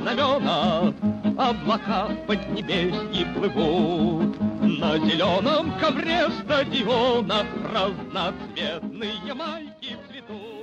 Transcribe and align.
знамена, 0.00 0.94
Облака 1.38 2.06
в 2.06 2.26
поднебесье 2.26 3.26
плывут. 3.34 4.40
На 4.78 4.98
зеленом 4.98 5.78
ковре 5.78 6.28
стадиона 6.30 7.46
разноцветные 7.72 9.34
майки 9.34 9.96
цветут. 10.08 10.56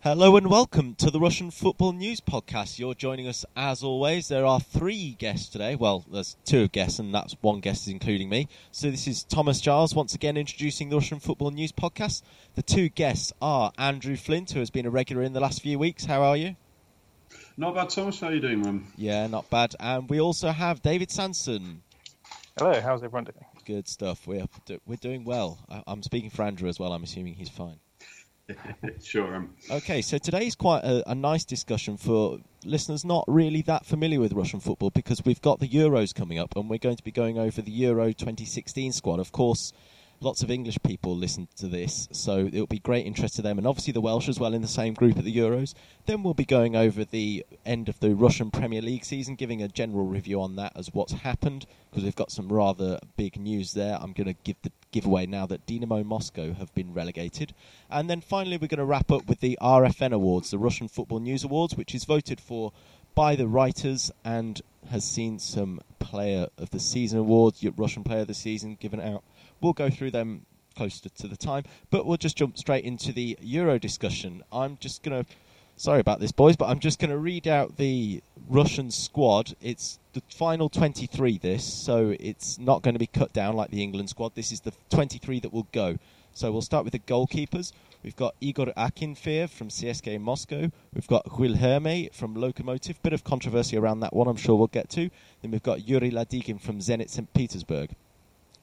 Hello 0.00 0.36
and 0.36 0.48
welcome 0.48 0.94
to 0.96 1.10
the 1.10 1.18
Russian 1.18 1.50
Football 1.50 1.94
News 1.94 2.20
Podcast. 2.20 2.78
You're 2.78 2.94
joining 2.94 3.26
us 3.26 3.46
as 3.56 3.82
always. 3.82 4.28
There 4.28 4.44
are 4.44 4.60
three 4.60 5.16
guests 5.18 5.48
today. 5.48 5.76
Well, 5.76 6.04
there's 6.12 6.36
two 6.44 6.68
guests, 6.68 6.98
and 6.98 7.14
that's 7.14 7.34
one 7.40 7.60
guest 7.60 7.86
is 7.86 7.92
including 7.94 8.28
me. 8.28 8.48
So 8.70 8.90
this 8.90 9.06
is 9.06 9.24
Thomas 9.24 9.62
Giles 9.62 9.94
once 9.94 10.14
again 10.14 10.36
introducing 10.36 10.90
the 10.90 10.96
Russian 10.96 11.20
Football 11.20 11.52
News 11.52 11.72
Podcast. 11.72 12.22
The 12.54 12.62
two 12.62 12.90
guests 12.90 13.32
are 13.40 13.72
Andrew 13.78 14.16
Flint, 14.16 14.50
who 14.50 14.58
has 14.58 14.68
been 14.68 14.84
a 14.84 14.90
regular 14.90 15.22
in 15.22 15.32
the 15.32 15.40
last 15.40 15.62
few 15.62 15.78
weeks. 15.78 16.04
How 16.04 16.22
are 16.22 16.36
you? 16.36 16.56
Not 17.59 17.75
bad, 17.75 17.89
Thomas. 17.89 18.21
How 18.21 18.27
are 18.27 18.33
you 18.33 18.39
doing, 18.39 18.61
man? 18.61 18.85
Yeah, 18.95 19.27
not 19.27 19.49
bad. 19.49 19.75
And 19.81 20.09
we 20.09 20.21
also 20.21 20.49
have 20.49 20.81
David 20.81 21.11
Sanson. 21.11 21.81
Hello, 22.57 22.79
how's 22.79 23.03
everyone 23.03 23.25
doing? 23.25 23.45
Good 23.65 23.85
stuff. 23.89 24.25
We're 24.25 24.45
we're 24.85 24.95
doing 24.95 25.25
well. 25.25 25.59
I- 25.69 25.83
I'm 25.85 26.01
speaking 26.01 26.29
for 26.29 26.43
Andrew 26.43 26.69
as 26.69 26.79
well. 26.79 26.93
I'm 26.93 27.03
assuming 27.03 27.33
he's 27.33 27.49
fine. 27.49 27.75
sure. 29.03 29.35
Um, 29.35 29.55
Okay, 29.69 30.01
so 30.01 30.17
today's 30.17 30.55
quite 30.55 30.85
a, 30.85 31.11
a 31.11 31.13
nice 31.13 31.43
discussion 31.43 31.97
for 31.97 32.39
listeners 32.63 33.03
not 33.03 33.25
really 33.27 33.61
that 33.63 33.85
familiar 33.85 34.21
with 34.21 34.31
Russian 34.31 34.61
football 34.61 34.89
because 34.91 35.25
we've 35.25 35.41
got 35.41 35.59
the 35.59 35.67
Euros 35.67 36.15
coming 36.15 36.39
up 36.39 36.55
and 36.55 36.69
we're 36.69 36.79
going 36.79 36.95
to 36.95 37.03
be 37.03 37.11
going 37.11 37.37
over 37.37 37.61
the 37.61 37.71
Euro 37.71 38.13
2016 38.13 38.93
squad. 38.93 39.19
Of 39.19 39.33
course, 39.33 39.73
lots 40.21 40.43
of 40.43 40.51
English 40.51 40.77
people 40.83 41.15
listen 41.15 41.47
to 41.57 41.67
this, 41.67 42.07
so 42.11 42.45
it'll 42.45 42.67
be 42.67 42.79
great 42.79 43.05
interest 43.05 43.35
to 43.35 43.41
them, 43.41 43.57
and 43.57 43.65
obviously 43.65 43.93
the 43.93 44.01
Welsh 44.01 44.27
as 44.27 44.39
well 44.39 44.53
in 44.53 44.61
the 44.61 44.67
same 44.67 44.93
group 44.93 45.17
at 45.17 45.23
the 45.23 45.35
Euros. 45.35 45.73
Then 46.05 46.23
we'll 46.23 46.33
be 46.33 46.45
going 46.45 46.75
over 46.75 47.05
the 47.05 47.45
end 47.65 47.89
of 47.89 47.99
the 47.99 48.13
Russian 48.13 48.51
Premier 48.51 48.81
League 48.81 49.05
season, 49.05 49.35
giving 49.35 49.61
a 49.61 49.67
general 49.67 50.05
review 50.05 50.41
on 50.41 50.55
that 50.57 50.73
as 50.75 50.93
what's 50.93 51.13
happened 51.13 51.65
because 51.89 52.03
we've 52.03 52.15
got 52.15 52.31
some 52.31 52.51
rather 52.51 52.99
big 53.17 53.39
news 53.39 53.73
there. 53.73 53.97
I'm 53.99 54.13
going 54.13 54.27
to 54.27 54.35
give 54.43 54.57
the 54.61 54.71
giveaway 54.91 55.25
now 55.25 55.45
that 55.47 55.65
Dynamo 55.65 56.03
Moscow 56.03 56.53
have 56.53 56.73
been 56.75 56.93
relegated, 56.93 57.53
and 57.89 58.09
then 58.09 58.21
finally 58.21 58.57
we're 58.57 58.67
going 58.67 58.79
to 58.79 58.85
wrap 58.85 59.11
up 59.11 59.27
with 59.27 59.39
the 59.39 59.57
RFN 59.61 60.11
Awards, 60.11 60.51
the 60.51 60.57
Russian 60.57 60.87
Football 60.87 61.19
News 61.19 61.43
Awards, 61.43 61.75
which 61.75 61.95
is 61.95 62.05
voted 62.05 62.39
for 62.39 62.73
by 63.15 63.35
the 63.35 63.47
writers 63.47 64.11
and 64.23 64.61
has 64.89 65.03
seen 65.03 65.39
some 65.39 65.81
Player 65.99 66.47
of 66.57 66.71
the 66.71 66.79
Season 66.79 67.19
awards, 67.19 67.63
Russian 67.77 68.03
Player 68.03 68.21
of 68.21 68.27
the 68.27 68.33
Season 68.33 68.77
given 68.79 68.99
out. 68.99 69.23
We'll 69.61 69.73
go 69.73 69.89
through 69.89 70.11
them 70.11 70.45
closer 70.75 71.09
to 71.09 71.27
the 71.27 71.35
time, 71.35 71.63
but 71.89 72.05
we'll 72.05 72.17
just 72.17 72.37
jump 72.37 72.57
straight 72.57 72.85
into 72.85 73.11
the 73.11 73.37
Euro 73.41 73.77
discussion. 73.77 74.43
I'm 74.51 74.77
just 74.79 75.03
going 75.03 75.25
to, 75.25 75.29
sorry 75.75 75.99
about 75.99 76.19
this, 76.21 76.31
boys, 76.31 76.55
but 76.55 76.69
I'm 76.69 76.79
just 76.79 76.99
going 76.99 77.09
to 77.09 77.17
read 77.17 77.47
out 77.47 77.75
the 77.75 78.21
Russian 78.47 78.89
squad. 78.89 79.55
It's 79.61 79.99
the 80.13 80.21
final 80.29 80.69
23, 80.69 81.37
this, 81.39 81.65
so 81.65 82.15
it's 82.19 82.57
not 82.57 82.81
going 82.81 82.95
to 82.95 82.99
be 82.99 83.07
cut 83.07 83.33
down 83.33 83.55
like 83.55 83.71
the 83.71 83.83
England 83.83 84.09
squad. 84.09 84.35
This 84.35 84.51
is 84.51 84.61
the 84.61 84.71
23 84.89 85.41
that 85.41 85.51
will 85.51 85.67
go. 85.73 85.97
So 86.33 86.51
we'll 86.51 86.61
start 86.61 86.85
with 86.85 86.93
the 86.93 86.99
goalkeepers. 86.99 87.73
We've 88.01 88.15
got 88.15 88.35
Igor 88.39 88.67
Akinfeev 88.77 89.49
from 89.49 89.67
CSKA 89.67 90.21
Moscow. 90.21 90.71
We've 90.93 91.07
got 91.07 91.25
Guilherme 91.25 92.13
from 92.13 92.35
Lokomotiv. 92.35 92.95
Bit 93.01 93.11
of 93.11 93.25
controversy 93.25 93.75
around 93.75 93.99
that 93.99 94.13
one, 94.13 94.29
I'm 94.29 94.37
sure 94.37 94.55
we'll 94.55 94.67
get 94.67 94.89
to. 94.91 95.09
Then 95.41 95.51
we've 95.51 95.61
got 95.61 95.85
Yuri 95.85 96.09
Lodygin 96.09 96.61
from 96.61 96.79
Zenit 96.79 97.09
St. 97.09 97.33
Petersburg. 97.33 97.89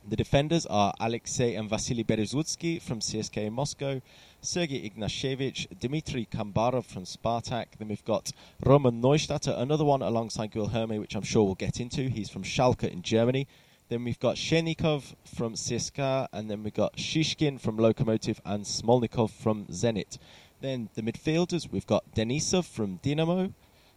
The 0.08 0.14
defenders 0.14 0.66
are 0.66 0.94
Alexei 1.00 1.56
and 1.56 1.68
Vasily 1.68 2.04
Berezutsky 2.04 2.80
from 2.80 3.00
CSKA 3.00 3.50
Moscow, 3.50 4.00
Sergei 4.40 4.88
Ignashevich, 4.88 5.80
Dmitry 5.80 6.28
Kombarov 6.30 6.84
from 6.84 7.02
Spartak. 7.02 7.66
Then 7.76 7.88
we've 7.88 8.04
got 8.04 8.30
Roman 8.64 9.02
Neustadt, 9.02 9.48
another 9.48 9.84
one 9.84 10.02
alongside 10.02 10.52
Guilherme, 10.52 11.00
which 11.00 11.16
I'm 11.16 11.24
sure 11.24 11.42
we'll 11.42 11.56
get 11.56 11.80
into. 11.80 12.08
He's 12.08 12.30
from 12.30 12.44
Schalke 12.44 12.88
in 12.88 13.02
Germany. 13.02 13.48
Then 13.88 14.04
we've 14.04 14.20
got 14.20 14.36
Shchennikov 14.36 15.16
from 15.24 15.54
CSKA, 15.54 16.28
and 16.32 16.48
then 16.48 16.62
we've 16.62 16.72
got 16.72 16.96
Shishkin 16.96 17.60
from 17.60 17.76
Lokomotiv 17.76 18.38
and 18.44 18.64
Smolnikov 18.64 19.30
from 19.30 19.66
Zenit. 19.66 20.18
Then 20.60 20.88
the 20.94 21.02
midfielders, 21.02 21.72
we've 21.72 21.84
got 21.84 22.14
Denisov 22.14 22.64
from 22.64 23.00
Dynamo, 23.02 23.52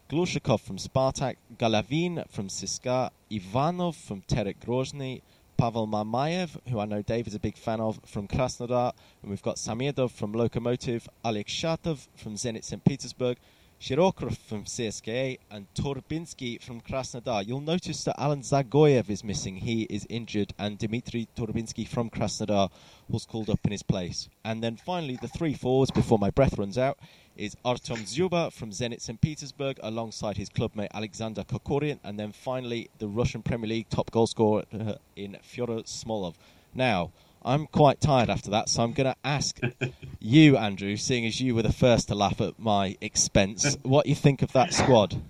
Glushakov 0.09 0.61
from 0.61 0.77
Spartak, 0.77 1.35
Golovin 1.55 2.27
from 2.31 2.47
CSKA, 2.47 3.11
Ivanov 3.29 3.95
from 3.95 4.23
Terek 4.23 4.55
Grozny, 4.65 5.21
Pavel 5.59 5.87
Mamayev, 5.87 6.57
who 6.69 6.79
I 6.79 6.85
know 6.85 7.01
Dave 7.01 7.27
is 7.27 7.35
a 7.35 7.39
big 7.39 7.57
fan 7.57 7.81
of, 7.81 7.99
from 8.05 8.29
Krasnodar, 8.29 8.93
and 9.21 9.29
we've 9.29 9.41
got 9.41 9.57
Samedov 9.57 10.09
from 10.11 10.31
Lokomotiv, 10.31 11.05
Alex 11.25 11.51
Shatov 11.51 12.07
from 12.15 12.35
Zenit 12.35 12.63
St. 12.63 12.81
Petersburg, 12.85 13.35
Shirokov 13.81 14.37
from 14.37 14.63
CSKA, 14.63 15.37
and 15.51 15.67
Torbinsky 15.73 16.61
from 16.63 16.79
Krasnodar. 16.79 17.45
You'll 17.45 17.59
notice 17.59 18.05
that 18.05 18.15
Alan 18.17 18.39
Dzagoev 18.39 19.09
is 19.09 19.21
missing. 19.21 19.57
He 19.57 19.81
is 19.83 20.07
injured, 20.09 20.53
and 20.57 20.77
Dmitry 20.77 21.27
Torbinsky 21.35 21.85
from 21.85 22.09
Krasnodar 22.09 22.71
was 23.09 23.25
called 23.25 23.49
up 23.49 23.59
in 23.65 23.73
his 23.73 23.83
place. 23.83 24.29
And 24.45 24.63
then 24.63 24.77
finally, 24.77 25.19
the 25.21 25.27
three 25.27 25.55
forwards 25.55 25.91
before 25.91 26.19
my 26.19 26.29
breath 26.29 26.57
runs 26.57 26.77
out 26.77 26.97
is 27.39 27.55
Artem 27.63 27.97
Dzyuba 27.99 28.51
from 28.51 28.71
Zenit 28.71 29.01
St. 29.01 29.19
Petersburg 29.19 29.79
alongside 29.81 30.35
his 30.35 30.49
clubmate 30.49 30.89
Alexander 30.93 31.43
Kokorin, 31.43 31.99
and 32.03 32.19
then 32.19 32.33
finally 32.33 32.89
the 32.99 33.07
Russian 33.07 33.41
Premier 33.41 33.69
League 33.69 33.89
top 33.89 34.11
goal 34.11 34.27
scorer 34.27 34.65
uh, 34.73 34.95
in 35.15 35.37
Fyodor 35.41 35.83
Smolov. 35.83 36.35
Now, 36.73 37.11
I'm 37.43 37.67
quite 37.67 38.01
tired 38.01 38.29
after 38.29 38.51
that, 38.51 38.67
so 38.67 38.83
I'm 38.83 38.91
going 38.91 39.11
to 39.11 39.15
ask 39.23 39.57
you, 40.19 40.57
Andrew, 40.57 40.97
seeing 40.97 41.25
as 41.25 41.39
you 41.39 41.55
were 41.55 41.61
the 41.61 41.71
first 41.71 42.09
to 42.09 42.15
laugh 42.15 42.41
at 42.41 42.59
my 42.59 42.97
expense, 42.99 43.77
what 43.83 44.05
you 44.05 44.15
think 44.15 44.41
of 44.41 44.51
that 44.51 44.73
squad. 44.73 45.21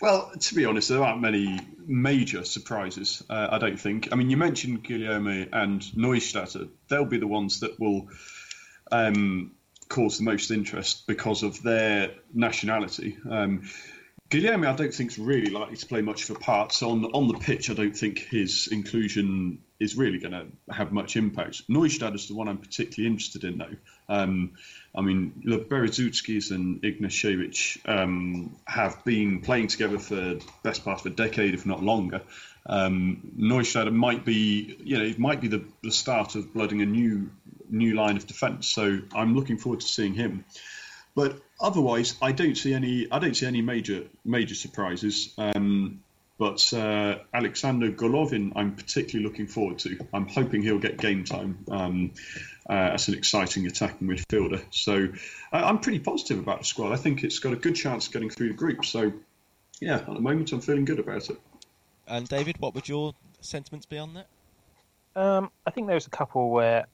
well, 0.00 0.32
to 0.38 0.54
be 0.54 0.64
honest, 0.64 0.88
there 0.88 1.02
aren't 1.02 1.20
many 1.20 1.60
major 1.86 2.44
surprises. 2.44 3.22
Uh, 3.30 3.48
I 3.52 3.58
don't 3.58 3.78
think. 3.78 4.08
I 4.10 4.16
mean, 4.16 4.30
you 4.30 4.36
mentioned 4.36 4.82
Guilherme 4.82 5.48
and 5.52 5.80
Neustadt. 5.96 6.68
They'll 6.88 7.04
be 7.04 7.18
the 7.18 7.28
ones 7.28 7.60
that 7.60 7.78
will 7.78 8.08
um, 8.90 9.52
cause 9.88 10.18
the 10.18 10.24
most 10.24 10.50
interest 10.50 11.06
because 11.06 11.42
of 11.42 11.62
their 11.62 12.10
nationality. 12.32 13.16
Um, 13.28 13.62
Guilherme, 14.28 14.66
I 14.66 14.74
don't 14.74 14.92
think 14.92 15.12
is 15.12 15.18
really 15.18 15.50
likely 15.50 15.76
to 15.76 15.86
play 15.86 16.02
much 16.02 16.28
of 16.28 16.36
a 16.36 16.38
part. 16.40 16.72
So 16.72 16.90
on 16.90 17.04
on 17.04 17.28
the 17.28 17.38
pitch, 17.38 17.70
I 17.70 17.74
don't 17.74 17.96
think 17.96 18.18
his 18.18 18.68
inclusion 18.72 19.60
is 19.78 19.96
really 19.96 20.18
going 20.18 20.32
to 20.32 20.46
have 20.72 20.90
much 20.90 21.16
impact. 21.16 21.68
Neustadt 21.68 22.14
is 22.14 22.26
the 22.26 22.34
one 22.34 22.48
I'm 22.48 22.58
particularly 22.58 23.12
interested 23.12 23.44
in, 23.44 23.58
though. 23.58 23.76
Um, 24.08 24.52
I 24.94 25.02
mean, 25.02 25.42
the 25.44 25.58
Berezutskis 25.58 26.50
and 26.50 26.82
Ignashevich 26.82 27.78
um, 27.86 28.56
have 28.66 29.04
been 29.04 29.42
playing 29.42 29.68
together 29.68 29.98
for 29.98 30.38
best 30.62 30.84
part 30.84 31.00
of 31.00 31.06
a 31.06 31.10
decade, 31.10 31.54
if 31.54 31.66
not 31.66 31.82
longer. 31.82 32.22
Um, 32.68 33.32
might 33.36 34.24
be, 34.24 34.76
you 34.82 34.98
know, 34.98 35.04
it 35.04 35.18
might 35.18 35.40
be 35.40 35.48
the, 35.48 35.64
the 35.82 35.92
start 35.92 36.34
of 36.34 36.52
blooding 36.52 36.80
a 36.80 36.86
new 36.86 37.30
new 37.70 37.94
line 37.94 38.16
of 38.16 38.26
defence. 38.26 38.66
So 38.68 39.00
I'm 39.14 39.34
looking 39.34 39.58
forward 39.58 39.80
to 39.80 39.86
seeing 39.86 40.14
him. 40.14 40.44
But 41.14 41.40
otherwise, 41.60 42.14
I 42.20 42.32
don't 42.32 42.56
see 42.56 42.74
any. 42.74 43.08
I 43.10 43.18
don't 43.18 43.34
see 43.34 43.46
any 43.46 43.62
major 43.62 44.04
major 44.24 44.54
surprises. 44.54 45.32
Um, 45.38 46.02
but 46.38 46.72
uh, 46.74 47.18
Alexander 47.32 47.90
Golovin, 47.90 48.52
I'm 48.56 48.76
particularly 48.76 49.26
looking 49.26 49.46
forward 49.46 49.78
to. 49.80 49.98
I'm 50.12 50.28
hoping 50.28 50.62
he'll 50.62 50.78
get 50.78 50.98
game 50.98 51.24
time 51.24 51.64
um, 51.70 52.12
uh, 52.68 52.90
as 52.92 53.08
an 53.08 53.14
exciting 53.14 53.66
attacking 53.66 54.06
midfielder. 54.06 54.62
So 54.70 55.08
uh, 55.52 55.56
I'm 55.56 55.78
pretty 55.78 56.00
positive 56.00 56.38
about 56.38 56.58
the 56.58 56.64
squad. 56.66 56.92
I 56.92 56.96
think 56.96 57.24
it's 57.24 57.38
got 57.38 57.54
a 57.54 57.56
good 57.56 57.74
chance 57.74 58.08
of 58.08 58.12
getting 58.12 58.28
through 58.28 58.48
the 58.48 58.54
group. 58.54 58.84
So 58.84 59.12
yeah, 59.80 59.96
at 59.96 60.06
the 60.06 60.20
moment, 60.20 60.52
I'm 60.52 60.60
feeling 60.60 60.84
good 60.84 60.98
about 60.98 61.30
it. 61.30 61.40
And 62.06 62.28
David, 62.28 62.56
what 62.60 62.74
would 62.74 62.88
your 62.88 63.14
sentiments 63.40 63.86
be 63.86 63.98
on 63.98 64.14
that? 64.14 64.26
Um, 65.16 65.50
I 65.66 65.70
think 65.70 65.86
there's 65.86 66.06
a 66.06 66.10
couple 66.10 66.50
where, 66.50 66.86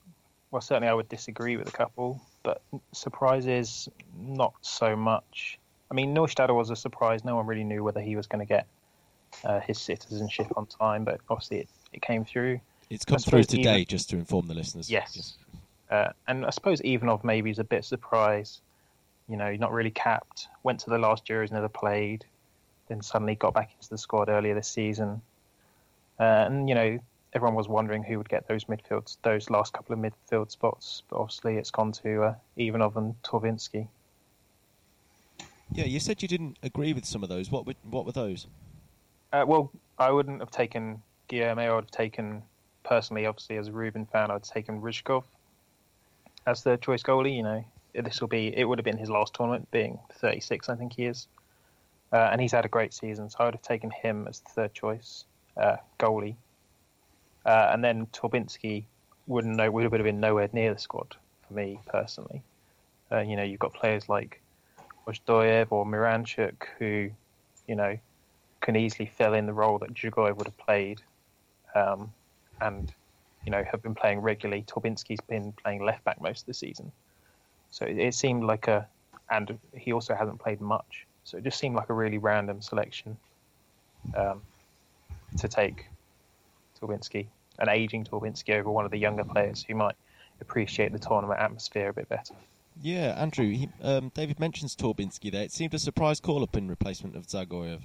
well, 0.53 0.61
certainly 0.61 0.89
I 0.89 0.95
would 0.95 1.09
disagree 1.09 1.57
with 1.57 1.67
a 1.67 1.73
couple, 1.73 2.21
but 2.43 2.61
surprises 2.93 3.89
not 4.17 4.53
so 4.61 4.95
much. 4.95 5.59
I 5.91 5.95
mean, 5.95 6.15
Neustadt 6.15 6.55
was 6.55 6.71
a 6.71 6.77
surprise. 6.77 7.25
No 7.25 7.37
one 7.37 7.47
really 7.47 7.65
knew 7.65 7.83
whether 7.83 8.01
he 8.01 8.17
was 8.17 8.27
going 8.27 8.47
to 8.47 8.49
get 8.49 8.67
uh, 9.45 9.61
his 9.61 9.79
citizenship 9.79 10.47
on 10.57 10.67
time, 10.67 11.05
but 11.05 11.21
obviously 11.31 11.61
it, 11.61 11.69
it 11.95 12.03
came 12.03 12.25
through. 12.25 12.61
It's 12.91 13.05
come 13.05 13.19
through 13.19 13.45
today, 13.45 13.77
even- 13.77 13.87
just 13.87 14.11
to 14.11 14.17
inform 14.17 14.47
the 14.47 14.55
listeners. 14.55 14.91
Yes. 14.91 15.35
Uh, 15.91 16.11
and 16.29 16.45
I 16.47 16.51
suppose 16.51 16.81
Ivanov 16.85 17.25
maybe 17.25 17.51
is 17.51 17.59
a 17.59 17.65
bit 17.65 17.85
surprised. 17.85 18.61
You 19.29 19.39
know, 19.39 19.55
not 19.57 19.73
really 19.73 19.91
capped. 19.91 20.49
Went 20.63 20.81
to 20.81 20.91
the 20.91 20.99
last 20.99 21.27
Euros, 21.27 21.51
never 21.51 21.69
played. 21.69 22.27
Then 22.89 23.01
suddenly 23.01 23.37
got 23.37 23.55
back 23.55 23.71
into 23.75 23.89
the 23.89 23.99
squad 23.99 24.29
earlier 24.29 24.55
this 24.55 24.69
season. 24.69 25.23
Uh, 26.21 26.45
and 26.47 26.69
you 26.69 26.75
know, 26.75 26.99
everyone 27.35 27.55
was 27.55 27.69
wondering 27.69 28.03
who 28.03 28.19
would 28.19 28.29
get 28.29 28.47
those 28.49 28.65
midfields, 28.65 29.17
those 29.23 29.51
last 29.51 29.73
couple 29.73 29.95
of 29.95 29.99
midfield 29.99 30.51
spots. 30.51 31.03
But 31.09 31.19
obviously, 31.19 31.57
it's 31.57 31.71
gone 31.71 31.93
to 31.93 32.23
uh, 32.23 32.35
Ivanov 32.57 32.97
and 32.97 33.15
Torbinsky. 33.23 33.89
Yeah, 35.73 35.85
you 35.85 36.01
said 36.01 36.21
you 36.21 36.29
didn't 36.29 36.59
agree 36.63 36.93
with 36.93 37.07
some 37.07 37.23
of 37.23 37.29
those. 37.29 37.51
What 37.51 37.67
were, 37.67 37.75
what 37.89 38.05
were 38.05 38.13
those? 38.13 38.47
Uh, 39.33 39.45
well, 39.47 39.73
I 39.99 40.11
wouldn't 40.11 40.41
have 40.41 40.51
taken 40.51 41.03
Guilherme. 41.31 41.59
I 41.59 41.75
would 41.75 41.85
have 41.85 41.91
taken, 41.91 42.43
personally, 42.85 43.25
obviously, 43.25 43.57
as 43.57 43.69
a 43.69 43.73
Rubin 43.73 44.05
fan, 44.05 44.31
I'd 44.31 44.43
taken 44.43 44.83
Rizhkov 44.83 45.25
as 46.47 46.63
the 46.63 46.77
choice 46.77 47.03
goalie. 47.03 47.37
You 47.37 47.43
know, 47.43 47.65
this 47.95 48.21
will 48.21 48.29
be 48.29 48.57
it 48.57 48.65
would 48.65 48.79
have 48.79 48.85
been 48.85 48.99
his 48.99 49.09
last 49.09 49.35
tournament, 49.35 49.71
being 49.71 49.99
36, 50.13 50.69
I 50.69 50.75
think 50.75 50.95
he 50.95 51.07
is, 51.07 51.27
uh, 52.13 52.29
and 52.31 52.41
he's 52.41 52.53
had 52.53 52.67
a 52.67 52.69
great 52.69 52.93
season. 52.93 53.31
So 53.31 53.39
I 53.41 53.45
would 53.47 53.55
have 53.55 53.63
taken 53.63 53.91
him 53.91 54.27
as 54.29 54.41
the 54.41 54.51
third 54.51 54.75
choice 54.75 55.25
uh, 55.57 55.77
goalie, 55.99 56.37
uh, 57.45 57.71
and 57.73 57.83
then 57.83 58.07
Torbinski 58.07 58.85
wouldn't 59.27 59.57
know 59.57 59.71
would 59.71 59.85
have 59.85 60.03
been 60.03 60.21
nowhere 60.21 60.49
near 60.53 60.75
the 60.75 60.81
squad 60.81 61.17
for 61.47 61.55
me 61.55 61.79
personally. 61.87 62.43
Uh, 63.11 63.21
you 63.21 63.37
know, 63.37 63.43
you've 63.43 63.61
got 63.61 63.75
players 63.75 64.09
like 64.09 64.41
Ozdoyev 65.07 65.67
or 65.71 65.85
Miranchuk 65.85 66.55
who, 66.79 67.11
you 67.67 67.75
know, 67.75 67.99
can 68.61 68.77
easily 68.77 69.07
fill 69.07 69.35
in 69.35 69.47
the 69.47 69.53
role 69.53 69.79
that 69.79 69.93
Dzagoev 69.93 70.37
would 70.37 70.47
have 70.47 70.57
played, 70.57 71.01
um, 71.75 72.13
and 72.61 72.93
you 73.45 73.51
know 73.51 73.65
have 73.65 73.83
been 73.83 73.95
playing 73.95 74.21
regularly. 74.21 74.65
Torbinski's 74.67 75.21
been 75.29 75.53
playing 75.53 75.85
left 75.85 76.05
back 76.05 76.21
most 76.21 76.43
of 76.43 76.47
the 76.47 76.55
season, 76.55 76.93
so 77.71 77.85
it, 77.85 77.99
it 77.99 78.15
seemed 78.15 78.45
like 78.45 78.69
a, 78.69 78.87
and 79.31 79.59
he 79.75 79.93
also 79.93 80.15
hasn't 80.15 80.39
played 80.39 80.61
much, 80.61 81.07
so 81.25 81.37
it 81.37 81.45
just 81.45 81.59
seemed 81.59 81.75
like 81.75 81.91
a 81.91 81.95
really 81.95 82.19
random 82.19 82.63
selection 82.63 83.17
um, 84.17 84.41
to 85.39 85.49
take 85.49 85.87
Torbinski, 86.83 87.27
an 87.59 87.69
aging 87.69 88.05
Torbinski 88.05 88.55
over 88.59 88.71
one 88.71 88.85
of 88.85 88.91
the 88.91 88.99
younger 88.99 89.25
players 89.25 89.65
who 89.67 89.75
might 89.75 89.95
appreciate 90.41 90.93
the 90.93 90.99
tournament 90.99 91.41
atmosphere 91.41 91.91
a 91.91 91.93
bit 91.93 92.09
better. 92.09 92.35
Yeah, 92.81 93.15
Andrew. 93.19 93.51
He, 93.51 93.69
um, 93.83 94.11
David 94.15 94.41
mentions 94.41 94.75
Torbinski 94.75 95.31
there. 95.31 95.45
It 95.45 95.53
seemed 95.53 95.75
a 95.75 95.79
surprise 95.79 96.21
call 96.21 96.43
up 96.43 96.57
in 96.57 96.69
replacement 96.69 97.17
of 97.17 97.27
Dzagoev. 97.27 97.81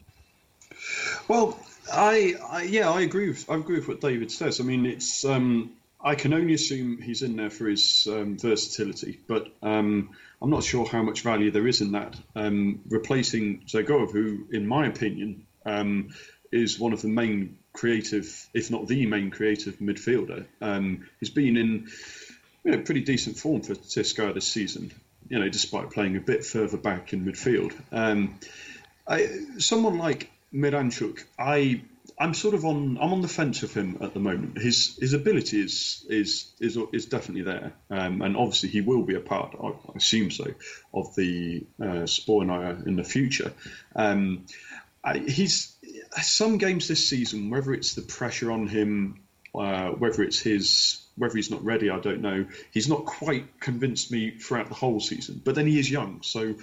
Well, 1.28 1.60
I, 1.92 2.36
I, 2.50 2.64
yeah, 2.64 2.90
I 2.90 3.02
agree 3.02 3.30
with 3.30 3.50
I 3.50 3.56
agree 3.56 3.78
with 3.78 3.88
what 3.88 4.02
David 4.02 4.32
says. 4.32 4.60
I 4.60 4.64
mean, 4.64 4.86
it's 4.86 5.26
um, 5.26 5.72
I 6.00 6.16
can 6.16 6.34
only 6.34 6.54
assume 6.54 7.02
he's 7.02 7.22
in 7.22 7.36
there 7.36 7.50
for 7.50 7.68
his 7.68 8.08
um, 8.10 8.38
versatility, 8.38 9.20
but 9.28 9.48
um, 9.62 10.12
I'm 10.42 10.50
not 10.50 10.64
sure 10.64 10.86
how 10.86 11.02
much 11.04 11.22
value 11.22 11.52
there 11.52 11.68
is 11.68 11.82
in 11.82 11.94
that. 11.94 12.16
Um, 12.36 12.82
replacing 12.88 13.64
Dzagoev, 13.66 14.12
who, 14.12 14.48
in 14.52 14.68
my 14.68 14.88
opinion, 14.88 15.46
um, 15.66 16.10
is 16.52 16.80
one 16.80 16.94
of 16.94 17.02
the 17.02 17.08
main 17.08 17.58
creative, 17.78 18.50
if 18.54 18.70
not 18.72 18.88
the 18.88 19.06
main 19.06 19.32
creative 19.32 19.78
midfielder, 19.80 20.46
um, 20.62 21.08
has 21.20 21.30
been 21.30 21.56
in 21.56 21.88
you 22.64 22.72
know, 22.72 22.82
pretty 22.82 23.02
decent 23.02 23.38
form 23.38 23.62
for 23.62 23.76
CSKA 23.76 24.34
this 24.34 24.48
season. 24.48 24.92
You 25.30 25.40
know, 25.40 25.50
despite 25.50 25.92
playing 25.92 26.16
a 26.18 26.22
bit 26.22 26.46
further 26.46 26.78
back 26.78 27.14
in 27.14 27.26
midfield. 27.26 27.74
I, 29.08 29.28
someone 29.58 29.98
like 29.98 30.30
Miranchuk, 30.54 31.24
I 31.38 31.82
I'm 32.20 32.34
sort 32.34 32.56
of 32.56 32.66
on 32.66 32.98
I'm 33.00 33.14
on 33.14 33.22
the 33.22 33.28
fence 33.28 33.62
with 33.62 33.76
him 33.76 33.98
at 34.02 34.14
the 34.14 34.20
moment. 34.20 34.58
His 34.58 34.98
his 35.00 35.14
ability 35.14 35.62
is 35.62 36.06
is 36.10 36.52
is 36.60 36.78
is 36.92 37.06
definitely 37.06 37.44
there, 37.44 37.74
um, 37.90 38.22
and 38.22 38.36
obviously 38.36 38.70
he 38.70 38.82
will 38.82 39.04
be 39.04 39.16
a 39.16 39.20
part. 39.20 39.56
I, 39.62 39.74
assume 39.96 40.32
so 40.32 40.46
of 40.94 41.16
the 41.16 41.66
uh, 41.82 42.08
in 42.86 42.96
the 42.96 43.04
future. 43.04 43.54
Um, 43.96 44.46
He's 45.16 45.76
some 46.22 46.58
games 46.58 46.88
this 46.88 47.08
season, 47.08 47.50
whether 47.50 47.74
it's 47.74 47.96
the 47.96 48.02
pressure 48.02 48.52
on 48.52 48.68
him, 48.68 49.22
uh, 49.56 49.90
whether 49.90 50.24
it's 50.24 50.40
his 50.40 51.04
whether 51.18 51.36
he's 51.36 51.50
not 51.50 51.64
ready, 51.64 51.90
I 51.90 52.00
don't 52.00 52.22
know. 52.22 52.46
He's 52.72 52.88
not 52.88 53.06
quite 53.06 53.60
convinced 53.60 54.12
me 54.12 54.38
throughout 54.38 54.68
the 54.68 54.76
whole 54.76 55.00
season, 55.00 55.42
but 55.44 55.56
then 55.56 55.66
he 55.66 55.80
is 55.80 55.90
young, 55.90 56.22
so 56.22 56.56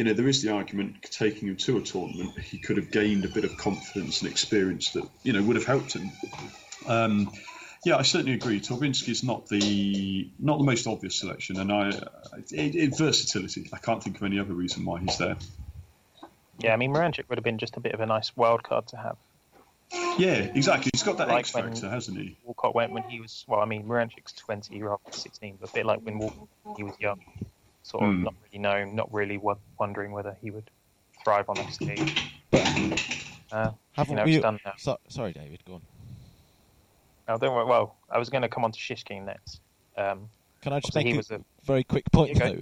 you 0.00 0.04
know, 0.04 0.14
there 0.14 0.28
is 0.28 0.42
the 0.42 0.50
argument 0.50 1.02
taking 1.02 1.48
him 1.48 1.56
to 1.56 1.76
a 1.76 1.82
tournament, 1.82 2.38
he 2.38 2.56
could 2.56 2.78
have 2.78 2.90
gained 2.90 3.24
a 3.26 3.28
bit 3.28 3.44
of 3.44 3.58
confidence 3.58 4.22
and 4.22 4.30
experience 4.30 4.92
that, 4.92 5.04
you 5.22 5.34
know, 5.34 5.42
would 5.42 5.56
have 5.56 5.66
helped 5.66 5.92
him. 5.92 6.10
Um, 6.86 7.30
yeah, 7.84 7.96
I 7.96 8.02
certainly 8.02 8.32
agree. 8.32 8.60
Torbinski 8.60 9.10
is 9.10 9.22
not 9.22 9.48
the 9.48 10.30
not 10.38 10.56
the 10.56 10.64
most 10.64 10.86
obvious 10.86 11.18
selection, 11.18 11.58
and 11.60 11.70
I 11.70 11.88
it, 12.50 12.74
it, 12.74 12.96
versatility. 12.96 13.68
I 13.74 13.78
can't 13.78 14.02
think 14.02 14.16
of 14.16 14.22
any 14.22 14.38
other 14.38 14.54
reason 14.54 14.86
why 14.86 15.00
he's 15.00 15.18
there. 15.18 15.36
Yeah, 16.60 16.72
I 16.72 16.76
mean 16.76 16.92
Miranchuk 16.92 17.28
would 17.28 17.38
have 17.38 17.44
been 17.44 17.58
just 17.58 17.76
a 17.76 17.80
bit 17.80 17.92
of 17.92 18.00
a 18.00 18.06
nice 18.06 18.36
wild 18.36 18.62
card 18.62 18.86
to 18.88 18.96
have. 18.96 19.16
Yeah, 20.18 20.34
exactly. 20.54 20.90
He's 20.92 21.02
got 21.02 21.18
that 21.18 21.28
like 21.28 21.40
X 21.40 21.50
factor, 21.50 21.88
hasn't 21.88 22.16
he? 22.16 22.36
Walcott 22.44 22.74
went 22.74 22.92
when 22.92 23.02
he 23.04 23.20
was 23.20 23.44
well. 23.48 23.60
I 23.60 23.64
mean, 23.64 23.84
Miranchuk's 23.84 24.32
twenty 24.32 24.82
rather 24.82 25.00
than 25.04 25.12
sixteen, 25.12 25.56
but 25.60 25.70
a 25.70 25.72
bit 25.72 25.86
like 25.86 26.00
when 26.00 26.18
Walcott 26.18 26.48
he 26.76 26.84
was 26.84 26.94
young 27.00 27.20
sort 27.82 28.04
of 28.04 28.10
mm. 28.10 28.22
not 28.24 28.34
really 28.44 28.58
known, 28.58 28.94
not 28.94 29.12
really 29.12 29.40
wondering 29.78 30.12
whether 30.12 30.36
he 30.40 30.50
would 30.50 30.70
thrive 31.24 31.48
on 31.48 31.58
a 31.58 31.72
stage. 31.72 32.32
Uh, 33.52 33.72
Haven't 33.92 34.28
you 34.28 34.38
know, 34.38 34.52
we? 34.52 34.60
So, 34.78 34.98
sorry, 35.08 35.32
David. 35.32 35.60
Go 35.66 35.74
on. 35.74 35.82
No, 37.28 37.38
don't 37.38 37.54
worry. 37.54 37.64
Well, 37.64 37.96
I 38.08 38.18
was 38.18 38.30
going 38.30 38.42
to 38.42 38.48
come 38.48 38.64
on 38.64 38.72
to 38.72 38.78
Shishkin 38.78 39.24
next. 39.24 39.60
Um, 39.96 40.28
Can 40.62 40.72
I 40.74 40.80
just 40.80 40.94
make 40.94 41.06
a, 41.06 41.34
a, 41.34 41.40
very 41.64 41.84
quick 41.84 42.04
point 42.12 42.38
though? 42.38 42.56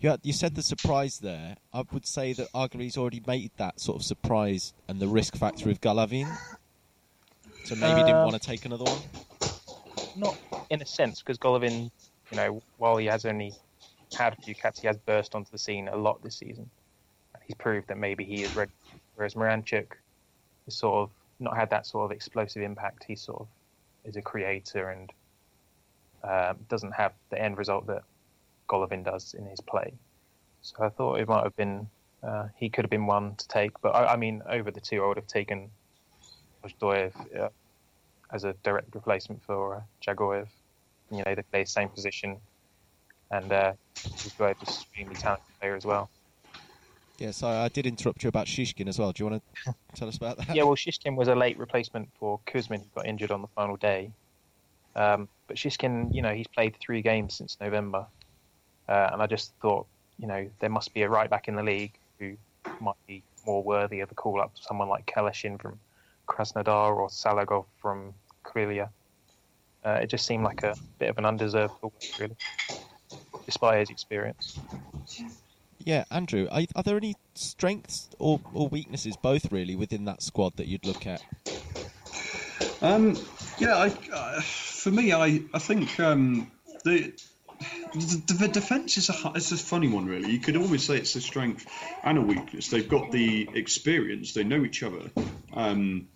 You, 0.00 0.10
had, 0.10 0.20
you 0.24 0.32
said 0.32 0.54
the 0.54 0.62
surprise 0.62 1.18
there. 1.18 1.56
I 1.72 1.84
would 1.92 2.06
say 2.06 2.32
that 2.32 2.52
arguably 2.52 2.82
he's 2.82 2.96
already 2.96 3.22
made 3.26 3.52
that 3.56 3.80
sort 3.80 3.96
of 3.96 4.04
surprise 4.04 4.74
and 4.88 4.98
the 4.98 5.06
risk 5.06 5.36
factor 5.36 5.66
with 5.66 5.80
Golovin. 5.80 6.28
So 7.64 7.76
maybe 7.76 8.00
uh, 8.00 8.06
didn't 8.06 8.24
want 8.24 8.34
to 8.34 8.40
take 8.40 8.64
another 8.64 8.84
one. 8.84 8.98
Not 10.16 10.36
in 10.70 10.82
a 10.82 10.86
sense, 10.86 11.20
because 11.20 11.38
Golovin, 11.38 11.90
you 12.30 12.36
know, 12.36 12.62
while 12.78 12.96
he 12.96 13.06
has 13.06 13.24
only 13.24 13.52
had 14.14 14.34
a 14.38 14.42
few 14.42 14.54
caps. 14.54 14.80
He 14.80 14.86
has 14.86 14.96
burst 14.96 15.34
onto 15.34 15.50
the 15.50 15.58
scene 15.58 15.88
a 15.88 15.96
lot 15.96 16.22
this 16.22 16.36
season. 16.36 16.68
And 17.34 17.42
he's 17.46 17.56
proved 17.56 17.88
that 17.88 17.98
maybe 17.98 18.24
he 18.24 18.42
is 18.42 18.54
ready. 18.54 18.72
Whereas 19.14 19.34
Miranchuk 19.34 19.92
has 20.64 20.74
sort 20.74 21.02
of 21.02 21.10
not 21.40 21.56
had 21.56 21.70
that 21.70 21.86
sort 21.86 22.06
of 22.06 22.12
explosive 22.12 22.62
impact. 22.62 23.04
He 23.06 23.16
sort 23.16 23.42
of 23.42 23.48
is 24.04 24.16
a 24.16 24.22
creator 24.22 24.90
and 24.90 25.10
um, 26.28 26.58
doesn't 26.68 26.92
have 26.92 27.12
the 27.30 27.40
end 27.40 27.58
result 27.58 27.86
that 27.86 28.02
Golovin 28.68 29.04
does 29.04 29.34
in 29.34 29.46
his 29.46 29.60
play. 29.60 29.92
So 30.62 30.84
I 30.84 30.88
thought 30.88 31.20
it 31.20 31.28
might 31.28 31.44
have 31.44 31.56
been 31.56 31.88
uh, 32.22 32.48
he 32.56 32.68
could 32.68 32.84
have 32.84 32.90
been 32.90 33.06
one 33.06 33.36
to 33.36 33.48
take. 33.48 33.72
But 33.82 33.90
I, 33.94 34.14
I 34.14 34.16
mean, 34.16 34.42
over 34.48 34.70
the 34.70 34.80
two, 34.80 35.02
I 35.02 35.06
would 35.06 35.16
have 35.16 35.26
taken 35.26 35.70
Ozdoyev 36.64 37.12
uh, 37.38 37.48
as 38.32 38.44
a 38.44 38.54
direct 38.64 38.94
replacement 38.94 39.42
for 39.44 39.76
uh, 39.76 39.80
Dzagoev. 40.04 40.48
You 41.10 41.18
know, 41.18 41.34
they 41.34 41.42
play 41.42 41.62
the 41.62 41.68
same 41.68 41.88
position 41.88 42.38
and 43.30 43.52
uh, 43.52 43.72
he's 43.94 44.32
an 44.38 44.54
extremely 44.62 45.14
talented 45.14 45.44
player 45.60 45.76
as 45.76 45.84
well. 45.84 46.10
Yeah, 47.18 47.30
so 47.30 47.48
I 47.48 47.68
did 47.68 47.86
interrupt 47.86 48.22
you 48.22 48.28
about 48.28 48.46
Shishkin 48.46 48.88
as 48.88 48.98
well. 48.98 49.12
Do 49.12 49.24
you 49.24 49.30
want 49.30 49.42
to 49.64 49.74
tell 49.94 50.08
us 50.08 50.16
about 50.16 50.36
that? 50.38 50.54
Yeah, 50.54 50.64
well, 50.64 50.76
Shishkin 50.76 51.16
was 51.16 51.28
a 51.28 51.34
late 51.34 51.58
replacement 51.58 52.10
for 52.18 52.40
Kuzmin, 52.46 52.80
who 52.80 52.86
got 52.94 53.06
injured 53.06 53.30
on 53.30 53.40
the 53.40 53.48
final 53.48 53.76
day. 53.76 54.12
Um, 54.96 55.28
but 55.46 55.56
Shishkin, 55.56 56.12
you 56.12 56.22
know, 56.22 56.32
he's 56.32 56.48
played 56.48 56.76
three 56.80 57.02
games 57.02 57.34
since 57.34 57.56
November, 57.60 58.06
uh, 58.88 59.10
and 59.12 59.22
I 59.22 59.26
just 59.26 59.52
thought, 59.62 59.86
you 60.18 60.26
know, 60.26 60.48
there 60.58 60.70
must 60.70 60.92
be 60.94 61.02
a 61.02 61.08
right 61.08 61.30
back 61.30 61.46
in 61.46 61.54
the 61.54 61.62
league 61.62 61.92
who 62.18 62.36
might 62.80 62.96
be 63.06 63.22
more 63.46 63.62
worthy 63.62 64.00
of 64.00 64.10
a 64.10 64.14
call 64.14 64.40
up. 64.40 64.52
Someone 64.60 64.88
like 64.88 65.06
Kaleshin 65.06 65.60
from 65.60 65.78
Krasnodar 66.26 66.96
or 66.96 67.08
Salagov 67.08 67.66
from 67.80 68.14
Krylia. 68.44 68.88
Uh, 69.84 70.00
it 70.02 70.08
just 70.08 70.26
seemed 70.26 70.42
like 70.42 70.64
a 70.64 70.74
bit 70.98 71.10
of 71.10 71.18
an 71.18 71.24
undeserved 71.24 71.74
call, 71.74 71.92
really 72.18 72.36
despite 73.46 73.78
his 73.78 73.90
experience. 73.90 74.58
Yeah, 75.78 76.04
Andrew, 76.10 76.48
are, 76.50 76.62
are 76.74 76.82
there 76.82 76.96
any 76.96 77.14
strengths 77.34 78.10
or, 78.18 78.40
or, 78.52 78.68
weaknesses, 78.68 79.16
both 79.16 79.50
really, 79.52 79.76
within 79.76 80.04
that 80.06 80.20
squad 80.20 80.56
that 80.56 80.66
you'd 80.66 80.84
look 80.84 81.06
at? 81.06 81.22
Um, 82.82 83.16
yeah, 83.58 83.76
I, 83.76 83.94
uh, 84.12 84.40
for 84.40 84.90
me, 84.90 85.12
I 85.12 85.42
I 85.52 85.58
think 85.58 85.98
um, 86.00 86.50
the, 86.84 87.12
the, 87.94 88.34
the 88.34 88.48
defense 88.48 88.96
is 88.98 89.08
a 89.10 89.32
it's 89.34 89.52
a 89.52 89.56
funny 89.56 89.88
one, 89.88 90.06
really. 90.06 90.30
You 90.30 90.40
could 90.40 90.56
almost 90.56 90.86
say 90.86 90.96
it's 90.96 91.14
a 91.16 91.20
strength 91.20 91.66
and 92.04 92.18
a 92.18 92.22
weakness. 92.22 92.68
They've 92.68 92.88
got 92.88 93.12
the 93.12 93.48
experience; 93.54 94.34
they 94.34 94.44
know 94.44 94.64
each 94.64 94.82
other. 94.82 95.10
Um, 95.54 96.08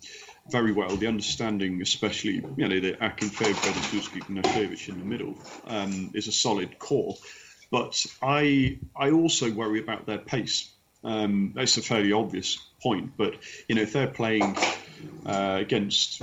very 0.49 0.71
well. 0.71 0.95
The 0.97 1.07
understanding, 1.07 1.81
especially 1.81 2.43
you 2.57 2.67
know 2.67 2.79
the 2.79 2.93
Akinfeev, 2.93 3.53
Berezutsky, 3.53 4.23
Ignashevich 4.23 4.89
in 4.89 4.99
the 4.99 5.05
middle, 5.05 5.35
um, 5.67 6.11
is 6.13 6.27
a 6.27 6.31
solid 6.31 6.77
core. 6.79 7.15
But 7.71 8.05
I 8.21 8.79
I 8.95 9.11
also 9.11 9.51
worry 9.51 9.79
about 9.79 10.05
their 10.05 10.17
pace. 10.19 10.69
Um, 11.03 11.53
that's 11.55 11.77
a 11.77 11.81
fairly 11.81 12.11
obvious 12.11 12.57
point, 12.83 13.17
but 13.17 13.33
you 13.67 13.75
know 13.75 13.81
if 13.81 13.93
they're 13.93 14.07
playing 14.07 14.55
uh, 15.25 15.57
against 15.59 16.21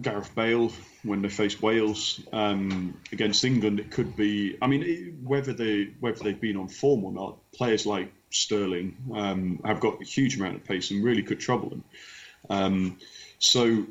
Gareth 0.00 0.34
Bale 0.34 0.70
when 1.02 1.22
they 1.22 1.28
face 1.28 1.60
Wales 1.60 2.20
um, 2.32 2.98
against 3.12 3.44
England, 3.44 3.80
it 3.80 3.90
could 3.90 4.16
be. 4.16 4.56
I 4.60 4.66
mean, 4.66 5.20
whether 5.24 5.52
they 5.52 5.90
whether 6.00 6.22
they've 6.22 6.40
been 6.40 6.56
on 6.56 6.68
form 6.68 7.04
or 7.04 7.12
not, 7.12 7.38
players 7.52 7.86
like 7.86 8.12
Sterling 8.30 8.96
um, 9.14 9.60
have 9.64 9.80
got 9.80 10.00
a 10.00 10.04
huge 10.04 10.36
amount 10.36 10.56
of 10.56 10.64
pace 10.64 10.90
and 10.90 11.02
really 11.02 11.22
could 11.22 11.40
trouble 11.40 11.70
them. 11.70 11.84
Um, 12.50 12.98
so 13.38 13.86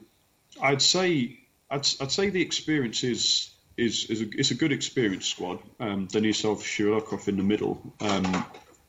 I'd 0.62 0.82
say 0.82 1.40
I'd, 1.70 1.88
I'd 2.00 2.12
say 2.12 2.30
the 2.30 2.42
experience 2.42 3.04
is 3.04 3.52
is, 3.78 4.06
is 4.10 4.22
a, 4.22 4.26
it's 4.34 4.52
a 4.52 4.56
good 4.56 4.72
experience 4.72 5.28
squad. 5.28 5.60
Um, 5.80 6.08
Denisov, 6.08 6.60
Shirokov 6.60 7.28
in 7.28 7.38
the 7.38 7.44
middle. 7.44 7.82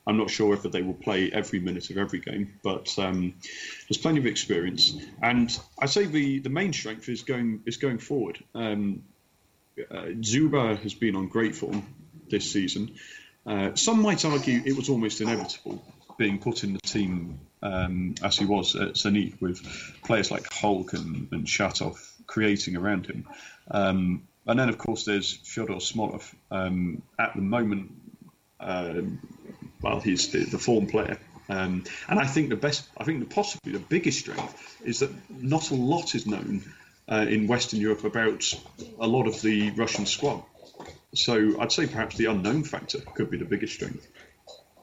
I'm 0.07 0.17
not 0.17 0.29
sure 0.29 0.49
whether 0.49 0.69
they 0.69 0.81
will 0.81 0.93
play 0.93 1.29
every 1.31 1.59
minute 1.59 1.89
of 1.89 1.97
every 1.97 2.19
game, 2.19 2.53
but 2.63 2.97
um, 2.97 3.33
there's 3.87 3.97
plenty 3.97 4.19
of 4.19 4.25
experience. 4.25 4.97
And 5.21 5.55
I 5.77 5.87
say 5.87 6.05
the, 6.05 6.39
the 6.39 6.49
main 6.49 6.71
strength 6.71 7.09
is 7.09 7.23
going 7.23 7.61
is 7.65 7.75
going 7.75 7.97
forward. 7.99 8.41
Um, 8.55 9.03
uh, 9.91 10.13
Dzyuba 10.15 10.77
has 10.79 10.93
been 10.93 11.15
on 11.15 11.27
great 11.27 11.55
form 11.55 11.85
this 12.29 12.49
season. 12.49 12.95
Uh, 13.45 13.75
some 13.75 14.01
might 14.01 14.23
argue 14.25 14.61
it 14.65 14.75
was 14.75 14.89
almost 14.89 15.21
inevitable 15.21 15.83
being 16.17 16.39
put 16.39 16.63
in 16.63 16.73
the 16.73 16.79
team 16.79 17.39
um, 17.61 18.15
as 18.23 18.37
he 18.37 18.45
was 18.45 18.75
at 18.75 18.93
Zenit 18.93 19.39
with 19.41 19.61
players 20.03 20.31
like 20.31 20.51
Hulk 20.51 20.93
and, 20.93 21.27
and 21.31 21.45
Shatov 21.45 21.97
creating 22.25 22.75
around 22.75 23.05
him. 23.05 23.27
Um, 23.69 24.27
and 24.45 24.59
then, 24.59 24.69
of 24.69 24.77
course, 24.77 25.03
there's 25.03 25.33
Fyodor 25.43 25.75
Smolov. 25.75 26.33
Um, 26.49 27.01
at 27.19 27.35
the 27.35 27.41
moment, 27.41 27.91
uh, 28.59 29.01
well, 29.81 29.99
he's 29.99 30.29
the, 30.29 30.39
the 30.39 30.57
form 30.57 30.87
player. 30.87 31.17
Um, 31.49 31.85
and 32.09 32.19
I 32.19 32.25
think 32.25 32.49
the 32.49 32.55
best, 32.55 32.87
I 32.97 33.03
think 33.03 33.19
the 33.19 33.33
possibly 33.33 33.71
the 33.71 33.79
biggest 33.79 34.19
strength 34.19 34.81
is 34.83 34.99
that 34.99 35.11
not 35.29 35.71
a 35.71 35.75
lot 35.75 36.13
is 36.13 36.25
known 36.25 36.63
uh, 37.09 37.25
in 37.29 37.47
Western 37.47 37.79
Europe 37.79 38.03
about 38.03 38.53
a 38.99 39.07
lot 39.07 39.27
of 39.27 39.41
the 39.41 39.71
Russian 39.71 40.05
squad. 40.05 40.43
So 41.13 41.59
I'd 41.59 41.71
say 41.71 41.87
perhaps 41.87 42.17
the 42.17 42.25
unknown 42.25 42.63
factor 42.63 42.99
could 43.15 43.31
be 43.31 43.37
the 43.37 43.45
biggest 43.45 43.73
strength. 43.73 44.07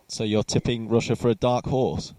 So 0.08 0.24
you're 0.24 0.42
tipping 0.42 0.88
Russia 0.88 1.16
for 1.16 1.28
a 1.28 1.34
dark 1.34 1.66
horse? 1.66 2.14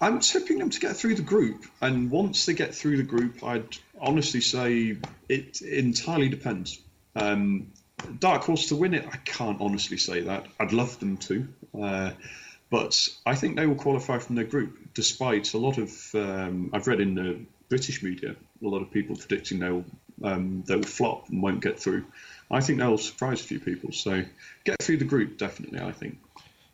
I'm 0.00 0.20
tipping 0.20 0.58
them 0.58 0.70
to 0.70 0.80
get 0.80 0.96
through 0.96 1.16
the 1.16 1.22
group, 1.22 1.66
and 1.80 2.10
once 2.10 2.46
they 2.46 2.54
get 2.54 2.74
through 2.74 2.96
the 2.96 3.02
group, 3.02 3.44
I'd 3.44 3.76
honestly 4.00 4.40
say 4.40 4.96
it 5.28 5.60
entirely 5.60 6.30
depends. 6.30 6.80
Um, 7.14 7.72
dark 8.18 8.42
horse 8.42 8.68
to 8.68 8.76
win 8.76 8.94
it, 8.94 9.06
I 9.10 9.16
can't 9.18 9.60
honestly 9.60 9.96
say 9.96 10.20
that. 10.22 10.46
I'd 10.58 10.72
love 10.72 10.98
them 11.00 11.16
to, 11.18 11.48
uh, 11.80 12.10
but 12.70 13.08
I 13.26 13.34
think 13.34 13.56
they 13.56 13.66
will 13.66 13.74
qualify 13.74 14.18
from 14.18 14.36
their 14.36 14.44
group, 14.44 14.78
despite 14.94 15.54
a 15.54 15.58
lot 15.58 15.78
of 15.78 16.14
um, 16.14 16.70
I've 16.72 16.86
read 16.86 17.00
in 17.00 17.14
the 17.14 17.40
British 17.68 18.02
media 18.02 18.34
a 18.62 18.68
lot 18.68 18.82
of 18.82 18.90
people 18.90 19.16
predicting 19.16 19.58
they'll 19.58 19.84
um, 20.22 20.62
they'll 20.66 20.82
flop 20.82 21.28
and 21.30 21.42
won't 21.42 21.62
get 21.62 21.80
through. 21.80 22.04
I 22.50 22.60
think 22.60 22.78
they'll 22.78 22.98
surprise 22.98 23.40
a 23.40 23.44
few 23.44 23.58
people. 23.58 23.92
So 23.92 24.22
get 24.64 24.76
through 24.82 24.98
the 24.98 25.04
group 25.04 25.38
definitely. 25.38 25.80
I 25.80 25.92
think. 25.92 26.18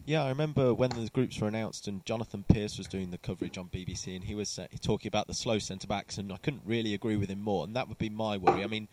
Yeah, 0.04 0.22
I 0.22 0.28
remember 0.28 0.72
when 0.72 0.90
the 0.90 1.10
groups 1.12 1.40
were 1.40 1.48
announced 1.48 1.88
and 1.88 2.04
Jonathan 2.06 2.44
Pearce 2.48 2.78
was 2.78 2.86
doing 2.86 3.10
the 3.10 3.18
coverage 3.18 3.58
on 3.58 3.66
BBC 3.66 4.14
and 4.14 4.24
he 4.24 4.36
was 4.36 4.56
uh, 4.56 4.66
talking 4.80 5.08
about 5.08 5.26
the 5.26 5.34
slow 5.34 5.58
centre 5.58 5.88
backs 5.88 6.16
and 6.16 6.32
I 6.32 6.36
couldn't 6.36 6.62
really 6.64 6.94
agree 6.94 7.16
with 7.16 7.28
him 7.28 7.40
more 7.40 7.64
and 7.64 7.74
that 7.74 7.88
would 7.88 7.98
be 7.98 8.08
my 8.08 8.36
worry. 8.36 8.62
I 8.62 8.68
mean, 8.68 8.86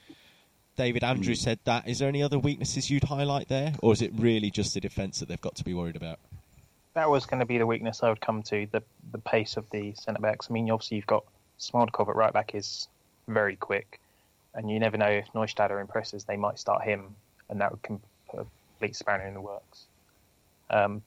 David 0.75 1.03
Andrews 1.03 1.41
said 1.41 1.59
that. 1.65 1.87
Is 1.87 1.99
there 1.99 2.09
any 2.09 2.23
other 2.23 2.39
weaknesses 2.39 2.89
you'd 2.89 3.03
highlight 3.03 3.47
there, 3.47 3.73
or 3.81 3.93
is 3.93 4.01
it 4.01 4.11
really 4.15 4.49
just 4.49 4.73
the 4.73 4.79
defence 4.79 5.19
that 5.19 5.29
they've 5.29 5.41
got 5.41 5.55
to 5.55 5.63
be 5.63 5.73
worried 5.73 5.95
about? 5.95 6.19
That 6.95 7.09
was 7.09 7.25
going 7.25 7.39
to 7.39 7.45
be 7.45 7.57
the 7.57 7.67
weakness 7.67 8.03
I 8.03 8.09
would 8.09 8.21
come 8.21 8.43
to 8.43 8.67
the 8.71 8.83
the 9.11 9.17
pace 9.19 9.57
of 9.57 9.69
the 9.71 9.93
centre 9.93 10.21
backs. 10.21 10.47
I 10.49 10.53
mean, 10.53 10.69
obviously 10.69 10.97
you've 10.97 11.07
got 11.07 11.25
Smolnikov 11.59 12.09
at 12.09 12.15
right 12.15 12.33
back 12.33 12.55
is 12.55 12.87
very 13.27 13.55
quick, 13.55 13.99
and 14.53 14.69
you 14.69 14.79
never 14.79 14.97
know 14.97 15.09
if 15.09 15.27
Neustadter 15.33 15.79
impresses, 15.79 16.23
they 16.23 16.37
might 16.37 16.59
start 16.59 16.83
him, 16.83 17.15
and 17.49 17.61
that 17.61 17.71
would 17.71 17.81
put 17.81 17.99
a 18.33 18.45
complete 18.77 18.95
spanner 18.95 19.25
in 19.25 19.33
the 19.33 19.41
works. 19.41 19.85
Um, 20.69 21.03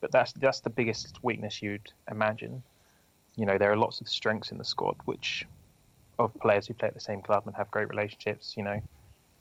but 0.00 0.12
that's 0.12 0.32
that's 0.32 0.60
the 0.60 0.70
biggest 0.70 1.18
weakness 1.22 1.62
you'd 1.62 1.92
imagine. 2.10 2.62
You 3.36 3.46
know, 3.46 3.58
there 3.58 3.70
are 3.70 3.76
lots 3.76 4.00
of 4.00 4.08
strengths 4.08 4.50
in 4.50 4.58
the 4.58 4.64
squad, 4.64 4.96
which 5.04 5.46
of 6.18 6.32
players 6.40 6.66
who 6.66 6.74
play 6.74 6.88
at 6.88 6.94
the 6.94 7.00
same 7.00 7.22
club 7.22 7.44
and 7.46 7.54
have 7.56 7.70
great 7.70 7.88
relationships. 7.88 8.54
You 8.56 8.64
know, 8.64 8.80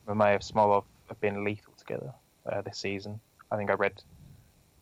Mamayev, 0.08 0.50
Smolov 0.50 0.84
have 1.10 1.20
been 1.22 1.44
lethal 1.44 1.74
together 1.78 2.14
uh, 2.52 2.62
this 2.62 2.78
season. 2.78 3.20
I 3.52 3.58
think 3.58 3.70
I 3.70 3.74
read 3.74 4.02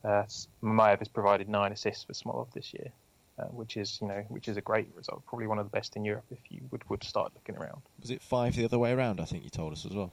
uh, 0.03 0.23
Mamayev 0.63 0.99
has 0.99 1.07
provided 1.07 1.49
nine 1.49 1.71
assists 1.71 2.03
for 2.03 2.13
Smolov 2.13 2.51
this 2.53 2.73
year, 2.73 2.91
uh, 3.39 3.45
which 3.45 3.77
is 3.77 3.99
you 4.01 4.07
know 4.07 4.23
which 4.29 4.47
is 4.47 4.57
a 4.57 4.61
great 4.61 4.87
result, 4.95 5.23
probably 5.25 5.47
one 5.47 5.59
of 5.59 5.65
the 5.65 5.71
best 5.71 5.95
in 5.95 6.05
Europe 6.05 6.25
if 6.31 6.39
you 6.49 6.61
would, 6.71 6.87
would 6.89 7.03
start 7.03 7.31
looking 7.35 7.55
around. 7.55 7.81
Was 8.01 8.11
it 8.11 8.21
five 8.21 8.55
the 8.55 8.65
other 8.65 8.79
way 8.79 8.91
around? 8.91 9.19
I 9.19 9.25
think 9.25 9.43
you 9.43 9.49
told 9.49 9.73
us 9.73 9.85
as 9.85 9.93
well. 9.93 10.11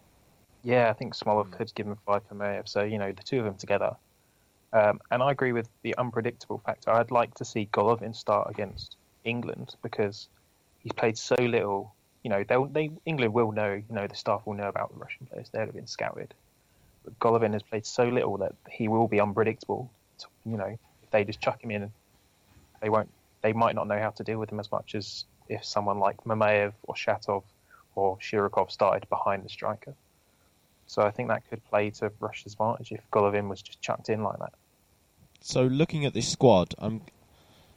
Yeah, 0.64 0.90
I 0.90 0.92
think 0.92 1.16
Smolov 1.16 1.58
had 1.58 1.74
given 1.74 1.96
five 2.06 2.22
for 2.28 2.34
Mamayev, 2.34 2.68
so 2.68 2.82
you 2.82 2.98
know 2.98 3.12
the 3.12 3.22
two 3.22 3.38
of 3.38 3.44
them 3.44 3.56
together 3.56 3.96
um, 4.72 5.00
and 5.10 5.22
I 5.22 5.30
agree 5.30 5.52
with 5.52 5.68
the 5.82 5.96
unpredictable 5.98 6.62
factor. 6.64 6.90
I'd 6.90 7.10
like 7.10 7.34
to 7.34 7.44
see 7.44 7.68
Golovin 7.72 8.14
start 8.16 8.48
against 8.50 8.96
England 9.24 9.76
because 9.82 10.28
he's 10.82 10.92
played 10.92 11.18
so 11.18 11.36
little. 11.38 11.94
You 12.22 12.30
know, 12.30 12.44
they'll, 12.44 12.66
they 12.66 12.90
England 13.04 13.34
will 13.34 13.52
know. 13.52 13.72
You 13.72 13.94
know, 13.94 14.06
the 14.06 14.14
staff 14.14 14.42
will 14.46 14.54
know 14.54 14.68
about 14.68 14.92
the 14.92 14.98
Russian 14.98 15.26
players. 15.26 15.48
They'll 15.50 15.66
have 15.66 15.74
been 15.74 15.86
scouted. 15.86 16.34
But 17.04 17.18
Golovin 17.18 17.52
has 17.52 17.62
played 17.62 17.86
so 17.86 18.04
little 18.04 18.38
that 18.38 18.54
he 18.70 18.88
will 18.88 19.08
be 19.08 19.20
unpredictable. 19.20 19.90
You 20.46 20.56
know, 20.56 20.78
if 21.02 21.10
they 21.10 21.24
just 21.24 21.40
chuck 21.40 21.62
him 21.62 21.70
in, 21.70 21.90
they 22.80 22.88
won't. 22.88 23.10
They 23.42 23.52
might 23.52 23.74
not 23.74 23.88
know 23.88 23.98
how 23.98 24.10
to 24.10 24.22
deal 24.22 24.38
with 24.38 24.52
him 24.52 24.60
as 24.60 24.70
much 24.70 24.94
as 24.94 25.24
if 25.48 25.64
someone 25.64 25.98
like 25.98 26.18
Mamayev 26.24 26.72
or 26.84 26.94
Shatov 26.94 27.42
or 27.96 28.16
Shirokov 28.18 28.70
started 28.70 29.08
behind 29.08 29.44
the 29.44 29.48
striker. 29.48 29.94
So 30.86 31.02
I 31.02 31.10
think 31.10 31.28
that 31.28 31.48
could 31.48 31.64
play 31.64 31.90
to 31.90 32.12
Russia's 32.20 32.52
advantage 32.52 32.92
if 32.92 33.00
Golovin 33.10 33.48
was 33.48 33.62
just 33.62 33.80
chucked 33.80 34.08
in 34.08 34.22
like 34.22 34.38
that. 34.38 34.52
So 35.40 35.64
looking 35.64 36.04
at 36.04 36.14
this 36.14 36.28
squad, 36.28 36.74
I'm 36.78 37.02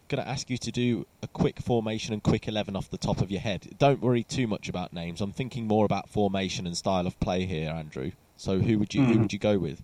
going 0.07 0.23
to 0.23 0.29
ask 0.29 0.49
you 0.49 0.57
to 0.57 0.71
do 0.71 1.05
a 1.21 1.27
quick 1.27 1.59
formation 1.59 2.13
and 2.13 2.21
quick 2.21 2.47
11 2.47 2.75
off 2.75 2.89
the 2.89 2.97
top 2.97 3.21
of 3.21 3.31
your 3.31 3.41
head. 3.41 3.67
Don't 3.77 4.01
worry 4.01 4.23
too 4.23 4.47
much 4.47 4.69
about 4.69 4.93
names. 4.93 5.21
I'm 5.21 5.31
thinking 5.31 5.67
more 5.67 5.85
about 5.85 6.09
formation 6.09 6.67
and 6.67 6.75
style 6.77 7.07
of 7.07 7.19
play 7.19 7.45
here, 7.45 7.71
Andrew. 7.71 8.11
So 8.37 8.59
who 8.59 8.79
would 8.79 8.93
you 8.93 9.01
mm. 9.01 9.07
who 9.07 9.13
hmm. 9.13 9.21
would 9.21 9.33
you 9.33 9.39
go 9.39 9.57
with? 9.57 9.81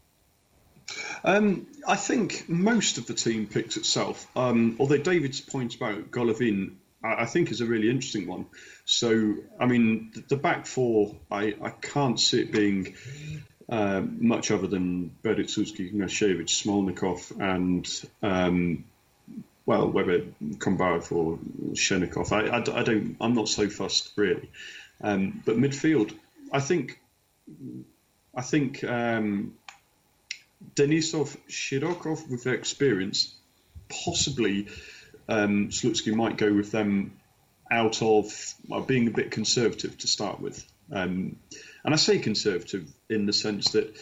Um, 1.23 1.67
I 1.87 1.95
think 1.95 2.49
most 2.49 2.97
of 2.97 3.07
the 3.07 3.13
team 3.13 3.47
picks 3.47 3.77
itself. 3.77 4.27
Um, 4.35 4.75
although 4.79 4.97
David's 4.97 5.39
point 5.39 5.75
about 5.75 6.11
Golovin, 6.11 6.75
I, 7.03 7.23
I, 7.23 7.25
think 7.25 7.51
is 7.51 7.61
a 7.61 7.65
really 7.65 7.89
interesting 7.89 8.27
one. 8.27 8.47
So, 8.83 9.35
I 9.59 9.67
mean, 9.67 10.11
the, 10.13 10.21
the 10.21 10.35
back 10.35 10.65
four, 10.65 11.15
I, 11.29 11.55
I 11.61 11.69
can't 11.69 12.19
see 12.19 12.41
it 12.41 12.51
being 12.51 12.95
uh, 13.69 14.01
much 14.01 14.51
other 14.51 14.67
than 14.67 15.15
Berezutsky, 15.23 15.93
Ignashevich, 15.93 16.49
Smolnikov, 16.49 17.39
and 17.39 17.87
um, 18.21 18.83
well, 19.65 19.89
whether 19.89 20.21
Kombarov 20.57 21.11
or 21.11 21.39
Shchennikov, 21.73 22.31
I, 22.31 22.47
I, 22.47 22.79
I, 22.79 22.83
don't, 22.83 23.17
I'm 23.21 23.33
not 23.33 23.47
so 23.47 23.69
fussed 23.69 24.11
really. 24.15 24.49
Um, 25.01 25.41
but 25.45 25.57
midfield, 25.57 26.13
I 26.51 26.59
think, 26.59 26.99
I 28.35 28.41
think 28.41 28.83
um, 28.83 29.53
Denisov, 30.75 31.37
Shirokov 31.49 32.29
with 32.29 32.43
their 32.43 32.53
experience, 32.53 33.33
possibly 33.89 34.67
um, 35.27 35.69
Slutsky 35.69 36.13
might 36.13 36.37
go 36.37 36.53
with 36.53 36.71
them 36.71 37.19
out 37.69 38.01
of 38.01 38.53
well, 38.67 38.81
being 38.81 39.07
a 39.07 39.11
bit 39.11 39.31
conservative 39.31 39.97
to 39.99 40.07
start 40.07 40.39
with. 40.39 40.65
Um, 40.91 41.37
and 41.83 41.93
I 41.93 41.97
say 41.97 42.19
conservative 42.19 42.91
in 43.09 43.25
the 43.25 43.33
sense 43.33 43.71
that, 43.71 43.95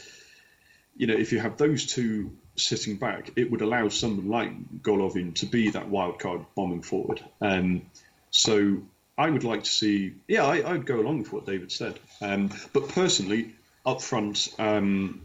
you 0.97 1.07
know, 1.07 1.13
if 1.13 1.31
you 1.31 1.39
have 1.39 1.57
those 1.57 1.85
two 1.85 2.31
sitting 2.59 2.97
back, 2.97 3.31
it 3.35 3.51
would 3.51 3.61
allow 3.61 3.89
someone 3.89 4.29
like 4.29 4.81
Golovin 4.81 5.35
to 5.35 5.45
be 5.45 5.71
that 5.71 5.89
wild 5.89 6.19
card 6.19 6.45
bombing 6.55 6.81
forward. 6.81 7.23
Um, 7.41 7.83
so 8.31 8.81
I 9.17 9.29
would 9.29 9.43
like 9.43 9.63
to 9.63 9.69
see, 9.69 10.13
yeah, 10.27 10.45
I, 10.45 10.71
would 10.71 10.85
go 10.85 10.99
along 10.99 11.19
with 11.19 11.33
what 11.33 11.45
David 11.45 11.71
said. 11.71 11.99
Um, 12.21 12.51
but 12.73 12.89
personally, 12.89 13.55
up 13.85 14.01
front, 14.01 14.49
um, 14.59 15.21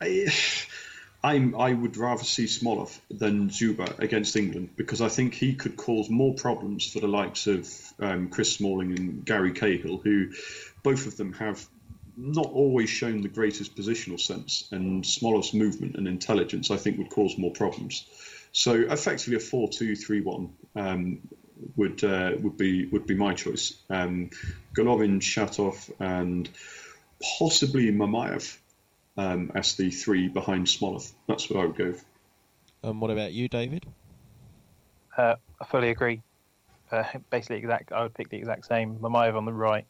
I, 0.00 0.28
I'm, 1.22 1.54
i 1.54 1.72
would 1.72 1.96
rather 1.96 2.22
see 2.22 2.44
Smolov 2.44 2.98
than 3.10 3.48
Dzyuba 3.48 3.98
against 3.98 4.36
England 4.36 4.70
because 4.76 5.00
I 5.00 5.08
think 5.08 5.34
he 5.34 5.54
could 5.54 5.76
cause 5.76 6.10
more 6.10 6.34
problems 6.34 6.90
for 6.90 7.00
the 7.00 7.08
likes 7.08 7.46
of 7.46 7.66
um, 7.98 8.28
Chris 8.28 8.54
Smalling 8.54 8.98
and 8.98 9.24
Gary 9.24 9.52
Cahill, 9.52 9.98
who 9.98 10.32
both 10.82 11.06
of 11.06 11.16
them 11.16 11.32
have 11.34 11.66
not 12.16 12.46
always 12.46 12.88
shown 12.90 13.22
the 13.22 13.28
greatest 13.28 13.76
positional 13.76 14.20
sense, 14.20 14.68
and 14.70 15.04
Smolov's 15.04 15.54
movement 15.54 15.96
and 15.96 16.06
intelligence, 16.06 16.70
I 16.70 16.76
think, 16.76 16.98
would 16.98 17.10
cause 17.10 17.36
more 17.38 17.52
problems. 17.52 18.06
So, 18.52 18.72
effectively, 18.74 19.36
a 19.36 19.40
four-two-three-one 19.40 20.52
um, 20.76 21.20
would 21.76 22.04
uh, 22.04 22.32
would 22.40 22.56
be 22.56 22.86
would 22.86 23.06
be 23.06 23.14
my 23.14 23.34
choice. 23.34 23.74
Um, 23.90 24.30
Golovin, 24.74 25.20
Shatov, 25.20 25.90
and 25.98 26.48
possibly 27.38 27.90
Mamayev 27.90 28.56
um, 29.16 29.52
as 29.54 29.74
the 29.74 29.90
three 29.90 30.28
behind 30.28 30.66
Smolov. 30.66 31.10
That's 31.26 31.50
what 31.50 31.60
I 31.60 31.66
would 31.66 31.76
go. 31.76 31.94
And 32.82 33.00
what 33.00 33.10
about 33.10 33.32
you, 33.32 33.48
David? 33.48 33.86
Uh, 35.16 35.36
I 35.60 35.64
fully 35.64 35.90
agree. 35.90 36.22
Uh, 36.90 37.04
basically, 37.30 37.56
exact. 37.56 37.92
I 37.92 38.02
would 38.02 38.14
pick 38.14 38.28
the 38.28 38.36
exact 38.36 38.66
same. 38.66 38.96
Mamayev 38.96 39.36
on 39.36 39.46
the 39.46 39.52
right, 39.52 39.86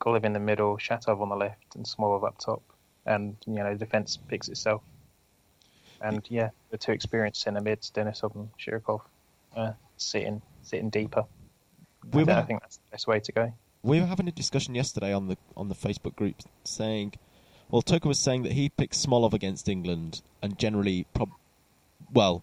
Golovin 0.00 0.26
in 0.26 0.32
the 0.32 0.40
middle, 0.40 0.76
Shatov 0.76 1.20
on 1.20 1.28
the 1.28 1.36
left, 1.36 1.74
and 1.74 1.84
Smolov 1.84 2.26
up 2.26 2.38
top. 2.38 2.62
And 3.06 3.36
you 3.46 3.54
know, 3.54 3.74
defense 3.74 4.18
picks 4.28 4.48
itself. 4.48 4.82
And 6.00 6.24
yeah, 6.28 6.50
the 6.70 6.78
two 6.78 6.92
experienced 6.92 7.42
centre 7.42 7.60
mids, 7.60 7.90
Denisov 7.90 8.34
and 8.34 8.48
Shirokov, 8.58 9.00
uh, 9.56 9.72
sitting 9.96 10.42
sitting 10.62 10.90
deeper. 10.90 11.24
We 12.12 12.24
were, 12.24 12.32
I 12.32 12.42
think 12.42 12.60
that's 12.60 12.76
the 12.76 12.90
best 12.92 13.06
way 13.06 13.20
to 13.20 13.32
go. 13.32 13.52
We 13.82 14.00
were 14.00 14.06
having 14.06 14.28
a 14.28 14.32
discussion 14.32 14.74
yesterday 14.74 15.12
on 15.12 15.28
the 15.28 15.36
on 15.56 15.68
the 15.68 15.74
Facebook 15.74 16.14
group 16.14 16.36
saying, 16.64 17.14
well, 17.70 17.82
Tucker 17.82 18.08
was 18.08 18.18
saying 18.18 18.42
that 18.44 18.52
he 18.52 18.68
picks 18.68 19.04
Smolov 19.04 19.32
against 19.32 19.68
England 19.68 20.22
and 20.42 20.58
generally, 20.58 21.06
prob- 21.14 21.32
well, 22.12 22.42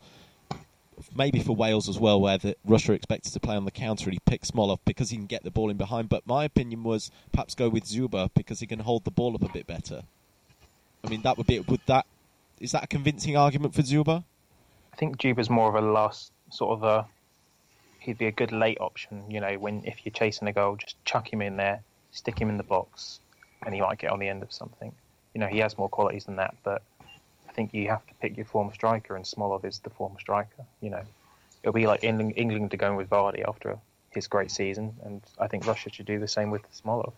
maybe 1.16 1.40
for 1.40 1.56
Wales 1.56 1.90
as 1.90 2.00
well, 2.00 2.20
where 2.20 2.38
the, 2.38 2.56
Russia 2.66 2.94
expected 2.94 3.34
to 3.34 3.40
play 3.40 3.56
on 3.56 3.66
the 3.66 3.72
counter, 3.72 4.10
he 4.10 4.20
picks 4.26 4.52
Smolov 4.52 4.80
because 4.86 5.10
he 5.10 5.18
can 5.18 5.26
get 5.26 5.44
the 5.44 5.52
ball 5.52 5.70
in 5.70 5.78
behind. 5.78 6.10
But 6.10 6.26
my 6.26 6.46
opinion 6.46 6.84
was 6.84 7.12
perhaps 7.32 7.56
go 7.56 7.70
with 7.70 7.86
Dzyuba 7.86 8.30
because 8.34 8.60
he 8.60 8.68
can 8.68 8.80
hold 8.80 9.04
the 9.04 9.12
ball 9.12 9.36
up 9.36 9.44
a 9.44 9.52
bit 9.52 9.68
better. 9.68 10.04
I 11.04 11.10
mean, 11.10 11.22
that 11.22 11.38
would 11.38 11.48
be 11.48 11.60
would 11.60 11.82
that 11.86 12.06
is 12.60 12.72
that 12.72 12.84
a 12.84 12.88
convincing 12.88 13.38
argument 13.38 13.74
for 13.74 13.82
Dzyuba? 13.82 14.24
I 14.94 14.96
think 14.96 15.18
Dzyuba's 15.18 15.50
more 15.50 15.70
of 15.70 15.76
a 15.76 15.86
last 15.86 16.32
sort 16.50 16.78
of 16.78 16.84
a. 16.84 17.06
He'd 18.00 18.18
be 18.18 18.28
a 18.28 18.32
good 18.32 18.52
late 18.52 18.78
option, 18.80 19.24
you 19.32 19.42
know, 19.42 19.58
when 19.58 19.84
if 19.84 20.06
you're 20.06 20.14
chasing 20.14 20.48
a 20.48 20.54
goal, 20.54 20.76
just 20.76 21.04
chuck 21.06 21.32
him 21.32 21.42
in 21.42 21.58
there, 21.58 21.82
stick 22.12 22.40
him 22.40 22.50
in 22.50 22.58
the 22.58 22.64
box, 22.64 23.20
and 23.66 23.74
he 23.74 23.82
might 23.82 23.98
get 23.98 24.12
on 24.12 24.20
the 24.20 24.30
end 24.30 24.44
of 24.44 24.54
something. 24.54 24.94
You 25.34 25.42
know, 25.42 25.48
he 25.48 25.58
has 25.60 25.76
more 25.78 25.90
qualities 25.90 26.26
than 26.26 26.36
that, 26.36 26.56
but 26.64 26.84
think 27.56 27.74
you 27.74 27.88
have 27.90 28.06
to 28.08 28.14
pick 28.16 28.38
your 28.38 28.46
former 28.46 28.74
striker, 28.74 29.16
and 29.16 29.26
Smolov 29.26 29.66
is 29.66 29.80
the 29.80 29.90
former 29.90 30.20
striker. 30.20 30.66
You 30.82 30.92
know, 30.92 31.04
it'll 31.64 31.74
be 31.74 31.88
like 31.88 32.04
England, 32.04 32.34
England 32.36 32.78
go 32.78 32.96
with 32.96 33.10
Vardy 33.10 33.48
after 33.48 33.80
his 34.12 34.28
great 34.28 34.52
season, 34.52 34.96
and 35.04 35.22
I 35.40 35.48
think 35.48 35.66
Russia 35.66 35.90
should 35.90 36.06
do 36.06 36.20
the 36.20 36.28
same 36.28 36.52
with 36.52 36.64
Smolov. 36.72 37.14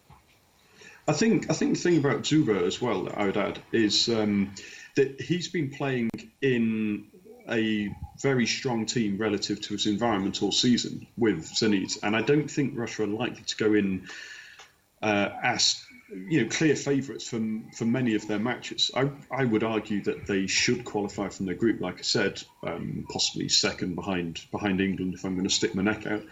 I 1.07 1.13
think 1.13 1.49
I 1.49 1.53
think 1.53 1.75
the 1.75 1.81
thing 1.81 1.97
about 1.97 2.21
Dzyuba 2.21 2.63
as 2.63 2.81
well 2.81 3.05
that 3.05 3.17
I 3.17 3.25
would 3.25 3.37
add 3.37 3.59
is 3.71 4.09
um, 4.09 4.53
that 4.95 5.21
he's 5.21 5.47
been 5.47 5.69
playing 5.69 6.09
in 6.41 7.05
a 7.49 7.89
very 8.21 8.45
strong 8.45 8.85
team 8.85 9.17
relative 9.17 9.61
to 9.61 9.73
his 9.73 9.85
environment 9.85 10.43
all 10.43 10.51
season 10.51 11.07
with 11.17 11.45
Zenit, 11.45 11.97
and 12.03 12.15
I 12.15 12.21
don't 12.21 12.49
think 12.49 12.77
Russia 12.77 13.03
are 13.03 13.07
likely 13.07 13.43
to 13.43 13.55
go 13.55 13.73
in 13.73 14.07
uh, 15.01 15.29
as 15.41 15.81
you 16.09 16.43
know 16.43 16.49
clear 16.49 16.75
favourites 16.75 17.27
from 17.27 17.69
for 17.71 17.85
many 17.85 18.15
of 18.15 18.27
their 18.27 18.39
matches. 18.39 18.91
I 18.95 19.11
I 19.31 19.43
would 19.43 19.63
argue 19.63 20.03
that 20.03 20.25
they 20.25 20.47
should 20.47 20.85
qualify 20.85 21.29
from 21.29 21.45
their 21.45 21.55
group, 21.55 21.81
like 21.81 21.99
I 21.99 22.03
said, 22.03 22.41
um, 22.63 23.05
possibly 23.09 23.49
second 23.49 23.95
behind 23.95 24.41
behind 24.51 24.81
England 24.81 25.13
if 25.13 25.25
I'm 25.25 25.35
going 25.35 25.47
to 25.47 25.53
stick 25.53 25.75
my 25.75 25.83
neck 25.83 26.07
out. 26.07 26.23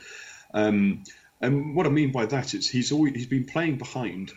Um, 0.53 1.03
and 1.41 1.75
what 1.75 1.85
I 1.85 1.89
mean 1.89 2.11
by 2.11 2.25
that 2.27 2.53
is 2.53 2.69
he's 2.69 2.91
always 2.91 3.13
he's 3.13 3.27
been 3.27 3.45
playing 3.45 3.77
behind 3.77 4.31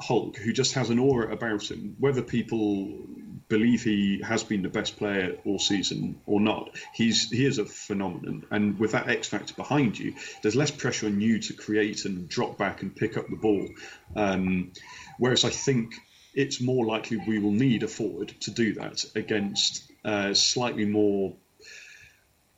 Hulk, 0.00 0.36
who 0.36 0.52
just 0.52 0.74
has 0.74 0.90
an 0.90 0.98
aura 0.98 1.32
about 1.32 1.70
him. 1.70 1.96
Whether 1.98 2.22
people 2.22 3.06
believe 3.50 3.82
he 3.82 4.22
has 4.22 4.42
been 4.42 4.62
the 4.62 4.70
best 4.70 4.96
player 4.96 5.36
all 5.44 5.58
season 5.58 6.18
or 6.24 6.40
not, 6.40 6.70
he's 6.94 7.28
he 7.30 7.44
is 7.44 7.58
a 7.58 7.66
phenomenon. 7.66 8.46
And 8.50 8.78
with 8.78 8.92
that 8.92 9.08
X 9.08 9.28
factor 9.28 9.52
behind 9.54 9.98
you, 9.98 10.14
there's 10.40 10.56
less 10.56 10.70
pressure 10.70 11.06
on 11.06 11.20
you 11.20 11.40
to 11.40 11.52
create 11.52 12.06
and 12.06 12.28
drop 12.28 12.56
back 12.56 12.80
and 12.80 12.96
pick 12.96 13.18
up 13.18 13.28
the 13.28 13.36
ball. 13.36 13.68
Um, 14.16 14.72
whereas 15.18 15.44
I 15.44 15.50
think 15.50 15.94
it's 16.32 16.60
more 16.60 16.86
likely 16.86 17.18
we 17.18 17.38
will 17.38 17.50
need 17.50 17.82
a 17.82 17.88
forward 17.88 18.28
to 18.40 18.50
do 18.52 18.74
that 18.74 19.04
against 19.14 19.90
uh, 20.04 20.32
slightly 20.32 20.84
more, 20.84 21.34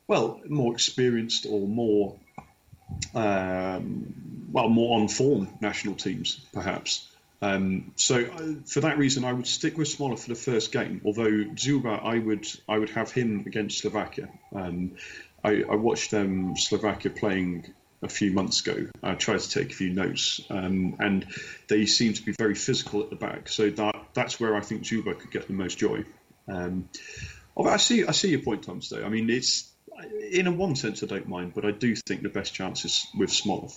well, 0.07 0.41
more 0.47 0.75
experienced 0.75 1.47
or 1.49 1.67
more, 1.67 2.19
um, 3.15 4.15
well, 4.53 4.69
more 4.69 5.01
on 5.01 5.09
form 5.09 5.49
national 5.61 5.95
teams, 5.95 6.45
perhaps. 6.53 7.09
Um, 7.43 7.93
so 7.97 8.21
uh, 8.21 8.65
for 8.67 8.81
that 8.83 8.99
reason, 8.99 9.25
I 9.25 9.33
would 9.33 9.49
stick 9.49 9.77
with 9.77 9.89
Smolov 9.89 10.21
for 10.21 10.29
the 10.29 10.37
first 10.37 10.71
game. 10.71 11.03
Although 11.05 11.25
Dzyuba, 11.25 12.03
I 12.03 12.19
would 12.19 12.47
I 12.69 12.79
would 12.79 12.91
have 12.91 13.11
him 13.11 13.43
against 13.47 13.79
Slovakia. 13.79 14.29
Um, 14.55 14.93
I, 15.43 15.65
I, 15.69 15.75
watched 15.75 16.15
um, 16.15 16.57
Slovakia 16.57 17.11
playing 17.11 17.75
a 18.01 18.09
few 18.09 18.31
months 18.31 18.61
ago. 18.61 18.87
I 19.03 19.15
tried 19.15 19.41
to 19.41 19.51
take 19.51 19.73
a 19.73 19.75
few 19.75 19.91
notes, 19.91 20.41
um, 20.51 20.95
and 21.01 21.27
they 21.69 21.85
seem 21.87 22.13
to 22.15 22.23
be 22.23 22.33
very 22.39 22.55
physical 22.55 23.03
at 23.03 23.11
the 23.11 23.17
back. 23.17 23.49
So 23.49 23.71
that 23.71 23.97
that's 24.15 24.39
where 24.39 24.55
I 24.55 24.61
think 24.61 24.85
Dzyuba 24.85 25.19
could 25.19 25.33
get 25.33 25.49
the 25.49 25.53
most 25.53 25.79
joy. 25.79 26.05
Um, 26.47 26.89
I 27.59 27.77
see 27.79 28.07
I 28.07 28.13
see 28.13 28.31
your 28.31 28.43
point, 28.43 28.63
Tom. 28.63 28.81
Though 28.89 29.05
I 29.05 29.09
mean, 29.09 29.29
it's 29.29 29.69
in 30.31 30.47
a 30.47 30.53
one 30.53 30.77
sense 30.77 31.03
I 31.03 31.07
don't 31.07 31.29
mind, 31.29 31.55
but 31.57 31.65
I 31.65 31.73
do 31.73 31.97
think 31.97 32.23
the 32.23 32.29
best 32.29 32.55
chance 32.55 32.85
is 32.85 33.05
with 33.19 33.31
Smolov 33.31 33.77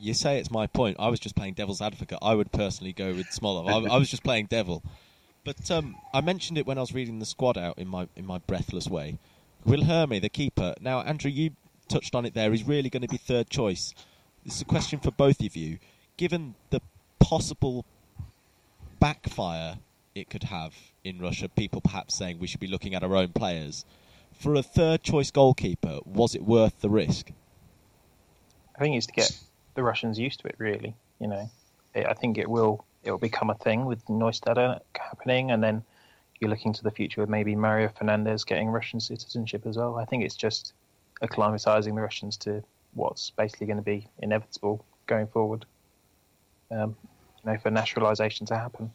you 0.00 0.14
say 0.14 0.38
it's 0.38 0.50
my 0.50 0.66
point. 0.66 0.96
I 0.98 1.08
was 1.08 1.20
just 1.20 1.34
playing 1.34 1.54
devil's 1.54 1.80
advocate. 1.80 2.18
I 2.22 2.34
would 2.34 2.52
personally 2.52 2.92
go 2.92 3.14
with 3.14 3.26
Smolov. 3.26 3.68
I, 3.68 3.94
I 3.94 3.98
was 3.98 4.08
just 4.08 4.22
playing 4.22 4.46
devil. 4.46 4.82
But 5.44 5.70
um, 5.70 5.96
I 6.12 6.20
mentioned 6.20 6.58
it 6.58 6.66
when 6.66 6.78
I 6.78 6.82
was 6.82 6.92
reading 6.92 7.18
the 7.18 7.26
squad 7.26 7.56
out 7.56 7.78
in 7.78 7.88
my 7.88 8.08
in 8.16 8.26
my 8.26 8.38
breathless 8.38 8.86
way. 8.86 9.18
Guilherme, 9.66 10.20
the 10.20 10.28
keeper. 10.28 10.74
Now, 10.80 11.00
Andrew, 11.00 11.30
you 11.30 11.50
touched 11.88 12.14
on 12.14 12.24
it 12.24 12.34
there. 12.34 12.50
He's 12.50 12.64
really 12.64 12.90
going 12.90 13.02
to 13.02 13.08
be 13.08 13.16
third 13.16 13.50
choice. 13.50 13.94
This 14.44 14.56
is 14.56 14.62
a 14.62 14.66
question 14.66 15.00
for 15.00 15.10
both 15.10 15.40
of 15.40 15.56
you. 15.56 15.78
Given 16.16 16.54
the 16.70 16.80
possible 17.18 17.84
backfire 19.00 19.78
it 20.14 20.30
could 20.30 20.44
have 20.44 20.74
in 21.04 21.18
Russia, 21.18 21.48
people 21.48 21.80
perhaps 21.80 22.16
saying 22.16 22.38
we 22.38 22.46
should 22.46 22.60
be 22.60 22.66
looking 22.66 22.94
at 22.94 23.02
our 23.02 23.16
own 23.16 23.28
players. 23.28 23.84
For 24.32 24.54
a 24.54 24.62
third 24.62 25.02
choice 25.02 25.30
goalkeeper, 25.30 25.98
was 26.04 26.34
it 26.34 26.42
worth 26.42 26.80
the 26.80 26.88
risk? 26.88 27.32
I 28.76 28.80
think 28.80 28.96
it's 28.96 29.06
to 29.06 29.12
get 29.12 29.38
the 29.78 29.84
Russians 29.84 30.18
used 30.18 30.40
to 30.40 30.48
it. 30.48 30.56
Really, 30.58 30.96
you 31.20 31.28
know, 31.28 31.48
it, 31.94 32.04
I 32.04 32.12
think 32.14 32.36
it 32.36 32.50
will 32.50 32.84
it 33.04 33.12
will 33.12 33.18
become 33.18 33.48
a 33.48 33.54
thing 33.54 33.84
with 33.86 34.04
Neustadt 34.08 34.80
happening, 34.92 35.52
and 35.52 35.62
then 35.62 35.84
you're 36.40 36.50
looking 36.50 36.72
to 36.72 36.82
the 36.82 36.90
future 36.90 37.20
with 37.20 37.30
maybe 37.30 37.54
Mario 37.54 37.88
Fernandes 37.88 38.44
getting 38.44 38.68
Russian 38.70 38.98
citizenship 38.98 39.66
as 39.66 39.76
well. 39.76 39.96
I 39.96 40.04
think 40.04 40.24
it's 40.24 40.34
just 40.34 40.72
acclimatizing 41.22 41.94
the 41.94 42.00
Russians 42.00 42.36
to 42.38 42.64
what's 42.94 43.30
basically 43.30 43.68
going 43.68 43.76
to 43.76 43.84
be 43.84 44.08
inevitable 44.18 44.84
going 45.06 45.28
forward. 45.28 45.64
Um, 46.72 46.96
you 47.44 47.52
know, 47.52 47.58
for 47.58 47.70
naturalization 47.70 48.46
to 48.46 48.56
happen. 48.56 48.90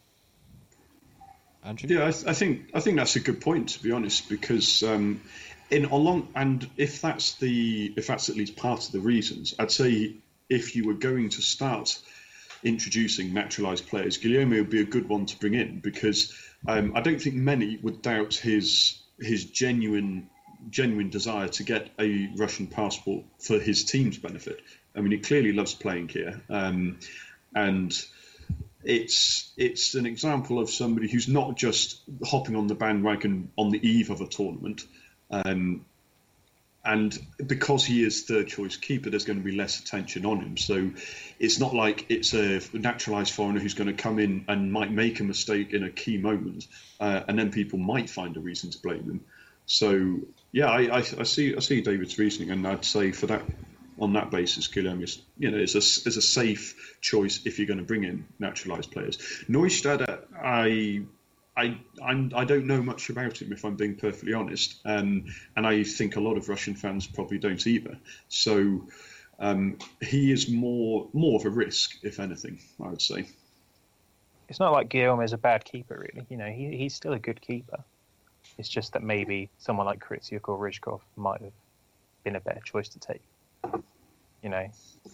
Andrew? 1.64 1.96
Yeah, 1.96 2.06
I, 2.06 2.10
th- 2.10 2.26
I, 2.26 2.34
think 2.34 2.70
I 2.74 2.80
think 2.80 2.98
that's 2.98 3.16
a 3.16 3.20
good 3.20 3.40
point 3.40 3.70
to 3.70 3.82
be 3.82 3.90
honest, 3.90 4.28
because 4.28 4.82
um, 4.82 5.22
in 5.70 5.86
along 5.86 6.28
and 6.36 6.68
if 6.76 7.00
that's 7.00 7.36
the 7.36 7.94
if 7.96 8.06
that's 8.06 8.28
at 8.28 8.36
least 8.36 8.54
part 8.56 8.84
of 8.84 8.92
the 8.92 9.00
reasons, 9.00 9.54
I'd 9.58 9.70
say 9.70 10.16
if 10.48 10.76
you 10.76 10.86
were 10.86 10.94
going 10.94 11.30
to 11.30 11.42
start 11.42 11.98
introducing 12.62 13.34
naturalised 13.34 13.86
players, 13.86 14.18
Guilherme 14.18 14.58
would 14.58 14.70
be 14.70 14.80
a 14.80 14.84
good 14.84 15.08
one 15.08 15.26
to 15.26 15.38
bring 15.38 15.54
in 15.54 15.80
because 15.80 16.34
um, 16.66 16.92
I 16.94 17.00
don't 17.00 17.20
think 17.20 17.36
many 17.36 17.78
would 17.82 18.02
doubt 18.02 18.34
his 18.34 19.00
his 19.20 19.44
genuine 19.44 20.28
genuine 20.70 21.10
desire 21.10 21.48
to 21.48 21.62
get 21.62 21.90
a 21.98 22.30
Russian 22.36 22.66
passport 22.66 23.24
for 23.38 23.58
his 23.58 23.84
team's 23.84 24.18
benefit. 24.18 24.60
I 24.96 25.00
mean, 25.00 25.12
he 25.12 25.18
clearly 25.18 25.52
loves 25.52 25.74
playing 25.74 26.08
here, 26.08 26.40
um, 26.48 26.98
and 27.54 27.92
it's 28.82 29.52
it's 29.56 29.94
an 29.94 30.06
example 30.06 30.58
of 30.58 30.70
somebody 30.70 31.10
who's 31.10 31.28
not 31.28 31.56
just 31.56 32.00
hopping 32.24 32.56
on 32.56 32.66
the 32.66 32.74
bandwagon 32.74 33.50
on 33.56 33.70
the 33.70 33.86
eve 33.86 34.10
of 34.10 34.20
a 34.20 34.26
tournament. 34.26 34.84
Um, 35.30 35.84
and 36.84 37.18
because 37.46 37.84
he 37.84 38.04
is 38.04 38.24
third 38.24 38.48
choice 38.48 38.76
keeper, 38.76 39.08
there's 39.10 39.24
going 39.24 39.38
to 39.38 39.44
be 39.44 39.56
less 39.56 39.80
attention 39.80 40.26
on 40.26 40.40
him. 40.40 40.56
So 40.56 40.90
it's 41.38 41.58
not 41.58 41.74
like 41.74 42.06
it's 42.10 42.34
a 42.34 42.60
naturalised 42.76 43.32
foreigner 43.32 43.60
who's 43.60 43.74
going 43.74 43.94
to 43.94 44.02
come 44.02 44.18
in 44.18 44.44
and 44.48 44.70
might 44.70 44.90
make 44.90 45.20
a 45.20 45.24
mistake 45.24 45.72
in 45.72 45.82
a 45.84 45.90
key 45.90 46.18
moment, 46.18 46.66
uh, 47.00 47.22
and 47.26 47.38
then 47.38 47.50
people 47.50 47.78
might 47.78 48.10
find 48.10 48.36
a 48.36 48.40
reason 48.40 48.70
to 48.70 48.78
blame 48.78 49.06
them. 49.06 49.24
So 49.66 50.20
yeah, 50.52 50.66
I, 50.66 50.82
I, 50.82 50.98
I, 50.98 51.22
see 51.22 51.56
I 51.56 51.60
see 51.60 51.80
David's 51.80 52.18
reasoning, 52.18 52.50
and 52.50 52.66
I'd 52.66 52.84
say 52.84 53.12
for 53.12 53.26
that 53.26 53.42
on 53.98 54.12
that 54.14 54.30
basis, 54.30 54.68
Guilherme 54.68 55.02
is 55.02 55.22
you 55.38 55.50
know 55.50 55.58
is 55.58 55.74
a 55.74 55.78
is 55.78 56.16
a 56.16 56.22
safe 56.22 56.98
choice 57.00 57.40
if 57.46 57.58
you're 57.58 57.66
going 57.66 57.78
to 57.78 57.84
bring 57.84 58.04
in 58.04 58.26
naturalised 58.38 58.90
players. 58.90 59.16
Neustadt, 59.48 60.26
I 60.36 61.02
I 61.56 61.78
I'm, 62.02 62.32
I 62.34 62.44
do 62.44 62.58
not 62.58 62.66
know 62.66 62.82
much 62.82 63.10
about 63.10 63.40
him, 63.40 63.52
if 63.52 63.64
I'm 63.64 63.76
being 63.76 63.96
perfectly 63.96 64.34
honest, 64.34 64.80
um, 64.84 65.24
and 65.56 65.66
I 65.66 65.84
think 65.84 66.16
a 66.16 66.20
lot 66.20 66.36
of 66.36 66.48
Russian 66.48 66.74
fans 66.74 67.06
probably 67.06 67.38
don't 67.38 67.64
either. 67.66 67.96
So 68.28 68.86
um, 69.38 69.78
he 70.00 70.32
is 70.32 70.50
more 70.50 71.08
more 71.12 71.38
of 71.38 71.46
a 71.46 71.50
risk, 71.50 71.98
if 72.02 72.18
anything, 72.20 72.58
I 72.82 72.88
would 72.88 73.02
say. 73.02 73.28
It's 74.48 74.60
not 74.60 74.72
like 74.72 74.88
Guilherme 74.88 75.24
is 75.24 75.32
a 75.32 75.38
bad 75.38 75.64
keeper, 75.64 75.96
really. 75.98 76.26
You 76.28 76.36
know, 76.36 76.50
he, 76.50 76.76
he's 76.76 76.94
still 76.94 77.14
a 77.14 77.18
good 77.18 77.40
keeper. 77.40 77.82
It's 78.58 78.68
just 78.68 78.92
that 78.92 79.02
maybe 79.02 79.48
someone 79.58 79.86
like 79.86 80.00
Krysiuk 80.00 80.48
or 80.48 80.58
Ryzhkov 80.58 81.00
might 81.16 81.40
have 81.40 81.52
been 82.24 82.36
a 82.36 82.40
better 82.40 82.60
choice 82.60 82.88
to 82.90 82.98
take. 82.98 83.22
You 84.42 84.50
know, 84.50 84.68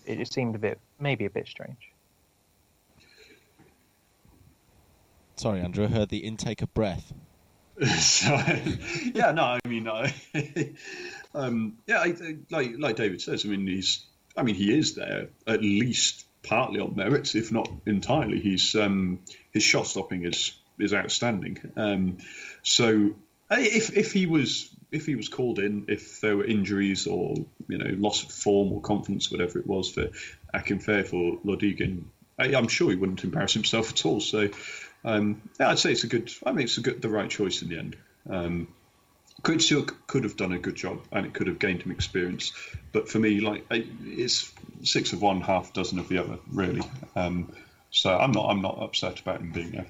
it 0.05 0.17
just 0.19 0.33
seemed 0.33 0.57
a 0.57 0.59
bit, 0.59 0.81
maybe 0.99 1.27
a 1.27 1.31
bit 1.31 1.47
strange. 1.47 1.93
Sorry, 5.41 5.63
Andrew, 5.63 5.87
I 5.87 5.89
heard 5.89 6.11
the 6.11 6.19
intake 6.19 6.61
of 6.61 6.75
breath. 6.75 7.15
yeah, 7.81 9.33
no, 9.35 9.43
I 9.43 9.59
mean, 9.67 9.89
I, 9.89 10.13
um, 11.35 11.79
yeah, 11.87 12.01
I, 12.01 12.15
like 12.51 12.73
like 12.77 12.97
David 12.97 13.23
says, 13.23 13.47
I 13.47 13.49
mean, 13.49 13.67
he's, 13.67 14.05
I 14.37 14.43
mean, 14.43 14.55
he 14.55 14.79
is 14.79 14.97
there 14.97 15.29
at 15.47 15.63
least 15.63 16.27
partly 16.43 16.79
on 16.81 16.95
merits, 16.95 17.35
if 17.35 17.53
not 17.53 17.71
entirely. 17.87 18.39
He's 18.39 18.75
um, 18.75 19.21
his 19.51 19.63
shot 19.63 19.87
stopping 19.87 20.27
is 20.27 20.53
is 20.79 20.93
outstanding. 20.93 21.59
Um, 21.75 22.19
so, 22.63 23.15
if 23.51 23.97
if 23.97 24.13
he 24.13 24.27
was 24.27 24.69
if 24.93 25.07
he 25.07 25.15
was 25.15 25.31
called 25.31 25.59
in, 25.59 25.87
if 25.89 26.21
there 26.21 26.37
were 26.37 26.45
injuries 26.45 27.07
or 27.07 27.35
you 27.67 27.79
know 27.79 27.95
loss 27.97 28.25
of 28.25 28.31
form 28.31 28.75
or 28.75 28.83
confidence, 28.83 29.31
whatever 29.31 29.59
it 29.59 29.67
was 29.67 29.91
for 29.91 30.09
Akinfeev 30.53 31.15
or 31.15 31.39
Lodygin, 31.47 32.03
I, 32.39 32.55
I'm 32.55 32.69
sure 32.69 32.91
he 32.91 32.97
wouldn't 32.97 33.25
embarrass 33.25 33.55
himself 33.55 33.93
at 33.93 34.05
all. 34.05 34.21
So 34.21 34.51
um, 35.05 35.43
yeah, 35.59 35.71
I'd 35.71 35.79
say 35.79 35.93
it's 35.93 36.05
a 36.05 36.09
good. 36.09 36.31
I 36.45 36.53
mean, 36.53 36.65
it's 36.65 36.79
a 36.79 36.83
good, 36.83 37.03
the 37.03 37.09
right 37.09 37.31
choice 37.31 37.63
in 37.63 37.69
the 37.69 37.79
end. 37.79 37.97
Um, 38.29 38.69
Krysiuk 39.43 39.95
could 40.07 40.25
have 40.25 40.37
done 40.37 40.53
a 40.53 40.59
good 40.59 40.77
job, 40.77 41.01
and 41.13 41.25
it 41.25 41.33
could 41.33 41.47
have 41.47 41.59
gained 41.59 41.83
him 41.83 41.93
experience. 41.93 42.53
But 42.93 43.09
for 43.09 43.19
me, 43.19 43.41
like 43.41 43.65
it's 43.71 44.53
six 44.83 45.13
of 45.13 45.23
one, 45.23 45.41
half 45.41 45.73
dozen 45.73 45.99
of 45.99 46.09
the 46.09 46.19
other, 46.19 46.39
really. 46.53 46.83
Um, 47.17 47.53
so 47.91 48.17
I'm 48.17 48.33
not, 48.33 48.49
I'm 48.49 48.63
not 48.63 48.79
upset 48.81 49.21
about 49.21 49.41
him 49.41 49.53
being 49.53 49.73
there. 49.73 49.87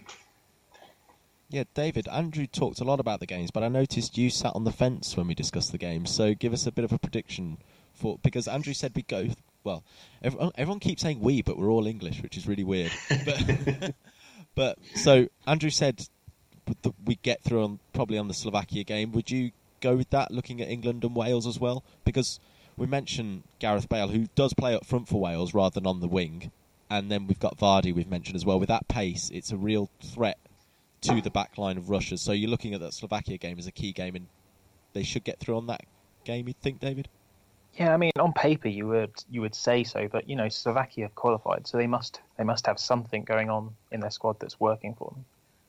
Yeah, 1.50 1.64
David, 1.74 2.06
Andrew 2.06 2.46
talked 2.46 2.80
a 2.80 2.84
lot 2.84 3.00
about 3.00 3.18
the 3.18 3.26
games, 3.26 3.50
but 3.50 3.64
I 3.64 3.68
noticed 3.68 4.16
you 4.16 4.30
sat 4.30 4.54
on 4.54 4.62
the 4.62 4.70
fence 4.70 5.16
when 5.16 5.26
we 5.26 5.34
discussed 5.34 5.72
the 5.72 5.78
games. 5.78 6.14
So 6.14 6.32
give 6.32 6.52
us 6.52 6.66
a 6.66 6.72
bit 6.72 6.84
of 6.84 6.92
a 6.92 6.98
prediction 6.98 7.58
for 7.92 8.18
because 8.22 8.46
Andrew 8.46 8.72
said 8.72 8.92
we 8.94 9.02
go. 9.02 9.28
Well, 9.64 9.84
everyone, 10.22 10.52
everyone 10.54 10.80
keeps 10.80 11.02
saying 11.02 11.20
we, 11.20 11.42
but 11.42 11.58
we're 11.58 11.70
all 11.70 11.86
English, 11.86 12.22
which 12.22 12.36
is 12.36 12.46
really 12.46 12.64
weird. 12.64 12.92
but, 13.24 13.94
but 14.54 14.78
so 14.94 15.28
Andrew 15.46 15.70
said 15.70 16.06
we 17.04 17.16
get 17.16 17.42
through 17.42 17.64
on 17.64 17.78
probably 17.92 18.18
on 18.18 18.28
the 18.28 18.34
Slovakia 18.34 18.84
game. 18.84 19.12
Would 19.12 19.30
you 19.30 19.50
go 19.80 19.96
with 19.96 20.10
that, 20.10 20.30
looking 20.30 20.60
at 20.60 20.68
England 20.68 21.04
and 21.04 21.14
Wales 21.16 21.46
as 21.46 21.58
well? 21.58 21.84
Because 22.04 22.38
we 22.76 22.86
mentioned 22.86 23.42
Gareth 23.58 23.88
Bale, 23.88 24.08
who 24.08 24.28
does 24.34 24.54
play 24.54 24.74
up 24.74 24.86
front 24.86 25.08
for 25.08 25.20
Wales 25.20 25.54
rather 25.54 25.74
than 25.74 25.86
on 25.86 26.00
the 26.00 26.08
wing, 26.08 26.50
and 26.88 27.10
then 27.10 27.26
we've 27.26 27.40
got 27.40 27.58
Vardy. 27.58 27.94
We've 27.94 28.10
mentioned 28.10 28.36
as 28.36 28.44
well. 28.44 28.60
With 28.60 28.68
that 28.68 28.88
pace, 28.88 29.30
it's 29.32 29.52
a 29.52 29.56
real 29.56 29.90
threat 30.02 30.38
to 31.02 31.20
the 31.20 31.30
back 31.30 31.56
line 31.56 31.78
of 31.78 31.88
Russia. 31.88 32.18
So 32.18 32.32
you're 32.32 32.50
looking 32.50 32.74
at 32.74 32.80
that 32.80 32.94
Slovakia 32.94 33.38
game 33.38 33.58
as 33.58 33.66
a 33.66 33.72
key 33.72 33.92
game, 33.92 34.16
and 34.16 34.26
they 34.92 35.02
should 35.02 35.24
get 35.24 35.40
through 35.40 35.56
on 35.56 35.66
that 35.66 35.82
game. 36.24 36.46
You'd 36.46 36.60
think, 36.60 36.80
David? 36.80 37.08
Yeah, 37.74 37.94
I 37.94 37.96
mean, 37.96 38.12
on 38.18 38.32
paper 38.32 38.68
you 38.68 38.88
would 38.88 39.12
you 39.30 39.40
would 39.40 39.54
say 39.54 39.84
so, 39.84 40.08
but 40.08 40.28
you 40.28 40.36
know, 40.36 40.48
Slovakia 40.48 41.04
have 41.04 41.14
qualified, 41.14 41.66
so 41.66 41.78
they 41.78 41.86
must 41.86 42.20
they 42.36 42.44
must 42.44 42.66
have 42.66 42.78
something 42.78 43.24
going 43.24 43.48
on 43.48 43.74
in 43.90 44.00
their 44.00 44.10
squad 44.10 44.38
that's 44.40 44.58
working 44.58 44.94
for 44.94 45.10
them. 45.14 45.24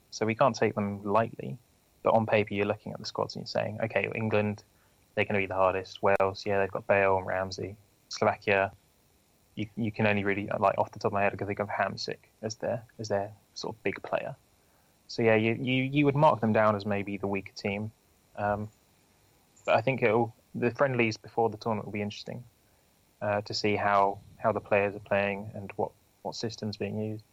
So 0.10 0.26
we 0.26 0.36
can't 0.36 0.56
take 0.56 0.76
them 0.76 1.04
lightly. 1.04 1.58
But 2.04 2.14
on 2.14 2.26
paper, 2.26 2.54
you're 2.54 2.66
looking 2.66 2.92
at 2.94 3.00
the 3.00 3.06
squads 3.06 3.36
and 3.36 3.44
you're 3.44 3.48
saying, 3.48 3.78
okay, 3.84 4.10
England, 4.16 4.64
they're 5.14 5.26
going 5.26 5.36
to 5.36 5.40
be 5.40 5.46
the 5.46 5.56
hardest. 5.56 6.02
Wales, 6.02 6.44
yeah, 6.46 6.60
they've 6.60 6.72
got 6.72 6.88
Bale 6.88 7.18
and 7.18 7.28
Ramsey. 7.28 7.76
Slovakia, 8.10 8.72
you 9.56 9.68
you 9.78 9.92
can 9.92 10.08
only 10.08 10.24
really 10.24 10.50
like 10.60 10.78
off 10.78 10.92
the 10.92 11.00
top 11.00 11.10
of 11.10 11.14
my 11.14 11.22
head 11.22 11.32
because 11.32 11.48
they 11.48 11.56
have 11.58 11.70
Hamsik 11.70 12.18
as 12.42 12.56
their 12.56 12.84
as 13.00 13.08
their 13.08 13.32
sort 13.54 13.76
of 13.76 13.84
big 13.84 14.02
player. 14.04 14.36
So 15.08 15.22
yeah, 15.22 15.36
you 15.36 15.54
you, 15.54 15.84
you 15.84 16.06
would 16.06 16.16
mark 16.16 16.42
them 16.42 16.54
down 16.54 16.76
as 16.76 16.86
maybe 16.86 17.18
the 17.18 17.28
weaker 17.28 17.54
team. 17.56 17.92
Um, 18.38 18.70
but 19.66 19.76
I 19.76 19.82
think 19.82 20.02
it'll 20.02 20.34
the 20.56 20.72
friendlies 20.72 21.18
before 21.18 21.50
the 21.50 21.58
tournament 21.58 21.86
will 21.86 21.94
be 21.94 22.02
interesting 22.02 22.44
uh, 23.22 23.42
to 23.42 23.54
see 23.54 23.76
how 23.76 24.20
how 24.38 24.52
the 24.52 24.60
players 24.60 24.96
are 24.96 25.00
playing 25.00 25.52
and 25.54 25.72
what 25.76 25.92
what 26.24 26.36
systems 26.36 26.78
being 26.78 27.00
used. 27.00 27.24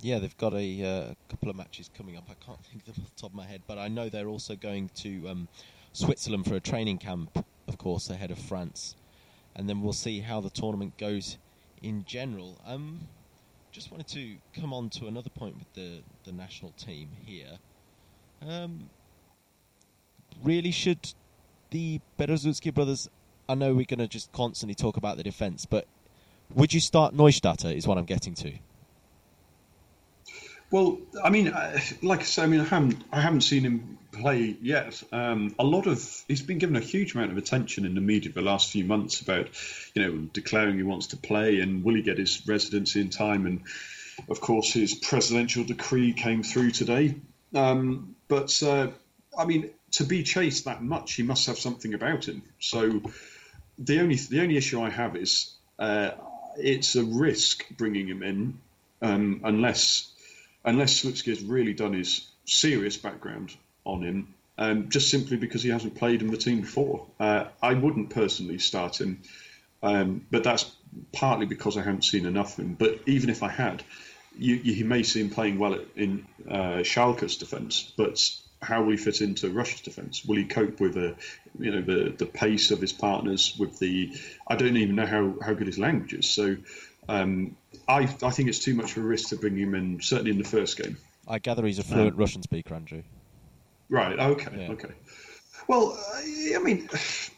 Yeah, 0.00 0.18
they've 0.18 0.36
got 0.36 0.54
a 0.54 0.84
uh, 0.84 1.14
couple 1.28 1.50
of 1.50 1.56
matches 1.56 1.90
coming 1.96 2.16
up. 2.16 2.24
I 2.28 2.34
can't 2.44 2.62
think 2.70 2.86
of 2.88 2.94
them 2.94 3.04
off 3.04 3.14
the 3.14 3.20
top 3.20 3.30
of 3.30 3.36
my 3.36 3.46
head, 3.46 3.62
but 3.66 3.78
I 3.78 3.88
know 3.88 4.08
they're 4.08 4.28
also 4.28 4.56
going 4.56 4.90
to 4.96 5.28
um, 5.28 5.48
Switzerland 5.92 6.46
for 6.46 6.56
a 6.56 6.60
training 6.60 6.98
camp, 6.98 7.44
of 7.68 7.78
course, 7.78 8.10
ahead 8.10 8.30
of 8.30 8.38
France. 8.38 8.96
And 9.56 9.68
then 9.68 9.82
we'll 9.82 9.92
see 9.92 10.18
how 10.20 10.40
the 10.40 10.50
tournament 10.50 10.98
goes 10.98 11.38
in 11.82 12.04
general. 12.04 12.58
Um, 12.66 13.06
just 13.70 13.90
wanted 13.90 14.08
to 14.08 14.36
come 14.60 14.72
on 14.72 14.90
to 14.90 15.06
another 15.06 15.30
point 15.30 15.56
with 15.56 15.72
the, 15.74 16.00
the 16.24 16.32
national 16.32 16.72
team 16.72 17.10
here. 17.24 17.58
Um, 18.46 18.90
really, 20.42 20.72
should 20.72 21.14
the 21.74 22.00
Berezutsky 22.18 22.72
brothers? 22.72 23.10
I 23.48 23.56
know 23.56 23.74
we're 23.74 23.84
going 23.84 23.98
to 23.98 24.06
just 24.06 24.32
constantly 24.32 24.76
talk 24.76 24.96
about 24.96 25.16
the 25.16 25.24
defence, 25.24 25.66
but 25.66 25.86
would 26.54 26.72
you 26.72 26.78
start 26.78 27.14
Neustaedter? 27.14 27.74
Is 27.74 27.86
what 27.86 27.98
I'm 27.98 28.04
getting 28.04 28.34
to. 28.36 28.52
Well, 30.70 30.98
I 31.22 31.30
mean, 31.30 31.52
like 32.02 32.20
I 32.20 32.22
say, 32.22 32.42
I 32.44 32.46
mean, 32.46 32.60
I 32.60 32.64
haven't, 32.64 33.02
I 33.12 33.20
haven't 33.20 33.40
seen 33.42 33.64
him 33.64 33.98
play 34.12 34.56
yet. 34.62 35.02
Um, 35.12 35.54
a 35.58 35.64
lot 35.64 35.86
of 35.86 36.24
he's 36.28 36.42
been 36.42 36.58
given 36.58 36.76
a 36.76 36.80
huge 36.80 37.14
amount 37.14 37.32
of 37.32 37.38
attention 37.38 37.84
in 37.84 37.96
the 37.96 38.00
media 38.00 38.32
the 38.32 38.40
last 38.40 38.70
few 38.70 38.84
months 38.84 39.20
about, 39.20 39.48
you 39.94 40.02
know, 40.02 40.12
declaring 40.32 40.76
he 40.76 40.84
wants 40.84 41.08
to 41.08 41.16
play 41.16 41.58
and 41.58 41.82
will 41.82 41.96
he 41.96 42.02
get 42.02 42.18
his 42.18 42.46
residency 42.46 43.00
in 43.00 43.10
time. 43.10 43.46
And 43.46 43.62
of 44.28 44.40
course, 44.40 44.72
his 44.72 44.94
presidential 44.94 45.64
decree 45.64 46.12
came 46.12 46.44
through 46.44 46.70
today. 46.70 47.16
Um, 47.52 48.14
but 48.28 48.62
uh, 48.62 48.88
I 49.36 49.44
mean, 49.44 49.70
to 49.94 50.04
be 50.04 50.22
chased 50.22 50.64
that 50.64 50.82
much, 50.82 51.14
he 51.14 51.22
must 51.22 51.46
have 51.46 51.58
something 51.58 51.94
about 51.94 52.26
him. 52.26 52.42
So 52.58 53.00
the 53.78 54.00
only 54.00 54.16
the 54.16 54.40
only 54.40 54.56
issue 54.56 54.80
I 54.80 54.90
have 54.90 55.16
is 55.16 55.52
uh, 55.78 56.10
it's 56.56 56.96
a 56.96 57.04
risk 57.04 57.64
bringing 57.76 58.08
him 58.08 58.22
in 58.22 58.58
um, 59.02 59.40
unless 59.44 60.10
unless 60.64 61.02
Slutsky 61.02 61.30
has 61.30 61.42
really 61.42 61.74
done 61.74 61.92
his 61.92 62.26
serious 62.44 62.96
background 62.96 63.54
on 63.84 64.02
him, 64.02 64.34
um, 64.58 64.88
just 64.88 65.10
simply 65.10 65.36
because 65.36 65.62
he 65.62 65.70
hasn't 65.70 65.94
played 65.94 66.22
in 66.22 66.30
the 66.30 66.36
team 66.36 66.62
before. 66.62 67.06
Uh, 67.20 67.44
I 67.62 67.74
wouldn't 67.74 68.10
personally 68.10 68.58
start 68.58 69.00
him, 69.00 69.20
um, 69.82 70.26
but 70.30 70.42
that's 70.42 70.72
partly 71.12 71.46
because 71.46 71.76
I 71.76 71.82
haven't 71.82 72.04
seen 72.04 72.26
enough 72.26 72.58
of 72.58 72.64
him. 72.64 72.74
But 72.74 73.00
even 73.06 73.30
if 73.30 73.42
I 73.42 73.48
had, 73.48 73.82
you, 74.38 74.56
you 74.56 74.84
may 74.84 75.02
see 75.02 75.20
him 75.20 75.30
playing 75.30 75.58
well 75.58 75.78
in 75.96 76.26
uh, 76.50 76.82
Schalke's 76.82 77.36
defence, 77.36 77.92
but 77.96 78.18
how 78.64 78.82
will 78.82 78.92
he 78.92 78.96
fit 78.96 79.20
into 79.20 79.50
Russia's 79.50 79.82
defence? 79.82 80.24
Will 80.24 80.36
he 80.36 80.44
cope 80.44 80.80
with 80.80 80.94
the, 80.94 81.14
you 81.58 81.70
know, 81.70 81.82
the 81.82 82.10
the 82.10 82.26
pace 82.26 82.70
of 82.70 82.80
his 82.80 82.92
partners? 82.92 83.56
With 83.58 83.78
the, 83.78 84.12
I 84.46 84.56
don't 84.56 84.76
even 84.76 84.96
know 84.96 85.06
how, 85.06 85.34
how 85.44 85.54
good 85.54 85.66
his 85.66 85.78
language 85.78 86.14
is. 86.14 86.28
So 86.28 86.56
um, 87.08 87.56
I, 87.88 88.02
I 88.22 88.30
think 88.30 88.48
it's 88.48 88.58
too 88.58 88.74
much 88.74 88.96
of 88.96 89.04
a 89.04 89.06
risk 89.06 89.28
to 89.30 89.36
bring 89.36 89.56
him 89.56 89.74
in, 89.74 90.00
certainly 90.00 90.30
in 90.30 90.38
the 90.38 90.48
first 90.48 90.76
game. 90.76 90.96
I 91.28 91.38
gather 91.38 91.64
he's 91.64 91.78
a 91.78 91.84
fluent 91.84 92.14
um, 92.14 92.18
Russian 92.18 92.42
speaker, 92.42 92.74
Andrew. 92.74 93.02
Right. 93.88 94.18
Okay. 94.18 94.50
Yeah. 94.56 94.72
Okay. 94.72 94.92
Well, 95.68 95.98
I 96.18 96.58
mean, 96.62 96.88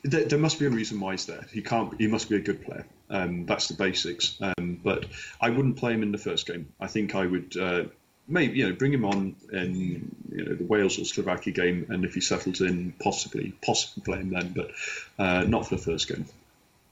there, 0.02 0.24
there, 0.24 0.38
must 0.38 0.58
be 0.58 0.66
a 0.66 0.70
reason 0.70 0.98
why 0.98 1.12
he's 1.12 1.26
there. 1.26 1.46
He 1.52 1.62
can't. 1.62 1.94
He 2.00 2.08
must 2.08 2.28
be 2.28 2.36
a 2.36 2.40
good 2.40 2.64
player. 2.64 2.86
Um, 3.08 3.46
that's 3.46 3.68
the 3.68 3.74
basics. 3.74 4.36
Um, 4.40 4.80
but 4.82 5.06
I 5.40 5.50
wouldn't 5.50 5.76
play 5.76 5.92
him 5.92 6.02
in 6.02 6.10
the 6.10 6.18
first 6.18 6.46
game. 6.46 6.72
I 6.80 6.88
think 6.88 7.14
I 7.14 7.26
would 7.26 7.56
uh, 7.56 7.84
maybe 8.28 8.58
you 8.58 8.68
know 8.68 8.74
bring 8.74 8.92
him 8.92 9.04
on 9.04 9.36
in 9.52 10.14
you 10.30 10.44
know 10.44 10.54
the 10.54 10.64
Wales 10.64 10.98
or 10.98 11.04
Slovakia 11.04 11.52
game, 11.52 11.86
and 11.88 12.04
if 12.04 12.14
he 12.14 12.20
settles 12.20 12.60
in, 12.60 12.92
possibly 13.00 13.52
possibly 13.64 14.02
play 14.02 14.18
him 14.18 14.30
then, 14.30 14.52
but 14.54 14.70
uh, 15.18 15.44
not 15.44 15.68
for 15.68 15.76
the 15.76 15.82
first 15.82 16.08
game. 16.08 16.26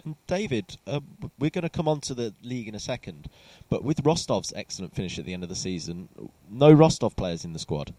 And 0.05 0.17
David, 0.27 0.77
uh, 0.87 1.01
we're 1.39 1.51
going 1.51 1.63
to 1.63 1.71
come 1.71 1.89
on 1.89 2.01
to 2.03 2.15
the 2.15 2.35
league 2.43 2.69
in 2.69 2.75
a 2.75 2.81
second, 2.81 3.31
but 3.71 3.83
with 3.83 4.03
Rostov's 4.05 4.53
excellent 4.55 4.95
finish 4.95 5.19
at 5.19 5.25
the 5.25 5.33
end 5.33 5.43
of 5.43 5.49
the 5.49 5.55
season, 5.55 6.09
no 6.51 6.73
Rostov 6.73 7.17
players 7.17 7.45
in 7.45 7.55
the 7.55 7.59
squad. 7.59 7.95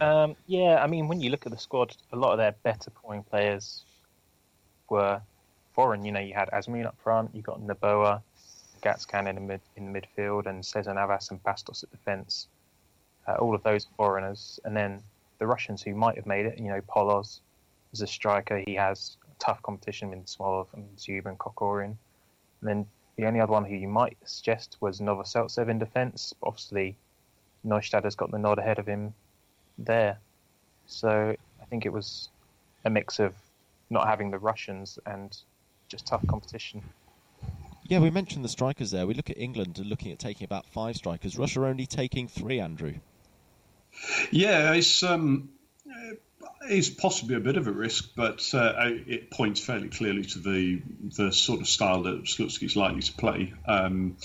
Um, 0.00 0.34
yeah, 0.46 0.82
I 0.82 0.86
mean, 0.88 1.06
when 1.06 1.20
you 1.20 1.30
look 1.30 1.46
at 1.46 1.52
the 1.52 1.58
squad, 1.58 1.96
a 2.12 2.16
lot 2.16 2.32
of 2.32 2.38
their 2.38 2.52
better 2.52 2.90
performing 2.90 3.22
players 3.22 3.84
were 4.88 5.20
foreign. 5.74 6.04
You 6.04 6.12
know, 6.12 6.20
you 6.20 6.34
had 6.34 6.50
Azmoun 6.50 6.86
up 6.86 6.96
front, 7.02 7.30
you 7.34 7.42
got 7.42 7.60
Noboa, 7.60 8.22
Gatcan 8.86 9.28
in 9.28 9.34
the 9.34 9.40
mid 9.40 9.60
in 9.76 9.92
the 9.92 10.00
midfield, 10.00 10.46
and 10.46 10.64
Cesar 10.64 10.94
Navas 10.94 11.30
and 11.30 11.42
Bastos 11.42 11.82
at 11.82 11.90
defence. 11.90 12.48
Uh, 13.26 13.34
all 13.34 13.54
of 13.56 13.62
those 13.64 13.88
foreigners, 13.96 14.60
and 14.64 14.76
then 14.76 15.02
the 15.38 15.46
Russians 15.46 15.82
who 15.82 15.94
might 15.94 16.16
have 16.16 16.26
made 16.26 16.46
it. 16.46 16.58
You 16.58 16.68
know, 16.68 16.80
Poloz 16.82 17.40
is 17.92 18.00
a 18.00 18.06
striker. 18.06 18.62
He 18.64 18.74
has 18.74 19.16
tough 19.38 19.60
competition 19.62 20.10
with 20.10 20.26
Smolov 20.26 20.68
and 20.74 20.84
Zub 20.96 21.26
and 21.26 21.38
Kokorin. 21.38 21.96
And 22.60 22.68
then 22.68 22.86
the 23.16 23.26
only 23.26 23.40
other 23.40 23.52
one 23.52 23.64
who 23.64 23.74
you 23.74 23.88
might 23.88 24.16
suggest 24.24 24.76
was 24.80 25.00
Novoseltsev 25.00 25.68
in 25.68 25.78
defence. 25.78 26.32
Obviously, 26.42 26.96
Neustaedter's 27.66 28.14
got 28.14 28.30
the 28.30 28.38
nod 28.38 28.58
ahead 28.58 28.78
of 28.78 28.86
him 28.86 29.12
there. 29.78 30.18
So 30.86 31.34
I 31.60 31.64
think 31.64 31.84
it 31.84 31.92
was 31.92 32.28
a 32.84 32.90
mix 32.90 33.18
of 33.18 33.34
not 33.90 34.06
having 34.06 34.30
the 34.30 34.38
Russians 34.38 34.98
and 35.06 35.36
just 35.88 36.06
tough 36.06 36.26
competition. 36.28 36.82
Yeah, 37.88 38.00
we 38.00 38.10
mentioned 38.10 38.44
the 38.44 38.48
strikers 38.48 38.90
there. 38.90 39.06
We 39.06 39.14
look 39.14 39.30
at 39.30 39.38
England 39.38 39.78
and 39.78 39.86
looking 39.86 40.12
at 40.12 40.18
taking 40.18 40.44
about 40.44 40.66
five 40.66 40.96
strikers. 40.96 41.38
Russia 41.38 41.64
only 41.64 41.86
taking 41.86 42.28
three, 42.28 42.60
Andrew. 42.60 42.94
Yeah, 44.30 44.72
it's 44.72 45.02
um, 45.02 45.50
is 46.68 46.90
possibly 46.90 47.36
a 47.36 47.40
bit 47.40 47.56
of 47.56 47.66
a 47.66 47.72
risk, 47.72 48.10
but 48.16 48.48
uh, 48.54 48.72
it 48.78 49.30
points 49.30 49.60
fairly 49.60 49.88
clearly 49.88 50.24
to 50.24 50.38
the 50.38 50.82
the 51.16 51.32
sort 51.32 51.60
of 51.60 51.68
style 51.68 52.02
that 52.04 52.24
Slutsky's 52.24 52.76
likely 52.76 53.02
to 53.02 53.12
play. 53.12 53.54
Um, 53.66 54.16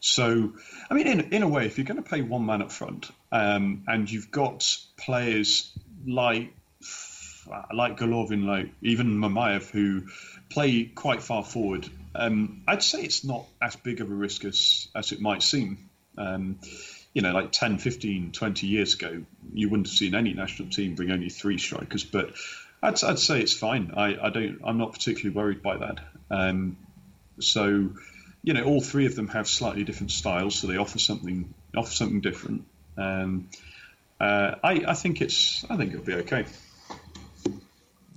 so, 0.00 0.52
I 0.90 0.94
mean, 0.94 1.06
in 1.06 1.20
in 1.32 1.42
a 1.42 1.48
way, 1.48 1.66
if 1.66 1.78
you're 1.78 1.86
going 1.86 2.02
to 2.02 2.08
play 2.08 2.22
one 2.22 2.46
man 2.46 2.62
up 2.62 2.70
front, 2.70 3.10
um, 3.32 3.84
and 3.86 4.10
you've 4.10 4.30
got 4.30 4.76
players 4.96 5.72
like 6.06 6.52
like 7.72 7.96
Golovin, 7.98 8.44
like 8.44 8.70
even 8.82 9.18
Mamayev, 9.18 9.70
who 9.70 10.02
play 10.50 10.84
quite 10.84 11.22
far 11.22 11.44
forward, 11.44 11.88
um, 12.18 12.62
I'd 12.66 12.82
say 12.82 13.02
it's 13.02 13.24
not 13.24 13.46
as 13.60 13.76
big 13.76 14.00
of 14.00 14.10
a 14.10 14.14
risk 14.14 14.44
as 14.44 14.88
as 14.94 15.12
it 15.12 15.20
might 15.20 15.42
seem. 15.42 15.90
Um, 16.18 16.58
you 17.12 17.22
know, 17.22 17.32
like 17.32 17.50
10, 17.50 17.78
15, 17.78 18.32
20 18.32 18.66
years 18.66 18.92
ago, 18.94 19.22
you 19.54 19.70
wouldn't 19.70 19.86
have 19.86 19.96
seen 19.96 20.14
any 20.14 20.34
national 20.34 20.68
team 20.68 20.94
bring 20.94 21.10
only 21.10 21.30
three 21.30 21.56
strikers. 21.56 22.04
But 22.04 22.34
I'd, 22.82 23.02
I'd 23.02 23.18
say 23.18 23.40
it's 23.40 23.54
fine. 23.54 23.92
I, 23.96 24.18
I 24.20 24.30
don't. 24.30 24.60
I'm 24.62 24.76
not 24.76 24.92
particularly 24.92 25.34
worried 25.34 25.62
by 25.62 25.78
that. 25.78 26.00
Um, 26.30 26.76
so, 27.40 27.90
you 28.42 28.52
know, 28.52 28.64
all 28.64 28.82
three 28.82 29.06
of 29.06 29.16
them 29.16 29.28
have 29.28 29.48
slightly 29.48 29.84
different 29.84 30.10
styles, 30.10 30.56
so 30.56 30.66
they 30.66 30.76
offer 30.76 30.98
something 30.98 31.54
offer 31.74 31.90
something 31.90 32.20
different. 32.20 32.64
Um, 32.98 33.48
uh, 34.20 34.56
I, 34.62 34.84
I 34.88 34.94
think 34.94 35.20
it's. 35.20 35.64
I 35.70 35.76
think 35.76 35.92
it'll 35.92 36.04
be 36.04 36.14
okay. 36.14 36.44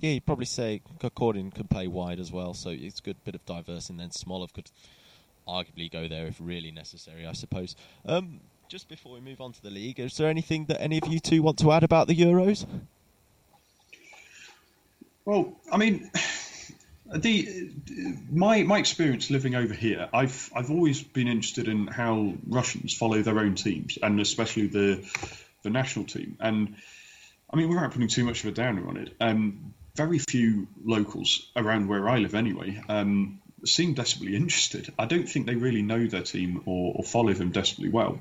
Yeah, 0.00 0.12
you'd 0.12 0.24
probably 0.24 0.46
say 0.46 0.80
Kokorin 0.98 1.54
could 1.54 1.68
play 1.68 1.86
wide 1.86 2.20
as 2.20 2.32
well, 2.32 2.54
so 2.54 2.70
it's 2.70 3.00
a 3.00 3.02
good 3.02 3.22
bit 3.22 3.34
of 3.34 3.44
diversity. 3.44 3.92
And 3.92 4.00
then 4.00 4.08
Smolov 4.08 4.52
could 4.54 4.70
arguably 5.46 5.92
go 5.92 6.08
there 6.08 6.26
if 6.26 6.38
really 6.40 6.70
necessary, 6.70 7.26
I 7.26 7.32
suppose. 7.32 7.76
Um, 8.06 8.40
just 8.70 8.88
before 8.88 9.12
we 9.12 9.20
move 9.20 9.42
on 9.42 9.52
to 9.52 9.62
the 9.62 9.68
league, 9.68 10.00
is 10.00 10.16
there 10.16 10.28
anything 10.28 10.64
that 10.66 10.80
any 10.80 10.96
of 10.96 11.06
you 11.06 11.20
two 11.20 11.42
want 11.42 11.58
to 11.58 11.70
add 11.72 11.84
about 11.84 12.08
the 12.08 12.16
Euros? 12.16 12.66
Well, 15.26 15.52
I 15.70 15.76
mean, 15.76 16.10
the 17.14 17.70
my 18.30 18.62
my 18.62 18.78
experience 18.78 19.30
living 19.30 19.54
over 19.54 19.74
here, 19.74 20.08
I've 20.14 20.50
I've 20.56 20.70
always 20.70 21.02
been 21.02 21.28
interested 21.28 21.68
in 21.68 21.88
how 21.88 22.34
Russians 22.46 22.94
follow 22.94 23.20
their 23.20 23.38
own 23.38 23.54
teams, 23.54 23.98
and 24.02 24.18
especially 24.18 24.68
the 24.68 25.04
the 25.62 25.68
national 25.68 26.06
team. 26.06 26.38
And 26.40 26.76
I 27.52 27.56
mean, 27.56 27.68
without 27.68 27.92
putting 27.92 28.08
too 28.08 28.24
much 28.24 28.44
of 28.44 28.50
a 28.50 28.52
downer 28.52 28.88
on 28.88 28.96
it, 28.96 29.14
um, 29.20 29.74
very 29.94 30.18
few 30.18 30.68
locals 30.84 31.50
around 31.56 31.88
where 31.88 32.08
I 32.08 32.18
live, 32.18 32.34
anyway, 32.34 32.80
um, 32.88 33.40
seem 33.64 33.94
desperately 33.94 34.36
interested. 34.36 34.92
I 34.98 35.06
don't 35.06 35.28
think 35.28 35.46
they 35.46 35.56
really 35.56 35.82
know 35.82 36.06
their 36.06 36.22
team 36.22 36.62
or, 36.66 36.94
or 36.96 37.04
follow 37.04 37.32
them 37.32 37.50
desperately 37.50 37.90
well. 37.90 38.20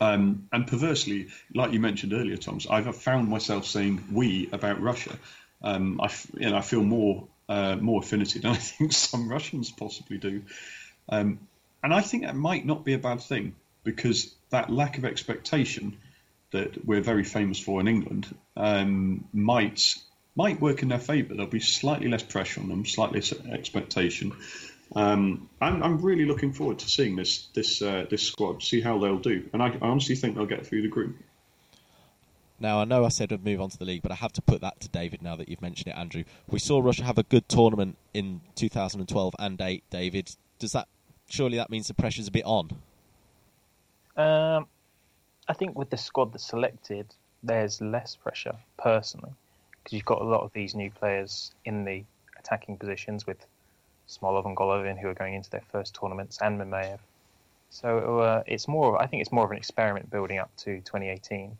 Um, 0.00 0.48
and 0.52 0.66
perversely, 0.66 1.28
like 1.54 1.72
you 1.72 1.80
mentioned 1.80 2.12
earlier, 2.12 2.36
Thomas, 2.36 2.66
I've 2.68 2.94
found 2.96 3.28
myself 3.28 3.66
saying 3.66 4.04
"we" 4.12 4.48
about 4.52 4.80
Russia. 4.80 5.18
Um, 5.62 6.00
I, 6.00 6.12
you 6.34 6.50
know, 6.50 6.56
I 6.56 6.60
feel 6.60 6.84
more 6.84 7.26
uh, 7.48 7.76
more 7.76 8.00
affinity 8.00 8.38
than 8.38 8.50
I 8.52 8.56
think 8.56 8.92
some 8.92 9.28
Russians 9.28 9.70
possibly 9.70 10.18
do, 10.18 10.42
um, 11.08 11.40
and 11.82 11.92
I 11.92 12.00
think 12.00 12.24
that 12.24 12.36
might 12.36 12.64
not 12.64 12.84
be 12.84 12.94
a 12.94 12.98
bad 12.98 13.20
thing 13.20 13.54
because 13.82 14.34
that 14.50 14.70
lack 14.70 14.98
of 14.98 15.04
expectation 15.04 15.96
that 16.50 16.84
we're 16.84 17.00
very 17.00 17.24
famous 17.24 17.58
for 17.58 17.80
in 17.80 17.88
England 17.88 18.34
um, 18.56 19.24
might 19.32 19.96
might 20.38 20.60
work 20.60 20.82
in 20.82 20.88
their 20.88 21.00
favour. 21.00 21.34
There'll 21.34 21.50
be 21.50 21.58
slightly 21.58 22.08
less 22.08 22.22
pressure 22.22 22.60
on 22.60 22.68
them, 22.68 22.86
slightly 22.86 23.18
less 23.18 23.32
expectation. 23.32 24.32
Um, 24.94 25.50
I'm, 25.60 25.82
I'm, 25.82 25.98
really 26.00 26.24
looking 26.24 26.52
forward 26.52 26.78
to 26.78 26.88
seeing 26.88 27.16
this 27.16 27.48
this 27.54 27.82
uh, 27.82 28.06
this 28.08 28.22
squad, 28.22 28.62
see 28.62 28.80
how 28.80 28.98
they'll 28.98 29.18
do, 29.18 29.50
and 29.52 29.60
I, 29.62 29.66
I, 29.66 29.78
honestly 29.88 30.14
think 30.14 30.36
they'll 30.36 30.46
get 30.46 30.64
through 30.64 30.82
the 30.82 30.88
group. 30.88 31.16
Now 32.58 32.80
I 32.80 32.84
know 32.84 33.04
I 33.04 33.08
said 33.08 33.32
I'd 33.32 33.44
move 33.44 33.60
on 33.60 33.68
to 33.68 33.78
the 33.78 33.84
league, 33.84 34.02
but 34.02 34.12
I 34.12 34.14
have 34.14 34.32
to 34.34 34.42
put 34.42 34.62
that 34.62 34.80
to 34.80 34.88
David 34.88 35.20
now 35.20 35.36
that 35.36 35.48
you've 35.48 35.60
mentioned 35.60 35.88
it, 35.88 35.98
Andrew. 35.98 36.24
We 36.48 36.60
saw 36.60 36.78
Russia 36.78 37.04
have 37.04 37.18
a 37.18 37.24
good 37.24 37.48
tournament 37.48 37.98
in 38.14 38.40
2012 38.54 39.34
and 39.38 39.60
eight. 39.60 39.84
David, 39.90 40.34
does 40.58 40.72
that 40.72 40.88
surely 41.28 41.58
that 41.58 41.68
means 41.68 41.88
the 41.88 41.94
pressure's 41.94 42.28
a 42.28 42.32
bit 42.32 42.44
on? 42.46 42.70
Um, 44.16 44.66
I 45.48 45.52
think 45.52 45.76
with 45.76 45.90
the 45.90 45.98
squad 45.98 46.32
that's 46.32 46.46
selected, 46.46 47.14
there's 47.42 47.80
less 47.82 48.16
pressure 48.16 48.56
personally 48.78 49.32
because 49.88 49.96
you've 49.96 50.04
got 50.04 50.20
a 50.20 50.24
lot 50.24 50.42
of 50.42 50.52
these 50.52 50.74
new 50.74 50.90
players 50.90 51.50
in 51.64 51.86
the 51.86 52.04
attacking 52.38 52.76
positions 52.76 53.26
with 53.26 53.38
Smolov 54.06 54.44
and 54.44 54.54
Golovin 54.54 54.98
who 54.98 55.08
are 55.08 55.14
going 55.14 55.32
into 55.32 55.48
their 55.48 55.62
first 55.72 55.96
tournaments 55.98 56.38
and 56.42 56.60
Mamayev. 56.60 56.98
So 57.70 58.18
uh, 58.20 58.42
it's 58.46 58.68
more. 58.68 59.00
I 59.00 59.06
think 59.06 59.22
it's 59.22 59.32
more 59.32 59.46
of 59.46 59.50
an 59.50 59.56
experiment 59.56 60.10
building 60.10 60.38
up 60.38 60.54
to 60.58 60.80
2018. 60.80 61.56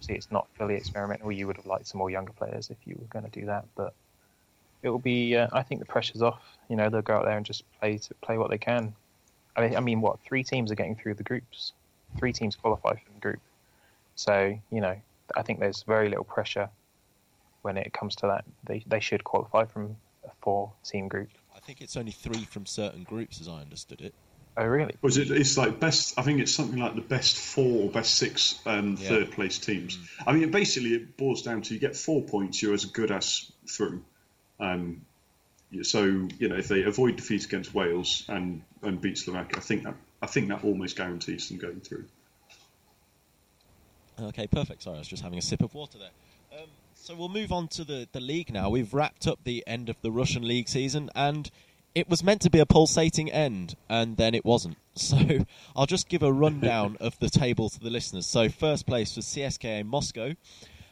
See, 0.00 0.12
it's 0.12 0.30
not 0.30 0.48
fully 0.58 0.74
experimental. 0.74 1.32
You 1.32 1.46
would 1.46 1.56
have 1.56 1.64
liked 1.64 1.86
some 1.86 1.98
more 1.98 2.10
younger 2.10 2.32
players 2.32 2.68
if 2.68 2.76
you 2.84 2.96
were 2.98 3.06
going 3.08 3.30
to 3.30 3.40
do 3.40 3.46
that, 3.46 3.64
but 3.74 3.94
it 4.82 4.90
will 4.90 4.98
be. 4.98 5.34
Uh, 5.34 5.48
I 5.50 5.62
think 5.62 5.80
the 5.80 5.86
pressure's 5.86 6.20
off. 6.20 6.42
You 6.68 6.76
know, 6.76 6.90
they'll 6.90 7.00
go 7.00 7.14
out 7.14 7.24
there 7.24 7.38
and 7.38 7.46
just 7.46 7.64
play 7.80 7.96
to 7.96 8.14
play 8.16 8.36
what 8.36 8.50
they 8.50 8.58
can. 8.58 8.94
I 9.56 9.62
mean, 9.62 9.76
I 9.76 9.80
mean, 9.80 10.02
what 10.02 10.20
three 10.20 10.44
teams 10.44 10.70
are 10.72 10.74
getting 10.74 10.96
through 10.96 11.14
the 11.14 11.22
groups? 11.22 11.72
Three 12.18 12.34
teams 12.34 12.54
qualify 12.54 12.96
from 12.96 13.14
the 13.14 13.20
group. 13.20 13.40
So 14.14 14.58
you 14.70 14.80
know, 14.82 14.96
I 15.34 15.42
think 15.42 15.60
there's 15.60 15.84
very 15.84 16.10
little 16.10 16.24
pressure 16.24 16.68
when 17.66 17.76
it 17.76 17.92
comes 17.92 18.14
to 18.16 18.28
that. 18.28 18.44
They 18.64 18.82
they 18.86 19.00
should 19.00 19.24
qualify 19.24 19.64
from 19.64 19.96
a 20.24 20.30
four 20.40 20.72
team 20.84 21.08
group. 21.08 21.28
I 21.54 21.58
think 21.58 21.82
it's 21.82 21.96
only 21.96 22.12
three 22.12 22.44
from 22.44 22.64
certain 22.64 23.02
groups, 23.02 23.40
as 23.40 23.48
I 23.48 23.60
understood 23.60 24.00
it. 24.00 24.14
Oh, 24.56 24.64
really? 24.64 24.94
Was 25.02 25.18
it? 25.18 25.30
It's 25.30 25.58
like 25.58 25.80
best. 25.80 26.18
I 26.18 26.22
think 26.22 26.40
it's 26.40 26.54
something 26.54 26.78
like 26.78 26.94
the 26.94 27.02
best 27.02 27.36
four 27.36 27.84
or 27.84 27.90
best 27.90 28.14
six 28.14 28.60
um, 28.64 28.96
yeah. 28.98 29.08
third 29.08 29.32
place 29.32 29.58
teams. 29.58 29.98
Mm. 29.98 30.08
I 30.28 30.32
mean, 30.32 30.50
basically, 30.50 30.94
it 30.94 31.16
boils 31.16 31.42
down 31.42 31.62
to 31.62 31.74
you 31.74 31.80
get 31.80 31.96
four 31.96 32.22
points, 32.22 32.62
you're 32.62 32.72
as 32.72 32.84
good 32.86 33.10
as 33.10 33.50
through. 33.68 34.02
Um, 34.60 35.02
so 35.82 36.04
you 36.04 36.48
know, 36.48 36.56
if 36.56 36.68
they 36.68 36.84
avoid 36.84 37.16
defeat 37.16 37.44
against 37.44 37.74
Wales 37.74 38.24
and 38.28 38.62
and 38.82 39.00
beat 39.00 39.18
Slovakia, 39.18 39.58
I 39.58 39.60
think 39.60 39.82
that 39.82 39.94
I 40.22 40.26
think 40.26 40.48
that 40.48 40.64
almost 40.64 40.96
guarantees 40.96 41.48
them 41.48 41.58
going 41.58 41.80
through. 41.80 42.06
Okay, 44.18 44.46
perfect. 44.46 44.82
Sorry, 44.84 44.96
I 44.96 45.00
was 45.00 45.08
just 45.08 45.22
having 45.22 45.38
a 45.38 45.42
sip 45.42 45.62
of 45.62 45.74
water 45.74 45.98
there. 45.98 46.60
Um, 46.60 46.68
so 47.06 47.14
we'll 47.14 47.28
move 47.28 47.52
on 47.52 47.68
to 47.68 47.84
the, 47.84 48.08
the 48.10 48.18
league 48.18 48.52
now. 48.52 48.68
We've 48.68 48.92
wrapped 48.92 49.28
up 49.28 49.38
the 49.44 49.62
end 49.64 49.88
of 49.88 49.94
the 50.02 50.10
Russian 50.10 50.42
league 50.46 50.68
season, 50.68 51.08
and 51.14 51.48
it 51.94 52.08
was 52.08 52.24
meant 52.24 52.40
to 52.40 52.50
be 52.50 52.58
a 52.58 52.66
pulsating 52.66 53.30
end, 53.30 53.76
and 53.88 54.16
then 54.16 54.34
it 54.34 54.44
wasn't. 54.44 54.76
So 54.96 55.44
I'll 55.76 55.86
just 55.86 56.08
give 56.08 56.22
a 56.22 56.32
rundown 56.32 56.96
of 57.00 57.16
the 57.20 57.30
table 57.30 57.68
to 57.68 57.78
the 57.78 57.90
listeners. 57.90 58.26
So 58.26 58.48
first 58.48 58.86
place 58.86 59.14
was 59.14 59.26
CSKA 59.26 59.84
Moscow, 59.84 60.34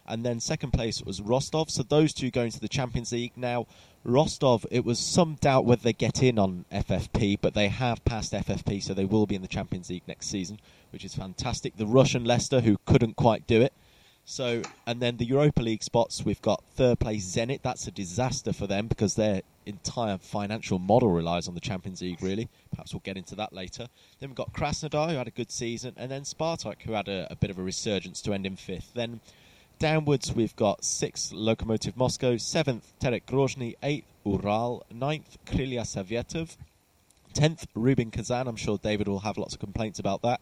and 0.07 0.25
then 0.25 0.39
second 0.39 0.73
place 0.73 1.03
was 1.03 1.21
Rostov. 1.21 1.69
So 1.71 1.83
those 1.83 2.13
two 2.13 2.31
going 2.31 2.53
to 2.53 2.61
the 2.61 2.69
Champions 2.69 3.11
League. 3.11 3.33
Now, 3.35 3.67
Rostov, 4.05 4.67
it 4.71 4.85
was 4.85 5.01
some 5.01 5.37
doubt 5.41 5.65
whether 5.65 5.83
they 5.83 5.95
get 5.95 6.23
in 6.23 6.39
on 6.39 6.65
FFP, 6.71 7.39
but 7.41 7.55
they 7.55 7.69
have 7.69 8.05
passed 8.05 8.35
FFP, 8.35 8.83
so 8.83 8.95
they 8.95 9.07
will 9.07 9.27
be 9.27 9.35
in 9.35 9.43
the 9.43 9.49
Champions 9.49 9.91
League 9.91 10.07
next 10.07 10.29
season, 10.29 10.61
which 10.91 11.05
is 11.05 11.17
fantastic. 11.17 11.77
The 11.77 11.87
Russian 11.87 12.25
Leicester, 12.25 12.61
who 12.61 12.77
couldn't 12.85 13.17
quite 13.17 13.49
do 13.49 13.63
it, 13.63 13.73
so, 14.25 14.63
and 14.87 15.01
then 15.01 15.19
the 15.19 15.25
Europa 15.25 15.63
League 15.63 15.83
spots, 15.83 16.25
we've 16.25 16.41
got 16.41 16.63
third 16.75 16.99
place 16.99 17.25
Zenit. 17.25 17.61
That's 17.63 17.87
a 17.87 17.91
disaster 17.91 18.53
for 18.53 18.67
them 18.67 18.87
because 18.87 19.15
their 19.15 19.43
entire 19.67 20.19
financial 20.19 20.79
model 20.79 21.11
relies 21.11 21.47
on 21.47 21.55
the 21.55 21.61
Champions 21.61 22.01
League, 22.01 22.23
really. 22.23 22.49
Perhaps 22.71 22.93
we'll 22.93 23.01
get 23.01 23.17
into 23.17 23.35
that 23.35 23.53
later. 23.53 23.89
Then 24.21 24.31
we've 24.31 24.37
got 24.37 24.53
Krasnodar, 24.53 25.11
who 25.11 25.17
had 25.17 25.29
a 25.29 25.33
good 25.33 25.51
season, 25.51 25.95
and 25.97 26.11
then 26.11 26.23
Spartak, 26.23 26.83
who 26.83 26.93
had 26.93 27.09
a, 27.09 27.27
a 27.31 27.37
bit 27.37 27.51
of 27.51 27.59
a 27.59 27.63
resurgence 27.63 28.23
to 28.23 28.33
end 28.33 28.47
in 28.47 28.57
fifth. 28.57 28.93
Then 28.95 29.21
downwards, 29.79 30.33
we've 30.33 30.57
got 30.57 30.85
sixth 30.85 31.33
Lokomotiv 31.33 31.97
Moscow, 31.97 32.37
seventh 32.37 32.95
Terek 33.01 33.25
Grozny, 33.27 33.75
eighth 33.83 34.07
Ural, 34.25 34.87
ninth 34.91 35.37
Krylia 35.47 35.83
Sovetov, 35.83 36.57
tenth 37.35 37.67
Rubin 37.75 38.11
Kazan. 38.11 38.49
I'm 38.49 38.57
sure 38.57 38.79
David 38.79 39.09
will 39.09 39.21
have 39.21 39.37
lots 39.37 39.55
of 39.55 39.61
complaints 39.61 39.99
about 39.99 40.23
that. 40.23 40.41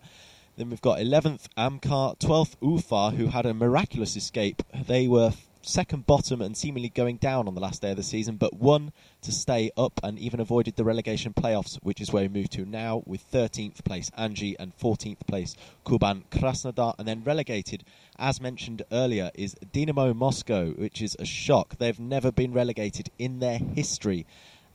Then 0.57 0.69
we've 0.69 0.83
got 0.83 0.99
11th 0.99 1.47
Amkar, 1.57 2.19
12th 2.19 2.57
Ufa, 2.61 3.17
who 3.17 3.29
had 3.29 3.47
a 3.47 3.55
miraculous 3.55 4.17
escape. 4.17 4.63
They 4.87 5.09
were 5.09 5.33
second 5.63 6.07
bottom 6.07 6.43
and 6.43 6.57
seemingly 6.57 6.89
going 6.89 7.17
down 7.17 7.49
on 7.49 7.55
the 7.55 7.61
last 7.61 7.81
day 7.81 7.93
of 7.93 7.97
the 7.97 8.03
season, 8.03 8.37
but 8.37 8.55
won 8.55 8.93
to 9.23 9.33
stay 9.33 9.71
up 9.77 9.99
and 10.03 10.19
even 10.19 10.41
avoided 10.41 10.77
the 10.77 10.85
relegation 10.85 11.33
playoffs, 11.33 11.77
which 11.83 12.01
is 12.01 12.13
where 12.13 12.25
we 12.25 12.29
move 12.29 12.51
to 12.51 12.67
now 12.67 13.03
with 13.07 13.25
13th 13.33 13.83
place 13.85 14.11
Anzhi 14.19 14.55
and 14.59 14.77
14th 14.77 15.27
place 15.27 15.57
Kuban 15.87 16.25
Krasnodar. 16.31 16.97
And 16.99 17.09
then 17.09 17.25
relegated, 17.25 17.85
as 18.19 18.41
mentioned 18.41 18.83
earlier, 18.93 19.31
is 19.35 19.55
Dynamo 19.73 20.13
Moscow, 20.13 20.73
which 20.73 21.01
is 21.01 21.17
a 21.19 21.25
shock. 21.25 21.79
They've 21.79 21.99
never 21.99 22.31
been 22.31 22.53
relegated 22.53 23.11
in 23.19 23.39
their 23.39 23.59
history. 23.59 24.27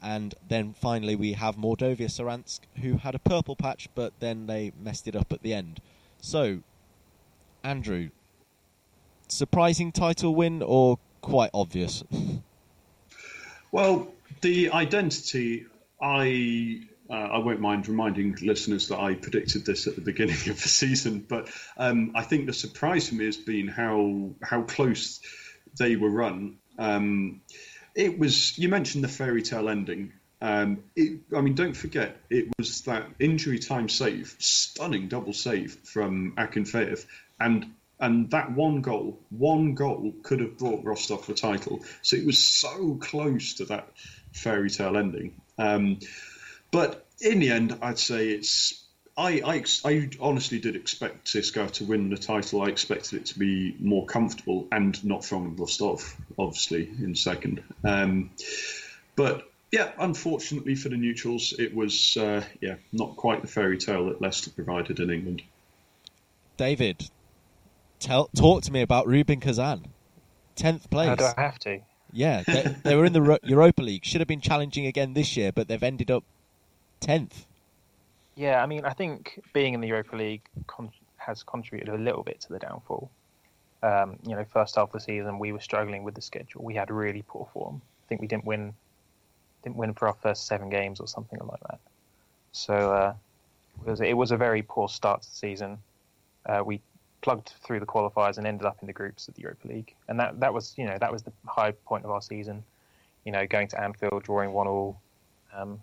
And 0.08 0.34
then 0.48 0.72
finally, 0.72 1.18
we 1.18 1.34
have 1.34 1.58
Mordovia 1.58 2.08
Saransk, 2.08 2.62
who 2.82 2.96
had 2.96 3.14
a 3.14 3.20
purple 3.20 3.58
patch, 3.58 3.90
but 3.94 4.14
then 4.22 4.48
they 4.48 4.72
messed 4.82 5.06
it 5.06 5.18
up 5.18 5.34
at 5.34 5.42
the 5.42 5.54
end. 5.54 5.82
So, 6.22 6.60
Andrew, 7.62 8.12
surprising 9.28 9.92
title 9.92 10.34
win 10.34 10.62
or 10.62 10.98
quite 11.20 11.50
obvious? 11.54 12.06
well, 13.74 14.14
the 14.40 14.72
identity, 14.72 15.66
I 16.02 16.84
uh, 17.10 17.14
I 17.14 17.38
won't 17.40 17.60
mind 17.60 17.90
reminding 17.90 18.38
listeners 18.42 18.88
that 18.88 19.00
I 19.00 19.16
predicted 19.16 19.66
this 19.66 19.88
at 19.88 19.96
the 19.96 20.02
beginning 20.02 20.36
of 20.50 20.62
the 20.62 20.70
season, 20.70 21.26
but 21.28 21.50
um, 21.76 22.14
I 22.16 22.24
think 22.24 22.46
the 22.46 22.54
surprise 22.54 23.10
for 23.10 23.16
me 23.16 23.26
has 23.26 23.36
been 23.36 23.68
how 23.68 24.30
how 24.42 24.62
close 24.62 25.20
they 25.78 25.98
were 25.98 26.10
run. 26.10 26.60
Um, 26.80 27.42
it 27.98 28.18
was. 28.18 28.58
You 28.58 28.70
mentioned 28.70 29.04
the 29.04 29.10
fairy 29.10 29.42
tale 29.42 29.68
ending. 29.68 30.14
Um, 30.40 30.84
it, 30.96 31.20
I 31.36 31.42
mean, 31.42 31.56
don't 31.56 31.76
forget, 31.76 32.18
it 32.30 32.48
was 32.60 32.82
that 32.82 33.08
injury 33.20 33.58
time 33.58 33.90
save, 33.90 34.36
stunning 34.38 35.08
double 35.08 35.34
save 35.34 35.74
from 35.84 36.34
Akinfeev, 36.38 37.06
and 37.40 37.74
and 38.00 38.30
that 38.30 38.52
one 38.52 38.82
goal, 38.82 39.20
one 39.30 39.74
goal 39.74 40.14
could 40.22 40.40
have 40.40 40.60
brought 40.60 40.86
Rostov 40.86 41.26
the 41.26 41.34
title. 41.34 41.82
So 42.04 42.16
it 42.16 42.26
was 42.26 42.38
so 42.38 42.96
close 43.02 43.56
to 43.56 43.66
that 43.66 43.90
fairy 44.32 44.70
tale 44.70 44.96
ending. 44.96 45.42
Um, 45.58 46.00
but 46.72 47.08
in 47.20 47.40
the 47.40 47.50
end, 47.50 47.80
I'd 47.82 47.98
say 47.98 48.30
it's 48.30 48.87
I, 49.18 49.42
I, 49.44 49.64
I, 49.84 50.10
honestly 50.20 50.60
did 50.60 50.76
expect 50.76 51.26
CSKA 51.26 51.72
to 51.72 51.86
win 51.86 52.10
the 52.10 52.18
title. 52.18 52.62
I 52.62 52.68
expected 52.68 53.22
it 53.22 53.26
to 53.28 53.40
be 53.40 53.76
more 53.80 54.06
comfortable 54.06 54.68
and 54.72 55.04
not 55.04 55.26
from 55.26 55.56
Rostov, 55.56 56.16
obviously, 56.38 56.88
in 56.88 57.16
second. 57.16 57.64
Um, 57.84 58.30
but 59.16 59.50
yeah, 59.72 59.92
unfortunately 59.98 60.76
for 60.76 60.90
the 60.90 60.98
neutrals, 60.98 61.54
it 61.58 61.76
was 61.76 62.16
uh, 62.18 62.44
yeah 62.62 62.76
not 62.94 63.16
quite 63.18 63.42
the 63.42 63.48
fairy 63.48 63.78
tale 63.78 64.06
that 64.06 64.22
Leicester 64.22 64.52
provided 64.52 65.00
in 65.00 65.10
England. 65.10 65.42
David, 66.56 67.10
tell 68.00 68.30
talk 68.36 68.64
to 68.64 68.72
me 68.72 68.82
about 68.82 69.08
Rubin 69.08 69.40
Kazan, 69.40 69.88
tenth 70.56 70.90
place. 70.92 71.10
How 71.10 71.16
do 71.16 71.26
I 71.26 71.42
have 71.42 71.60
to? 71.60 71.80
Yeah, 72.14 72.44
they, 72.44 72.76
they 72.84 72.96
were 72.96 73.06
in 73.06 73.14
the 73.14 73.40
Europa 73.44 73.82
League. 73.82 74.06
Should 74.06 74.22
have 74.22 74.28
been 74.28 74.42
challenging 74.42 74.86
again 74.86 75.14
this 75.14 75.36
year, 75.36 75.52
but 75.52 75.68
they've 75.68 75.84
ended 75.84 76.12
up 76.12 76.24
tenth. 77.00 77.48
Yeah, 78.38 78.62
I 78.62 78.68
mean, 78.68 78.86
I 78.86 78.94
think 78.94 79.42
being 79.52 79.74
in 79.74 79.82
the 79.82 79.88
Europa 79.88 80.16
League 80.16 80.44
con- 80.68 80.92
has 81.18 81.42
contributed 81.42 81.94
a 81.94 81.98
little 81.98 82.22
bit 82.22 82.40
to 82.42 82.50
the 82.54 82.60
downfall. 82.60 83.10
Um, 83.82 84.18
you 84.28 84.36
know, 84.36 84.46
first 84.54 84.76
half 84.76 84.90
of 84.90 84.94
the 84.94 85.00
season 85.00 85.40
we 85.40 85.52
were 85.52 85.60
struggling 85.60 86.04
with 86.04 86.14
the 86.14 86.22
schedule. 86.22 86.64
We 86.64 86.76
had 86.76 86.92
really 86.92 87.24
poor 87.28 87.48
form. 87.52 87.82
I 87.84 88.08
think 88.08 88.22
we 88.22 88.28
didn't 88.28 88.46
win 88.46 88.76
didn't 89.64 89.76
win 89.76 89.94
for 89.96 90.08
our 90.08 90.14
first 90.22 90.46
seven 90.46 90.70
games 90.70 91.00
or 91.00 91.08
something 91.08 91.40
like 91.40 91.60
that. 91.62 91.80
So 92.52 92.74
uh, 92.74 93.14
it, 93.86 93.90
was, 93.90 94.02
it 94.02 94.16
was 94.16 94.32
a 94.32 94.38
very 94.38 94.62
poor 94.62 94.88
start 94.88 95.24
to 95.24 95.30
the 95.30 95.36
season. 95.36 95.80
Uh, 96.46 96.62
we 96.64 96.80
plugged 97.22 97.54
through 97.64 97.80
the 97.80 97.88
qualifiers 97.88 98.38
and 98.38 98.46
ended 98.46 98.68
up 98.68 98.78
in 98.82 98.88
the 98.88 98.94
groups 98.94 99.28
of 99.28 99.34
the 99.34 99.42
Europa 99.42 99.68
League, 99.68 99.96
and 100.08 100.20
that 100.20 100.40
that 100.40 100.54
was 100.54 100.76
you 100.78 100.86
know 100.86 100.98
that 101.00 101.12
was 101.12 101.24
the 101.24 101.34
high 101.48 101.72
point 101.72 102.06
of 102.06 102.12
our 102.12 102.22
season. 102.22 102.64
You 103.26 103.32
know, 103.32 103.48
going 103.48 103.68
to 103.70 103.82
Anfield, 103.82 104.24
drawing 104.24 104.54
one 104.54 104.68
all, 104.68 105.02
um, 105.56 105.82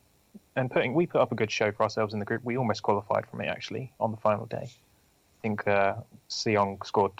and 0.56 0.70
putting 0.70 0.94
we 0.94 1.06
put 1.06 1.20
up 1.20 1.32
a 1.32 1.34
good 1.34 1.50
show 1.50 1.72
for 1.72 1.82
ourselves 1.82 2.14
in 2.14 2.20
the 2.20 2.24
group. 2.24 2.42
We 2.44 2.56
almost 2.56 2.82
qualified 2.82 3.26
from 3.26 3.40
it 3.40 3.48
actually 3.48 3.92
on 3.98 4.10
the 4.10 4.16
final 4.16 4.46
day. 4.46 4.68
I 4.68 5.40
think 5.42 5.66
uh, 5.66 5.94
Seong 6.30 6.84
scored 6.86 7.12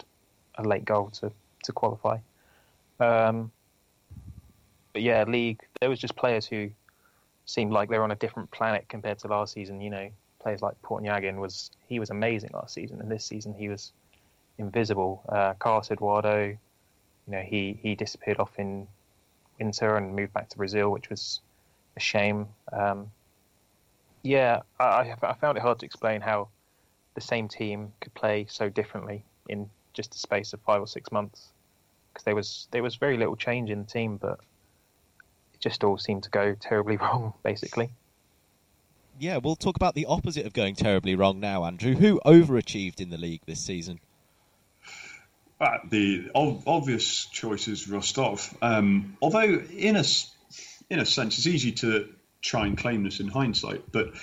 a 0.55 0.63
late 0.63 0.85
goal 0.85 1.09
to 1.19 1.31
to 1.63 1.71
qualify. 1.71 2.17
Um, 2.99 3.51
but 4.93 5.01
yeah, 5.01 5.23
league 5.25 5.61
there 5.79 5.89
was 5.89 5.99
just 5.99 6.15
players 6.15 6.45
who 6.45 6.69
seemed 7.45 7.71
like 7.71 7.89
they 7.89 7.97
were 7.97 8.03
on 8.03 8.11
a 8.11 8.15
different 8.15 8.49
planet 8.51 8.85
compared 8.87 9.19
to 9.19 9.27
last 9.27 9.53
season. 9.53 9.81
You 9.81 9.89
know, 9.89 10.09
players 10.39 10.61
like 10.61 10.81
Portnyagin 10.81 11.37
was 11.37 11.71
he 11.87 11.99
was 11.99 12.09
amazing 12.09 12.51
last 12.53 12.73
season, 12.73 13.01
and 13.01 13.11
this 13.11 13.25
season 13.25 13.53
he 13.53 13.69
was 13.69 13.91
invisible. 14.57 15.23
Uh, 15.27 15.53
Carlos 15.55 15.91
Eduardo, 15.91 16.45
you 16.47 16.57
know, 17.27 17.41
he 17.41 17.77
he 17.81 17.95
disappeared 17.95 18.39
off 18.39 18.57
in 18.57 18.87
winter 19.59 19.97
and 19.97 20.15
moved 20.15 20.33
back 20.33 20.49
to 20.49 20.57
Brazil, 20.57 20.89
which 20.89 21.09
was 21.09 21.41
a 21.97 21.99
shame. 21.99 22.47
Um, 22.71 23.11
yeah, 24.25 24.61
I, 24.79 25.15
I 25.21 25.33
found 25.35 25.57
it 25.57 25.61
hard 25.61 25.79
to 25.79 25.85
explain 25.85 26.21
how 26.21 26.49
the 27.13 27.21
same 27.21 27.47
team 27.47 27.93
could 28.01 28.13
play 28.13 28.47
so 28.49 28.69
differently 28.69 29.23
in 29.47 29.69
just 29.93 30.15
a 30.15 30.17
space 30.17 30.53
of 30.53 30.59
five 30.61 30.81
or 30.81 30.87
six 30.87 31.11
months 31.11 31.53
because 32.11 32.25
there 32.25 32.35
was 32.35 32.67
there 32.71 32.83
was 32.83 32.95
very 32.95 33.17
little 33.17 33.35
change 33.35 33.69
in 33.69 33.79
the 33.79 33.85
team, 33.85 34.17
but 34.17 34.39
it 35.53 35.61
just 35.61 35.83
all 35.83 35.97
seemed 35.97 36.23
to 36.23 36.29
go 36.29 36.55
terribly 36.55 36.97
wrong, 37.01 37.33
basically. 37.43 37.91
Yeah, 39.19 39.37
we'll 39.37 39.55
talk 39.55 39.77
about 39.77 39.95
the 39.95 40.07
opposite 40.07 40.45
of 40.45 40.53
going 40.53 40.75
terribly 40.75 41.15
wrong 41.15 41.39
now, 41.39 41.63
Andrew. 41.63 41.95
Who 41.95 42.19
overachieved 42.25 42.99
in 42.99 43.11
the 43.11 43.17
league 43.17 43.41
this 43.45 43.61
season? 43.61 43.99
Uh, 45.61 45.77
the 45.89 46.29
ov- 46.35 46.67
obvious 46.67 47.25
choice 47.27 47.69
is 47.69 47.87
Rostov. 47.87 48.57
Um, 48.61 49.17
although, 49.21 49.61
in 49.71 49.95
a 49.95 50.03
in 50.89 50.99
a 50.99 51.05
sense, 51.05 51.37
it's 51.37 51.47
easy 51.47 51.71
to 51.73 52.09
try 52.45 52.65
and 52.67 52.77
claim 52.77 53.03
this 53.03 53.19
in 53.19 53.27
hindsight, 53.27 53.91
but 53.91 54.13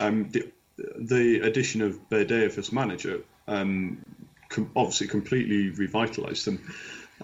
um, 0.00 0.30
the 0.30 0.50
the 0.98 1.40
addition 1.40 1.82
of 1.82 2.08
Berdeev 2.10 2.58
as 2.58 2.72
manager 2.72 3.20
um, 3.46 4.04
com- 4.48 4.70
obviously 4.74 5.06
completely 5.06 5.70
revitalised 5.70 6.44
them. 6.44 6.74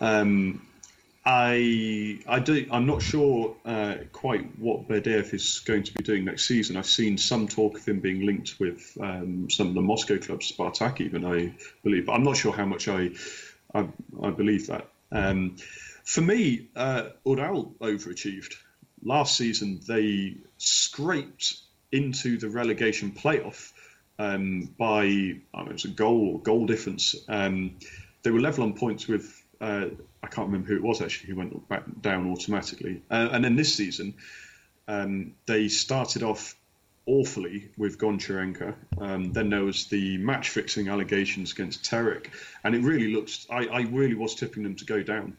Um, 0.01 0.62
I 1.24 2.20
I 2.27 2.38
do 2.38 2.66
I'm 2.70 2.87
not 2.87 3.03
sure 3.03 3.57
uh, 3.64 3.96
quite 4.12 4.59
what 4.59 4.88
Berdeev 4.88 5.35
is 5.35 5.61
going 5.61 5.83
to 5.83 5.92
be 5.94 6.05
doing 6.05 6.24
next 6.24 6.46
season. 6.46 6.77
I've 6.77 6.87
seen 6.87 7.18
some 7.18 7.48
talk 7.48 7.77
of 7.77 7.85
him 7.85 8.01
being 8.01 8.24
linked 8.24 8.59
with 8.61 8.96
um, 9.01 9.51
some 9.51 9.68
of 9.68 9.74
the 9.74 9.83
Moscow 9.83 10.18
clubs, 10.18 10.53
Spartak 10.53 11.01
even 11.01 11.24
I 11.24 11.53
believe, 11.83 12.07
but 12.07 12.12
I'm 12.12 12.22
not 12.22 12.37
sure 12.37 12.53
how 12.53 12.64
much 12.64 12.88
I 12.88 13.11
I, 13.74 13.88
I 14.22 14.31
believe 14.31 14.68
that. 14.68 14.88
Um, 15.11 15.57
for 16.05 16.20
me, 16.22 16.68
uh, 16.74 17.11
Ural 17.27 17.74
overachieved. 17.81 18.55
Last 19.03 19.37
season, 19.37 19.81
they 19.87 20.37
scraped 20.59 21.57
into 21.93 22.37
the 22.39 22.49
relegation 22.49 23.13
playoff 23.13 23.73
um, 24.19 24.75
by 24.79 25.05
I 25.55 25.63
it 25.63 25.73
was 25.73 25.85
a 25.85 25.89
goal 25.89 26.35
or 26.35 26.41
goal 26.41 26.67
difference. 26.67 27.15
Um, 27.29 27.77
they 28.23 28.31
were 28.31 28.41
level 28.41 28.65
on 28.65 28.75
points 28.75 29.07
with 29.07 29.43
uh, 29.61 29.87
I 30.23 30.27
can't 30.27 30.49
remember 30.49 30.69
who 30.69 30.77
it 30.77 30.83
was 30.83 31.01
actually 31.01 31.31
who 31.31 31.37
went 31.37 31.69
back 31.69 31.85
down 32.01 32.31
automatically. 32.31 33.03
Uh, 33.11 33.29
and 33.33 33.45
then 33.45 33.57
this 33.57 33.75
season, 33.75 34.15
um, 34.87 35.35
they 35.47 35.69
started 35.69 36.23
off 36.23 36.55
awfully 37.07 37.69
with 37.77 37.99
Goncharenko. 37.99 38.75
Um, 39.01 39.33
then 39.33 39.51
there 39.51 39.65
was 39.65 39.87
the 39.87 40.19
match 40.19 40.51
fixing 40.51 40.89
allegations 40.89 41.53
against 41.53 41.85
Terek, 41.85 42.27
and 42.65 42.75
it 42.75 42.83
really 42.83 43.13
looked. 43.13 43.47
I, 43.51 43.67
I 43.67 43.81
really 43.83 44.15
was 44.15 44.35
tipping 44.35 44.63
them 44.63 44.77
to 44.77 44.85
go 44.85 45.03
down. 45.03 45.37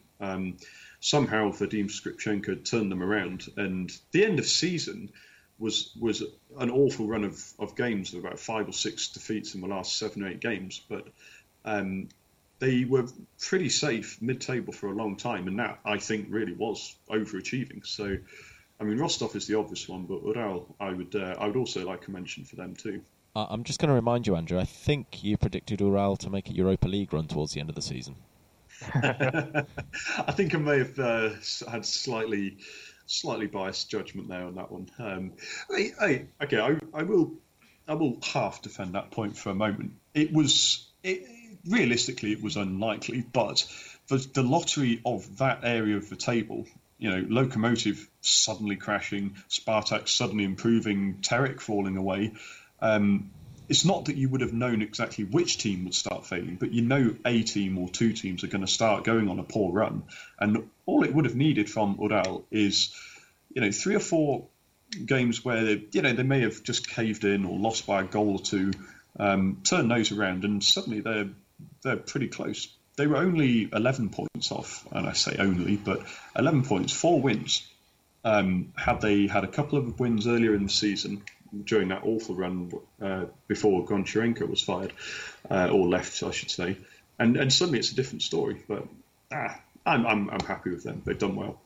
Somehow 1.00 1.50
Vadim 1.50 1.88
Skripchenko 1.88 2.64
turned 2.64 2.92
them 2.92 3.02
around, 3.02 3.46
and 3.56 3.90
the 4.12 4.24
end 4.24 4.38
of 4.38 4.46
season 4.46 5.10
was 5.58 5.92
was 5.98 6.22
an 6.58 6.70
awful 6.70 7.06
run 7.06 7.24
of, 7.24 7.42
of 7.58 7.76
games, 7.76 8.12
with 8.12 8.24
about 8.24 8.38
five 8.38 8.68
or 8.68 8.72
six 8.72 9.08
defeats 9.08 9.54
in 9.54 9.60
the 9.60 9.66
last 9.66 9.96
seven 9.96 10.22
or 10.22 10.28
eight 10.28 10.40
games. 10.40 10.80
But 10.88 11.08
um, 11.64 12.08
they 12.58 12.84
were 12.84 13.06
pretty 13.38 13.70
safe 13.70 14.20
mid-table 14.20 14.72
for 14.72 14.88
a 14.88 14.94
long 14.94 15.16
time, 15.16 15.48
and 15.48 15.58
that 15.58 15.80
I 15.84 15.98
think 15.98 16.26
really 16.28 16.52
was 16.52 16.94
overachieving. 17.08 17.86
So, 17.86 18.18
I 18.78 18.84
mean, 18.84 18.98
Rostov 18.98 19.34
is 19.34 19.46
the 19.46 19.58
obvious 19.58 19.88
one, 19.88 20.04
but 20.04 20.22
Ural, 20.22 20.74
I 20.78 20.90
would 20.90 21.14
uh, 21.14 21.36
I 21.38 21.46
would 21.46 21.56
also 21.56 21.86
like 21.86 22.06
a 22.08 22.10
mention 22.10 22.44
for 22.44 22.56
them 22.56 22.74
too. 22.76 23.02
Uh, 23.34 23.46
I'm 23.48 23.64
just 23.64 23.78
going 23.78 23.88
to 23.88 23.94
remind 23.94 24.26
you, 24.26 24.36
Andrew. 24.36 24.58
I 24.58 24.64
think 24.64 25.22
you 25.22 25.36
predicted 25.36 25.80
Ural 25.80 26.16
to 26.16 26.30
make 26.30 26.50
a 26.50 26.52
Europa 26.52 26.88
League 26.88 27.12
run 27.12 27.26
towards 27.26 27.52
the 27.52 27.60
end 27.60 27.68
of 27.68 27.76
the 27.76 27.82
season. 27.82 28.16
I 28.94 30.32
think 30.32 30.54
I 30.54 30.58
may 30.58 30.78
have 30.78 30.98
uh, 30.98 31.30
had 31.70 31.84
slightly 31.84 32.58
slightly 33.06 33.46
biased 33.46 33.90
judgment 33.90 34.28
there 34.28 34.44
on 34.44 34.54
that 34.54 34.70
one. 34.70 34.88
Um, 34.98 35.32
I, 35.68 35.90
I, 36.00 36.26
okay, 36.44 36.60
I, 36.60 36.78
I 36.94 37.02
will 37.02 37.32
I 37.88 37.94
will 37.94 38.18
half 38.22 38.62
defend 38.62 38.94
that 38.94 39.10
point 39.10 39.36
for 39.36 39.50
a 39.50 39.54
moment. 39.54 39.92
It 40.14 40.32
was 40.32 40.88
it, 41.02 41.24
realistically, 41.68 42.32
it 42.32 42.42
was 42.42 42.56
unlikely, 42.56 43.24
but 43.32 43.66
the, 44.08 44.18
the 44.32 44.42
lottery 44.42 45.00
of 45.04 45.38
that 45.38 45.60
area 45.64 45.96
of 45.96 46.08
the 46.08 46.16
table, 46.16 46.66
you 46.98 47.10
know, 47.10 47.22
Lokomotiv 47.22 48.06
suddenly 48.20 48.76
crashing, 48.76 49.36
Spartak 49.48 50.08
suddenly 50.08 50.44
improving, 50.44 51.18
Terek 51.20 51.60
falling 51.60 51.96
away. 51.96 52.32
Um, 52.80 53.30
it's 53.70 53.84
not 53.84 54.06
that 54.06 54.16
you 54.16 54.28
would 54.28 54.40
have 54.40 54.52
known 54.52 54.82
exactly 54.82 55.22
which 55.22 55.58
team 55.58 55.84
would 55.84 55.94
start 55.94 56.26
failing, 56.26 56.56
but 56.56 56.72
you 56.72 56.82
know 56.82 57.14
a 57.24 57.42
team 57.44 57.78
or 57.78 57.88
two 57.88 58.12
teams 58.12 58.42
are 58.42 58.48
going 58.48 58.66
to 58.66 58.70
start 58.70 59.04
going 59.04 59.28
on 59.28 59.38
a 59.38 59.44
poor 59.44 59.72
run. 59.72 60.02
And 60.40 60.68
all 60.86 61.04
it 61.04 61.14
would 61.14 61.24
have 61.24 61.36
needed 61.36 61.70
from 61.70 61.96
Ural 62.00 62.44
is, 62.50 62.92
you 63.54 63.62
know, 63.62 63.70
three 63.70 63.94
or 63.94 64.00
four 64.00 64.48
games 65.06 65.44
where 65.44 65.64
they, 65.64 65.84
you 65.92 66.02
know 66.02 66.12
they 66.12 66.24
may 66.24 66.40
have 66.40 66.64
just 66.64 66.90
caved 66.90 67.22
in 67.22 67.44
or 67.44 67.56
lost 67.56 67.86
by 67.86 68.00
a 68.00 68.04
goal 68.04 68.32
or 68.32 68.40
two, 68.40 68.72
um, 69.20 69.62
turn 69.62 69.86
those 69.86 70.10
around, 70.10 70.44
and 70.44 70.64
suddenly 70.64 71.00
they're 71.00 71.28
they're 71.84 71.96
pretty 71.96 72.26
close. 72.26 72.74
They 72.96 73.06
were 73.06 73.18
only 73.18 73.68
11 73.72 74.10
points 74.10 74.50
off, 74.50 74.84
and 74.90 75.06
I 75.06 75.12
say 75.12 75.36
only, 75.38 75.76
but 75.76 76.02
11 76.36 76.64
points, 76.64 76.92
four 76.92 77.20
wins. 77.20 77.64
Um, 78.22 78.74
had 78.76 79.00
they 79.00 79.28
had 79.28 79.44
a 79.44 79.48
couple 79.48 79.78
of 79.78 79.98
wins 79.98 80.26
earlier 80.26 80.54
in 80.54 80.64
the 80.64 80.68
season 80.68 81.22
during 81.64 81.88
that 81.88 82.02
awful 82.04 82.34
run 82.34 82.72
uh, 83.00 83.24
before 83.48 83.84
Goncharenko 83.86 84.48
was 84.48 84.62
fired 84.62 84.92
uh, 85.50 85.68
or 85.68 85.88
left, 85.88 86.22
I 86.22 86.30
should 86.30 86.50
say, 86.50 86.76
and 87.18 87.36
and 87.36 87.52
suddenly 87.52 87.78
it's 87.78 87.92
a 87.92 87.96
different 87.96 88.22
story. 88.22 88.62
But 88.68 88.86
ah, 89.32 89.60
I'm, 89.86 90.06
I'm 90.06 90.30
I'm 90.30 90.40
happy 90.40 90.70
with 90.70 90.84
them. 90.84 91.02
They've 91.04 91.18
done 91.18 91.36
well 91.36 91.60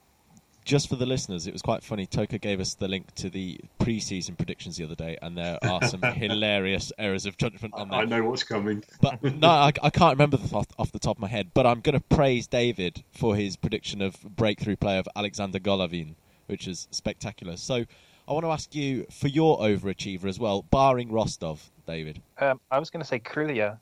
just 0.65 0.89
for 0.89 0.97
the 0.97 1.07
listeners, 1.07 1.47
it 1.47 1.53
was 1.53 1.63
quite 1.63 1.83
funny. 1.83 2.07
Toka 2.07 2.39
gave 2.39 2.59
us 2.59 2.75
the 2.75 2.89
link 2.89 3.15
to 3.17 3.29
the 3.29 3.61
pre-season 3.79 4.35
predictions 4.35 4.77
the 4.77 4.85
other 4.85 4.95
day, 4.95 5.19
and 5.21 5.37
there 5.37 5.59
are 5.63 5.85
some 5.85 6.01
hilarious 6.15 6.91
errors 6.99 7.27
of 7.27 7.37
judgment 7.37 7.75
on 7.75 7.91
there. 7.91 8.01
I 8.01 8.05
know 8.05 8.25
what's 8.25 8.43
coming, 8.43 8.83
but 9.01 9.23
no, 9.23 9.49
I, 9.49 9.73
I 9.83 9.91
can't 9.91 10.15
remember 10.17 10.39
the, 10.39 10.67
off, 10.79 10.93
the 10.93 10.99
top 10.99 11.19
of 11.19 11.21
my 11.21 11.29
head. 11.29 11.51
But 11.53 11.67
I'm 11.67 11.81
going 11.81 11.99
to 11.99 12.01
praise 12.01 12.47
David 12.47 13.05
for 13.13 13.37
his 13.37 13.57
prediction 13.57 14.01
of 14.01 14.21
breakthrough 14.23 14.77
play 14.77 14.99
of 14.99 15.07
Alexander 15.15 15.59
Golovin, 15.59 16.15
which 16.47 16.67
is 16.67 16.89
spectacular. 16.91 17.57
So 17.57 17.85
I 18.27 18.33
want 18.33 18.45
to 18.45 18.51
ask 18.51 18.75
you 18.75 19.07
for 19.11 19.29
your 19.29 19.59
overachiever 19.59 20.25
as 20.25 20.39
well, 20.39 20.63
barring 20.63 21.13
Rostov, 21.13 21.71
David. 21.87 22.23
Um, 22.39 22.59
I 22.71 22.79
was 22.79 22.89
going 22.89 23.03
to 23.03 23.07
say 23.07 23.19
Krylia 23.19 23.79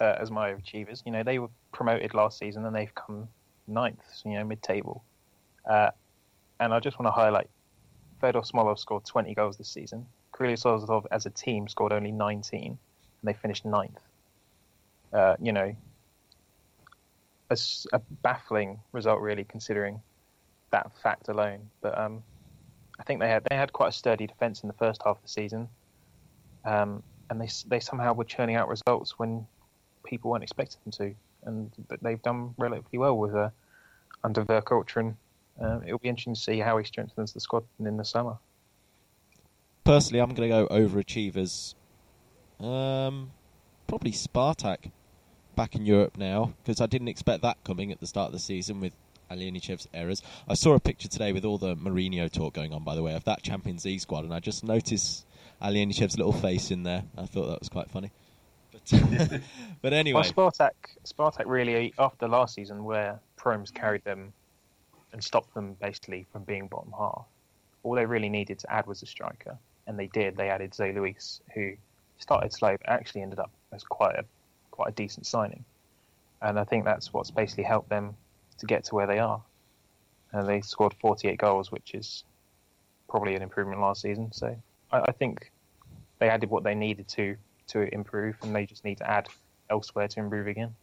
uh, 0.00 0.16
as 0.18 0.30
my 0.32 0.52
overachievers. 0.52 1.02
You 1.06 1.12
know, 1.12 1.22
they 1.22 1.38
were 1.38 1.50
promoted 1.72 2.12
last 2.12 2.38
season 2.38 2.64
and 2.66 2.74
they've 2.74 2.94
come 2.94 3.28
ninth, 3.68 4.02
you 4.24 4.32
know, 4.32 4.44
mid-table. 4.44 5.04
Uh, 5.64 5.90
and 6.58 6.74
I 6.74 6.80
just 6.80 6.98
want 6.98 7.06
to 7.06 7.12
highlight 7.12 7.48
Fedor 8.20 8.40
Smolov 8.40 8.80
scored 8.80 9.04
20 9.04 9.32
goals 9.34 9.56
this 9.56 9.68
season. 9.68 10.06
Krylia 10.32 10.60
Sovetov 10.60 11.06
as 11.12 11.26
a 11.26 11.30
team 11.30 11.68
scored 11.68 11.92
only 11.92 12.10
19, 12.10 12.62
and 12.66 12.78
they 13.22 13.32
finished 13.32 13.64
ninth. 13.64 14.00
Uh, 15.12 15.36
you 15.40 15.52
know, 15.52 15.74
a, 17.50 17.56
a, 17.92 17.98
baffling 18.22 18.78
result, 18.92 19.20
really, 19.20 19.44
considering 19.44 20.02
that 20.70 20.90
fact 21.02 21.28
alone. 21.28 21.60
But 21.80 21.96
um, 21.96 22.22
I 22.98 23.04
think 23.04 23.20
they 23.20 23.28
had 23.28 23.44
they 23.48 23.56
had 23.56 23.72
quite 23.72 23.88
a 23.88 23.92
sturdy 23.92 24.26
defence 24.26 24.62
in 24.62 24.68
the 24.68 24.74
first 24.74 25.02
half 25.04 25.16
of 25.16 25.22
the 25.22 25.28
season, 25.28 25.68
um, 26.64 27.02
and 27.30 27.40
they 27.40 27.48
they 27.66 27.80
somehow 27.80 28.12
were 28.12 28.24
churning 28.24 28.56
out 28.56 28.68
results 28.68 29.18
when 29.18 29.46
people 30.04 30.30
weren't 30.30 30.42
expecting 30.42 30.80
them 30.84 30.92
to, 30.92 31.14
and 31.44 31.70
but 31.88 32.02
they've 32.02 32.22
done 32.22 32.54
relatively 32.58 32.98
well 32.98 33.16
with 33.16 33.34
uh, 33.34 33.50
under 34.24 34.44
Vercauteren 34.44 35.14
uh, 35.60 35.80
it'll 35.84 35.98
be 35.98 36.08
interesting 36.08 36.34
to 36.34 36.40
see 36.40 36.58
how 36.58 36.78
he 36.78 36.84
strengthens 36.84 37.32
the 37.32 37.40
squad 37.40 37.64
in 37.80 37.96
the 37.96 38.04
summer. 38.04 38.36
Personally, 39.84 40.20
I'm 40.20 40.34
going 40.34 40.48
to 40.50 40.66
go 40.66 40.68
overachievers. 40.68 41.74
Um, 42.60 43.30
probably 43.86 44.12
Spartak 44.12 44.90
back 45.56 45.74
in 45.74 45.86
Europe 45.86 46.16
now 46.16 46.54
because 46.62 46.80
I 46.80 46.86
didn't 46.86 47.08
expect 47.08 47.42
that 47.42 47.62
coming 47.64 47.90
at 47.90 48.00
the 48.00 48.06
start 48.06 48.26
of 48.26 48.32
the 48.32 48.38
season 48.38 48.80
with 48.80 48.92
Alenichev's 49.30 49.88
errors. 49.92 50.22
I 50.48 50.54
saw 50.54 50.74
a 50.74 50.80
picture 50.80 51.08
today 51.08 51.32
with 51.32 51.44
all 51.44 51.58
the 51.58 51.76
Mourinho 51.76 52.30
talk 52.30 52.54
going 52.54 52.72
on, 52.72 52.84
by 52.84 52.94
the 52.94 53.02
way, 53.02 53.14
of 53.14 53.24
that 53.24 53.42
Champions 53.42 53.84
League 53.84 54.00
squad, 54.00 54.24
and 54.24 54.32
I 54.32 54.40
just 54.40 54.64
noticed 54.64 55.26
Alenichev's 55.62 56.16
little 56.16 56.32
face 56.32 56.70
in 56.70 56.82
there. 56.82 57.04
I 57.16 57.26
thought 57.26 57.46
that 57.48 57.60
was 57.60 57.68
quite 57.68 57.90
funny. 57.90 58.10
But, 58.72 59.40
but 59.82 59.92
anyway, 59.92 60.22
well, 60.36 60.50
Spartak, 60.50 60.72
Spartak 61.04 61.44
really 61.46 61.94
after 61.98 62.28
last 62.28 62.54
season 62.54 62.84
where 62.84 63.20
Promes 63.36 63.70
carried 63.70 64.04
them 64.04 64.32
and 65.12 65.22
stopped 65.22 65.54
them 65.54 65.76
basically 65.80 66.26
from 66.32 66.44
being 66.44 66.66
bottom 66.68 66.92
half. 66.96 67.24
All 67.82 67.94
they 67.94 68.06
really 68.06 68.28
needed 68.28 68.58
to 68.60 68.72
add 68.72 68.86
was 68.86 69.02
a 69.02 69.06
striker, 69.06 69.56
and 69.86 69.98
they 69.98 70.08
did. 70.08 70.36
They 70.36 70.50
added 70.50 70.72
Zé 70.72 70.94
Luis, 70.94 71.40
who 71.54 71.72
started 72.18 72.52
slow 72.52 72.76
but 72.76 72.88
actually 72.88 73.22
ended 73.22 73.38
up 73.38 73.50
as 73.72 73.84
quite 73.84 74.16
a 74.16 74.24
quite 74.70 74.90
a 74.90 74.92
decent 74.92 75.26
signing. 75.26 75.64
And 76.40 76.58
I 76.58 76.64
think 76.64 76.84
that's 76.84 77.12
what's 77.12 77.30
basically 77.30 77.64
helped 77.64 77.88
them 77.88 78.14
to 78.58 78.66
get 78.66 78.84
to 78.84 78.94
where 78.94 79.06
they 79.06 79.18
are. 79.18 79.42
They 80.32 80.60
scored 80.60 80.94
48 81.00 81.38
goals, 81.38 81.72
which 81.72 81.94
is 81.94 82.24
probably 83.08 83.34
an 83.34 83.42
improvement 83.42 83.80
last 83.80 84.02
season. 84.02 84.30
So 84.32 84.54
I, 84.92 85.00
I 85.00 85.12
think 85.12 85.50
they 86.18 86.28
added 86.28 86.50
what 86.50 86.64
they 86.64 86.74
needed 86.74 87.08
to 87.08 87.36
to 87.68 87.92
improve, 87.94 88.36
and 88.42 88.54
they 88.54 88.64
just 88.64 88.84
need 88.84 88.98
to 88.98 89.10
add 89.10 89.28
elsewhere 89.68 90.08
to 90.08 90.20
improve 90.20 90.46
again. 90.46 90.74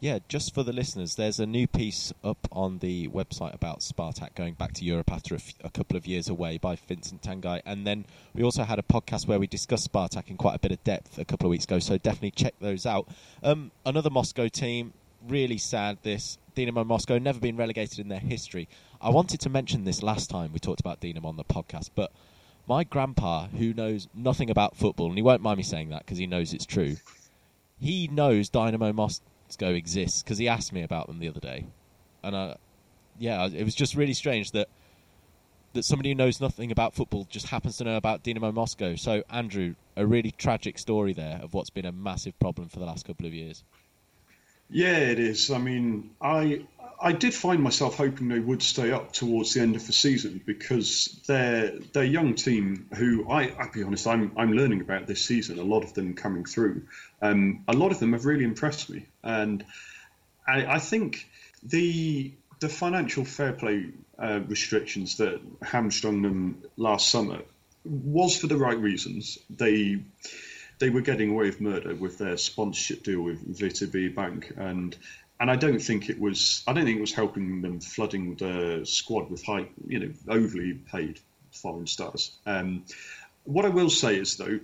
Yeah, 0.00 0.20
just 0.28 0.54
for 0.54 0.62
the 0.62 0.72
listeners, 0.72 1.16
there's 1.16 1.38
a 1.38 1.46
new 1.46 1.66
piece 1.66 2.10
up 2.24 2.48
on 2.50 2.78
the 2.78 3.08
website 3.08 3.52
about 3.52 3.80
Spartak 3.80 4.34
going 4.34 4.54
back 4.54 4.72
to 4.74 4.84
Europe 4.84 5.12
after 5.12 5.34
a, 5.34 5.38
f- 5.38 5.52
a 5.62 5.68
couple 5.68 5.94
of 5.94 6.06
years 6.06 6.26
away 6.30 6.56
by 6.56 6.76
Vincent 6.88 7.20
Tangai. 7.20 7.60
And 7.66 7.86
then 7.86 8.06
we 8.34 8.42
also 8.42 8.64
had 8.64 8.78
a 8.78 8.82
podcast 8.82 9.28
where 9.28 9.38
we 9.38 9.46
discussed 9.46 9.92
Spartak 9.92 10.30
in 10.30 10.38
quite 10.38 10.54
a 10.54 10.58
bit 10.58 10.72
of 10.72 10.82
depth 10.84 11.18
a 11.18 11.26
couple 11.26 11.48
of 11.48 11.50
weeks 11.50 11.64
ago, 11.64 11.80
so 11.80 11.98
definitely 11.98 12.30
check 12.30 12.54
those 12.60 12.86
out. 12.86 13.08
Um, 13.42 13.72
another 13.84 14.08
Moscow 14.08 14.48
team, 14.48 14.94
really 15.28 15.58
sad 15.58 15.98
this. 16.02 16.38
Dinamo 16.54 16.86
Moscow, 16.86 17.18
never 17.18 17.40
been 17.40 17.56
relegated 17.56 17.98
in 17.98 18.08
their 18.08 18.20
history. 18.20 18.68
I 19.00 19.10
wanted 19.10 19.40
to 19.40 19.48
mention 19.48 19.84
this 19.84 20.02
last 20.02 20.30
time 20.30 20.52
we 20.52 20.58
talked 20.58 20.80
about 20.80 21.00
Dinamo 21.00 21.24
on 21.24 21.36
the 21.36 21.44
podcast, 21.44 21.90
but 21.94 22.12
my 22.66 22.84
grandpa, 22.84 23.48
who 23.48 23.72
knows 23.74 24.08
nothing 24.14 24.50
about 24.50 24.76
football, 24.76 25.08
and 25.08 25.16
he 25.16 25.22
won't 25.22 25.42
mind 25.42 25.56
me 25.56 25.62
saying 25.62 25.90
that 25.90 26.04
because 26.04 26.18
he 26.18 26.26
knows 26.26 26.52
it's 26.52 26.66
true, 26.66 26.96
he 27.80 28.08
knows 28.08 28.48
Dynamo 28.48 28.92
Moscow 28.92 29.70
exists 29.70 30.22
because 30.22 30.38
he 30.38 30.48
asked 30.48 30.72
me 30.72 30.82
about 30.82 31.06
them 31.06 31.18
the 31.18 31.28
other 31.28 31.40
day, 31.40 31.66
and 32.22 32.36
uh, 32.36 32.54
yeah, 33.18 33.46
it 33.46 33.64
was 33.64 33.74
just 33.74 33.94
really 33.94 34.14
strange 34.14 34.52
that 34.52 34.68
that 35.72 35.84
somebody 35.84 36.08
who 36.08 36.14
knows 36.14 36.40
nothing 36.40 36.72
about 36.72 36.94
football 36.94 37.26
just 37.30 37.46
happens 37.46 37.76
to 37.76 37.84
know 37.84 37.96
about 37.96 38.24
Dynamo 38.24 38.50
Moscow. 38.50 38.96
So, 38.96 39.22
Andrew, 39.30 39.76
a 39.96 40.04
really 40.04 40.32
tragic 40.32 40.78
story 40.78 41.12
there 41.12 41.38
of 41.42 41.54
what's 41.54 41.70
been 41.70 41.86
a 41.86 41.92
massive 41.92 42.36
problem 42.40 42.68
for 42.68 42.80
the 42.80 42.84
last 42.84 43.06
couple 43.06 43.26
of 43.26 43.32
years. 43.32 43.62
Yeah, 44.70 44.98
it 44.98 45.18
is. 45.18 45.50
I 45.50 45.58
mean, 45.58 46.10
I 46.20 46.64
I 47.02 47.12
did 47.12 47.34
find 47.34 47.62
myself 47.62 47.96
hoping 47.96 48.28
they 48.28 48.38
would 48.38 48.62
stay 48.62 48.90
up 48.92 49.12
towards 49.12 49.54
the 49.54 49.60
end 49.60 49.74
of 49.74 49.86
the 49.86 49.92
season 49.92 50.40
because 50.44 51.20
they're 51.26 51.78
they're 51.92 52.04
young 52.04 52.34
team 52.34 52.88
who 52.94 53.28
I 53.28 53.48
I'll 53.58 53.72
be 53.72 53.82
honest 53.82 54.06
I'm 54.06 54.32
I'm 54.36 54.52
learning 54.52 54.80
about 54.80 55.06
this 55.06 55.24
season. 55.24 55.58
A 55.58 55.62
lot 55.62 55.82
of 55.82 55.94
them 55.94 56.14
coming 56.14 56.44
through. 56.44 56.82
Um, 57.20 57.64
a 57.66 57.72
lot 57.72 57.90
of 57.90 57.98
them 57.98 58.12
have 58.12 58.26
really 58.26 58.44
impressed 58.44 58.90
me, 58.90 59.06
and 59.22 59.64
I, 60.46 60.66
I 60.66 60.78
think 60.78 61.26
the 61.62 62.32
the 62.60 62.68
financial 62.68 63.24
fair 63.24 63.52
play 63.54 63.86
uh, 64.18 64.40
restrictions 64.46 65.16
that 65.16 65.40
hamstrung 65.62 66.22
them 66.22 66.62
last 66.76 67.08
summer 67.08 67.40
was 67.84 68.38
for 68.38 68.46
the 68.46 68.56
right 68.56 68.78
reasons. 68.78 69.38
They 69.48 70.02
they 70.80 70.90
were 70.90 71.02
getting 71.02 71.30
away 71.30 71.44
with 71.46 71.60
murder 71.60 71.94
with 71.94 72.18
their 72.18 72.36
sponsorship 72.36 73.04
deal 73.04 73.20
with 73.20 73.56
VTB 73.56 74.14
Bank, 74.14 74.52
and 74.56 74.96
and 75.38 75.50
I 75.50 75.56
don't 75.56 75.78
think 75.78 76.10
it 76.10 76.18
was 76.18 76.64
I 76.66 76.72
don't 76.72 76.84
think 76.84 76.98
it 76.98 77.02
was 77.02 77.14
helping 77.14 77.62
them 77.62 77.80
flooding 77.80 78.34
the 78.34 78.84
squad 78.84 79.30
with 79.30 79.44
high 79.44 79.68
you 79.86 80.00
know 80.00 80.10
overly 80.28 80.74
paid 80.74 81.20
foreign 81.52 81.86
stars. 81.86 82.36
Um, 82.46 82.84
what 83.44 83.64
I 83.64 83.68
will 83.68 83.90
say 83.90 84.16
is 84.16 84.36
though, 84.36 84.58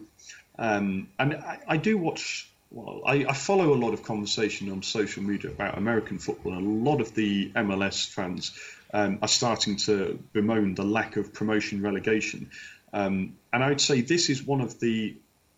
um, 0.59 1.09
and 1.19 1.35
I, 1.35 1.59
I, 1.69 1.77
do 1.77 1.99
watch. 1.99 2.49
Well, 2.71 3.03
I, 3.07 3.27
I, 3.29 3.33
follow 3.33 3.73
a 3.73 3.79
lot 3.79 3.95
of 3.95 4.03
conversation 4.03 4.71
on 4.71 4.83
social 4.83 5.23
media 5.23 5.51
about 5.51 5.79
American 5.79 6.19
football, 6.19 6.55
and 6.55 6.67
a 6.67 6.91
lot 6.91 7.01
of 7.01 7.14
the 7.14 7.51
MLS 7.51 8.09
fans 8.09 8.59
um, 8.93 9.19
are 9.23 9.29
starting 9.29 9.77
to 9.77 10.19
bemoan 10.33 10.75
the 10.75 10.85
lack 10.85 11.17
of 11.17 11.33
promotion 11.33 11.83
relegation. 11.83 12.51
Um, 12.93 13.37
and 13.53 13.62
I 13.62 13.69
would 13.69 13.81
say 13.81 14.01
this 14.01 14.31
is 14.31 14.43
one 14.43 14.61
of 14.61 14.79
the 14.81 15.17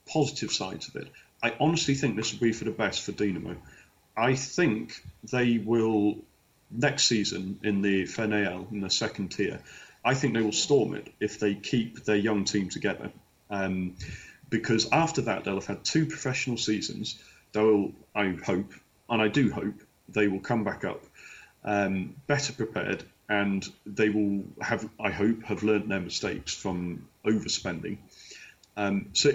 positive 0.09 0.51
sides 0.51 0.89
of 0.89 0.97
it. 0.97 1.09
I 1.43 1.55
honestly 1.61 1.95
think 1.95 2.17
this 2.17 2.33
will 2.33 2.41
be 2.41 2.53
for 2.53 2.65
the 2.65 2.71
best 2.71 3.03
for 3.03 3.13
Dinamo. 3.13 3.57
I 4.17 4.35
think 4.35 5.01
they 5.31 5.59
will 5.59 6.17
next 6.71 7.07
season 7.07 7.61
in 7.63 7.83
the 7.83 8.05
FNL 8.05 8.71
in 8.73 8.81
the 8.81 8.91
second 8.91 9.29
tier. 9.29 9.61
I 10.05 10.15
think 10.15 10.35
they 10.35 10.43
will 10.43 10.53
storm 10.53 10.95
it 10.95 11.13
if 11.21 11.39
they 11.39 11.55
keep 11.55 12.05
their 12.05 12.17
young 12.17 12.45
team 12.45 12.69
together. 12.69 13.11
Um, 13.51 13.95
because 14.51 14.89
after 14.91 15.23
that, 15.23 15.45
they'll 15.45 15.55
have 15.55 15.67
had 15.67 15.85
two 15.85 16.07
professional 16.07 16.57
seasons. 16.57 17.19
They'll, 17.53 17.93
I 18.15 18.31
hope, 18.45 18.73
and 19.09 19.21
I 19.21 19.29
do 19.29 19.51
hope, 19.51 19.83
they 20.09 20.27
will 20.29 20.41
come 20.41 20.65
back 20.65 20.85
up 20.85 21.05
um, 21.65 22.15
better 22.27 22.53
prepared, 22.53 23.05
and 23.29 23.67
they 23.85 24.09
will 24.09 24.45
have, 24.61 24.89
I 24.99 25.11
hope, 25.11 25.43
have 25.45 25.63
learned 25.63 25.91
their 25.91 26.01
mistakes 26.01 26.55
from 26.55 27.07
overspending. 27.25 27.99
Um, 28.77 29.11
so, 29.13 29.33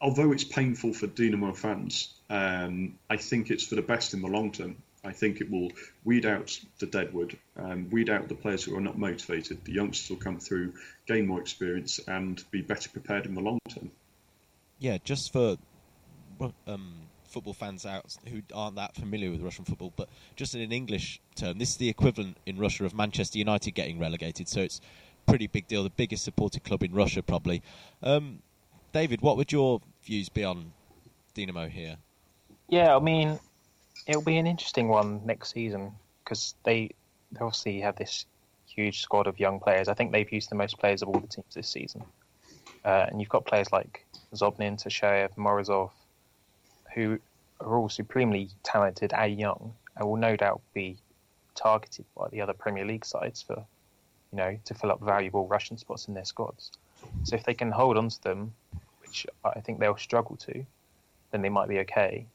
although 0.00 0.32
it's 0.32 0.44
painful 0.44 0.92
for 0.92 1.06
Dinamo 1.06 1.56
fans, 1.56 2.14
um, 2.28 2.98
I 3.08 3.16
think 3.16 3.50
it's 3.50 3.66
for 3.66 3.74
the 3.74 3.82
best 3.82 4.14
in 4.14 4.22
the 4.22 4.28
long 4.28 4.52
term. 4.52 4.76
I 5.04 5.12
think 5.12 5.40
it 5.40 5.50
will 5.50 5.70
weed 6.04 6.26
out 6.26 6.58
the 6.80 6.86
deadwood, 6.86 7.38
um, 7.56 7.88
weed 7.90 8.10
out 8.10 8.28
the 8.28 8.34
players 8.34 8.64
who 8.64 8.76
are 8.76 8.80
not 8.80 8.98
motivated. 8.98 9.64
The 9.64 9.72
youngsters 9.72 10.10
will 10.10 10.16
come 10.16 10.40
through, 10.40 10.74
gain 11.06 11.28
more 11.28 11.40
experience, 11.40 12.00
and 12.08 12.42
be 12.50 12.60
better 12.60 12.90
prepared 12.90 13.26
in 13.26 13.34
the 13.34 13.40
long 13.40 13.60
term. 13.68 13.92
Yeah, 14.80 14.98
just 15.04 15.32
for 15.32 15.58
um, 16.66 16.94
football 17.28 17.54
fans 17.54 17.86
out 17.86 18.16
who 18.28 18.42
aren't 18.52 18.76
that 18.76 18.96
familiar 18.96 19.30
with 19.30 19.42
Russian 19.42 19.64
football, 19.64 19.92
but 19.94 20.08
just 20.34 20.54
in 20.54 20.60
an 20.60 20.72
English 20.72 21.20
term, 21.36 21.58
this 21.58 21.70
is 21.70 21.76
the 21.76 21.88
equivalent 21.88 22.36
in 22.44 22.58
Russia 22.58 22.84
of 22.84 22.94
Manchester 22.94 23.38
United 23.38 23.72
getting 23.72 24.00
relegated. 24.00 24.48
So 24.48 24.60
it's 24.60 24.80
a 25.26 25.30
pretty 25.30 25.46
big 25.46 25.68
deal. 25.68 25.84
The 25.84 25.90
biggest 25.90 26.24
supported 26.24 26.64
club 26.64 26.82
in 26.82 26.92
Russia, 26.92 27.22
probably. 27.22 27.62
Um, 28.02 28.40
David, 28.92 29.20
what 29.20 29.36
would 29.36 29.52
your 29.52 29.80
views 30.04 30.28
be 30.28 30.44
on 30.44 30.72
Dinamo 31.34 31.68
here? 31.68 31.96
Yeah, 32.68 32.96
I 32.96 33.00
mean, 33.00 33.38
it'll 34.06 34.22
be 34.22 34.38
an 34.38 34.46
interesting 34.46 34.88
one 34.88 35.20
next 35.24 35.52
season 35.52 35.92
because 36.24 36.54
they, 36.64 36.90
they 37.32 37.40
obviously 37.40 37.80
have 37.80 37.96
this 37.96 38.26
huge 38.66 39.00
squad 39.00 39.26
of 39.26 39.38
young 39.38 39.60
players. 39.60 39.88
I 39.88 39.94
think 39.94 40.12
they've 40.12 40.30
used 40.30 40.50
the 40.50 40.54
most 40.56 40.78
players 40.78 41.02
of 41.02 41.08
all 41.08 41.20
the 41.20 41.26
teams 41.26 41.54
this 41.54 41.68
season. 41.68 42.02
Uh, 42.84 43.06
and 43.08 43.20
you've 43.20 43.28
got 43.28 43.44
players 43.44 43.72
like 43.72 44.04
Zobnin, 44.34 44.82
Tashayev, 44.82 45.34
Morozov, 45.36 45.90
who 46.94 47.18
are 47.60 47.76
all 47.76 47.88
supremely 47.88 48.50
talented 48.62 49.12
and 49.12 49.38
young 49.38 49.74
and 49.96 50.06
will 50.06 50.16
no 50.16 50.36
doubt 50.36 50.60
be 50.74 50.96
targeted 51.54 52.04
by 52.16 52.28
the 52.28 52.40
other 52.40 52.52
Premier 52.52 52.84
League 52.84 53.04
sides 53.04 53.42
for, 53.42 53.64
you 54.32 54.38
know, 54.38 54.58
to 54.64 54.74
fill 54.74 54.90
up 54.90 55.00
valuable 55.00 55.46
Russian 55.46 55.76
spots 55.78 56.06
in 56.06 56.14
their 56.14 56.24
squads. 56.24 56.70
So 57.24 57.34
if 57.34 57.44
they 57.44 57.54
can 57.54 57.70
hold 57.70 57.96
on 57.96 58.08
to 58.08 58.22
them, 58.22 58.52
which 59.16 59.26
I 59.44 59.60
think 59.60 59.80
they'll 59.80 59.96
struggle 59.96 60.36
to, 60.36 60.64
then 61.30 61.42
they 61.42 61.48
might 61.48 61.68
be 61.68 61.78
okay. 61.80 62.26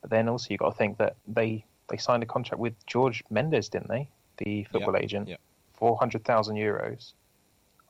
But 0.00 0.10
then 0.10 0.28
also 0.28 0.48
you've 0.50 0.60
got 0.60 0.70
to 0.70 0.76
think 0.76 0.98
that 0.98 1.16
they 1.28 1.64
they 1.88 1.96
signed 1.96 2.22
a 2.22 2.26
contract 2.26 2.60
with 2.60 2.74
George 2.86 3.22
Mendes, 3.30 3.68
didn't 3.68 3.88
they? 3.88 4.08
The 4.38 4.64
football 4.64 4.94
yep. 4.94 5.02
agent, 5.02 5.28
yep. 5.28 5.40
four 5.74 5.96
hundred 5.98 6.24
thousand 6.24 6.56
euros. 6.56 7.12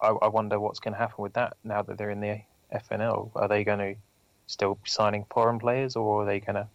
I, 0.03 0.09
I 0.09 0.29
wonder 0.29 0.59
what's 0.59 0.81
going 0.81 0.95
to 0.95 0.99
happen 0.99 1.23
with 1.23 1.35
that 1.35 1.57
now 1.64 1.83
that 1.83 1.99
they're 1.99 2.11
in 2.11 2.21
the 2.21 2.41
FNL. 2.75 3.31
Are 3.35 3.49
they 3.49 3.64
going 3.64 3.79
to 3.79 3.95
still 4.47 4.75
be 4.75 4.89
signing 4.89 5.27
foreign 5.31 5.59
players, 5.59 5.97
or 5.97 6.23
are 6.23 6.27
they 6.27 6.41
going 6.41 6.57
to 6.57 6.66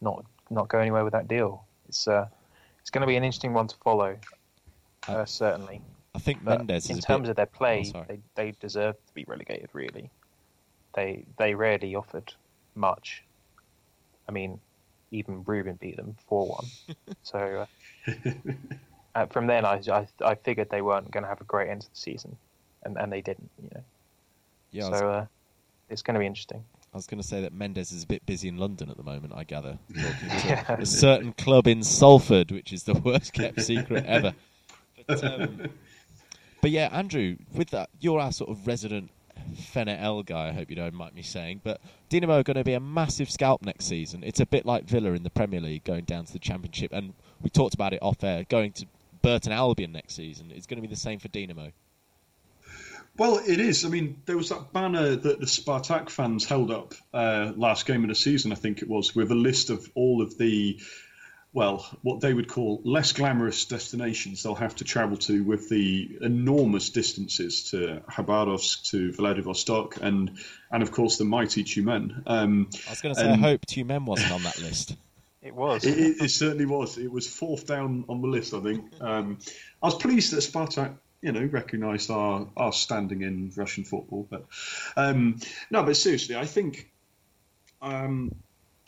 not 0.00 0.24
not 0.50 0.68
go 0.68 0.78
anywhere 0.78 1.04
with 1.04 1.12
that 1.12 1.28
deal? 1.28 1.64
It's 1.88 2.06
uh, 2.06 2.28
it's 2.80 2.90
going 2.90 3.00
to 3.02 3.06
be 3.06 3.16
an 3.16 3.24
interesting 3.24 3.52
one 3.52 3.66
to 3.66 3.76
follow, 3.76 4.16
uh, 5.08 5.12
uh, 5.12 5.24
certainly. 5.24 5.80
I 6.14 6.18
think 6.18 6.44
But 6.44 6.58
Mendes 6.58 6.90
in 6.90 6.98
terms 6.98 7.22
bit- 7.22 7.30
of 7.30 7.36
their 7.36 7.46
play, 7.46 7.90
Oh, 7.94 8.04
they 8.06 8.20
they 8.34 8.52
deserve 8.60 8.94
to 9.06 9.14
be 9.14 9.24
relegated. 9.26 9.70
Really, 9.72 10.10
they 10.94 11.24
they 11.38 11.54
rarely 11.54 11.94
offered 11.94 12.34
much. 12.74 13.22
I 14.28 14.32
mean, 14.32 14.60
even 15.10 15.42
Rubin 15.44 15.78
beat 15.80 15.96
them 15.96 16.16
four 16.26 16.46
one. 16.46 16.66
so 17.22 17.66
uh, 18.06 18.12
uh, 19.14 19.26
from 19.26 19.46
then, 19.46 19.64
I, 19.64 19.80
I 19.90 20.06
I 20.24 20.34
figured 20.34 20.70
they 20.70 20.82
weren't 20.82 21.10
going 21.10 21.22
to 21.24 21.28
have 21.28 21.40
a 21.40 21.44
great 21.44 21.68
end 21.70 21.82
to 21.82 21.90
the 21.90 21.96
season, 21.96 22.36
and 22.84 22.96
and 22.98 23.12
they 23.12 23.20
didn't. 23.20 23.50
You 23.62 23.70
know, 23.74 23.84
yeah, 24.70 24.86
I 24.86 24.90
was, 24.90 24.98
so 24.98 25.08
uh, 25.10 25.26
it's 25.88 26.02
going 26.02 26.14
to 26.14 26.20
be 26.20 26.26
interesting. 26.26 26.64
I 26.92 26.96
was 26.98 27.06
going 27.06 27.22
to 27.22 27.26
say 27.26 27.40
that 27.40 27.54
Mendes 27.54 27.90
is 27.90 28.02
a 28.04 28.06
bit 28.06 28.26
busy 28.26 28.48
in 28.48 28.58
London 28.58 28.90
at 28.90 28.98
the 28.98 29.02
moment. 29.02 29.32
I 29.34 29.44
gather, 29.44 29.78
talking 29.94 30.28
to 30.28 30.46
Yeah. 30.46 30.76
a 30.78 30.84
certain 30.84 31.32
club 31.32 31.66
in 31.66 31.82
Salford, 31.82 32.50
which 32.50 32.70
is 32.72 32.82
the 32.82 32.92
worst 32.94 33.32
kept 33.32 33.60
secret 33.62 34.04
ever. 34.06 34.34
But, 35.08 35.24
um, 35.24 35.60
but 36.60 36.70
yeah, 36.70 36.88
Andrew, 36.92 37.36
with 37.52 37.70
that, 37.70 37.90
you're 37.98 38.20
our 38.20 38.30
sort 38.30 38.50
of 38.50 38.68
resident 38.68 39.10
FNL 39.54 40.24
guy, 40.24 40.48
I 40.48 40.52
hope 40.52 40.70
you 40.70 40.76
don't 40.76 40.94
mind 40.94 41.14
me 41.14 41.22
saying, 41.22 41.60
but 41.64 41.80
Dinamo 42.10 42.40
are 42.40 42.42
going 42.42 42.56
to 42.56 42.64
be 42.64 42.74
a 42.74 42.80
massive 42.80 43.30
scalp 43.30 43.62
next 43.62 43.86
season. 43.86 44.22
It's 44.24 44.40
a 44.40 44.46
bit 44.46 44.66
like 44.66 44.84
Villa 44.84 45.12
in 45.12 45.22
the 45.22 45.30
Premier 45.30 45.60
League 45.60 45.84
going 45.84 46.04
down 46.04 46.24
to 46.24 46.32
the 46.32 46.38
Championship, 46.38 46.92
and 46.92 47.14
we 47.40 47.50
talked 47.50 47.74
about 47.74 47.92
it 47.92 48.02
off 48.02 48.22
air, 48.24 48.44
going 48.48 48.72
to 48.72 48.86
Burton 49.22 49.52
Albion 49.52 49.92
next 49.92 50.14
season. 50.14 50.50
It's 50.54 50.66
going 50.66 50.82
to 50.82 50.86
be 50.86 50.92
the 50.92 51.00
same 51.00 51.18
for 51.18 51.28
Dinamo. 51.28 51.72
Well, 53.16 53.42
it 53.46 53.60
is. 53.60 53.84
I 53.84 53.88
mean, 53.88 54.22
there 54.24 54.38
was 54.38 54.48
that 54.48 54.72
banner 54.72 55.16
that 55.16 55.38
the 55.38 55.46
Spartak 55.46 56.08
fans 56.08 56.46
held 56.46 56.70
up 56.70 56.94
uh, 57.12 57.52
last 57.56 57.86
game 57.86 58.04
of 58.04 58.08
the 58.08 58.14
season, 58.14 58.52
I 58.52 58.54
think 58.54 58.80
it 58.80 58.88
was, 58.88 59.14
with 59.14 59.30
a 59.30 59.34
list 59.34 59.68
of 59.68 59.90
all 59.94 60.22
of 60.22 60.38
the 60.38 60.80
well, 61.54 61.86
what 62.02 62.20
they 62.20 62.32
would 62.32 62.48
call 62.48 62.80
less 62.84 63.12
glamorous 63.12 63.66
destinations 63.66 64.42
they'll 64.42 64.54
have 64.54 64.74
to 64.76 64.84
travel 64.84 65.18
to 65.18 65.44
with 65.44 65.68
the 65.68 66.18
enormous 66.22 66.88
distances 66.90 67.70
to 67.70 68.02
Khabarovsk, 68.10 68.90
to 68.90 69.12
Vladivostok, 69.12 69.98
and 70.00 70.38
and 70.70 70.82
of 70.82 70.92
course 70.92 71.18
the 71.18 71.24
mighty 71.24 71.62
Tyumen. 71.62 72.22
Um, 72.26 72.68
I 72.86 72.90
was 72.90 73.00
going 73.02 73.14
to 73.14 73.20
say, 73.20 73.28
I 73.28 73.36
hope 73.36 73.66
Tyumen 73.66 74.06
wasn't 74.06 74.32
on 74.32 74.42
that 74.44 74.58
list. 74.58 74.96
It 75.42 75.56
was. 75.56 75.84
It, 75.84 75.98
it, 75.98 76.22
it, 76.22 76.28
certainly 76.30 76.66
was. 76.66 76.98
It 76.98 77.10
was 77.10 77.26
fourth 77.26 77.66
down 77.66 78.04
on 78.08 78.22
the 78.22 78.28
list, 78.28 78.54
I 78.54 78.60
think. 78.60 78.84
Um, 79.00 79.38
I 79.82 79.86
was 79.86 79.96
pleased 79.96 80.32
that 80.32 80.36
Spartak, 80.36 80.94
you 81.20 81.32
know, 81.32 81.44
recognised 81.46 82.12
our, 82.12 82.46
our 82.56 82.72
standing 82.72 83.22
in 83.22 83.52
Russian 83.56 83.82
football. 83.82 84.24
But 84.30 84.44
um, 84.96 85.40
no, 85.68 85.82
but 85.82 85.96
seriously, 85.96 86.36
I 86.36 86.46
think 86.46 86.88
um, 87.80 88.36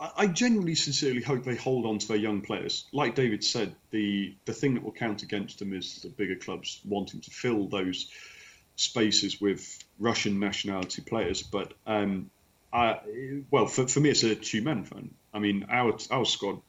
I 0.01 0.26
genuinely, 0.26 0.74
sincerely 0.74 1.22
hope 1.22 1.45
they 1.45 1.55
hold 1.55 1.86
on 1.86 1.99
to 1.99 2.09
their 2.09 2.16
young 2.16 2.40
players. 2.40 2.84
Like 2.92 3.14
David 3.14 3.45
said, 3.45 3.74
the 3.90 4.34
the 4.45 4.53
thing 4.53 4.74
that 4.74 4.82
will 4.82 4.92
count 4.92 5.22
against 5.22 5.61
them 5.61 5.72
is 5.72 6.03
the 6.03 6.09
bigger 6.09 6.34
clubs 6.34 6.80
wanting 6.84 7.20
to 7.20 7.30
fill 7.30 7.68
those 7.68 8.11
spaces 8.76 9.40
with 9.40 9.78
Russian 9.99 10.40
nationality 10.40 11.03
players. 11.03 11.42
But 11.42 11.74
um, 11.86 12.30
I, 12.72 12.99
well, 13.51 13.66
for, 13.66 13.86
for 13.86 14.01
me, 14.01 14.11
it's 14.11 14.24
a 14.24 14.34
Tyumen 14.34 14.86
fan. 14.86 15.14
I 15.32 15.38
mean, 15.38 15.66
our 15.70 15.97
our 16.11 16.24
squad 16.24 16.61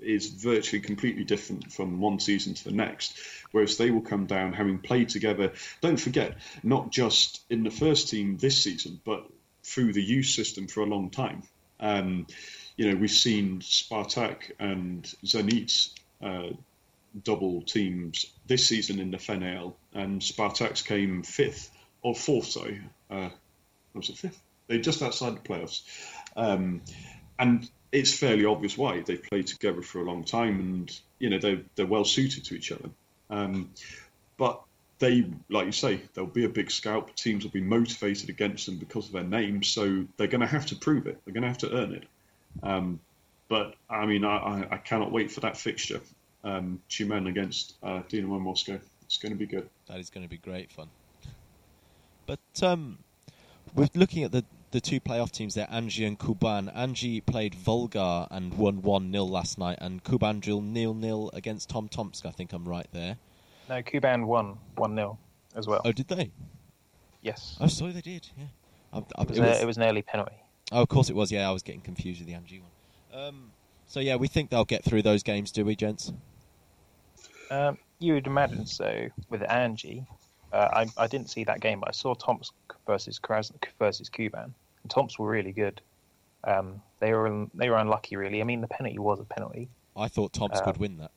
is 0.00 0.28
virtually 0.28 0.80
completely 0.80 1.24
different 1.24 1.72
from 1.72 2.00
one 2.00 2.18
season 2.20 2.54
to 2.54 2.64
the 2.64 2.72
next. 2.72 3.18
Whereas 3.52 3.76
they 3.76 3.90
will 3.90 4.00
come 4.00 4.24
down 4.26 4.54
having 4.54 4.78
played 4.78 5.10
together. 5.10 5.52
Don't 5.82 6.00
forget, 6.00 6.38
not 6.62 6.90
just 6.90 7.42
in 7.50 7.64
the 7.64 7.70
first 7.70 8.08
team 8.08 8.38
this 8.38 8.62
season, 8.62 9.00
but 9.04 9.26
through 9.62 9.92
the 9.92 10.02
youth 10.02 10.26
system 10.26 10.66
for 10.66 10.80
a 10.80 10.86
long 10.86 11.10
time. 11.10 11.42
Um, 11.78 12.26
you 12.76 12.90
know, 12.90 12.96
we've 12.96 13.10
seen 13.10 13.60
Spartak 13.60 14.52
and 14.58 15.04
Zenit 15.24 15.90
uh, 16.22 16.54
double 17.24 17.62
teams 17.62 18.26
this 18.46 18.66
season 18.66 18.98
in 18.98 19.10
the 19.10 19.18
FNL, 19.18 19.74
and 19.94 20.20
Spartak's 20.20 20.82
came 20.82 21.22
fifth 21.22 21.70
or 22.02 22.14
fourth, 22.14 22.46
sorry. 22.46 22.80
Uh, 23.10 23.28
was 23.94 24.08
it 24.08 24.16
fifth? 24.16 24.40
They're 24.66 24.78
just 24.78 25.02
outside 25.02 25.36
the 25.36 25.40
playoffs. 25.40 25.82
Um, 26.36 26.80
and 27.38 27.68
it's 27.90 28.16
fairly 28.16 28.44
obvious 28.44 28.78
why. 28.78 29.00
They've 29.00 29.22
played 29.22 29.46
together 29.46 29.82
for 29.82 30.00
a 30.00 30.04
long 30.04 30.24
time 30.24 30.60
and, 30.60 31.00
you 31.18 31.30
know, 31.30 31.38
they're, 31.38 31.60
they're 31.74 31.86
well 31.86 32.04
suited 32.04 32.44
to 32.44 32.54
each 32.54 32.72
other. 32.72 32.88
Um, 33.28 33.70
but 34.38 34.62
they, 34.98 35.26
like 35.50 35.66
you 35.66 35.72
say, 35.72 36.00
there'll 36.14 36.30
be 36.30 36.44
a 36.44 36.48
big 36.48 36.70
scalp. 36.70 37.14
Teams 37.16 37.44
will 37.44 37.50
be 37.50 37.60
motivated 37.60 38.30
against 38.30 38.66
them 38.66 38.76
because 38.76 39.06
of 39.06 39.12
their 39.12 39.24
name 39.24 39.62
so 39.62 40.04
they're 40.16 40.26
going 40.26 40.40
to 40.40 40.46
have 40.46 40.66
to 40.66 40.76
prove 40.76 41.06
it. 41.06 41.20
They're 41.24 41.34
going 41.34 41.42
to 41.42 41.48
have 41.48 41.58
to 41.58 41.76
earn 41.76 41.92
it. 41.92 42.04
Um, 42.62 43.00
but 43.48 43.74
I 43.90 44.06
mean, 44.06 44.24
I, 44.24 44.66
I, 44.70 44.76
cannot 44.78 45.12
wait 45.12 45.30
for 45.30 45.40
that 45.40 45.56
fixture. 45.56 46.00
Um, 46.44 46.80
Tyumen 46.88 47.28
against 47.28 47.74
uh, 47.82 48.02
Dinamo 48.08 48.40
Moscow. 48.40 48.78
It's 49.04 49.18
going 49.18 49.32
to 49.32 49.38
be 49.38 49.46
good. 49.46 49.68
That 49.88 50.00
is 50.00 50.10
going 50.10 50.24
to 50.24 50.30
be 50.30 50.38
great 50.38 50.72
fun. 50.72 50.88
But 52.26 52.40
um, 52.62 52.98
we're 53.74 53.88
looking 53.94 54.24
at 54.24 54.32
the 54.32 54.44
the 54.72 54.80
two 54.80 55.00
playoff 55.00 55.30
teams 55.30 55.54
there, 55.54 55.66
Anzhi 55.66 56.06
and 56.06 56.18
Kuban. 56.18 56.74
Anzhi 56.74 57.24
played 57.24 57.54
Volgar 57.54 58.26
and 58.30 58.54
won 58.54 58.80
1 58.80 59.12
0 59.12 59.24
last 59.24 59.58
night, 59.58 59.78
and 59.80 60.02
Kuban 60.02 60.40
drew 60.40 60.62
0 60.74 60.96
0 60.98 61.30
against 61.34 61.68
Tom 61.68 61.88
Tomsk. 61.88 62.24
I 62.26 62.30
think 62.30 62.52
I'm 62.52 62.66
right 62.66 62.88
there. 62.92 63.18
No, 63.68 63.82
Kuban 63.82 64.24
won 64.26 64.58
1 64.76 64.96
0 64.96 65.18
as 65.54 65.66
well. 65.66 65.82
Oh, 65.84 65.92
did 65.92 66.08
they? 66.08 66.30
Yes. 67.20 67.56
Oh, 67.60 67.66
sorry, 67.66 67.92
they 67.92 68.00
did, 68.00 68.28
yeah. 68.36 68.46
I, 68.92 68.98
I, 68.98 69.22
it, 69.22 69.28
was, 69.28 69.38
it, 69.38 69.42
was, 69.42 69.60
it 69.60 69.66
was 69.66 69.76
an 69.76 69.82
early 69.84 70.02
penalty. 70.02 70.41
Oh, 70.72 70.82
of 70.82 70.88
course 70.88 71.10
it 71.10 71.14
was. 71.16 71.30
Yeah, 71.30 71.48
I 71.48 71.52
was 71.52 71.62
getting 71.62 71.82
confused 71.82 72.20
with 72.20 72.28
the 72.28 72.34
Anzhi 72.34 72.60
one. 72.60 73.22
Um, 73.22 73.50
so 73.86 74.00
yeah, 74.00 74.16
we 74.16 74.26
think 74.26 74.50
they'll 74.50 74.64
get 74.64 74.82
through 74.82 75.02
those 75.02 75.22
games, 75.22 75.52
do 75.52 75.64
we, 75.64 75.76
gents? 75.76 76.12
Um, 77.50 77.76
you 77.98 78.14
would 78.14 78.26
imagine 78.26 78.66
so 78.66 79.08
with 79.28 79.42
Anzhi, 79.42 80.06
Uh, 80.52 80.84
I, 80.98 81.02
I 81.04 81.06
didn't 81.06 81.30
see 81.30 81.44
that 81.44 81.60
game, 81.60 81.80
but 81.80 81.88
I 81.88 81.92
saw 81.92 82.14
Tomsk 82.14 82.52
versus 82.86 83.18
Krasn- 83.18 83.54
versus 83.78 84.10
Kuban. 84.10 84.52
And 84.82 84.90
Tomsk 84.90 85.18
were 85.18 85.28
really 85.28 85.52
good. 85.52 85.80
Um, 86.44 86.82
they 87.00 87.12
were 87.12 87.46
they 87.54 87.70
were 87.70 87.76
unlucky, 87.76 88.16
really. 88.16 88.40
I 88.40 88.44
mean, 88.44 88.60
the 88.60 88.66
penalty 88.66 88.98
was 88.98 89.20
a 89.20 89.24
penalty. 89.24 89.68
I 89.96 90.08
thought 90.08 90.32
Tomsk 90.32 90.62
uh, 90.62 90.64
would 90.66 90.78
win 90.78 90.98
that, 90.98 91.10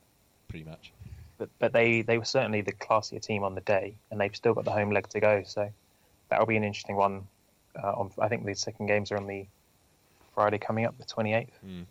pretty 0.47 0.65
much. 0.65 0.91
But 1.37 1.49
but 1.59 1.73
they, 1.73 2.01
they 2.01 2.17
were 2.17 2.25
certainly 2.25 2.61
the 2.61 2.73
classier 2.73 3.21
team 3.21 3.43
on 3.43 3.55
the 3.55 3.61
day, 3.61 3.95
and 4.11 4.19
they've 4.19 4.35
still 4.35 4.53
got 4.53 4.65
the 4.65 4.71
home 4.71 4.91
leg 4.91 5.07
to 5.09 5.19
go. 5.19 5.43
So 5.45 5.69
that'll 6.29 6.45
be 6.45 6.57
an 6.57 6.63
interesting 6.63 6.95
one 6.95 7.27
uh, 7.81 7.91
on, 7.91 8.11
I 8.19 8.27
think 8.27 8.45
the 8.45 8.55
second 8.55 8.87
games 8.87 9.11
are 9.11 9.17
on 9.17 9.27
the 9.27 9.45
Friday 10.33 10.57
coming 10.57 10.85
up, 10.85 10.97
the 10.97 11.05
28th. 11.05 11.49
Mm. 11.65 11.85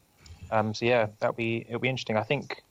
Um, 0.50 0.74
so 0.74 0.84
yeah, 0.84 1.06
that'll 1.18 1.34
be 1.34 1.64
it'll 1.66 1.80
be 1.80 1.88
interesting. 1.88 2.16
I 2.16 2.22
think 2.22 2.62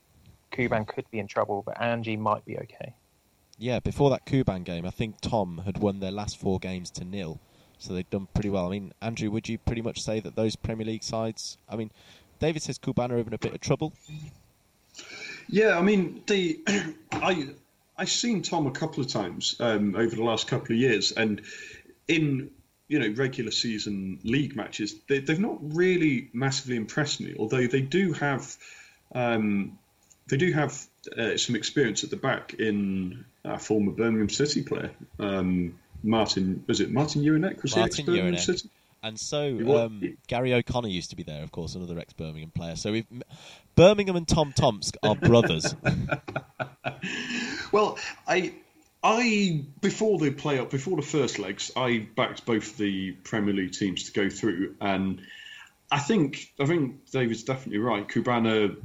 Kuban 0.52 0.86
could 0.86 1.10
be 1.10 1.18
in 1.18 1.26
trouble, 1.26 1.62
but 1.66 1.76
Anzhi 1.78 2.18
might 2.18 2.44
be 2.44 2.56
okay. 2.58 2.94
Yeah, 3.58 3.80
before 3.80 4.10
that 4.10 4.26
Kuban 4.26 4.64
game, 4.64 4.86
I 4.86 4.90
think 4.90 5.20
Tom 5.20 5.62
had 5.64 5.78
won 5.78 6.00
their 6.00 6.10
last 6.10 6.38
four 6.38 6.58
games 6.58 6.90
to 6.92 7.04
nil, 7.04 7.40
so 7.78 7.92
they've 7.92 8.08
done 8.10 8.28
pretty 8.34 8.50
well. 8.50 8.66
I 8.66 8.70
mean, 8.70 8.92
Andrew, 9.02 9.30
would 9.30 9.48
you 9.48 9.58
pretty 9.58 9.82
much 9.82 10.02
say 10.02 10.20
that 10.20 10.34
those 10.36 10.56
Premier 10.56 10.86
League 10.86 11.02
sides? 11.02 11.58
I 11.68 11.76
mean, 11.76 11.90
David 12.40 12.62
says 12.62 12.78
Kuban 12.78 13.10
are 13.10 13.18
in 13.18 13.32
a 13.32 13.38
bit 13.38 13.54
of 13.54 13.60
trouble. 13.60 13.92
Yeah, 15.48 15.78
I 15.78 15.82
mean, 15.82 16.22
the 16.26 16.60
I 17.12 17.48
I've 17.96 18.10
seen 18.10 18.42
Tom 18.42 18.66
a 18.66 18.72
couple 18.72 19.02
of 19.02 19.08
times 19.08 19.56
um, 19.60 19.94
over 19.94 20.14
the 20.14 20.24
last 20.24 20.48
couple 20.48 20.74
of 20.74 20.78
years, 20.78 21.12
and 21.12 21.42
in 22.08 22.50
you 22.88 22.98
know 22.98 23.08
regular 23.16 23.50
season 23.50 24.20
league 24.24 24.56
matches, 24.56 24.94
they, 25.08 25.20
have 25.20 25.40
not 25.40 25.58
really 25.60 26.28
massively 26.32 26.76
impressed 26.76 27.20
me. 27.20 27.34
Although 27.38 27.66
they 27.66 27.80
do 27.80 28.12
have 28.12 28.56
um, 29.14 29.78
they 30.28 30.36
do 30.36 30.52
have 30.52 30.86
uh, 31.16 31.36
some 31.36 31.56
experience 31.56 32.04
at 32.04 32.10
the 32.10 32.16
back 32.16 32.54
in 32.54 33.24
our 33.44 33.58
former 33.58 33.92
Birmingham 33.92 34.30
City 34.30 34.62
player 34.62 34.90
um, 35.18 35.78
Martin. 36.02 36.64
Was 36.66 36.80
it 36.80 36.90
Martin 36.90 37.22
Jiránek? 37.22 37.62
Was 37.62 37.76
Martin 37.76 38.06
he 38.06 38.20
ex 38.20 38.44
City? 38.44 38.70
And 39.02 39.20
so 39.20 39.84
um, 39.84 40.16
Gary 40.28 40.54
O'Connor 40.54 40.88
used 40.88 41.10
to 41.10 41.16
be 41.16 41.24
there, 41.24 41.42
of 41.42 41.52
course, 41.52 41.74
another 41.74 41.98
ex 41.98 42.14
Birmingham 42.14 42.50
player. 42.50 42.74
So 42.74 42.90
we've 42.90 43.06
Birmingham 43.76 44.16
and 44.16 44.26
Tom 44.26 44.52
Tomsk 44.52 44.96
are 45.02 45.14
brothers. 45.14 45.74
well, 47.72 47.98
I 48.26 48.54
I 49.04 49.66
before 49.82 50.18
the 50.18 50.30
play 50.30 50.58
up 50.58 50.70
before 50.70 50.96
the 50.96 51.02
first 51.02 51.38
legs, 51.38 51.70
I 51.76 52.08
backed 52.16 52.46
both 52.46 52.78
the 52.78 53.12
Premier 53.12 53.52
League 53.52 53.72
teams 53.72 54.04
to 54.04 54.12
go 54.12 54.30
through, 54.30 54.76
and 54.80 55.20
I 55.92 55.98
think 55.98 56.50
I 56.58 56.64
think 56.64 57.10
David's 57.10 57.42
definitely 57.42 57.80
right. 57.80 58.08
Kubana, 58.08 58.76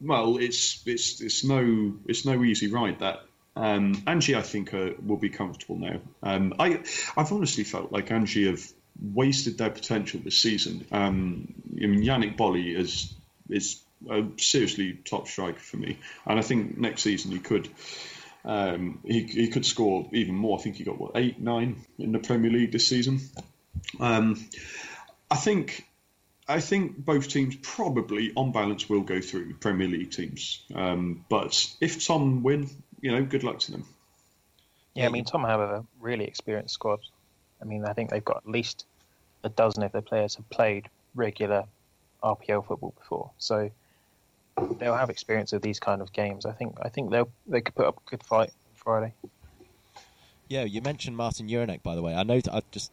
well, 0.00 0.38
it's 0.38 0.82
it's 0.86 1.20
it's 1.20 1.44
no 1.44 1.94
it's 2.06 2.24
no 2.24 2.42
easy 2.42 2.68
ride 2.68 3.00
that. 3.00 3.20
Um, 3.54 3.96
Anzhi, 4.06 4.34
I 4.34 4.42
think, 4.42 4.72
uh, 4.72 4.92
will 5.04 5.18
be 5.18 5.28
comfortable 5.28 5.76
now. 5.76 6.00
Um, 6.22 6.54
I 6.58 6.82
I've 7.14 7.30
honestly 7.30 7.64
felt 7.64 7.92
like 7.92 8.08
Anzhi 8.08 8.46
have 8.46 8.66
wasted 9.12 9.58
their 9.58 9.70
potential 9.70 10.20
this 10.24 10.38
season. 10.38 10.86
Um, 10.90 11.52
I 11.76 11.86
mean, 11.86 12.02
Yannick 12.02 12.38
Boli 12.38 12.74
is 12.74 13.12
is 13.50 13.82
a 14.08 14.24
seriously 14.38 14.94
top 15.04 15.28
striker 15.28 15.58
for 15.58 15.76
me, 15.76 15.98
and 16.24 16.38
I 16.38 16.42
think 16.42 16.78
next 16.78 17.02
season 17.02 17.32
he 17.32 17.40
could 17.40 17.68
um, 18.44 19.00
he, 19.04 19.22
he 19.24 19.48
could 19.48 19.66
score 19.66 20.08
even 20.12 20.34
more. 20.34 20.58
I 20.58 20.62
think 20.62 20.76
he 20.76 20.84
got 20.84 20.98
what 20.98 21.12
eight, 21.14 21.40
nine 21.40 21.84
in 21.98 22.12
the 22.12 22.18
Premier 22.18 22.50
League 22.50 22.72
this 22.72 22.86
season. 22.86 23.20
Um, 23.98 24.44
I 25.30 25.36
think 25.36 25.86
I 26.48 26.60
think 26.60 26.96
both 26.96 27.28
teams 27.28 27.54
probably, 27.62 28.32
on 28.34 28.50
balance, 28.50 28.88
will 28.88 29.02
go 29.02 29.20
through 29.20 29.54
Premier 29.54 29.86
League 29.86 30.10
teams. 30.10 30.64
Um, 30.74 31.24
but 31.28 31.68
if 31.80 32.04
Tom 32.04 32.42
win, 32.42 32.68
you 33.00 33.12
know, 33.12 33.24
good 33.24 33.44
luck 33.44 33.60
to 33.60 33.72
them. 33.72 33.84
Yeah, 34.94 35.06
I 35.06 35.10
mean, 35.10 35.24
Tom 35.24 35.44
have 35.44 35.60
a 35.60 35.84
really 36.00 36.24
experienced 36.24 36.74
squad. 36.74 36.98
I 37.62 37.64
mean, 37.66 37.84
I 37.84 37.92
think 37.92 38.10
they've 38.10 38.24
got 38.24 38.38
at 38.38 38.48
least 38.48 38.84
a 39.44 39.48
dozen 39.48 39.84
of 39.84 39.92
their 39.92 40.02
players 40.02 40.34
have 40.34 40.50
played 40.50 40.88
regular 41.14 41.66
RPL 42.22 42.66
football 42.66 42.94
before. 42.98 43.30
So 43.38 43.70
they'll 44.78 44.96
have 44.96 45.10
experience 45.10 45.52
of 45.52 45.62
these 45.62 45.80
kind 45.80 46.02
of 46.02 46.12
games. 46.12 46.46
I 46.46 46.52
think 46.52 46.76
I 46.82 46.88
think 46.88 47.10
they'll 47.10 47.30
they 47.46 47.60
could 47.60 47.74
put 47.74 47.86
up 47.86 48.00
a 48.06 48.10
good 48.10 48.22
fight 48.22 48.52
Friday. 48.74 49.14
Yeah, 50.48 50.64
you 50.64 50.82
mentioned 50.82 51.16
Martin 51.16 51.48
Jiránek, 51.48 51.82
by 51.82 51.94
the 51.94 52.02
way. 52.02 52.14
I 52.14 52.24
know 52.24 52.40
I 52.52 52.62
just 52.72 52.90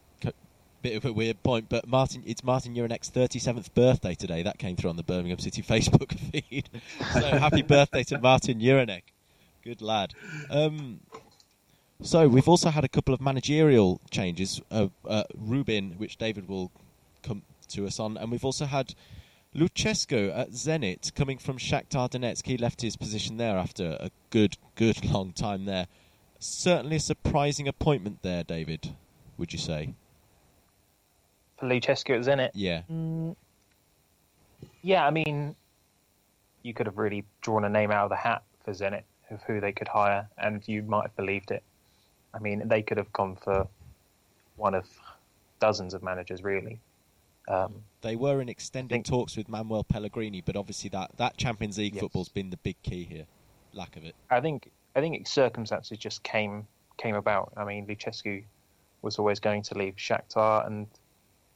bit 0.82 0.95
of 0.95 1.05
a 1.05 1.13
weird 1.13 1.41
point, 1.43 1.68
but 1.70 1.88
Martin, 1.88 2.24
it's 2.26 2.43
Martin 2.43 2.76
Jiránek's 2.76 3.09
37th 3.09 3.74
birthday 3.74 4.13
today. 4.15 4.43
That 4.43 4.57
came 4.57 4.76
through 4.76 4.89
on 4.89 4.95
the 4.95 5.03
Birmingham 5.03 5.39
City 5.39 5.61
Facebook 5.74 6.18
feed. 6.18 6.70
so 7.13 7.22
happy 7.22 7.61
birthday 7.61 8.03
to 8.03 8.20
Martin 8.20 8.59
Jiránek. 8.59 9.01
Good 9.63 9.82
lad. 9.82 10.13
Um, 10.49 11.01
So 12.01 12.28
we've 12.28 12.47
also 12.47 12.70
had 12.70 12.84
a 12.84 12.88
couple 12.88 13.13
of 13.13 13.20
managerial 13.20 13.99
changes. 14.11 14.61
Uh, 14.70 14.88
uh, 15.05 15.24
Rubin, 15.36 15.95
which 15.97 16.18
David 16.18 16.47
will 16.47 16.72
come 17.24 17.41
to 17.70 17.88
us 17.88 17.99
on, 17.99 18.18
and 18.18 18.32
we've 18.32 18.45
also 18.45 18.65
had 18.65 18.93
Lucescu 19.58 20.32
at 20.38 20.51
Zenit 20.51 21.16
coming 21.16 21.39
from 21.39 21.58
Shakhtar 21.58 22.10
Donetsk. 22.10 22.45
He 22.45 22.58
left 22.58 22.82
his 22.82 22.95
position 22.95 23.38
there 23.38 23.58
after 23.58 23.97
a 23.99 24.12
good, 24.30 24.55
good 24.76 25.03
long 25.12 25.34
time 25.34 25.66
there. 25.66 25.88
Certainly 26.39 26.97
a 26.97 26.99
surprising 26.99 27.68
appointment 27.68 28.20
there, 28.22 28.43
David. 28.43 28.95
Would 29.38 29.53
you 29.53 29.60
say? 29.60 29.95
For 31.58 31.68
Lucescu 31.68 32.16
at 32.16 32.22
Zenit, 32.22 32.51
Yeah. 32.53 32.84
Mm, 32.91 33.36
yeah, 34.84 35.05
I 35.05 35.10
mean, 35.10 35.55
you 36.62 36.76
could 36.76 36.86
have 36.86 36.99
really 36.99 37.26
drawn 37.41 37.64
a 37.64 37.70
name 37.70 37.89
out 37.89 38.03
of 38.03 38.10
the 38.12 38.16
hat 38.16 38.43
for 38.64 38.72
Zenit 38.74 39.03
of 39.32 39.41
who 39.43 39.60
they 39.60 39.72
could 39.72 39.88
hire, 39.88 40.30
and 40.38 40.66
you 40.68 40.84
might 40.84 41.03
have 41.03 41.16
believed 41.16 41.49
it. 41.49 41.64
I 42.32 42.39
mean, 42.39 42.68
they 42.68 42.84
could 42.84 42.97
have 42.97 43.12
gone 43.12 43.36
for 43.36 43.68
one 44.55 44.76
of 44.76 44.86
dozens 45.60 45.95
of 45.95 46.03
managers, 46.03 46.43
really. 46.43 46.80
Um, 47.48 47.84
They 48.02 48.16
were 48.16 48.41
in 48.41 48.50
extended 48.50 49.06
talks 49.06 49.38
with 49.38 49.48
Manuel 49.48 49.84
Pellegrini, 49.84 50.41
but 50.41 50.56
obviously 50.56 50.89
that, 50.91 51.12
that 51.18 51.38
Champions 51.38 51.78
League 51.78 51.93
Yes. 51.95 52.02
football's 52.02 52.30
been 52.30 52.50
the 52.50 52.58
big 52.58 52.82
key 52.84 53.04
here. 53.06 53.26
Lack 53.74 53.95
of 53.95 54.04
it. 54.04 54.16
I 54.30 54.41
think 54.41 54.70
I 54.95 55.02
think 55.02 55.28
circumstances 55.28 55.98
just 55.98 56.24
came 56.24 56.68
came 56.98 57.16
about. 57.16 57.54
I 57.56 57.64
mean, 57.64 57.86
Lucescu 57.86 58.43
was 59.02 59.20
always 59.20 59.39
going 59.39 59.62
to 59.64 59.78
leave 59.78 59.95
Shakhtar, 59.95 60.66
and 60.66 60.88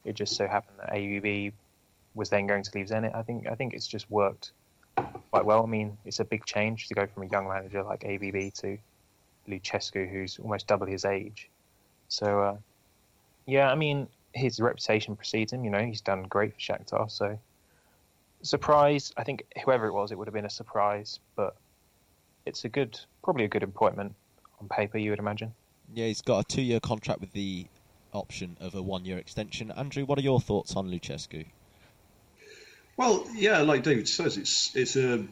it 0.04 0.14
just 0.14 0.36
so 0.36 0.46
happened 0.46 0.78
that 0.78 0.92
AVB 0.92 1.52
was 2.14 2.30
then 2.30 2.46
going 2.46 2.62
to 2.62 2.70
leave 2.74 2.86
Zenit. 2.86 3.14
I 3.14 3.22
think 3.22 3.46
I 3.48 3.54
think 3.54 3.74
it's 3.74 3.86
just 3.88 4.10
worked 4.10 4.52
quite 5.30 5.44
well. 5.44 5.62
I 5.62 5.66
mean, 5.66 5.96
it's 6.04 6.20
a 6.20 6.24
big 6.24 6.44
change 6.44 6.88
to 6.88 6.94
go 6.94 7.06
from 7.06 7.24
a 7.24 7.26
young 7.26 7.48
manager 7.48 7.82
like 7.82 8.00
AVB 8.00 8.54
to 8.60 8.78
Lucescu, 9.48 10.08
who's 10.10 10.38
almost 10.38 10.66
double 10.66 10.86
his 10.86 11.04
age. 11.04 11.48
So, 12.08 12.40
uh, 12.42 12.56
yeah, 13.46 13.70
I 13.70 13.74
mean, 13.74 14.06
his 14.34 14.60
reputation 14.60 15.16
precedes 15.16 15.52
him. 15.52 15.64
You 15.64 15.70
know, 15.70 15.84
he's 15.84 16.00
done 16.00 16.24
great 16.24 16.54
for 16.54 16.60
Shakhtar. 16.60 17.10
So, 17.10 17.38
surprise. 18.42 19.12
I 19.16 19.24
think 19.24 19.44
whoever 19.64 19.86
it 19.86 19.92
was, 19.92 20.12
it 20.12 20.18
would 20.18 20.26
have 20.26 20.34
been 20.34 20.46
a 20.46 20.50
surprise, 20.50 21.20
but 21.36 21.56
it's 22.46 22.64
a 22.64 22.68
good, 22.68 22.98
probably 23.22 23.44
a 23.44 23.48
good 23.48 23.62
appointment 23.62 24.14
on 24.60 24.68
paper. 24.68 24.98
You 24.98 25.10
would 25.10 25.18
imagine. 25.18 25.54
Yeah, 25.92 26.06
he's 26.06 26.22
got 26.22 26.40
a 26.40 26.54
two-year 26.54 26.80
contract 26.80 27.20
with 27.20 27.32
the 27.32 27.66
option 28.12 28.56
of 28.60 28.74
a 28.74 28.82
one-year 28.82 29.18
extension. 29.18 29.70
Andrew, 29.70 30.04
what 30.04 30.18
are 30.18 30.22
your 30.22 30.40
thoughts 30.40 30.76
on 30.76 30.88
Lucescu? 30.88 31.46
Well, 32.96 33.26
yeah, 33.34 33.58
like 33.58 33.82
David 33.82 34.06
says, 34.08 34.36
it's 34.36 34.76
it's 34.76 34.96
a 34.96 35.24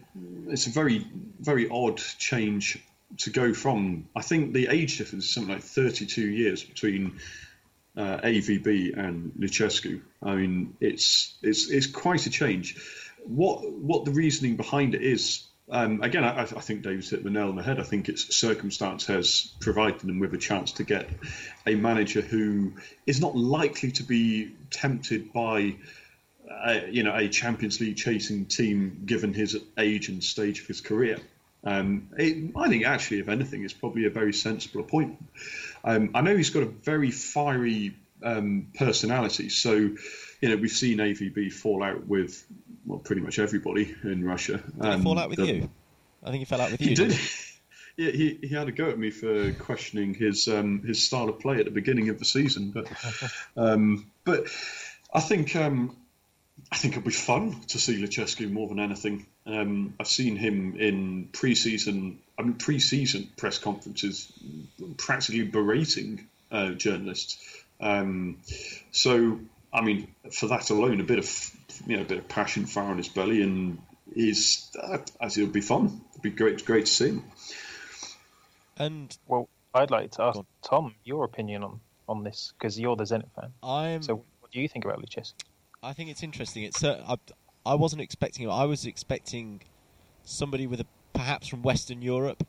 it's 0.48 0.66
a 0.66 0.70
very 0.70 1.06
very 1.38 1.68
odd 1.68 1.98
change 1.98 2.82
to 3.18 3.30
go 3.30 3.52
from. 3.52 4.08
I 4.16 4.22
think 4.22 4.54
the 4.54 4.68
age 4.68 4.98
difference 4.98 5.26
is 5.26 5.34
something 5.34 5.54
like 5.54 5.62
32 5.62 6.26
years 6.26 6.64
between 6.64 7.20
uh, 7.96 8.18
AVB 8.18 8.96
and 8.96 9.32
Lucescu. 9.38 10.00
I 10.22 10.34
mean, 10.34 10.76
it's 10.80 11.36
it's 11.42 11.70
it's 11.70 11.86
quite 11.86 12.26
a 12.26 12.30
change. 12.30 12.76
What 13.24 13.70
what 13.70 14.04
the 14.04 14.12
reasoning 14.12 14.56
behind 14.56 14.94
it 14.94 15.02
is? 15.02 15.46
Um, 15.72 16.02
again, 16.02 16.24
I, 16.24 16.42
I 16.42 16.44
think 16.44 16.82
David's 16.82 17.10
hit 17.10 17.22
the 17.22 17.30
nail 17.30 17.48
on 17.48 17.54
the 17.54 17.62
head. 17.62 17.78
I 17.78 17.84
think 17.84 18.08
it's 18.08 18.34
circumstance 18.34 19.06
has 19.06 19.52
provided 19.60 20.00
them 20.00 20.18
with 20.18 20.34
a 20.34 20.38
chance 20.38 20.72
to 20.72 20.84
get 20.84 21.08
a 21.64 21.76
manager 21.76 22.22
who 22.22 22.72
is 23.06 23.20
not 23.20 23.36
likely 23.36 23.92
to 23.92 24.02
be 24.02 24.52
tempted 24.70 25.32
by 25.32 25.76
a, 26.50 26.90
you 26.90 27.04
know, 27.04 27.14
a 27.14 27.28
Champions 27.28 27.80
League 27.80 27.96
chasing 27.96 28.46
team 28.46 29.02
given 29.06 29.32
his 29.32 29.56
age 29.78 30.08
and 30.08 30.24
stage 30.24 30.60
of 30.60 30.66
his 30.66 30.80
career. 30.80 31.18
Um, 31.64 32.08
it, 32.16 32.52
I 32.56 32.68
think 32.68 32.86
actually, 32.86 33.20
if 33.20 33.28
anything, 33.28 33.64
it's 33.64 33.74
probably 33.74 34.06
a 34.06 34.10
very 34.10 34.32
sensible 34.32 34.80
appointment. 34.80 35.24
Um, 35.84 36.10
I 36.14 36.20
know 36.22 36.36
he's 36.36 36.50
got 36.50 36.62
a 36.62 36.66
very 36.66 37.10
fiery 37.10 37.94
um, 38.22 38.68
personality, 38.78 39.48
so 39.48 39.72
you 39.74 39.98
know 40.48 40.56
we've 40.56 40.70
seen 40.70 40.98
AVB 40.98 41.52
fall 41.52 41.82
out 41.82 42.06
with 42.06 42.44
well 42.86 42.98
pretty 42.98 43.22
much 43.22 43.38
everybody 43.38 43.94
in 44.04 44.24
Russia. 44.24 44.62
Did 44.80 44.94
he 44.94 45.02
fall 45.02 45.18
out 45.18 45.28
with 45.30 45.38
the- 45.38 45.46
you? 45.46 45.70
I 46.22 46.30
think 46.30 46.40
he 46.40 46.44
fell 46.44 46.60
out 46.60 46.70
with 46.70 46.80
you. 46.80 46.88
He 46.88 46.94
did. 46.94 47.12
he? 47.12 47.18
Yeah, 47.96 48.12
he, 48.12 48.38
he 48.40 48.48
had 48.48 48.66
a 48.66 48.72
go 48.72 48.88
at 48.88 48.98
me 48.98 49.10
for 49.10 49.52
questioning 49.52 50.14
his 50.14 50.48
um, 50.48 50.82
his 50.86 51.02
style 51.02 51.28
of 51.28 51.38
play 51.38 51.58
at 51.58 51.66
the 51.66 51.70
beginning 51.70 52.08
of 52.08 52.18
the 52.18 52.24
season, 52.24 52.70
but 52.70 52.88
um, 53.58 54.10
but 54.24 54.46
I 55.12 55.20
think 55.20 55.54
um, 55.54 55.96
I 56.72 56.76
think 56.76 56.96
it'll 56.96 57.04
be 57.04 57.10
fun 57.10 57.60
to 57.68 57.78
see 57.78 58.00
Lucescu 58.00 58.50
more 58.50 58.68
than 58.68 58.78
anything. 58.78 59.26
Um, 59.44 59.94
I've 59.98 60.06
seen 60.06 60.36
him 60.36 60.76
in 60.78 61.28
pre-season, 61.32 62.20
I 62.38 62.42
mean 62.42 62.54
pre-season 62.54 63.28
press 63.36 63.58
conferences, 63.58 64.32
practically 64.96 65.42
berating 65.44 66.28
uh, 66.52 66.70
journalists. 66.70 67.38
Um, 67.80 68.38
so 68.92 69.40
I 69.72 69.82
mean, 69.82 70.08
for 70.32 70.48
that 70.48 70.70
alone, 70.70 71.00
a 71.00 71.04
bit 71.04 71.18
of 71.18 71.50
you 71.86 71.96
know 71.96 72.02
a 72.02 72.06
bit 72.06 72.18
of 72.18 72.28
passion, 72.28 72.66
fire 72.66 72.90
in 72.92 72.98
his 72.98 73.08
belly, 73.08 73.42
and 73.42 73.78
he's 74.14 74.70
uh, 74.80 74.98
as 75.20 75.38
it'll 75.38 75.50
be 75.50 75.60
fun. 75.60 76.00
It'd 76.10 76.22
be 76.22 76.30
great, 76.30 76.64
great 76.64 76.86
to 76.86 76.92
see 76.92 77.08
him. 77.08 77.24
And 78.76 79.16
Well, 79.26 79.48
I'd 79.74 79.90
like 79.90 80.12
to 80.12 80.22
ask 80.22 80.40
Tom 80.62 80.94
your 81.04 81.24
opinion 81.24 81.62
on 81.62 81.80
on 82.08 82.24
this 82.24 82.52
because 82.58 82.78
you're 82.78 82.96
the 82.96 83.04
Zenit 83.04 83.30
fan. 83.34 83.52
I'm. 83.62 84.02
So, 84.02 84.24
what 84.40 84.50
do 84.50 84.60
you 84.60 84.68
think 84.68 84.84
about 84.84 85.00
Lucescu? 85.00 85.32
I 85.82 85.94
think 85.94 86.10
it's 86.10 86.22
interesting. 86.22 86.64
It's 86.64 86.84
uh, 86.84 87.02
I, 87.08 87.16
I 87.64 87.74
wasn't 87.74 88.02
expecting 88.02 88.46
it. 88.46 88.52
I 88.52 88.64
was 88.64 88.84
expecting 88.84 89.62
somebody 90.24 90.66
with 90.66 90.80
a 90.80 90.86
perhaps 91.14 91.48
from 91.48 91.62
Western 91.62 92.02
Europe, 92.02 92.46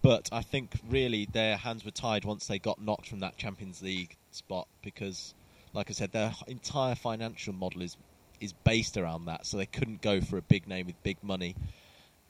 but 0.00 0.28
I 0.30 0.42
think 0.42 0.74
really 0.88 1.28
their 1.32 1.56
hands 1.56 1.84
were 1.84 1.90
tied 1.90 2.24
once 2.24 2.46
they 2.46 2.60
got 2.60 2.80
knocked 2.80 3.08
from 3.08 3.18
that 3.20 3.36
Champions 3.36 3.82
League 3.82 4.16
spot 4.30 4.68
because, 4.82 5.34
like 5.72 5.90
I 5.90 5.92
said, 5.92 6.12
their 6.12 6.32
entire 6.46 6.94
financial 6.94 7.52
model 7.52 7.82
is 7.82 7.96
is 8.40 8.52
based 8.52 8.96
around 8.96 9.24
that. 9.24 9.44
So 9.44 9.56
they 9.56 9.66
couldn't 9.66 10.00
go 10.00 10.20
for 10.20 10.38
a 10.38 10.42
big 10.42 10.68
name 10.68 10.86
with 10.86 11.02
big 11.02 11.16
money. 11.22 11.56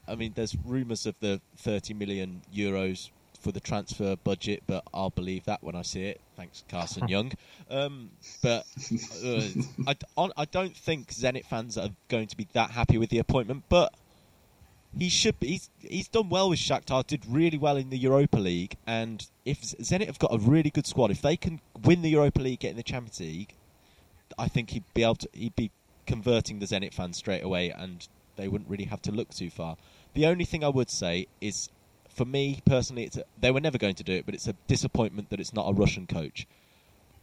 I 0.07 0.15
mean, 0.15 0.33
there's 0.35 0.57
rumours 0.65 1.05
of 1.05 1.15
the 1.21 1.43
30 1.59 1.93
million 1.93 2.41
euros 2.55 3.11
for 3.41 3.53
the 3.53 3.61
transfer 3.61 4.17
budget, 4.17 4.63
but 4.67 4.83
I'll 4.93 5.11
believe 5.11 5.45
that 5.45 5.63
when 5.63 5.75
I 5.77 5.83
see 5.83 6.03
it. 6.05 6.21
Thanks, 6.37 6.65
Carson 6.69 7.09
Young. 7.09 7.33
Um, 7.71 8.11
but 8.43 8.67
uh, 9.25 9.43
I, 9.87 9.97
on- 10.17 10.33
I 10.37 10.45
don't 10.45 10.77
think 10.77 11.09
Zenit 11.13 11.45
fans 11.47 11.79
are 11.79 11.91
going 12.09 12.27
to 12.29 12.37
be 12.37 12.49
that 12.53 12.71
happy 12.71 12.99
with 12.99 13.11
the 13.11 13.19
appointment, 13.19 13.65
but 13.69 13.93
he 14.97 15.09
should 15.09 15.39
be. 15.39 15.49
He's, 15.49 15.71
he's 15.81 16.09
done 16.09 16.29
well 16.29 16.49
with 16.51 16.59
Shakhtar, 16.59 17.07
did 17.07 17.25
really 17.29 17.59
well 17.59 17.77
in 17.77 17.91
the 17.91 17.99
Europa 17.99 18.39
League, 18.39 18.77
and 18.87 19.25
if 19.45 19.61
Zenit 19.63 20.07
have 20.07 20.19
got 20.19 20.33
a 20.35 20.39
really 20.39 20.71
good 20.71 20.87
squad, 20.87 21.11
if 21.11 21.23
they 21.23 21.37
can 21.37 21.61
win 21.85 22.03
the 22.03 22.11
Europa 22.11 22.41
League, 22.41 22.61
get 22.61 22.71
in 22.71 22.77
the 22.77 22.83
Champions 22.83 23.21
League, 23.21 23.55
I 24.39 24.49
think 24.49 24.71
he'd 24.71 24.85
be 24.95 25.03
able 25.03 25.17
to. 25.17 25.29
He'd 25.33 25.57
be 25.57 25.71
converting 26.07 26.59
the 26.59 26.67
Zenit 26.67 26.95
fans 26.95 27.19
straight 27.19 27.45
away, 27.45 27.71
and 27.71 28.07
they 28.37 28.49
wouldn't 28.49 28.71
really 28.71 28.85
have 28.87 29.03
to 29.03 29.13
look 29.13 29.31
too 29.31 29.51
far. 29.51 29.77
The 30.15 30.27
only 30.27 30.45
thing 30.47 30.65
I 30.65 30.69
would 30.69 30.91
say 30.91 31.27
is, 31.41 31.69
for 32.19 32.25
me 32.25 32.61
personally, 32.67 33.05
it's 33.05 33.17
a, 33.17 33.23
they 33.41 33.53
were 33.53 33.61
never 33.61 33.79
going 33.79 33.95
to 33.95 34.03
do 34.03 34.13
it, 34.13 34.27
but 34.27 34.35
it's 34.35 34.49
a 34.49 34.55
disappointment 34.67 35.31
that 35.31 35.39
it's 35.41 35.55
not 35.55 35.71
a 35.71 35.73
Russian 35.73 36.07
coach, 36.07 36.47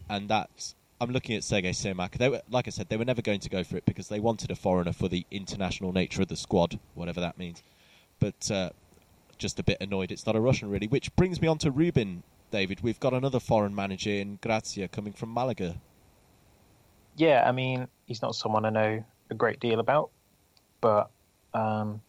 and 0.10 0.30
that's. 0.30 0.74
I'm 1.02 1.12
looking 1.12 1.36
at 1.36 1.44
Sergei 1.44 1.72
Semak. 1.72 2.18
They 2.18 2.30
were, 2.30 2.42
like 2.50 2.68
I 2.68 2.72
said, 2.72 2.88
they 2.88 2.96
were 2.96 3.04
never 3.04 3.22
going 3.22 3.42
to 3.42 3.50
go 3.50 3.66
for 3.66 3.76
it 3.76 3.86
because 3.86 4.08
they 4.08 4.22
wanted 4.22 4.50
a 4.50 4.56
foreigner 4.56 4.94
for 4.94 5.10
the 5.10 5.26
international 5.30 5.92
nature 5.92 6.22
of 6.22 6.30
the 6.30 6.38
squad, 6.38 6.80
whatever 6.94 7.20
that 7.20 7.38
means. 7.38 7.62
But 8.22 8.50
uh, 8.50 8.70
just 9.38 9.60
a 9.60 9.64
bit 9.64 9.76
annoyed 9.82 10.14
it's 10.14 10.26
not 10.26 10.38
a 10.38 10.40
Russian, 10.40 10.70
really. 10.70 10.88
Which 10.88 11.14
brings 11.18 11.42
me 11.42 11.50
on 11.50 11.58
to 11.60 11.70
Rubin, 11.70 12.24
David. 12.50 12.80
We've 12.80 13.00
got 13.00 13.14
another 13.14 13.42
foreign 13.42 13.76
manager 13.76 14.12
in 14.12 14.40
Gracia 14.42 14.88
coming 14.88 15.12
from 15.12 15.34
Malaga. 15.34 15.76
Yeah, 17.18 17.44
I 17.46 17.52
mean, 17.52 17.90
he's 18.06 18.22
not 18.22 18.34
someone 18.34 18.64
I 18.64 18.70
know 18.70 19.04
a 19.30 19.36
great 19.36 19.60
deal 19.60 19.82
about, 19.82 20.12
but 20.80 21.10
um, 21.54 22.02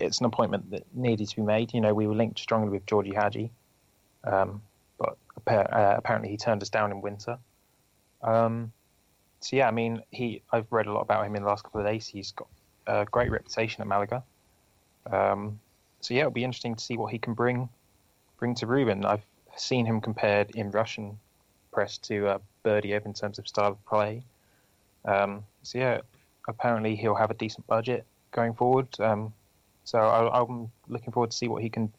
it's 0.00 0.20
an 0.20 0.26
appointment 0.26 0.70
that 0.70 0.84
needed 0.94 1.28
to 1.28 1.36
be 1.36 1.42
made. 1.42 1.74
You 1.74 1.80
know, 1.80 1.94
we 1.94 2.06
were 2.06 2.14
linked 2.14 2.38
strongly 2.38 2.70
with 2.70 2.86
Gheorghe 2.86 3.14
Hagi, 3.14 3.50
um, 4.24 4.62
but 4.98 5.16
uh, 5.46 5.94
apparently 5.96 6.30
he 6.30 6.36
turned 6.36 6.62
us 6.62 6.68
down 6.68 6.90
in 6.90 7.00
winter. 7.00 7.38
Um, 8.22 8.72
so 9.40 9.56
yeah, 9.56 9.68
I 9.68 9.70
mean, 9.70 10.02
he 10.10 10.42
I've 10.52 10.70
read 10.70 10.86
a 10.86 10.92
lot 10.92 11.00
about 11.00 11.26
him 11.26 11.34
in 11.36 11.42
the 11.42 11.48
last 11.48 11.64
couple 11.64 11.80
of 11.80 11.86
days. 11.86 12.06
He's 12.06 12.32
got 12.32 12.48
a 12.86 13.04
great 13.04 13.30
reputation 13.30 13.80
at 13.80 13.86
Malaga. 13.86 14.22
Um, 15.10 15.58
so 16.00 16.14
yeah, 16.14 16.20
it'll 16.20 16.32
be 16.32 16.44
interesting 16.44 16.74
to 16.74 16.84
see 16.84 16.96
what 16.96 17.12
he 17.12 17.18
can 17.18 17.34
bring 17.34 17.68
bring 18.38 18.54
to 18.56 18.66
Rubin. 18.66 19.04
I've 19.04 19.24
seen 19.56 19.86
him 19.86 20.00
compared 20.00 20.50
in 20.50 20.70
Russian 20.70 21.18
press 21.72 21.98
to 21.98 22.28
uh, 22.28 22.38
Berdiev 22.64 23.06
in 23.06 23.14
terms 23.14 23.38
of 23.38 23.48
style 23.48 23.72
of 23.72 23.84
play. 23.86 24.22
Um, 25.04 25.44
so 25.62 25.78
yeah, 25.78 26.00
apparently 26.48 26.96
he'll 26.96 27.14
have 27.14 27.30
a 27.30 27.34
decent 27.34 27.66
budget 27.66 28.04
going 28.32 28.54
forward. 28.54 28.88
Um, 29.00 29.32
so 29.84 29.98
I, 29.98 30.40
I'm 30.40 30.70
looking 30.88 31.12
forward 31.12 31.30
to 31.30 31.36
see 31.36 31.48
what 31.48 31.62
he 31.62 31.70
can 31.70 31.92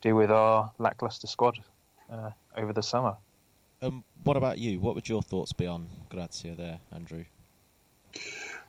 do 0.00 0.14
with 0.14 0.30
our 0.30 0.70
lackluster 0.78 1.26
squad 1.26 1.58
uh, 2.10 2.30
over 2.56 2.72
the 2.72 2.82
summer. 2.82 3.16
Um, 3.82 4.04
what 4.24 4.36
about 4.36 4.58
you? 4.58 4.80
What 4.80 4.94
would 4.94 5.08
your 5.08 5.22
thoughts 5.22 5.52
be 5.52 5.66
on 5.66 5.88
Gracia 6.08 6.54
there, 6.56 6.78
Andrew? 6.92 7.24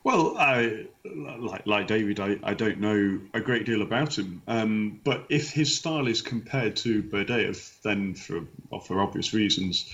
Well, 0.03 0.37
I, 0.37 0.85
like, 1.05 1.65
like 1.65 1.87
David, 1.87 2.19
I, 2.19 2.37
I 2.43 2.53
don't 2.53 2.79
know 2.79 3.19
a 3.33 3.41
great 3.41 3.65
deal 3.65 3.81
about 3.81 4.17
him. 4.17 4.41
Um, 4.47 5.01
but 5.03 5.25
if 5.29 5.51
his 5.51 5.75
style 5.75 6.07
is 6.07 6.21
compared 6.21 6.75
to 6.77 7.03
Berdeev, 7.03 7.81
then 7.81 8.13
for 8.13 8.47
for 8.85 9.01
obvious 9.01 9.33
reasons, 9.33 9.91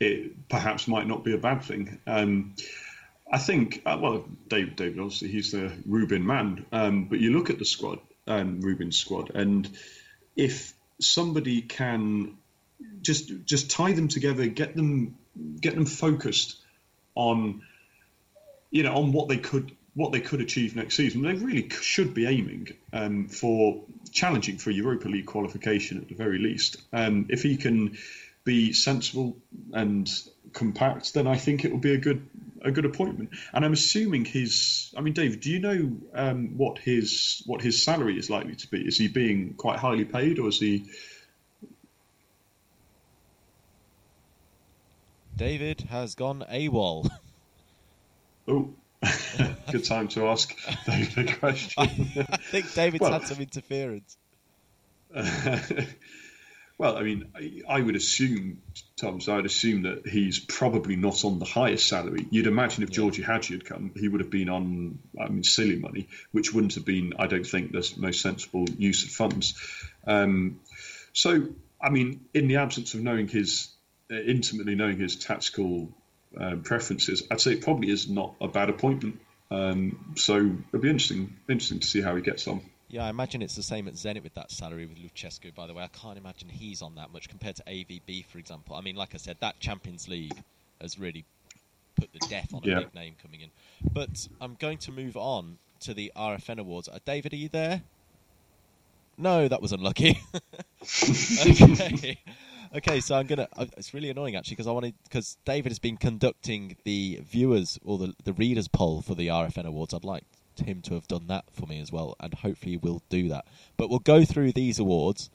it 0.00 0.48
perhaps 0.48 0.86
might 0.86 1.06
not 1.06 1.24
be 1.24 1.34
a 1.34 1.38
bad 1.38 1.62
thing. 1.62 1.98
Um, 2.06 2.54
I 3.30 3.38
think, 3.38 3.82
uh, 3.86 3.98
well, 4.00 4.24
David, 4.48 4.76
David, 4.76 4.98
obviously 4.98 5.28
he's 5.28 5.52
the 5.52 5.72
Rubin 5.86 6.26
man, 6.26 6.66
um, 6.72 7.04
but 7.06 7.20
you 7.20 7.32
look 7.32 7.50
at 7.50 7.58
the 7.58 7.64
squad, 7.64 7.98
um, 8.26 8.60
Rubin's 8.60 8.96
squad, 8.96 9.30
and 9.34 9.68
if 10.36 10.74
somebody 11.00 11.62
can 11.62 12.36
just 13.02 13.32
just 13.44 13.70
tie 13.70 13.92
them 13.92 14.08
together, 14.08 14.46
get 14.46 14.76
them 14.76 15.16
get 15.60 15.74
them 15.74 15.86
focused 15.86 16.56
on 17.14 17.62
you 18.70 18.82
know 18.82 18.94
on 18.94 19.12
what 19.12 19.28
they 19.28 19.38
could 19.38 19.72
what 19.94 20.12
they 20.12 20.20
could 20.20 20.40
achieve 20.40 20.74
next 20.74 20.96
season. 20.96 21.22
They 21.22 21.34
really 21.34 21.68
should 21.70 22.14
be 22.14 22.26
aiming 22.26 22.68
um, 22.92 23.28
for 23.28 23.82
challenging 24.10 24.58
for 24.58 24.70
Europa 24.70 25.08
League 25.08 25.26
qualification 25.26 25.98
at 25.98 26.08
the 26.08 26.14
very 26.14 26.38
least. 26.38 26.76
Um, 26.92 27.26
if 27.28 27.42
he 27.42 27.56
can 27.56 27.96
be 28.42 28.72
sensible 28.72 29.36
and 29.72 30.10
compact, 30.52 31.14
then 31.14 31.26
I 31.26 31.36
think 31.36 31.64
it 31.64 31.70
will 31.70 31.78
be 31.78 31.94
a 31.94 31.98
good 31.98 32.26
a 32.64 32.70
good 32.72 32.84
appointment. 32.84 33.30
And 33.52 33.64
I'm 33.64 33.72
assuming 33.72 34.24
his. 34.24 34.92
I 34.96 35.00
mean, 35.02 35.12
David, 35.14 35.40
do 35.40 35.50
you 35.50 35.60
know 35.60 35.96
um, 36.14 36.56
what 36.56 36.78
his 36.78 37.42
what 37.46 37.60
his 37.62 37.82
salary 37.82 38.18
is 38.18 38.30
likely 38.30 38.56
to 38.56 38.68
be? 38.68 38.80
Is 38.80 38.98
he 38.98 39.06
being 39.08 39.54
quite 39.54 39.78
highly 39.78 40.04
paid, 40.04 40.38
or 40.38 40.48
is 40.48 40.58
he? 40.58 40.86
David 45.36 45.82
has 45.90 46.14
gone 46.14 46.44
AWOL. 46.50 47.08
Oh, 48.46 48.74
good 49.72 49.84
time 49.86 50.08
to 50.08 50.28
ask 50.28 50.54
David 50.84 51.30
a 51.30 51.36
question. 51.36 51.72
I 51.82 52.36
think 52.36 52.74
David's 52.74 53.00
Well- 53.00 53.12
had 53.12 53.26
some 53.26 53.40
interference. 53.40 54.18
well, 56.76 56.98
I 56.98 57.02
mean, 57.02 57.30
I, 57.34 57.62
I 57.66 57.80
would 57.80 57.96
assume, 57.96 58.60
Tom, 58.96 59.20
so 59.20 59.36
I'd 59.36 59.44
assume 59.44 59.82
that 59.82 60.06
he's 60.06 60.38
probably 60.38 60.94
not 60.94 61.24
on 61.24 61.40
the 61.40 61.44
highest 61.44 61.88
salary. 61.88 62.28
You'd 62.30 62.46
imagine 62.46 62.84
if 62.84 62.90
Gheorghe 62.90 63.24
Hagi 63.24 63.54
had 63.54 63.64
come, 63.64 63.90
he 63.96 64.06
would 64.06 64.20
have 64.20 64.30
been 64.30 64.48
on, 64.48 65.00
I 65.20 65.28
mean, 65.28 65.42
silly 65.42 65.76
money, 65.76 66.08
which 66.30 66.54
wouldn't 66.54 66.74
have 66.74 66.84
been, 66.84 67.14
I 67.18 67.26
don't 67.26 67.46
think, 67.46 67.72
the 67.72 67.92
most 67.96 68.22
sensible 68.22 68.66
use 68.78 69.02
of 69.02 69.10
funds. 69.10 69.54
Um, 70.06 70.60
so, 71.12 71.48
I 71.82 71.90
mean, 71.90 72.26
in 72.34 72.46
the 72.46 72.56
absence 72.56 72.94
of 72.94 73.02
knowing 73.02 73.26
his, 73.26 73.68
uh, 74.12 74.14
intimately 74.14 74.76
knowing 74.76 75.00
his 75.00 75.16
tactical 75.16 75.92
um, 76.38 76.62
preferences, 76.62 77.24
I'd 77.32 77.40
say 77.40 77.54
it 77.54 77.62
probably 77.62 77.90
is 77.90 78.08
not 78.08 78.36
a 78.40 78.46
bad 78.46 78.70
appointment. 78.70 79.18
Um, 79.50 80.14
so 80.16 80.36
it'll 80.36 80.80
be 80.80 80.88
interesting, 80.88 81.36
interesting 81.48 81.80
to 81.80 81.86
see 81.86 82.00
how 82.00 82.14
he 82.14 82.22
gets 82.22 82.46
on. 82.46 82.62
Yeah, 82.94 83.06
I 83.06 83.08
imagine 83.10 83.42
it's 83.42 83.56
the 83.56 83.62
same 83.64 83.88
at 83.88 83.94
Zenit 83.94 84.22
with 84.22 84.34
that 84.34 84.52
salary 84.52 84.86
with 84.86 84.98
Lucescu, 84.98 85.52
by 85.52 85.66
the 85.66 85.74
way. 85.74 85.82
I 85.82 85.88
can't 85.88 86.16
imagine 86.16 86.48
he's 86.48 86.80
on 86.80 86.94
that 86.94 87.12
much 87.12 87.28
compared 87.28 87.56
to 87.56 87.64
AVB, 87.64 88.24
for 88.26 88.38
example. 88.38 88.76
I 88.76 88.82
mean, 88.82 88.94
like 88.94 89.14
I 89.14 89.16
said, 89.16 89.36
that 89.40 89.58
Champions 89.58 90.06
League 90.06 90.40
has 90.80 90.96
really 90.96 91.24
put 91.96 92.12
the 92.12 92.20
death 92.28 92.54
on 92.54 92.62
a 92.62 92.68
Yeah. 92.68 92.78
big 92.78 92.94
name 92.94 93.16
coming 93.20 93.40
in. 93.40 93.50
But 93.92 94.28
I'm 94.40 94.54
going 94.54 94.78
to 94.78 94.92
move 94.92 95.16
on 95.16 95.58
to 95.80 95.92
the 95.92 96.12
RFN 96.14 96.60
Awards. 96.60 96.88
Uh, 96.88 97.00
David, 97.04 97.32
are 97.32 97.36
you 97.36 97.48
there? 97.48 97.82
No, 99.18 99.48
that 99.48 99.60
was 99.60 99.72
unlucky. 99.72 100.20
okay. 100.80 102.16
Okay, 102.76 103.00
so 103.00 103.16
I'm 103.16 103.26
gonna. 103.26 103.48
Uh, 103.56 103.66
it's 103.76 103.92
really 103.92 104.10
annoying 104.10 104.36
actually 104.36 104.54
because 104.54 104.68
I 104.68 104.72
wanted 104.72 104.94
because 105.02 105.36
David 105.44 105.72
has 105.72 105.80
been 105.80 105.96
conducting 105.96 106.76
the 106.84 107.20
viewers 107.24 107.76
or 107.84 107.98
the 107.98 108.14
the 108.22 108.32
readers 108.32 108.68
poll 108.68 109.02
for 109.02 109.16
the 109.16 109.28
RFN 109.28 109.64
Awards. 109.64 109.94
I'd 109.94 110.04
like 110.04 110.24
him 110.60 110.80
to 110.82 110.94
have 110.94 111.08
done 111.08 111.26
that 111.28 111.44
for 111.52 111.66
me 111.66 111.80
as 111.80 111.90
well, 111.90 112.16
and 112.20 112.34
hopefully 112.34 112.76
we'll 112.76 113.02
do 113.08 113.28
that. 113.28 113.46
But 113.76 113.90
we'll 113.90 113.98
go 113.98 114.24
through 114.24 114.52
these 114.52 114.78
awards, 114.78 115.30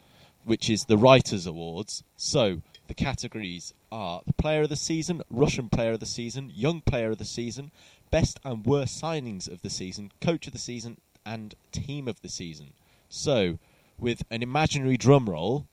which 0.46 0.70
is 0.70 0.86
the 0.86 0.98
Writers 0.98 1.46
Awards. 1.46 2.04
So 2.16 2.62
the 2.88 2.94
categories 2.94 3.74
are 3.92 4.22
the 4.26 4.34
Player 4.34 4.64
of 4.64 4.70
the 4.70 4.76
Season, 4.76 5.22
Russian 5.30 5.70
Player 5.70 5.94
of 5.94 6.00
the 6.00 6.06
Season, 6.06 6.52
Young 6.54 6.82
Player 6.82 7.12
of 7.12 7.18
the 7.18 7.26
Season, 7.26 7.72
Best 8.12 8.40
and 8.44 8.66
Worst 8.66 9.02
Signings 9.02 9.52
of 9.52 9.62
the 9.62 9.70
Season, 9.70 10.12
Coach 10.22 10.48
of 10.48 10.54
the 10.54 10.60
Season, 10.60 10.98
and 11.26 11.56
Team 11.72 12.08
of 12.08 12.22
the 12.22 12.30
Season. 12.30 12.74
So, 13.10 13.60
with 14.00 14.24
an 14.32 14.42
imaginary 14.42 14.98
drum 14.98 15.30
roll, 15.30 15.68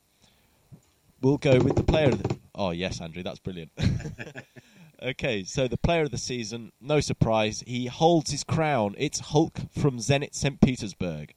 we'll 1.22 1.38
go 1.38 1.58
with 1.58 1.76
the 1.76 1.82
Player 1.82 2.08
of 2.08 2.22
the. 2.22 2.36
Oh 2.54 2.70
yes, 2.70 3.00
Andrew, 3.00 3.22
that's 3.22 3.38
brilliant. 3.38 3.70
Okay, 5.02 5.44
so 5.44 5.68
the 5.68 5.76
player 5.76 6.02
of 6.02 6.10
the 6.10 6.18
season, 6.18 6.72
no 6.80 7.00
surprise, 7.00 7.62
he 7.66 7.86
holds 7.86 8.30
his 8.30 8.44
crown. 8.44 8.94
It's 8.96 9.18
Hulk 9.20 9.58
from 9.78 9.98
Zenit 9.98 10.34
St. 10.34 10.60
Petersburg. 10.60 11.34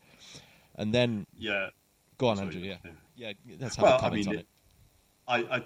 And 0.75 0.93
then, 0.93 1.27
Yeah. 1.37 1.69
go 2.17 2.27
on, 2.29 2.39
Andrew, 2.39 2.61
yeah. 2.61 2.77
yeah. 3.15 3.33
Let's 3.59 3.75
have 3.75 3.83
Well, 3.83 3.97
I 3.97 3.99
comment 3.99 4.25
mean, 4.25 4.35
on 4.35 4.39
it-. 4.39 4.47
I, 5.27 5.37
I 5.57 5.63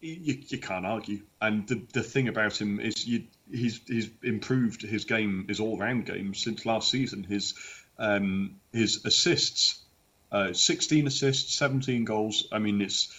you, 0.00 0.42
you 0.48 0.58
can't 0.58 0.86
argue. 0.86 1.22
And 1.40 1.66
the 1.66 1.82
the 1.92 2.02
thing 2.02 2.28
about 2.28 2.60
him 2.60 2.78
is 2.78 3.06
you, 3.06 3.24
he's 3.50 3.80
he's 3.86 4.10
improved 4.22 4.82
his 4.82 5.04
game, 5.04 5.46
his 5.48 5.60
all 5.60 5.76
round 5.76 6.06
game 6.06 6.34
since 6.34 6.64
last 6.66 6.90
season. 6.90 7.24
His 7.24 7.54
um, 7.98 8.56
his 8.72 9.04
assists, 9.04 9.80
uh, 10.30 10.52
16 10.52 11.06
assists, 11.08 11.54
17 11.56 12.04
goals. 12.04 12.46
I 12.52 12.58
mean, 12.60 12.80
it's 12.80 13.12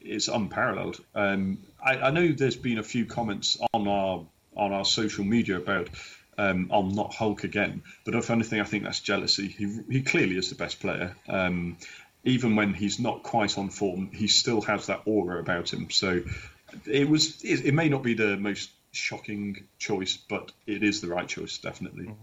it's 0.00 0.28
unparalleled. 0.28 1.00
Um, 1.14 1.58
I, 1.84 1.98
I 1.98 2.10
know 2.10 2.28
there's 2.28 2.56
been 2.56 2.78
a 2.78 2.82
few 2.82 3.06
comments 3.06 3.58
on 3.72 3.88
our 3.88 4.24
on 4.56 4.72
our 4.72 4.84
social 4.84 5.24
media 5.24 5.56
about. 5.56 5.88
Um, 6.36 6.70
I'm 6.72 6.90
not 6.90 7.12
Hulk 7.12 7.42
again, 7.42 7.82
but 8.04 8.14
if 8.14 8.30
anything, 8.30 8.60
I 8.60 8.64
think 8.64 8.84
that's 8.84 9.00
jealousy. 9.00 9.48
He 9.48 9.80
he 9.90 10.02
clearly 10.02 10.36
is 10.36 10.50
the 10.50 10.54
best 10.54 10.78
player. 10.78 11.16
Um, 11.28 11.78
even 12.22 12.54
when 12.54 12.74
he's 12.74 13.00
not 13.00 13.24
quite 13.24 13.58
on 13.58 13.70
form, 13.70 14.10
he 14.12 14.28
still 14.28 14.60
has 14.62 14.86
that 14.86 15.02
aura 15.04 15.40
about 15.40 15.72
him. 15.72 15.90
So 15.90 16.22
it 16.86 17.08
was. 17.08 17.42
It, 17.42 17.66
it 17.66 17.74
may 17.74 17.88
not 17.88 18.04
be 18.04 18.14
the 18.14 18.36
most 18.36 18.70
shocking 18.92 19.66
choice, 19.78 20.16
but 20.16 20.52
it 20.66 20.82
is 20.82 21.00
the 21.00 21.08
right 21.08 21.26
choice, 21.26 21.58
definitely. 21.58 22.14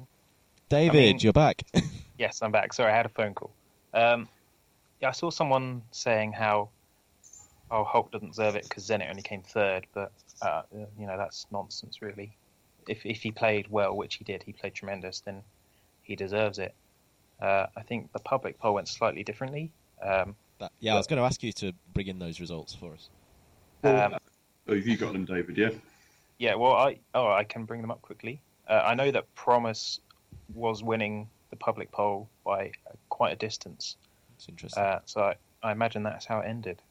David, 0.70 0.93
mean- 0.93 1.20
you're 1.20 1.34
back. 1.34 1.64
Yes, 2.18 2.41
I'm 2.41 2.53
back. 2.53 2.72
Sorry, 2.72 2.89
I 2.93 2.95
had 2.95 3.06
a 3.06 3.10
phone 3.10 3.34
call. 3.34 3.51
Um, 3.93 4.30
yeah, 5.01 5.10
I 5.10 5.12
saw 5.12 5.30
someone 5.32 5.82
saying 5.91 6.32
how, 6.32 6.70
oh, 7.72 7.84
Hulk 7.84 8.11
doesn't 8.11 8.30
deserve 8.30 8.55
it 8.55 8.63
because 8.63 8.88
Zenit 8.88 9.09
only 9.09 9.22
came 9.22 9.41
third, 9.41 9.88
but 9.93 10.11
uh, 10.41 10.63
you 10.72 11.07
know 11.07 11.18
that's 11.18 11.45
nonsense, 11.51 12.01
really. 12.01 12.36
If 12.88 13.05
if 13.05 13.22
he 13.22 13.32
played 13.32 13.68
well, 13.70 13.95
which 13.95 14.16
he 14.16 14.24
did, 14.24 14.43
he 14.43 14.53
played 14.53 14.74
tremendous, 14.76 15.20
then 15.22 15.41
he 16.03 16.16
deserves 16.16 16.59
it. 16.59 16.76
Uh, 17.41 17.66
I 17.76 17.82
think 17.82 18.11
the 18.13 18.20
public 18.20 18.57
poll 18.59 18.76
went 18.76 18.88
slightly 18.88 19.24
differently. 19.24 19.72
Um, 20.01 20.36
That- 20.59 20.72
yeah, 20.80 20.93
I 20.93 20.97
was 20.97 21.07
going 21.07 21.18
to 21.18 21.26
ask 21.26 21.43
you 21.43 21.51
to 21.53 21.74
bring 21.93 22.07
in 22.07 22.20
those 22.20 22.39
results 22.39 22.74
for 22.74 22.93
us. 22.93 23.09
um, 23.84 24.16
Oh, 24.68 24.74
you 24.74 24.97
got 24.97 25.13
them, 25.13 25.26
David? 25.26 25.57
Yeah. 25.57 25.70
Yeah, 26.39 26.55
well, 26.55 26.74
I 26.74 26.99
oh 27.13 27.28
I 27.28 27.43
can 27.43 27.66
bring 27.66 27.82
them 27.82 27.91
up 27.91 28.01
quickly. 28.01 28.41
Uh, 28.68 28.82
I 28.84 28.95
know 28.95 29.11
that 29.11 29.34
Promes 29.36 29.99
was 30.53 30.84
winning 30.84 31.30
the 31.49 31.55
public 31.55 31.91
poll 31.91 32.30
by 32.43 32.72
uh, 32.88 32.95
quite 33.09 33.34
a 33.34 33.36
distance, 33.36 33.95
It's 34.36 34.49
interesting. 34.49 34.82
uh, 34.84 34.99
so 35.05 35.22
I, 35.22 35.36
I 35.61 35.72
imagine 35.72 36.03
that's 36.03 36.26
how 36.26 36.39
it 36.39 36.47
ended. 36.47 36.82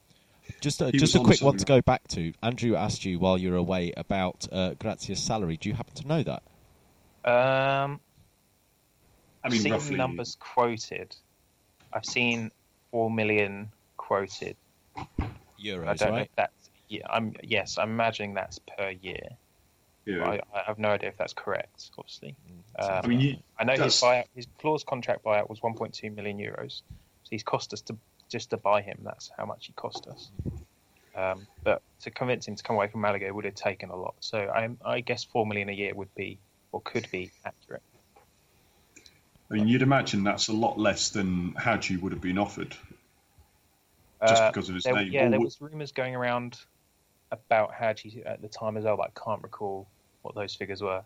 Just 0.61 0.81
a, 0.83 0.93
just 0.93 1.15
was 1.15 1.15
a 1.15 1.19
on 1.19 1.25
quick 1.25 1.43
one 1.43 1.57
to 1.59 1.65
go 1.65 1.81
back 1.81 2.07
to. 2.09 2.33
Andrew 2.43 2.75
asked 2.77 3.05
you 3.05 3.19
while 3.19 3.39
you 3.39 3.51
were 3.51 3.57
away 3.57 3.93
about 3.97 4.47
uh, 4.53 4.75
Gracia's 4.75 5.23
salary. 5.23 5.57
Do 5.57 5.69
you 5.69 5.75
happen 5.75 5.95
to 5.95 6.07
know 6.09 6.23
that? 6.23 6.43
Um, 7.25 8.01
I 9.43 9.49
I've 9.49 9.53
mean, 9.53 9.61
seen 9.61 9.73
roughly. 9.73 9.97
numbers 9.97 10.37
quoted. 10.41 11.15
I've 11.93 12.05
seen 12.05 12.51
four 12.91 13.11
million 13.11 13.71
quoted. 13.97 14.57
I 14.97 15.03
Euros, 15.61 15.97
don't 15.97 16.15
know 16.15 16.19
right? 16.19 16.27
if 16.27 16.35
that's 16.37 16.71
yeah. 16.89 17.03
I'm 17.09 17.35
yes. 17.43 17.79
I'm 17.79 17.91
imagining 17.91 18.35
that's 18.35 18.59
per 18.59 18.91
year. 18.91 19.31
Yeah. 20.07 20.25
I, 20.29 20.41
I 20.55 20.63
have 20.67 20.79
no 20.79 20.91
idea 20.91 21.09
if 21.11 21.17
that's 21.17 21.33
correct. 21.33 21.91
Obviously, 21.99 22.37
Mm, 22.51 22.63
Um, 22.79 23.01
I 23.05 23.07
mean, 23.07 23.21
you, 23.21 23.37
I 23.59 23.65
know 23.65 23.77
his 23.79 23.95
buyout, 23.95 24.25
his 24.35 24.47
clause 24.61 24.85
contract 24.85 25.25
buyout 25.25 25.49
was 25.49 25.61
1.2 25.61 26.15
million 26.15 26.39
euros. 26.39 26.83
So 27.23 27.31
he's 27.31 27.43
cost 27.43 27.73
us 27.73 27.81
to 27.83 27.97
just 28.31 28.51
to 28.51 28.57
buy 28.57 28.83
him. 28.83 28.99
That's 29.03 29.31
how 29.37 29.47
much 29.47 29.66
he 29.66 29.72
cost 29.75 30.07
us. 30.07 30.31
Um, 31.16 31.47
but 31.64 31.83
to 32.03 32.11
convince 32.11 32.49
him 32.49 32.57
to 32.57 32.62
come 32.62 32.77
away 32.77 32.89
from 32.89 33.01
Malaga 33.01 33.33
would 33.33 33.45
have 33.45 33.55
taken 33.55 33.91
a 33.91 33.97
lot. 33.97 34.14
So 34.20 34.39
I, 34.39 34.68
I 34.85 35.01
guess 35.01 35.25
four 35.25 35.47
million 35.47 35.68
a 35.68 35.72
year 35.72 35.95
would 35.95 36.14
be 36.16 36.41
or 36.72 36.81
could 36.81 37.09
be 37.12 37.31
accurate. 37.45 37.83
I 39.51 39.55
mean, 39.55 39.68
you'd 39.68 39.83
imagine 39.83 40.25
that's 40.25 40.49
a 40.49 40.53
lot 40.53 40.79
less 40.79 41.11
than 41.11 41.55
Hagi 41.55 41.97
would 41.99 42.12
have 42.12 42.22
been 42.22 42.39
offered, 42.39 42.75
just 44.27 44.43
Uh, 44.43 44.49
because 44.49 44.68
of 44.68 44.75
his 44.75 44.85
there, 44.85 44.95
name. 44.95 45.12
yeah, 45.12 45.27
Or 45.27 45.31
there 45.31 45.41
was 45.41 45.61
rumours 45.61 45.93
going 45.93 46.16
around 46.16 46.59
about 47.31 47.75
Hagi 47.75 48.22
at 48.25 48.41
the 48.41 48.49
time 48.49 48.77
as 48.77 48.85
well, 48.85 48.97
but 48.97 49.11
I 49.14 49.20
can't 49.25 49.43
recall 49.43 49.89
what 50.22 50.35
those 50.35 50.55
figures 50.57 50.83
were. 50.83 51.05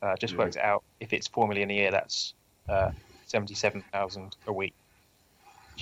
Uh, 0.00 0.16
just 0.16 0.34
Yeah. 0.34 0.38
worked 0.38 0.56
out 0.56 0.84
if 1.00 1.12
it's 1.12 1.28
four 1.28 1.46
million 1.48 1.70
a 1.70 1.74
year, 1.74 1.90
that's 1.90 2.34
uh, 2.68 2.90
seventy-seven 3.26 3.84
thousand 3.92 4.36
a 4.46 4.52
week. 4.52 4.74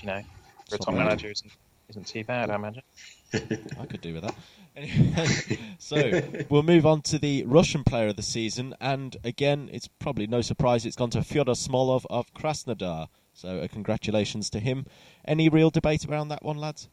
You 0.03 0.07
know, 0.09 0.23
for 0.69 0.77
a 0.77 0.79
top 0.79 0.87
Something 0.87 1.05
manager, 1.05 1.31
isn't 1.31 1.53
isn't 1.89 2.07
too 2.07 2.25
bad, 2.25 2.51
I 2.51 2.57
imagine. 2.57 2.83
I 3.81 3.87
could 3.87 4.01
do 4.03 4.15
with 4.15 4.23
that. 4.25 4.35
Anyway, 4.77 5.59
so 5.79 6.21
we'll 6.51 6.63
move 6.63 6.85
on 6.87 7.01
to 7.03 7.19
the 7.19 7.45
Russian 7.45 7.83
player 7.85 8.09
of 8.09 8.17
the 8.17 8.23
season, 8.23 8.75
and 8.81 9.17
again, 9.25 9.69
it's 9.73 9.89
probably 9.89 10.27
no 10.27 10.41
surprise 10.43 10.85
it's 10.87 10.97
gone 10.97 11.11
to 11.11 11.23
Fyodor 11.23 11.53
Smolov 11.53 12.05
of 12.11 12.33
Krasnodar. 12.35 13.09
So, 13.35 13.61
uh, 13.61 13.69
congratulations 13.69 14.51
to 14.51 14.61
him. 14.61 14.87
Any 15.25 15.49
real 15.49 15.71
debate 15.71 16.05
around 16.07 16.29
that 16.29 16.43
one, 16.43 16.59
lads? 16.59 16.89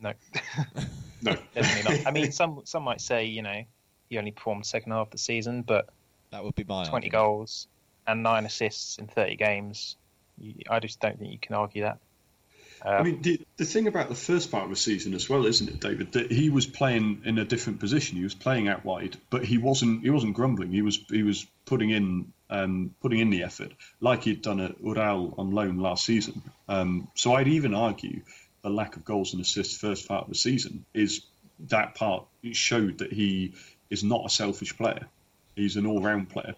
No, 0.00 0.12
No. 1.22 1.36
definitely 1.54 1.96
not. 1.96 2.06
I 2.06 2.10
mean, 2.12 2.32
some 2.32 2.62
some 2.64 2.84
might 2.84 3.00
say 3.00 3.24
you 3.26 3.42
know 3.42 3.62
he 4.08 4.18
only 4.18 4.30
performed 4.30 4.64
second 4.66 4.92
half 4.92 5.08
of 5.08 5.10
the 5.10 5.18
season, 5.18 5.62
but 5.62 5.88
That 6.30 6.44
would 6.44 6.54
be 6.54 6.64
my 6.64 6.84
20 6.84 6.92
argument. 7.08 7.12
goals 7.12 7.66
and 8.06 8.22
nine 8.22 8.46
assists 8.46 8.98
in 8.98 9.06
30 9.08 9.36
games. 9.36 9.96
I 10.70 10.78
just 10.80 11.00
don't 11.00 11.18
think 11.18 11.32
you 11.32 11.38
can 11.38 11.56
argue 11.56 11.82
that. 11.82 11.98
Uh, 12.84 12.90
I 12.90 13.02
mean, 13.02 13.22
the, 13.22 13.40
the 13.56 13.64
thing 13.64 13.86
about 13.86 14.08
the 14.08 14.14
first 14.14 14.50
part 14.50 14.64
of 14.64 14.70
the 14.70 14.76
season 14.76 15.14
as 15.14 15.28
well, 15.28 15.46
isn't 15.46 15.68
it, 15.68 15.80
David? 15.80 16.12
That 16.12 16.30
he 16.30 16.50
was 16.50 16.66
playing 16.66 17.22
in 17.24 17.38
a 17.38 17.44
different 17.44 17.80
position. 17.80 18.16
He 18.16 18.24
was 18.24 18.34
playing 18.34 18.68
out 18.68 18.84
wide, 18.84 19.16
but 19.30 19.44
he 19.44 19.58
wasn't. 19.58 20.02
He 20.02 20.10
wasn't 20.10 20.34
grumbling. 20.34 20.72
He 20.72 20.82
was. 20.82 20.98
He 21.08 21.22
was 21.22 21.46
putting 21.64 21.90
in. 21.90 22.32
Um, 22.50 22.94
putting 23.02 23.18
in 23.18 23.28
the 23.28 23.42
effort, 23.42 23.72
like 24.00 24.24
he'd 24.24 24.40
done 24.40 24.58
at 24.60 24.80
Ural 24.82 25.34
on 25.36 25.50
loan 25.50 25.76
last 25.76 26.06
season. 26.06 26.40
Um, 26.66 27.08
so 27.14 27.34
I'd 27.34 27.46
even 27.46 27.74
argue 27.74 28.22
the 28.62 28.70
lack 28.70 28.96
of 28.96 29.04
goals 29.04 29.34
and 29.34 29.42
assists 29.42 29.76
first 29.76 30.08
part 30.08 30.22
of 30.22 30.28
the 30.30 30.34
season 30.34 30.86
is 30.94 31.26
that 31.68 31.94
part 31.94 32.26
showed 32.52 32.98
that 32.98 33.12
he 33.12 33.52
is 33.90 34.02
not 34.02 34.24
a 34.24 34.30
selfish 34.30 34.76
player. 34.76 35.06
He's 35.56 35.76
an 35.76 35.86
all-round 35.86 36.30
player. 36.30 36.54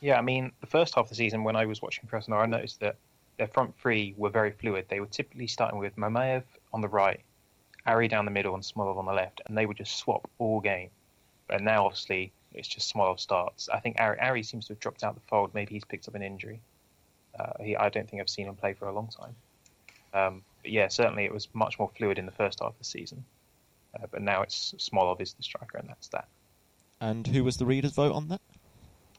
Yeah, 0.00 0.18
I 0.18 0.22
mean, 0.22 0.52
the 0.60 0.66
first 0.66 0.94
half 0.94 1.04
of 1.04 1.08
the 1.08 1.14
season 1.14 1.44
when 1.44 1.56
I 1.56 1.66
was 1.66 1.82
watching 1.82 2.08
Krasnodar, 2.08 2.42
I 2.42 2.46
noticed 2.46 2.80
that 2.80 2.96
their 3.38 3.48
front 3.48 3.74
three 3.78 4.14
were 4.16 4.30
very 4.30 4.52
fluid. 4.52 4.86
They 4.88 5.00
were 5.00 5.06
typically 5.06 5.46
starting 5.46 5.78
with 5.78 5.96
Mamayev 5.96 6.42
on 6.72 6.80
the 6.80 6.88
right, 6.88 7.20
Ari 7.86 8.08
down 8.08 8.24
the 8.24 8.30
middle, 8.30 8.54
and 8.54 8.62
Smolov 8.62 8.96
on 8.96 9.06
the 9.06 9.12
left, 9.12 9.40
and 9.46 9.56
they 9.56 9.66
would 9.66 9.76
just 9.76 9.96
swap 9.98 10.30
all 10.38 10.60
game. 10.60 10.90
But 11.48 11.60
now, 11.60 11.84
obviously, 11.86 12.32
it's 12.52 12.68
just 12.68 12.92
Smolov 12.94 13.18
starts. 13.20 13.68
I 13.68 13.80
think 13.80 13.96
Ari, 13.98 14.18
Ari 14.20 14.42
seems 14.42 14.66
to 14.66 14.72
have 14.72 14.80
dropped 14.80 15.02
out 15.04 15.14
the 15.14 15.20
fold. 15.28 15.52
Maybe 15.54 15.74
he's 15.74 15.84
picked 15.84 16.08
up 16.08 16.14
an 16.14 16.22
injury. 16.22 16.60
Uh, 17.38 17.52
he, 17.60 17.76
I 17.76 17.88
don't 17.88 18.08
think 18.08 18.22
I've 18.22 18.28
seen 18.28 18.46
him 18.46 18.54
play 18.54 18.74
for 18.74 18.86
a 18.88 18.92
long 18.92 19.08
time. 19.08 19.34
Um, 20.14 20.42
but 20.62 20.70
yeah, 20.70 20.88
certainly 20.88 21.24
it 21.24 21.34
was 21.34 21.48
much 21.52 21.78
more 21.78 21.90
fluid 21.96 22.18
in 22.18 22.26
the 22.26 22.32
first 22.32 22.60
half 22.60 22.70
of 22.72 22.78
the 22.78 22.84
season. 22.84 23.24
Uh, 23.94 24.06
but 24.10 24.22
now 24.22 24.42
it's 24.42 24.74
Smolov 24.78 25.20
is 25.20 25.34
the 25.34 25.42
striker, 25.42 25.78
and 25.78 25.88
that's 25.88 26.08
that. 26.08 26.28
And 27.00 27.26
who 27.26 27.42
was 27.44 27.56
the 27.56 27.66
reader's 27.66 27.92
vote 27.92 28.12
on 28.12 28.28
that? 28.28 28.40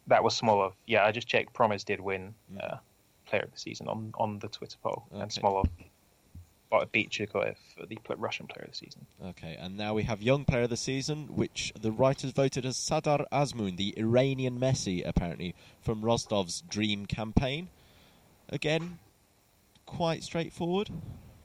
That 0.07 0.23
was 0.23 0.39
Smolov. 0.39 0.73
Yeah, 0.87 1.03
I 1.05 1.11
just 1.11 1.27
checked. 1.27 1.53
Promes 1.53 1.83
did 1.83 1.99
win 1.99 2.33
Mm. 2.53 2.63
uh, 2.63 2.77
player 3.25 3.43
of 3.43 3.51
the 3.51 3.59
season 3.59 3.87
on, 3.87 4.13
on 4.17 4.39
the 4.39 4.47
Twitter 4.47 4.77
poll, 4.81 5.05
and 5.11 5.23
Okay. 5.23 5.41
Smolov 5.41 5.69
got 6.71 6.91
beat 6.91 7.09
Chikoev 7.11 7.55
for 7.77 7.85
the 7.85 7.97
Russian 8.17 8.47
player 8.47 8.65
of 8.65 8.71
the 8.71 8.77
season. 8.77 9.05
Okay, 9.23 9.55
and 9.59 9.77
now 9.77 9.93
we 9.93 10.03
have 10.03 10.21
Young 10.21 10.45
Player 10.45 10.63
of 10.63 10.69
the 10.71 10.77
Season, 10.77 11.27
which 11.35 11.71
the 11.79 11.91
writers 11.91 12.31
voted 12.31 12.65
as 12.65 12.75
Sardar 12.75 13.25
Azmoun, 13.31 13.77
the 13.77 13.93
Iranian 13.97 14.59
Messi, 14.59 15.05
apparently, 15.05 15.53
from 15.81 16.01
Rostov's 16.01 16.61
Dream 16.61 17.05
campaign. 17.05 17.69
Again, 18.49 18.99
quite 19.85 20.23
straightforward. 20.23 20.89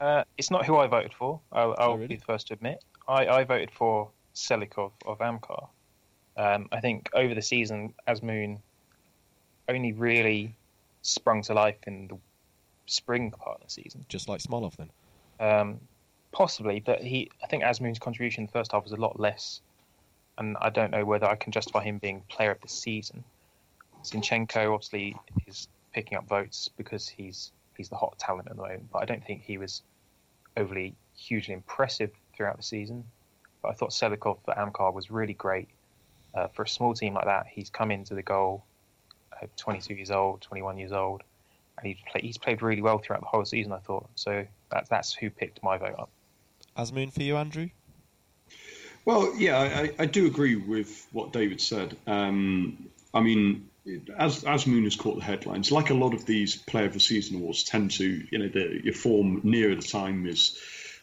Uh, 0.00 0.24
it's 0.38 0.50
not 0.50 0.64
who 0.64 0.76
I 0.78 0.86
voted 0.86 1.12
for. 1.12 1.40
I'll, 1.52 1.74
I'll 1.78 1.90
Oh, 1.90 1.94
really? 1.94 2.08
be 2.08 2.16
the 2.16 2.24
first 2.24 2.48
to 2.48 2.54
admit. 2.54 2.82
I, 3.06 3.26
I 3.26 3.44
voted 3.44 3.70
for 3.70 4.08
Selikhov 4.34 4.92
of 5.04 5.18
Amkar. 5.18 5.68
Um, 6.36 6.68
I 6.72 6.80
think 6.80 7.10
over 7.12 7.34
the 7.34 7.42
season, 7.42 7.92
Azmoun 8.08 8.60
only 9.68 9.92
really 9.92 10.56
sprung 11.02 11.42
to 11.42 11.54
life 11.54 11.78
in 11.86 12.08
the 12.08 12.18
spring 12.86 13.30
part 13.30 13.60
of 13.60 13.66
the 13.66 13.70
season. 13.72 14.04
Just 14.08 14.28
like 14.28 14.40
Smolov, 14.40 14.76
then. 14.76 14.90
Um, 15.40 15.80
possibly, 16.32 16.80
but 16.80 17.02
he. 17.02 17.30
I 17.42 17.46
think 17.46 17.62
Azmoun's 17.62 17.98
contribution 17.98 18.42
in 18.42 18.46
the 18.46 18.52
first 18.52 18.72
half 18.72 18.84
was 18.84 18.92
a 18.92 18.96
lot 18.96 19.18
less, 19.18 19.60
and 20.38 20.56
I 20.60 20.70
don't 20.70 20.90
know 20.90 21.04
whether 21.04 21.26
I 21.26 21.36
can 21.36 21.52
justify 21.52 21.82
him 21.82 21.98
being 21.98 22.22
player 22.28 22.50
of 22.50 22.60
the 22.60 22.68
season. 22.68 23.24
Zinchenko 24.04 24.74
obviously 24.74 25.16
is 25.46 25.68
picking 25.92 26.16
up 26.16 26.26
votes 26.26 26.68
because 26.76 27.08
he's 27.08 27.52
he's 27.76 27.88
the 27.88 27.96
hot 27.96 28.18
talent 28.18 28.48
at 28.48 28.56
the 28.56 28.62
moment, 28.62 28.90
but 28.92 29.02
I 29.02 29.04
don't 29.04 29.24
think 29.24 29.42
he 29.42 29.58
was 29.58 29.82
overly 30.56 30.94
hugely 31.16 31.54
impressive 31.54 32.10
throughout 32.36 32.56
the 32.56 32.62
season. 32.62 33.04
But 33.62 33.68
I 33.68 33.72
thought 33.74 33.90
Selikhov 33.90 34.38
for 34.44 34.54
Amkar 34.54 34.92
was 34.92 35.10
really 35.10 35.34
great 35.34 35.68
uh, 36.34 36.48
for 36.48 36.62
a 36.62 36.68
small 36.68 36.94
team 36.94 37.14
like 37.14 37.26
that. 37.26 37.46
He's 37.46 37.70
come 37.70 37.90
into 37.90 38.14
the 38.14 38.22
goal, 38.22 38.64
22 39.56 39.94
years 39.94 40.10
old, 40.10 40.40
21 40.42 40.78
years 40.78 40.92
old, 40.92 41.22
and 41.78 41.86
he's 41.86 41.98
played 42.10 42.24
he's 42.24 42.38
played 42.38 42.62
really 42.62 42.82
well 42.82 42.98
throughout 42.98 43.20
the 43.20 43.26
whole 43.28 43.44
season. 43.44 43.72
I 43.72 43.78
thought 43.78 44.08
so. 44.14 44.46
That's 44.70 44.88
that's 44.88 45.12
who 45.14 45.30
picked 45.30 45.62
my 45.62 45.78
vote 45.78 45.96
up. 45.98 46.10
Azmoun 46.76 47.12
for 47.12 47.22
you, 47.22 47.36
Andrew? 47.36 47.70
Well, 49.04 49.34
yeah, 49.36 49.58
I, 49.58 49.64
I- 49.64 49.94
I 50.00 50.06
do 50.06 50.26
agree 50.26 50.56
with 50.56 51.06
what 51.12 51.32
David 51.32 51.60
said. 51.60 51.96
Um, 52.06 52.90
I 53.12 53.20
mean, 53.20 53.68
as 54.16 54.44
Azmoun 54.44 54.84
has 54.84 54.94
caught 54.96 55.16
the 55.16 55.24
headlines, 55.24 55.72
like 55.72 55.90
a 55.90 55.94
lot 55.94 56.14
of 56.14 56.26
these 56.26 56.54
Player 56.56 56.86
of 56.86 56.92
the 56.92 57.00
Season 57.00 57.36
awards 57.36 57.64
tend 57.64 57.92
to, 57.92 58.04
you 58.30 58.38
know, 58.38 58.48
the, 58.48 58.80
your 58.84 58.94
form 58.94 59.40
nearer 59.42 59.74
the 59.74 59.82
time 59.82 60.26
is 60.26 60.58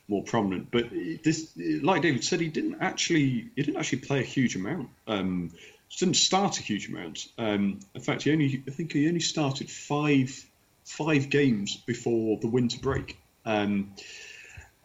more 0.07 0.23
prominent. 0.23 0.71
But 0.71 0.91
this, 1.23 1.51
like 1.57 2.01
David 2.01 2.23
said, 2.23 2.39
he 2.39 2.47
didn't 2.47 2.77
actually 2.81 3.49
he 3.55 3.63
didn't 3.63 3.77
actually 3.77 3.99
play 3.99 4.19
a 4.19 4.23
huge 4.23 4.55
amount. 4.55 4.89
Um, 5.07 5.51
didn't 5.95 6.15
start 6.15 6.59
a 6.59 6.61
huge 6.61 6.89
amount. 6.89 7.27
Um, 7.37 7.79
in 7.95 8.01
fact, 8.01 8.23
he 8.23 8.31
only 8.31 8.63
I 8.67 8.71
think 8.71 8.91
he 8.93 9.07
only 9.07 9.19
started 9.19 9.69
five 9.69 10.45
five 10.83 11.29
games 11.29 11.75
before 11.75 12.37
the 12.39 12.47
winter 12.47 12.79
break. 12.79 13.17
Um, 13.45 13.93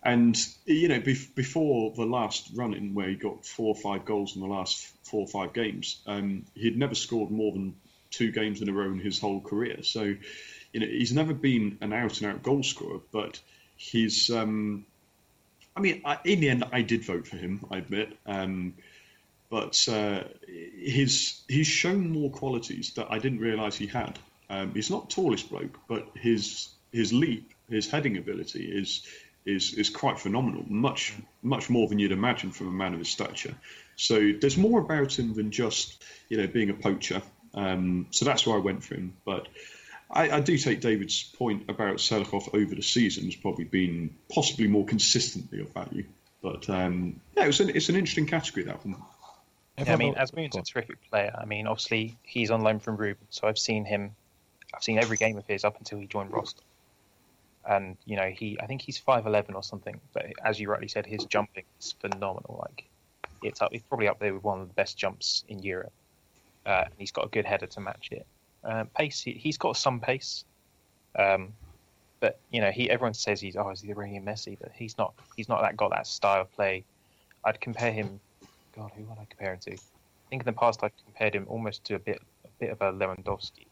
and 0.02 0.36
you 0.64 0.88
know, 0.88 1.00
bef- 1.00 1.34
before 1.34 1.92
the 1.94 2.04
last 2.04 2.50
run 2.54 2.74
in 2.74 2.94
where 2.94 3.08
he 3.08 3.14
got 3.14 3.46
four 3.46 3.68
or 3.68 3.80
five 3.80 4.04
goals 4.04 4.34
in 4.34 4.42
the 4.42 4.48
last 4.48 4.88
four 5.04 5.20
or 5.20 5.28
five 5.28 5.52
games, 5.52 6.00
um, 6.06 6.44
he'd 6.54 6.76
never 6.76 6.94
scored 6.94 7.30
more 7.30 7.52
than 7.52 7.76
two 8.10 8.32
games 8.32 8.60
in 8.60 8.68
a 8.68 8.72
row 8.72 8.90
in 8.90 8.98
his 8.98 9.20
whole 9.20 9.40
career. 9.40 9.82
So, 9.82 10.14
you 10.72 10.80
know, 10.80 10.86
he's 10.86 11.12
never 11.12 11.32
been 11.32 11.78
an 11.80 11.92
out 11.92 12.20
and 12.20 12.30
out 12.30 12.42
goal 12.42 12.62
scorer, 12.62 13.00
but 13.12 13.40
he's. 13.76 14.30
Um, 14.30 14.86
I 15.74 15.80
mean, 15.80 16.02
I, 16.04 16.18
in 16.24 16.40
the 16.40 16.50
end, 16.50 16.64
I 16.70 16.82
did 16.82 17.04
vote 17.04 17.26
for 17.26 17.36
him. 17.36 17.64
I 17.70 17.78
admit. 17.78 18.16
But 19.52 19.86
uh, 19.86 20.24
his 20.48 21.42
he's 21.46 21.66
shown 21.66 22.10
more 22.10 22.30
qualities 22.30 22.94
that 22.94 23.08
I 23.10 23.18
didn't 23.18 23.40
realise 23.40 23.76
he 23.76 23.86
had. 23.86 24.18
Um, 24.48 24.72
he's 24.72 24.88
not 24.88 25.10
tallest 25.10 25.50
bloke, 25.50 25.78
but 25.86 26.08
his 26.14 26.70
his 26.90 27.12
leap, 27.12 27.52
his 27.68 27.86
heading 27.90 28.16
ability 28.16 28.64
is 28.64 29.06
is 29.44 29.74
is 29.74 29.90
quite 29.90 30.18
phenomenal. 30.18 30.64
Much 30.66 31.12
much 31.42 31.68
more 31.68 31.86
than 31.86 31.98
you'd 31.98 32.12
imagine 32.12 32.50
from 32.50 32.68
a 32.68 32.70
man 32.70 32.94
of 32.94 33.00
his 33.00 33.10
stature. 33.10 33.54
So 33.96 34.32
there's 34.40 34.56
more 34.56 34.80
about 34.80 35.18
him 35.18 35.34
than 35.34 35.50
just 35.50 36.02
you 36.30 36.38
know 36.38 36.46
being 36.46 36.70
a 36.70 36.74
poacher. 36.88 37.20
Um, 37.52 38.06
so 38.10 38.24
that's 38.24 38.46
why 38.46 38.54
I 38.54 38.60
went 38.60 38.82
for 38.82 38.94
him. 38.94 39.12
But 39.26 39.48
I, 40.10 40.30
I 40.30 40.40
do 40.40 40.56
take 40.56 40.80
David's 40.80 41.24
point 41.24 41.64
about 41.68 41.96
Selikhov 41.96 42.54
over 42.54 42.74
the 42.74 42.82
season 42.82 43.26
has 43.26 43.36
probably 43.36 43.66
been 43.66 44.16
possibly 44.32 44.66
more 44.66 44.86
consistently 44.86 45.60
of 45.60 45.68
value. 45.74 46.04
But 46.40 46.70
um, 46.70 47.20
yeah, 47.36 47.48
it's 47.48 47.60
an 47.60 47.68
it's 47.68 47.90
an 47.90 47.96
interesting 47.96 48.26
category 48.26 48.64
that 48.64 48.86
one. 48.86 48.96
Yeah, 49.78 49.94
I 49.94 49.96
mean, 49.96 50.14
Azmoun's 50.14 50.54
Go 50.54 50.60
a 50.60 50.62
terrific 50.62 50.98
player. 51.10 51.34
I 51.36 51.44
mean, 51.44 51.66
obviously 51.66 52.18
he's 52.22 52.50
on 52.50 52.60
loan 52.60 52.78
from 52.78 52.96
Rubin, 52.96 53.26
so 53.30 53.48
I've 53.48 53.58
seen 53.58 53.84
him. 53.84 54.14
I've 54.74 54.82
seen 54.82 54.98
every 54.98 55.16
game 55.16 55.38
of 55.38 55.46
his 55.46 55.64
up 55.64 55.78
until 55.78 55.98
he 55.98 56.06
joined 56.06 56.32
Rostov. 56.32 56.64
And 57.64 57.96
you 58.04 58.16
know, 58.16 58.28
he 58.28 58.58
I 58.60 58.66
think 58.66 58.82
he's 58.82 58.98
five 58.98 59.26
eleven 59.26 59.54
or 59.54 59.62
something. 59.62 60.00
But 60.12 60.26
as 60.44 60.60
you 60.60 60.68
rightly 60.68 60.88
said, 60.88 61.06
his 61.06 61.24
jumping 61.24 61.64
is 61.80 61.92
phenomenal. 61.92 62.58
Like 62.60 62.84
it's 63.42 63.62
up, 63.62 63.72
it's 63.72 63.84
probably 63.88 64.08
up 64.08 64.18
there 64.18 64.34
with 64.34 64.44
one 64.44 64.60
of 64.60 64.68
the 64.68 64.74
best 64.74 64.96
jumps 64.96 65.44
in 65.48 65.60
Europe. 65.60 65.92
Uh, 66.66 66.82
and 66.84 66.94
he's 66.98 67.12
got 67.12 67.26
a 67.26 67.28
good 67.28 67.44
header 67.44 67.66
to 67.66 67.80
match 67.80 68.08
it. 68.12 68.26
Uh, 68.62 68.84
pace, 68.96 69.20
he, 69.20 69.32
he's 69.32 69.58
got 69.58 69.76
some 69.76 70.00
pace. 70.00 70.44
Um, 71.18 71.54
but 72.20 72.38
you 72.50 72.60
know, 72.60 72.70
he 72.70 72.88
everyone 72.88 73.14
says 73.14 73.40
he's 73.40 73.56
oh, 73.56 73.68
he's 73.70 73.80
the 73.80 73.90
Iranian 73.90 74.24
Messi, 74.24 74.56
but 74.60 74.70
he's 74.74 74.96
not. 74.96 75.14
He's 75.36 75.48
not 75.48 75.62
that 75.62 75.76
got 75.76 75.90
that 75.90 76.06
style 76.06 76.42
of 76.42 76.52
play. 76.52 76.84
I'd 77.44 77.60
compare 77.60 77.92
him. 77.92 78.20
God, 78.74 78.90
who 78.96 79.04
would 79.04 79.18
I 79.18 79.26
compare 79.28 79.52
him 79.52 79.60
to? 79.60 79.72
I 79.72 80.28
think 80.30 80.42
in 80.42 80.46
the 80.46 80.52
past 80.52 80.82
I've 80.82 80.92
compared 81.04 81.34
him 81.34 81.46
almost 81.48 81.84
to 81.84 81.94
a 81.94 81.98
bit, 81.98 82.20
a 82.44 82.48
bit 82.58 82.70
of 82.70 82.80
a 82.80 82.92
Lewandowski, 82.92 83.66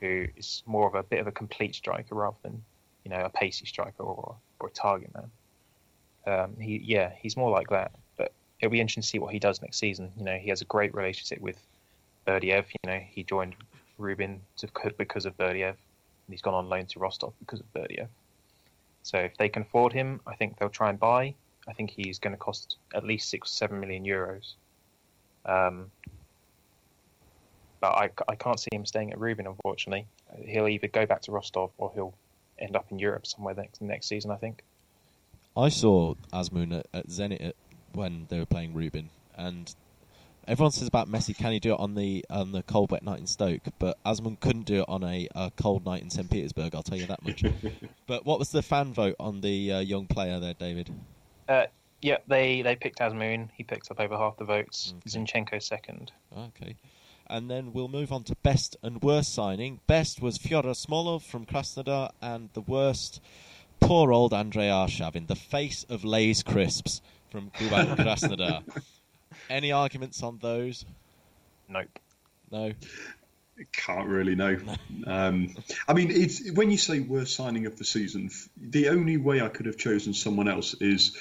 who 0.00 0.26
is 0.36 0.62
more 0.66 0.86
of 0.86 0.94
a 0.94 1.02
bit 1.02 1.20
of 1.20 1.26
a 1.26 1.32
complete 1.32 1.74
striker 1.74 2.14
rather 2.14 2.36
than, 2.42 2.62
you 3.04 3.10
know, 3.10 3.20
a 3.24 3.28
pacey 3.30 3.66
striker 3.66 4.02
or 4.02 4.36
or 4.60 4.68
a 4.68 4.70
target 4.70 5.10
man. 5.14 5.30
Um, 6.26 6.56
he, 6.60 6.80
yeah, 6.84 7.12
he's 7.18 7.36
more 7.36 7.50
like 7.50 7.70
that. 7.70 7.92
But 8.16 8.32
it'll 8.60 8.70
be 8.70 8.80
interesting 8.80 9.02
to 9.02 9.08
see 9.08 9.18
what 9.18 9.32
he 9.32 9.38
does 9.38 9.60
next 9.62 9.78
season. 9.78 10.12
You 10.16 10.24
know, 10.24 10.36
he 10.36 10.48
has 10.50 10.60
a 10.60 10.66
great 10.66 10.94
relationship 10.94 11.40
with 11.40 11.58
Berdiev. 12.26 12.66
You 12.70 12.90
know, 12.90 13.00
he 13.10 13.24
joined 13.24 13.54
Rubin 13.98 14.40
to, 14.58 14.68
because 14.98 15.26
of 15.26 15.36
Berdiev, 15.36 15.70
and 15.70 16.28
he's 16.28 16.42
gone 16.42 16.54
on 16.54 16.68
loan 16.68 16.86
to 16.86 16.98
Rostov 16.98 17.32
because 17.40 17.60
of 17.60 17.72
Berdiev. 17.72 18.08
So 19.02 19.18
if 19.18 19.36
they 19.38 19.48
can 19.48 19.62
afford 19.62 19.92
him, 19.92 20.20
I 20.26 20.36
think 20.36 20.58
they'll 20.58 20.68
try 20.68 20.90
and 20.90 21.00
buy. 21.00 21.34
I 21.70 21.72
think 21.72 21.90
he's 21.90 22.18
going 22.18 22.32
to 22.32 22.38
cost 22.38 22.76
at 22.92 23.04
least 23.04 23.30
six 23.30 23.48
or 23.48 23.54
seven 23.54 23.80
million 23.80 24.04
euros. 24.04 24.54
Um, 25.46 25.90
but 27.80 27.92
I, 27.92 28.10
I 28.28 28.34
can't 28.34 28.58
see 28.58 28.68
him 28.72 28.84
staying 28.84 29.12
at 29.12 29.18
Rubin, 29.18 29.46
unfortunately. 29.46 30.06
He'll 30.44 30.68
either 30.68 30.88
go 30.88 31.06
back 31.06 31.22
to 31.22 31.32
Rostov 31.32 31.70
or 31.78 31.92
he'll 31.94 32.14
end 32.58 32.76
up 32.76 32.86
in 32.90 32.98
Europe 32.98 33.26
somewhere 33.26 33.54
next 33.54 33.80
next 33.80 34.08
season. 34.08 34.30
I 34.32 34.36
think. 34.36 34.62
I 35.56 35.68
saw 35.68 36.14
Azmoun 36.32 36.78
at, 36.78 36.86
at 36.92 37.08
Zenit 37.08 37.44
at, 37.44 37.56
when 37.92 38.26
they 38.28 38.38
were 38.38 38.46
playing 38.46 38.74
Rubin, 38.74 39.10
and 39.36 39.74
everyone 40.46 40.72
says 40.72 40.88
about 40.88 41.10
Messi, 41.10 41.36
can 41.36 41.52
he 41.52 41.60
do 41.60 41.72
it 41.74 41.80
on 41.80 41.94
the 41.94 42.24
on 42.28 42.52
the 42.52 42.62
cold 42.62 42.90
wet 42.90 43.02
night 43.02 43.20
in 43.20 43.26
Stoke? 43.26 43.62
But 43.78 43.96
Azmoun 44.04 44.40
couldn't 44.40 44.66
do 44.66 44.80
it 44.80 44.86
on 44.88 45.04
a, 45.04 45.28
a 45.34 45.52
cold 45.56 45.86
night 45.86 46.02
in 46.02 46.10
St 46.10 46.30
Petersburg. 46.30 46.74
I'll 46.74 46.82
tell 46.82 46.98
you 46.98 47.06
that 47.06 47.22
much. 47.22 47.44
but 48.06 48.26
what 48.26 48.38
was 48.38 48.50
the 48.50 48.62
fan 48.62 48.92
vote 48.92 49.16
on 49.18 49.40
the 49.40 49.72
uh, 49.72 49.80
young 49.80 50.06
player 50.06 50.38
there, 50.40 50.54
David? 50.54 50.90
Uh, 51.50 51.66
yeah, 52.00 52.18
they 52.28 52.62
they 52.62 52.76
picked 52.76 53.00
Azmoun. 53.00 53.48
He 53.52 53.64
picks 53.64 53.90
up 53.90 54.00
over 54.00 54.16
half 54.16 54.36
the 54.36 54.44
votes. 54.44 54.94
Okay. 54.96 55.18
Zinchenko 55.18 55.62
second. 55.62 56.12
Okay. 56.36 56.76
And 57.26 57.50
then 57.50 57.72
we'll 57.72 57.88
move 57.88 58.12
on 58.12 58.24
to 58.24 58.36
best 58.36 58.76
and 58.82 59.02
worst 59.02 59.34
signing. 59.34 59.80
Best 59.86 60.22
was 60.22 60.38
Fyodor 60.38 60.70
Smolov 60.70 61.22
from 61.22 61.46
Krasnodar, 61.46 62.10
and 62.20 62.50
the 62.54 62.60
worst, 62.60 63.20
poor 63.80 64.12
old 64.12 64.32
Andrei 64.32 64.68
Arshavin, 64.68 65.26
the 65.26 65.36
face 65.36 65.84
of 65.88 66.04
Lay's 66.04 66.42
Crisps 66.42 67.02
from 67.30 67.50
Kuban 67.50 67.96
Krasnodar. 67.96 68.62
Any 69.50 69.70
arguments 69.70 70.22
on 70.22 70.38
those? 70.38 70.84
Nope. 71.68 71.98
No. 72.50 72.72
Can't 73.72 74.08
really 74.08 74.34
know. 74.34 74.56
Um, 75.06 75.56
I 75.88 75.94
mean, 75.94 76.10
it's 76.10 76.52
when 76.52 76.70
you 76.70 76.76
say 76.76 77.00
worst 77.00 77.34
signing 77.34 77.64
of 77.64 77.78
the 77.78 77.84
season, 77.84 78.30
the 78.56 78.90
only 78.90 79.16
way 79.16 79.40
I 79.40 79.48
could 79.48 79.64
have 79.64 79.78
chosen 79.78 80.12
someone 80.12 80.46
else 80.46 80.74
is 80.74 81.16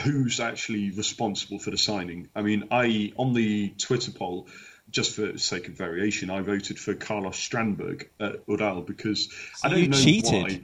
who's 0.00 0.40
actually 0.40 0.90
responsible 0.90 1.58
for 1.58 1.70
the 1.70 1.78
signing. 1.78 2.28
I 2.34 2.42
mean, 2.42 2.68
I 2.70 3.12
on 3.16 3.34
the 3.34 3.70
Twitter 3.78 4.10
poll, 4.10 4.48
just 4.90 5.14
for 5.14 5.32
the 5.32 5.38
sake 5.38 5.68
of 5.68 5.74
variation, 5.74 6.30
I 6.30 6.40
voted 6.40 6.78
for 6.78 6.94
Carlos 6.94 7.36
Strandberg 7.36 8.08
at 8.18 8.36
Ural 8.46 8.82
because 8.82 9.28
So 9.54 9.68
I 9.68 9.70
don't 9.70 9.78
you 9.78 9.88
know 9.88 9.96
cheated? 9.96 10.32
why. 10.32 10.60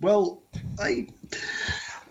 Well, 0.00 0.42
I, 0.78 1.08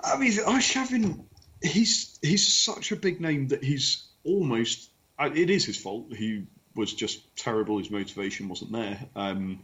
I 0.03 0.17
mean, 0.17 0.31
Arshavin, 0.31 1.25
he's 1.61 2.17
he's 2.21 2.53
such 2.53 2.91
a 2.91 2.95
big 2.95 3.19
name 3.19 3.49
that 3.49 3.63
he's 3.63 4.07
almost. 4.23 4.89
It 5.19 5.49
is 5.49 5.65
his 5.65 5.77
fault. 5.77 6.13
He 6.15 6.47
was 6.75 6.93
just 6.93 7.35
terrible. 7.35 7.77
His 7.77 7.91
motivation 7.91 8.47
wasn't 8.47 8.71
there. 8.71 8.99
Um, 9.15 9.59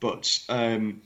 but 0.00 0.38
um, 0.48 1.02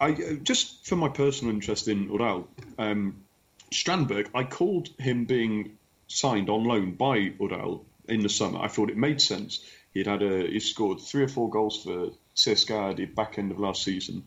I 0.00 0.12
just 0.42 0.86
for 0.86 0.96
my 0.96 1.08
personal 1.08 1.54
interest 1.54 1.88
in 1.88 2.04
Ural, 2.10 2.48
um, 2.78 3.24
Strandberg, 3.72 4.28
I 4.34 4.44
called 4.44 4.88
him 4.98 5.24
being 5.24 5.78
signed 6.06 6.48
on 6.48 6.64
loan 6.64 6.92
by 6.94 7.16
Ural 7.16 7.84
in 8.08 8.20
the 8.20 8.28
summer. 8.28 8.60
I 8.60 8.68
thought 8.68 8.90
it 8.90 8.96
made 8.96 9.20
sense. 9.20 9.64
He'd 9.94 10.06
had 10.06 10.22
a 10.22 10.46
he 10.46 10.60
scored 10.60 11.00
three 11.00 11.22
or 11.22 11.28
four 11.28 11.50
goals 11.50 11.82
for 11.82 12.10
CSKA 12.36 12.90
at 12.90 12.96
the 12.96 13.04
back 13.06 13.38
end 13.38 13.50
of 13.50 13.58
last 13.58 13.82
season, 13.82 14.24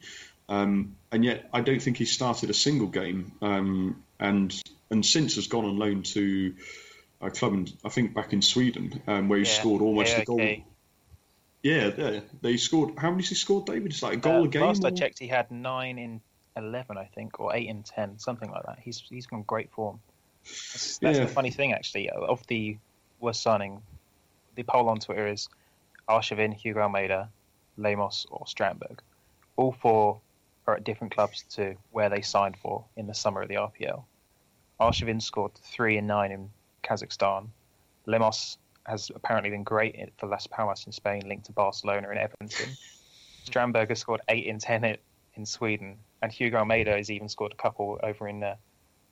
um, 0.50 0.96
and 1.12 1.24
yet 1.24 1.50
I 1.54 1.62
don't 1.62 1.82
think 1.82 1.98
he 1.98 2.06
started 2.06 2.50
a 2.50 2.54
single 2.54 2.88
game. 2.88 3.32
Um, 3.42 4.04
and 4.20 4.54
and 4.90 5.06
since 5.06 5.36
has 5.36 5.48
gone 5.48 5.66
on 5.66 5.78
loan 5.78 6.04
to 6.04 6.56
a 7.22 7.32
club, 7.32 7.54
in, 7.54 7.68
I 7.86 7.90
think 7.90 8.14
back 8.14 8.34
in 8.34 8.42
Sweden, 8.42 9.02
um, 9.08 9.30
where 9.30 9.40
he 9.40 9.46
Yeah, 9.46 9.52
scored 9.52 9.82
almost 9.82 10.18
a 10.18 10.26
goal. 10.26 10.42
AIK. 10.42 10.64
Yeah, 11.64 11.92
yeah, 11.96 12.20
they 12.42 12.58
scored. 12.58 12.98
How 12.98 13.12
many 13.12 13.22
has 13.22 13.30
he 13.30 13.36
scored, 13.36 13.68
David? 13.68 13.92
It's 13.92 14.02
like 14.02 14.14
a 14.14 14.18
goal 14.18 14.42
Uh, 14.42 14.46
a 14.46 14.48
game. 14.48 14.62
Last 14.64 14.84
I 14.84 14.90
checked, 14.90 15.20
he 15.20 15.28
had 15.28 15.52
nine 15.52 16.00
in 16.00 16.22
eleven, 16.58 16.98
I 16.98 17.06
think, 17.06 17.40
or 17.40 17.56
eight 17.56 17.68
in 17.70 17.84
ten, 17.84 18.20
something 18.20 18.50
like 18.50 18.66
that. 18.66 18.80
He's 18.80 19.02
he's 19.10 19.28
gone 19.28 19.44
great 19.44 19.72
form. 19.72 20.00
That's, 20.44 20.98
that's 20.98 21.18
Yeah. 21.18 21.26
the 21.26 21.32
funny 21.32 21.52
thing, 21.52 21.74
actually, 21.74 22.10
of 22.10 22.46
the 22.48 22.78
worst 23.20 23.42
signing. 23.42 23.82
The 24.56 24.64
poll 24.64 24.90
on 24.90 25.00
Twitter 25.00 25.28
is 25.28 25.50
Arshavin, 26.10 26.54
Hugo 26.54 26.82
Almeida, 26.82 27.30
Lemos, 27.78 28.26
or 28.30 28.46
Strandberg. 28.46 29.00
All 29.56 29.72
four 29.72 30.20
are 30.68 30.76
at 30.76 30.84
different 30.84 31.14
clubs 31.14 31.44
to 31.52 31.76
where 31.92 32.10
they 32.10 32.22
signed 32.22 32.58
for 32.58 32.86
in 32.96 33.08
the 33.08 33.14
summer 33.14 33.42
of 33.42 33.50
the 33.50 33.56
RPL. 33.56 34.04
Arshavin 34.80 35.22
scored 35.22 35.54
three 35.56 35.98
and 35.98 36.08
nine 36.08 36.32
in 36.32 36.50
Kazakhstan. 36.84 37.48
Lemos 38.08 38.58
has 38.86 39.12
apparently 39.14 39.52
been 39.52 39.64
great 39.64 40.12
for 40.18 40.26
Las 40.28 40.48
Palmas 40.48 40.86
in 40.88 40.92
Spain, 40.92 41.22
linked 41.28 41.46
to 41.46 41.52
Barcelona 41.52 42.10
and 42.10 42.18
Everton. 42.18 42.50
Strandberg 43.46 43.90
has 43.90 44.00
scored 44.00 44.22
eight 44.28 44.46
in 44.46 44.60
ten 44.60 44.84
in, 44.84 44.98
in 45.36 45.46
Sweden, 45.46 45.98
and 46.22 46.32
Hugo 46.32 46.58
Almeida 46.58 46.92
has 46.96 47.10
even 47.10 47.30
scored 47.30 47.52
a 47.52 47.56
couple 47.56 48.00
over 48.04 48.28
in 48.28 48.44
uh, 48.44 48.56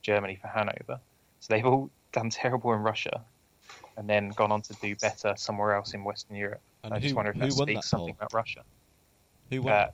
Germany 0.01 0.38
for 0.41 0.47
Hanover. 0.47 0.99
So 1.39 1.53
they've 1.53 1.65
all 1.65 1.89
done 2.11 2.30
terrible 2.30 2.74
in 2.74 2.80
Russia, 2.80 3.24
and 3.97 4.09
then 4.09 4.30
gone 4.30 4.51
on 4.51 4.61
to 4.63 4.74
do 4.82 4.95
better 4.95 5.34
somewhere 5.38 5.76
else 5.76 5.93
in 5.93 6.03
Western 6.03 6.36
Europe. 6.36 6.61
And 6.84 6.93
I 6.93 6.99
just 6.99 7.11
who- 7.11 7.15
wonder 7.15 7.32
if 7.32 7.38
that 7.38 7.51
speaks 7.51 7.74
that 7.82 7.84
something 7.84 8.15
about 8.15 8.34
Russia. 8.34 8.63
Who 9.49 9.61
won? 9.63 9.74
Uh. 9.74 9.89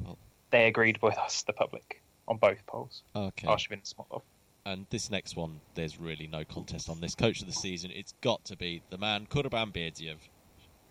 They 0.51 0.67
agreed 0.67 1.01
with 1.01 1.17
us, 1.17 1.41
the 1.43 1.53
public, 1.53 2.01
on 2.27 2.37
both 2.37 2.65
polls. 2.67 3.01
okay. 3.15 3.47
Arshavin 3.47 3.73
and 3.73 3.83
Smolov. 3.83 4.21
And 4.65 4.85
this 4.89 5.11
next 5.11 5.35
one, 5.35 5.59
there's 5.73 5.99
really 5.99 6.27
no 6.27 6.43
contest 6.45 6.89
on 6.89 6.99
this. 7.01 7.13
Coach 7.13 7.41
of 7.41 7.47
the 7.47 7.53
season, 7.53 7.91
it's 7.93 8.13
got 8.21 8.43
to 8.45 8.55
be 8.55 8.81
the 8.89 8.97
man, 8.97 9.27
Kurban 9.27 9.71
Berdiev. 9.73 10.17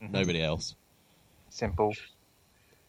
Mhm. 0.02 0.10
Nobody 0.10 0.42
else. 0.42 0.74
Simple. 1.50 1.94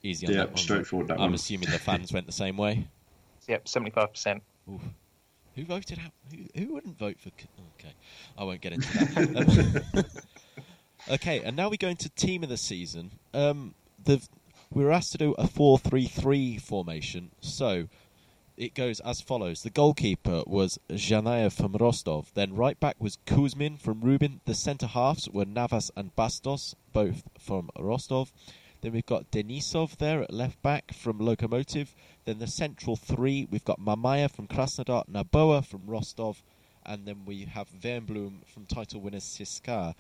Easy 0.06 0.28
on 0.28 0.34
Yeah, 0.34 0.40
that 0.40 0.50
one. 0.50 0.58
straightforward, 0.58 1.08
that 1.08 1.16
I'm 1.16 1.22
one. 1.22 1.34
assuming 1.34 1.70
the 1.72 1.80
fans 1.80 2.14
went 2.14 2.26
the 2.28 2.32
same 2.32 2.58
way. 2.58 2.88
Yep, 3.48 3.68
seventy-five 3.68 4.12
percent. 4.12 4.42
Who 4.66 5.66
voted 5.66 6.00
out? 6.00 6.12
Who, 6.32 6.60
who 6.60 6.74
wouldn't 6.74 6.98
vote 6.98 7.20
for? 7.20 7.30
K- 7.32 7.46
Okay, 7.80 7.94
I 8.36 8.44
won't 8.44 8.60
get 8.62 8.74
into 8.74 8.88
that. 8.94 9.96
Um, 9.96 10.04
okay, 11.14 11.42
and 11.44 11.56
now 11.56 11.70
we 11.70 11.78
go 11.78 11.88
into 11.88 12.10
team 12.10 12.42
of 12.42 12.50
the 12.50 12.58
season. 12.58 13.12
Um, 13.36 13.76
the 14.04 14.20
we 14.72 14.84
were 14.84 14.92
asked 14.92 15.12
to 15.12 15.20
do 15.20 15.34
a 15.38 15.46
four-three-three 15.48 16.58
formation, 16.58 17.30
so 17.40 17.88
it 18.58 18.74
goes 18.74 19.00
as 19.02 19.22
follows: 19.22 19.62
the 19.62 19.70
goalkeeper 19.70 20.42
was 20.48 20.80
Zhanayev 20.90 21.54
from 21.54 21.74
Rostov. 21.74 22.32
Then 22.34 22.56
right 22.56 22.80
back 22.80 22.96
was 23.00 23.20
Kuzmin 23.28 23.80
from 23.80 24.02
Rubin. 24.02 24.42
The 24.46 24.56
centre 24.56 24.88
halves 24.88 25.30
were 25.30 25.46
Navas 25.46 25.92
and 25.96 26.16
Bastos, 26.16 26.74
both 26.94 27.22
from 27.38 27.70
Rostov. 27.78 28.32
Then 28.86 28.94
we've 28.94 29.04
got 29.08 29.32
Denisov 29.32 29.98
there 29.98 30.22
at 30.22 30.32
left 30.32 30.62
back 30.62 30.94
from 30.94 31.18
Lokomotiv. 31.18 31.96
Then 32.26 32.38
the 32.38 32.46
central 32.46 32.96
three, 32.96 33.48
we've 33.50 33.66
got 33.66 33.80
Mamaev 33.80 34.30
from 34.30 34.48
Krasnodar, 34.48 35.10
Noboa 35.10 35.66
from 35.66 35.88
Rostov, 35.88 36.44
and 36.86 37.08
then 37.08 37.26
we 37.26 37.46
have 37.46 37.68
Wernbloom 37.82 38.46
from 38.46 38.68
title 38.68 39.02
winners 39.02 39.24
CSKA. 39.24 39.96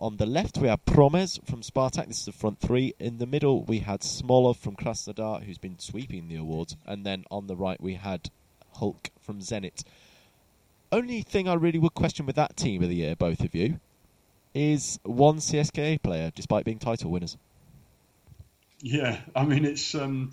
On 0.00 0.16
the 0.16 0.26
left, 0.26 0.58
we 0.58 0.66
have 0.66 0.84
Promes 0.84 1.38
from 1.44 1.62
Spartak. 1.62 2.08
This 2.08 2.18
is 2.18 2.24
the 2.24 2.32
front 2.32 2.58
three. 2.58 2.92
In 2.98 3.18
the 3.18 3.26
middle, 3.26 3.62
we 3.62 3.78
had 3.78 4.00
Smolov 4.00 4.56
from 4.56 4.74
Krasnodar, 4.74 5.44
who's 5.44 5.58
been 5.58 5.78
sweeping 5.78 6.26
the 6.26 6.34
awards. 6.34 6.76
And 6.84 7.06
then 7.06 7.26
on 7.30 7.46
the 7.46 7.54
right, 7.54 7.80
we 7.80 7.94
had 7.94 8.30
Hulk 8.72 9.10
from 9.20 9.42
Zenit. 9.42 9.84
Only 10.90 11.22
thing 11.22 11.48
I 11.48 11.54
really 11.54 11.78
would 11.78 11.94
question 11.94 12.26
with 12.26 12.34
that 12.34 12.56
team 12.56 12.82
of 12.82 12.88
the 12.88 12.96
year, 12.96 13.14
both 13.14 13.44
of 13.44 13.54
you, 13.54 13.78
is 14.52 14.98
one 15.04 15.36
CSKA 15.36 16.02
player, 16.02 16.32
despite 16.34 16.64
being 16.64 16.80
title 16.80 17.12
winners. 17.12 17.36
Yeah, 18.86 19.18
I 19.34 19.46
mean 19.46 19.64
it's 19.64 19.94
um, 19.94 20.32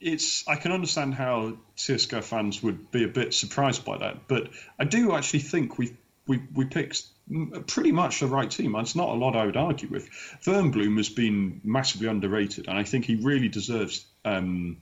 it's 0.00 0.46
I 0.46 0.54
can 0.54 0.70
understand 0.70 1.12
how 1.12 1.58
CSKA 1.76 2.22
fans 2.22 2.62
would 2.62 2.92
be 2.92 3.02
a 3.02 3.08
bit 3.08 3.34
surprised 3.34 3.84
by 3.84 3.98
that, 3.98 4.28
but 4.28 4.50
I 4.78 4.84
do 4.84 5.12
actually 5.12 5.40
think 5.40 5.76
we 5.76 5.96
we 6.24 6.40
we 6.54 6.66
picked 6.66 7.02
pretty 7.66 7.90
much 7.90 8.20
the 8.20 8.28
right 8.28 8.48
team. 8.48 8.76
It's 8.76 8.94
not 8.94 9.08
a 9.08 9.14
lot 9.14 9.34
I 9.34 9.44
would 9.44 9.56
argue 9.56 9.88
with. 9.88 10.08
Wernbloom 10.44 10.98
has 10.98 11.08
been 11.08 11.60
massively 11.64 12.06
underrated, 12.06 12.68
and 12.68 12.78
I 12.78 12.84
think 12.84 13.06
he 13.06 13.16
really 13.16 13.48
deserves 13.48 14.06
um, 14.24 14.76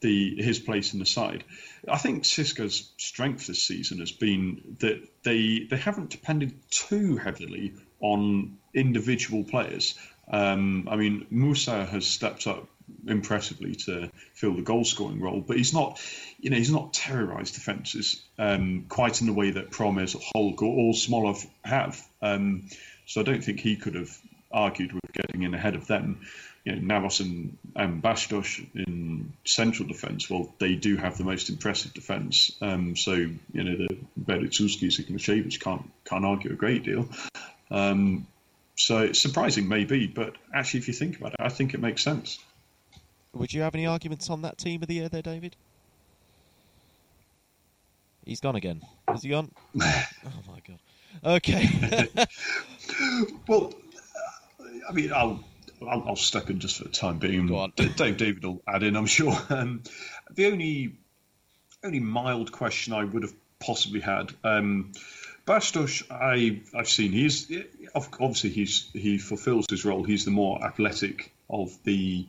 the 0.00 0.40
his 0.40 0.60
place 0.60 0.92
in 0.92 1.00
the 1.00 1.06
side. 1.06 1.42
I 1.88 1.98
think 1.98 2.22
CSKA's 2.22 2.92
strength 2.98 3.48
this 3.48 3.64
season 3.64 3.98
has 3.98 4.12
been 4.12 4.76
that 4.78 5.02
they 5.24 5.66
they 5.68 5.76
haven't 5.76 6.10
depended 6.10 6.54
too 6.70 7.16
heavily 7.16 7.74
on 7.98 8.58
individual 8.74 9.42
players. 9.42 9.98
Um, 10.28 10.88
I 10.90 10.96
mean, 10.96 11.26
Musa 11.30 11.84
has 11.84 12.06
stepped 12.06 12.46
up 12.46 12.66
impressively 13.06 13.74
to 13.74 14.10
fill 14.34 14.54
the 14.54 14.62
goal 14.62 14.84
scoring 14.84 15.20
role, 15.20 15.40
but 15.40 15.56
he's 15.56 15.72
not, 15.72 16.00
you 16.40 16.50
know, 16.50 16.56
he's 16.56 16.72
not 16.72 16.92
terrorised 16.92 17.54
defences 17.54 18.22
um, 18.38 18.86
quite 18.88 19.20
in 19.20 19.26
the 19.26 19.32
way 19.32 19.50
that 19.50 19.70
Promes, 19.70 20.16
Hulk, 20.34 20.62
or, 20.62 20.92
Smolov 20.92 21.46
have. 21.64 22.02
Um, 22.22 22.68
so 23.06 23.20
I 23.20 23.24
don't 23.24 23.42
think 23.42 23.60
he 23.60 23.76
could 23.76 23.94
have 23.94 24.16
argued 24.50 24.92
with 24.92 25.12
getting 25.12 25.42
in 25.42 25.54
ahead 25.54 25.74
of 25.74 25.86
them. 25.86 26.26
You 26.64 26.76
know, 26.76 26.80
Navas 26.80 27.20
and, 27.20 27.58
and 27.76 28.02
Bastos 28.02 28.66
in 28.74 29.34
central 29.44 29.86
defence, 29.86 30.30
well, 30.30 30.54
they 30.58 30.76
do 30.76 30.96
have 30.96 31.18
the 31.18 31.24
most 31.24 31.50
impressive 31.50 31.92
defence. 31.92 32.52
Um, 32.62 32.96
so, 32.96 33.12
you 33.12 33.38
know, 33.52 33.76
the 33.76 33.96
Berezutskys 34.18 34.98
and 34.98 35.08
Ignashevich 35.08 35.60
can't, 35.60 35.90
can't 36.06 36.24
argue 36.24 36.52
a 36.52 36.56
great 36.56 36.84
deal. 36.84 37.08
Um, 37.70 38.26
so 38.76 38.98
it's 38.98 39.20
surprising, 39.20 39.68
maybe, 39.68 40.06
but 40.06 40.34
actually, 40.52 40.80
if 40.80 40.88
you 40.88 40.94
think 40.94 41.18
about 41.18 41.32
it, 41.32 41.40
I 41.40 41.48
think 41.48 41.74
it 41.74 41.80
makes 41.80 42.02
sense. 42.02 42.38
Would 43.32 43.52
you 43.52 43.62
have 43.62 43.74
any 43.74 43.86
arguments 43.86 44.30
on 44.30 44.42
that 44.42 44.58
team 44.58 44.82
of 44.82 44.88
the 44.88 44.94
year 44.94 45.08
there, 45.08 45.22
David? 45.22 45.56
He's 48.24 48.40
gone 48.40 48.56
again. 48.56 48.82
Has 49.08 49.22
he 49.22 49.28
gone? 49.28 49.50
oh 49.80 50.42
my 50.48 50.60
god. 50.66 50.78
Okay. 51.24 52.08
Well, 53.48 53.72
I 54.88 54.92
mean, 54.92 55.12
I'll, 55.12 55.42
I'll 55.88 56.04
I'll 56.08 56.16
step 56.16 56.50
in 56.50 56.60
just 56.60 56.78
for 56.78 56.84
the 56.84 56.90
time 56.90 57.18
being. 57.18 57.46
Go 57.46 57.56
on. 57.56 57.72
Dave 57.76 58.16
David 58.16 58.44
will 58.44 58.62
add 58.68 58.82
in, 58.82 58.96
I'm 58.96 59.06
sure. 59.06 59.36
Um, 59.50 59.82
the 60.32 60.46
only 60.46 60.96
only 61.82 62.00
mild 62.00 62.52
question 62.52 62.92
I 62.92 63.04
would 63.04 63.22
have 63.22 63.34
possibly 63.58 64.00
had. 64.00 64.32
Um, 64.44 64.92
Bastos, 65.46 66.02
I 66.10 66.62
I've 66.76 66.88
seen 66.88 67.12
he's 67.12 67.50
obviously 67.94 68.50
he's 68.50 68.90
he 68.92 69.18
fulfills 69.18 69.66
his 69.68 69.84
role. 69.84 70.02
He's 70.02 70.24
the 70.24 70.30
more 70.30 70.64
athletic 70.64 71.32
of 71.50 71.76
the, 71.84 72.26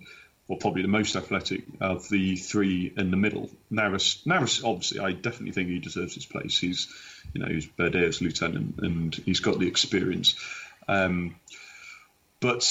well, 0.48 0.58
probably 0.58 0.82
the 0.82 0.90
most 0.90 1.16
athletic 1.16 1.64
of 1.80 2.08
the 2.10 2.36
three 2.36 2.94
in 2.96 3.12
the 3.12 3.18
middle. 3.18 3.50
Navas, 3.70 4.22
Navas, 4.26 4.64
obviously, 4.64 5.00
I 5.00 5.14
definitely 5.14 5.54
think 5.54 5.70
he 5.70 5.80
deserves 5.80 6.16
his 6.16 6.26
place. 6.26 6.60
He's, 6.60 6.88
you 7.34 7.42
know, 7.42 7.48
he's 7.48 7.66
Berdiev's 7.66 8.22
lieutenant 8.22 8.80
and 8.80 9.16
he's 9.16 9.40
got 9.40 9.60
the 9.60 9.68
experience. 9.68 10.36
Um, 10.88 11.38
but 12.42 12.64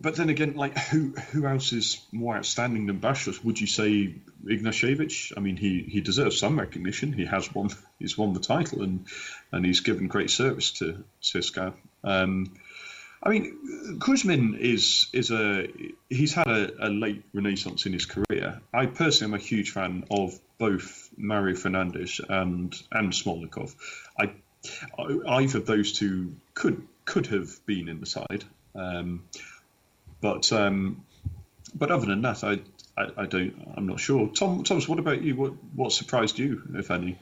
but 0.00 0.16
then 0.16 0.28
again, 0.28 0.54
like 0.54 0.76
who 0.76 1.10
who 1.32 1.46
else 1.46 1.72
is 1.72 2.04
more 2.12 2.36
outstanding 2.36 2.86
than 2.86 3.00
Bastos? 3.00 3.42
Would 3.44 3.60
you 3.60 3.66
say 3.66 4.14
Ignashevich? 4.44 5.32
I 5.36 5.40
mean, 5.40 5.56
he, 5.56 5.82
he 5.82 6.00
deserves 6.00 6.38
some 6.38 6.58
recognition. 6.58 7.12
He 7.12 7.24
has 7.26 7.52
won 7.54 7.70
he's 7.98 8.18
won 8.18 8.32
the 8.32 8.40
title 8.40 8.82
and 8.82 9.06
and 9.52 9.64
he's 9.64 9.80
given 9.80 10.08
great 10.08 10.30
service 10.30 10.72
to 10.72 11.04
CSKA. 11.22 11.74
Um, 12.02 12.54
I 13.22 13.30
mean, 13.30 13.98
Kuzmin 14.00 14.58
is 14.58 15.06
is 15.12 15.30
a 15.30 15.66
he's 16.10 16.34
had 16.34 16.48
a, 16.48 16.88
a, 16.88 16.90
late 16.90 17.24
renaissance 17.32 17.86
in 17.86 17.94
his 17.94 18.04
career. 18.04 18.60
I 18.72 18.86
personally 18.86 19.32
am 19.32 19.40
a 19.40 19.42
huge 19.42 19.70
fan 19.70 20.04
of 20.10 20.38
both 20.58 21.08
Mario 21.16 21.54
Fernandes 21.54 22.20
and 22.28 22.74
and 22.92 23.12
Smolnikov. 23.12 23.74
I 24.18 24.32
either 25.28 25.58
of 25.58 25.66
those 25.66 25.92
two 25.92 26.34
could 26.52 26.86
could 27.06 27.26
have 27.28 27.64
been 27.64 27.88
in 27.88 28.00
the 28.00 28.06
side, 28.06 28.44
um, 28.74 29.24
but 30.24 30.50
um, 30.54 31.04
but 31.74 31.90
other 31.90 32.06
than 32.06 32.22
that, 32.22 32.42
I, 32.42 32.58
I, 32.96 33.10
I 33.18 33.26
don't 33.26 33.74
I'm 33.76 33.86
not 33.86 34.00
sure. 34.00 34.26
Tom 34.28 34.64
Thomas, 34.64 34.88
what 34.88 34.98
about 34.98 35.20
you? 35.20 35.36
What 35.36 35.52
what 35.74 35.92
surprised 35.92 36.38
you, 36.38 36.62
if 36.74 36.90
any? 36.90 37.18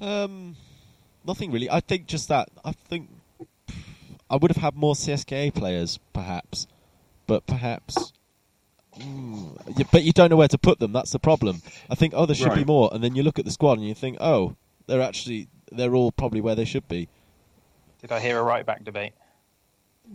Um, 0.00 0.56
nothing 1.24 1.52
really. 1.52 1.70
I 1.70 1.78
think 1.78 2.08
just 2.08 2.26
that. 2.26 2.48
I 2.64 2.72
think 2.72 3.08
I 4.28 4.34
would 4.34 4.50
have 4.50 4.60
had 4.60 4.74
more 4.74 4.94
CSKA 4.94 5.54
players, 5.54 6.00
perhaps, 6.12 6.66
but 7.28 7.46
perhaps. 7.46 8.12
Mm, 8.98 9.88
but 9.92 10.02
you 10.02 10.10
don't 10.10 10.30
know 10.30 10.36
where 10.36 10.48
to 10.48 10.58
put 10.58 10.80
them. 10.80 10.92
That's 10.92 11.12
the 11.12 11.20
problem. 11.20 11.62
I 11.88 11.94
think, 11.94 12.14
oh, 12.16 12.26
there 12.26 12.34
should 12.34 12.48
right. 12.48 12.56
be 12.56 12.64
more, 12.64 12.90
and 12.92 13.02
then 13.02 13.14
you 13.14 13.22
look 13.22 13.38
at 13.38 13.44
the 13.44 13.52
squad 13.52 13.78
and 13.78 13.86
you 13.86 13.94
think, 13.94 14.18
oh, 14.20 14.56
they're 14.88 15.02
actually 15.02 15.46
they're 15.70 15.94
all 15.94 16.10
probably 16.10 16.40
where 16.40 16.56
they 16.56 16.64
should 16.64 16.88
be. 16.88 17.08
Did 18.00 18.10
I 18.10 18.18
hear 18.18 18.40
a 18.40 18.42
right 18.42 18.66
back 18.66 18.82
debate? 18.82 19.12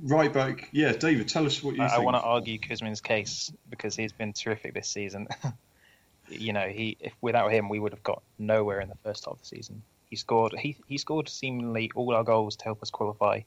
Right 0.03 0.31
back, 0.31 0.69
yeah. 0.71 0.91
David, 0.91 1.27
tell 1.29 1.45
us 1.45 1.63
what 1.63 1.75
you. 1.75 1.83
I, 1.83 1.87
think. 1.87 1.99
I 1.99 2.03
want 2.03 2.17
to 2.17 2.21
argue 2.21 2.59
Kuzmin's 2.59 3.01
case 3.01 3.51
because 3.69 3.95
he's 3.95 4.11
been 4.11 4.33
terrific 4.33 4.73
this 4.73 4.89
season. 4.89 5.27
you 6.29 6.53
know, 6.53 6.67
he 6.67 6.97
if 6.99 7.13
without 7.21 7.51
him 7.51 7.69
we 7.69 7.79
would 7.79 7.93
have 7.93 8.03
got 8.03 8.21
nowhere 8.37 8.81
in 8.81 8.89
the 8.89 8.97
first 9.03 9.25
half 9.25 9.35
of 9.35 9.39
the 9.39 9.45
season. 9.45 9.83
He 10.09 10.15
scored. 10.15 10.53
He 10.57 10.75
he 10.87 10.97
scored 10.97 11.29
seemingly 11.29 11.91
all 11.95 12.13
our 12.13 12.23
goals 12.23 12.57
to 12.57 12.65
help 12.65 12.81
us 12.81 12.89
qualify 12.89 13.41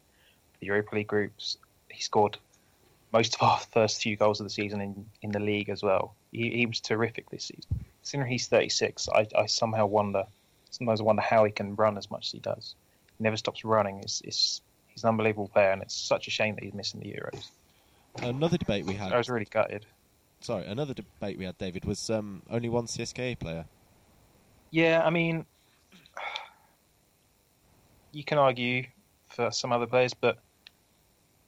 the 0.61 0.67
Europa 0.67 0.95
League 0.95 1.07
groups. 1.07 1.59
He 1.91 2.01
scored 2.03 2.39
most 3.13 3.35
of 3.37 3.43
our 3.43 3.59
first 3.73 4.03
few 4.03 4.17
goals 4.17 4.41
of 4.41 4.45
the 4.45 4.51
season 4.51 4.81
in, 4.81 5.07
in 5.23 5.33
the 5.33 5.41
league 5.41 5.69
as 5.69 5.83
well. 5.83 6.15
He, 6.33 6.51
he 6.51 6.67
was 6.67 6.81
terrific 6.81 7.31
this 7.31 7.45
season. 7.45 7.85
Considering 8.03 8.31
he's 8.31 8.47
36, 8.47 9.09
I, 9.15 9.27
I 9.37 9.47
somehow 9.47 9.87
wonder, 9.87 10.25
sometimes 10.71 11.01
I 11.01 11.05
wonder 11.05 11.23
how 11.23 11.45
he 11.45 11.53
can 11.53 11.75
run 11.75 11.99
as 11.99 12.11
much 12.11 12.27
as 12.27 12.33
he 12.33 12.39
does. 12.39 12.75
He 13.19 13.25
never 13.25 13.37
stops 13.37 13.65
running. 13.65 14.01
It's, 14.01 14.21
it's, 14.23 14.61
he's 14.99 15.05
an 15.05 15.11
unbelievable 15.11 15.49
player, 15.49 15.71
and 15.71 15.81
it's 15.81 15.95
such 15.95 16.27
a 16.27 16.31
shame 16.31 16.57
that 16.57 16.65
he's 16.65 16.75
missing 16.75 17.01
the 17.01 17.07
Euros. 17.07 17.51
Another 18.21 18.59
debate 18.59 18.85
we 18.85 18.95
had. 18.95 19.13
I 19.13 19.19
was 19.19 19.29
really 19.29 19.47
gutted. 19.49 19.87
Sorry, 20.41 20.67
another 20.67 20.93
debate 20.93 21.39
we 21.39 21.45
had, 21.45 21.57
David, 21.59 21.85
was 21.85 22.11
um, 22.11 22.43
only 22.51 22.69
one 22.69 22.87
CSKA 22.87 23.39
player. 23.39 23.65
Yeah, 24.71 25.03
I 25.05 25.11
mean, 25.11 25.47
you 28.13 28.25
can 28.25 28.39
argue 28.39 28.87
for 29.29 29.53
some 29.53 29.73
other 29.73 29.87
players, 29.87 30.15
but 30.15 30.39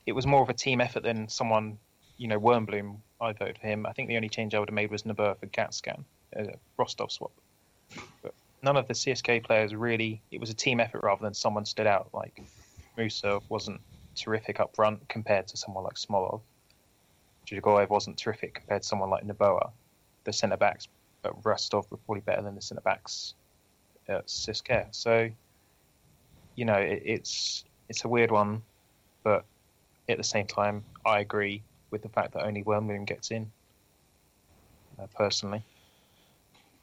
it 0.06 0.12
was 0.12 0.26
more 0.26 0.42
of 0.42 0.48
a 0.48 0.54
team 0.54 0.80
effort 0.80 1.02
than 1.02 1.28
someone, 1.28 1.78
you 2.18 2.28
know, 2.28 2.38
Wernbloom. 2.38 2.98
I 3.20 3.32
voted 3.32 3.58
for 3.58 3.66
him. 3.66 3.84
I 3.84 3.92
think 3.92 4.08
the 4.08 4.16
only 4.16 4.28
change 4.28 4.54
I 4.54 4.60
would 4.60 4.68
have 4.68 4.74
made 4.74 4.90
was 4.90 5.02
Noboa 5.02 5.38
for 5.38 5.46
Gatcan, 5.46 6.04
a 6.36 6.54
Rostov 6.78 7.10
swap. 7.10 7.32
But 8.22 8.32
none 8.62 8.76
of 8.76 8.86
the 8.86 8.94
CSK 8.94 9.44
players 9.44 9.74
really. 9.74 10.22
It 10.30 10.40
was 10.40 10.50
a 10.50 10.54
team 10.54 10.80
effort 10.80 11.02
rather 11.02 11.22
than 11.22 11.34
someone 11.34 11.64
stood 11.64 11.86
out. 11.86 12.08
Like 12.14 12.40
Musa 13.00 13.40
wasn't 13.48 13.80
terrific 14.14 14.60
up 14.60 14.76
front 14.76 15.08
compared 15.08 15.48
to 15.48 15.56
someone 15.56 15.84
like 15.84 15.94
Smolov. 15.94 16.42
Dzagoev 17.46 17.88
wasn't 17.88 18.18
terrific 18.18 18.54
compared 18.54 18.82
to 18.82 18.88
someone 18.88 19.08
like 19.08 19.24
Noboa. 19.24 19.70
The 20.24 20.32
centre 20.34 20.58
backs 20.58 20.86
at 21.24 21.32
Rostov 21.42 21.90
were 21.90 21.96
probably 21.96 22.20
better 22.20 22.42
than 22.42 22.54
the 22.54 22.60
centre 22.60 22.82
backs 22.82 23.34
at 24.06 24.26
CSKA. 24.26 24.94
So, 24.94 25.30
you 26.56 26.64
know, 26.66 26.74
it, 26.74 27.02
it's 27.06 27.64
it's 27.88 28.04
a 28.04 28.08
weird 28.08 28.30
one, 28.30 28.62
but 29.24 29.46
at 30.10 30.18
the 30.18 30.24
same 30.24 30.46
time, 30.46 30.84
I 31.06 31.20
agree 31.20 31.62
with 31.90 32.02
the 32.02 32.10
fact 32.10 32.34
that 32.34 32.44
only 32.44 32.62
Wernbloom 32.62 33.06
gets 33.06 33.30
in. 33.30 33.50
Uh, 34.98 35.06
personally. 35.16 35.64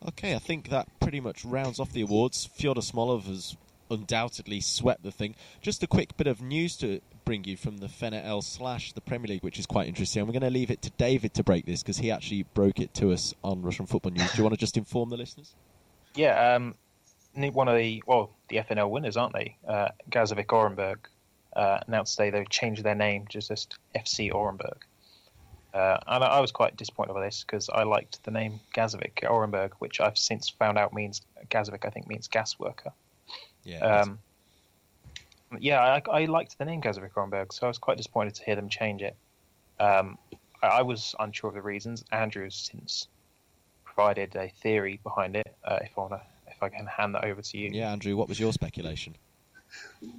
Okay, 0.07 0.34
I 0.34 0.39
think 0.39 0.70
that 0.70 0.88
pretty 0.99 1.20
much 1.20 1.45
rounds 1.45 1.80
off 1.80 1.91
the 1.91 2.01
awards. 2.01 2.45
Fyodor 2.45 2.82
Smolov 2.82 3.26
has 3.26 3.55
undoubtedly 3.89 4.59
swept 4.59 5.03
the 5.03 5.11
thing. 5.11 5.35
Just 5.61 5.83
a 5.83 5.88
quick 5.88 6.17
bit 6.17 6.27
of 6.27 6.41
news 6.41 6.77
to 6.77 7.01
bring 7.25 7.43
you 7.43 7.57
from 7.57 7.77
the 7.77 7.88
FNL 7.88 8.43
slash 8.43 8.93
the 8.93 9.01
Premier 9.01 9.27
League, 9.27 9.43
which 9.43 9.59
is 9.59 9.65
quite 9.65 9.88
interesting. 9.88 10.21
And 10.21 10.27
we're 10.27 10.39
going 10.39 10.51
to 10.51 10.57
leave 10.57 10.71
it 10.71 10.81
to 10.83 10.89
David 10.91 11.33
to 11.35 11.43
break 11.43 11.65
this 11.65 11.83
because 11.83 11.97
he 11.97 12.11
actually 12.11 12.43
broke 12.53 12.79
it 12.79 12.93
to 12.95 13.11
us 13.11 13.33
on 13.43 13.61
Russian 13.61 13.85
Football 13.85 14.13
News. 14.13 14.31
Do 14.31 14.38
you 14.38 14.43
want 14.43 14.53
to 14.53 14.59
just 14.59 14.77
inform 14.77 15.09
the 15.09 15.17
listeners? 15.17 15.53
Yeah, 16.15 16.55
um, 16.55 16.75
one 17.35 17.67
of 17.67 17.77
the 17.77 18.03
well, 18.07 18.31
the 18.49 18.57
FNL 18.57 18.89
winners, 18.89 19.17
aren't 19.17 19.33
they? 19.33 19.57
Uh, 19.67 19.89
Gazovik 20.09 20.47
Orenburg 20.47 20.97
uh, 21.55 21.79
announced 21.88 22.17
today 22.17 22.29
they've 22.29 22.49
changed 22.49 22.83
their 22.83 22.95
name 22.95 23.27
to 23.27 23.39
just 23.39 23.77
FC 23.95 24.31
Orenburg. 24.31 24.77
Uh, 25.73 25.97
and 26.07 26.23
I, 26.23 26.27
I, 26.27 26.39
was 26.39 26.51
quite 26.51 26.75
disappointed 26.75 27.13
by 27.13 27.25
this 27.25 27.43
because 27.43 27.69
I 27.69 27.83
liked 27.83 28.23
the 28.23 28.31
name 28.31 28.61
Gazovik 28.73 29.23
Orenburg, 29.23 29.71
which 29.79 29.99
I've 29.99 30.17
since 30.17 30.49
found 30.49 30.77
out 30.77 30.93
means 30.93 31.21
Gazovik. 31.49 31.85
I 31.85 31.89
think 31.89 32.07
means 32.07 32.27
gas 32.27 32.57
worker. 32.57 32.93
Yeah. 33.68 33.80
Um, 33.80 34.20
yeah, 35.59 35.80
I, 35.82 36.01
I, 36.22 36.26
liked 36.26 36.57
the 36.57 36.65
name 36.65 36.82
Gazovik 36.82 37.11
Orenburg, 37.11 37.51
so 37.51 37.68
I 37.68 37.70
was 37.70 37.78
quite 37.78 37.97
disappointed 37.97 38.36
to 38.36 38.43
hear 38.45 38.55
them 38.55 38.70
change 38.70 39.01
it. 39.01 39.15
Um, 39.80 40.18
I, 40.63 40.68
I, 40.68 40.82
was 40.84 41.15
unsure 41.20 41.49
of 41.49 41.53
the 41.53 41.61
reasons. 41.61 42.03
Andrew's 42.11 42.55
since 42.55 43.07
provided 43.84 44.36
a 44.36 44.49
theory 44.61 44.99
behind 45.03 45.36
it. 45.36 45.55
Uh, 45.63 45.80
if 45.82 45.91
I 45.97 46.01
want 46.01 46.13
to, 46.13 46.22
if 46.47 46.63
I 46.63 46.70
can 46.70 46.86
hand 46.86 47.15
that 47.15 47.26
over 47.26 47.41
to 47.41 47.57
you. 47.57 47.72
Yeah, 47.74 47.91
Andrew, 47.91 48.15
what 48.15 48.30
was 48.30 48.39
your 48.39 48.53
speculation? 48.53 49.15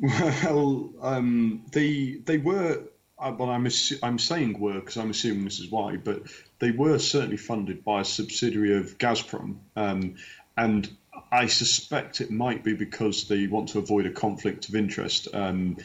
Well, 0.03 0.91
um, 1.01 1.65
they 1.73 2.21
they 2.25 2.39
were. 2.39 2.83
Uh, 3.19 3.35
well, 3.37 3.49
I'm 3.49 3.65
assu- 3.65 3.99
I'm 4.03 4.19
saying 4.19 4.61
were 4.61 4.75
because 4.75 4.97
I'm 4.97 5.11
assuming 5.11 5.45
this 5.45 5.59
is 5.59 5.71
why, 5.71 5.97
but 5.97 6.23
they 6.61 6.71
were 6.71 6.99
certainly 6.99 7.39
funded 7.39 7.83
by 7.83 8.03
a 8.03 8.05
subsidiary 8.05 8.77
of 8.77 8.99
Gazprom, 8.99 9.57
um, 9.75 10.17
and 10.57 10.89
I 11.31 11.47
suspect 11.47 12.21
it 12.21 12.31
might 12.31 12.65
be 12.65 12.75
because 12.75 13.29
they 13.29 13.47
want 13.47 13.71
to 13.71 13.79
avoid 13.79 14.07
a 14.07 14.11
conflict 14.11 14.69
of 14.69 14.75
interest. 14.75 15.29
Um, 15.33 15.77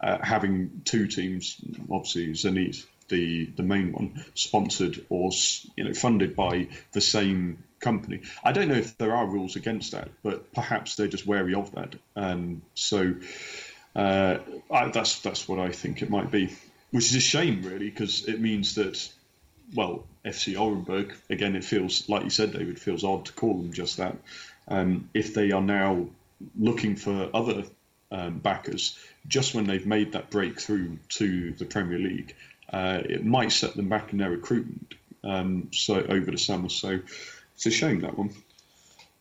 uh, 0.00 0.18
having 0.22 0.82
two 0.84 1.08
teams, 1.08 1.56
obviously 1.90 2.28
Zenit, 2.28 2.84
the 3.08 3.46
the 3.46 3.62
main 3.62 3.92
one, 3.92 4.24
sponsored 4.34 5.04
or 5.08 5.30
you 5.76 5.84
know 5.84 5.94
funded 5.94 6.36
by 6.36 6.68
the 6.92 7.00
same 7.00 7.64
company. 7.80 8.20
I 8.44 8.52
don't 8.52 8.68
know 8.68 8.74
if 8.74 8.96
there 8.98 9.14
are 9.14 9.26
rules 9.26 9.56
against 9.56 9.92
that, 9.92 10.08
but 10.22 10.52
perhaps 10.52 10.96
they're 10.96 11.08
just 11.08 11.26
wary 11.26 11.54
of 11.54 11.72
that. 11.72 11.94
Um, 12.16 12.62
so 12.74 13.14
uh, 13.96 14.38
I, 14.70 14.90
that's 14.90 15.20
that's 15.20 15.48
what 15.48 15.58
I 15.58 15.70
think 15.72 16.02
it 16.02 16.10
might 16.10 16.30
be, 16.30 16.54
which 16.90 17.06
is 17.06 17.14
a 17.16 17.20
shame, 17.20 17.62
really, 17.62 17.90
because 17.90 18.26
it 18.26 18.40
means 18.40 18.74
that, 18.76 19.10
well, 19.74 20.04
FC 20.24 20.54
Orenburg 20.54 21.14
again. 21.30 21.56
It 21.56 21.64
feels 21.64 22.08
like 22.08 22.24
you 22.24 22.30
said, 22.30 22.52
David, 22.52 22.76
it 22.76 22.78
feels 22.78 23.04
odd 23.04 23.26
to 23.26 23.32
call 23.32 23.54
them 23.54 23.72
just 23.72 23.96
that. 23.96 24.16
Um, 24.68 25.08
if 25.14 25.34
they 25.34 25.50
are 25.52 25.62
now 25.62 26.08
looking 26.58 26.96
for 26.96 27.30
other 27.34 27.64
um, 28.10 28.38
backers, 28.38 28.98
just 29.26 29.54
when 29.54 29.66
they've 29.66 29.86
made 29.86 30.12
that 30.12 30.30
breakthrough 30.30 30.96
to 31.10 31.52
the 31.52 31.64
Premier 31.64 31.98
League, 31.98 32.34
uh, 32.72 33.00
it 33.04 33.24
might 33.24 33.52
set 33.52 33.74
them 33.74 33.88
back 33.88 34.12
in 34.12 34.18
their 34.18 34.30
recruitment. 34.30 34.94
Um, 35.24 35.68
so 35.72 35.96
over 35.96 36.30
the 36.30 36.38
summer, 36.38 36.68
so 36.68 37.00
it's 37.54 37.66
a 37.66 37.70
shame 37.70 38.00
that 38.00 38.16
one. 38.16 38.30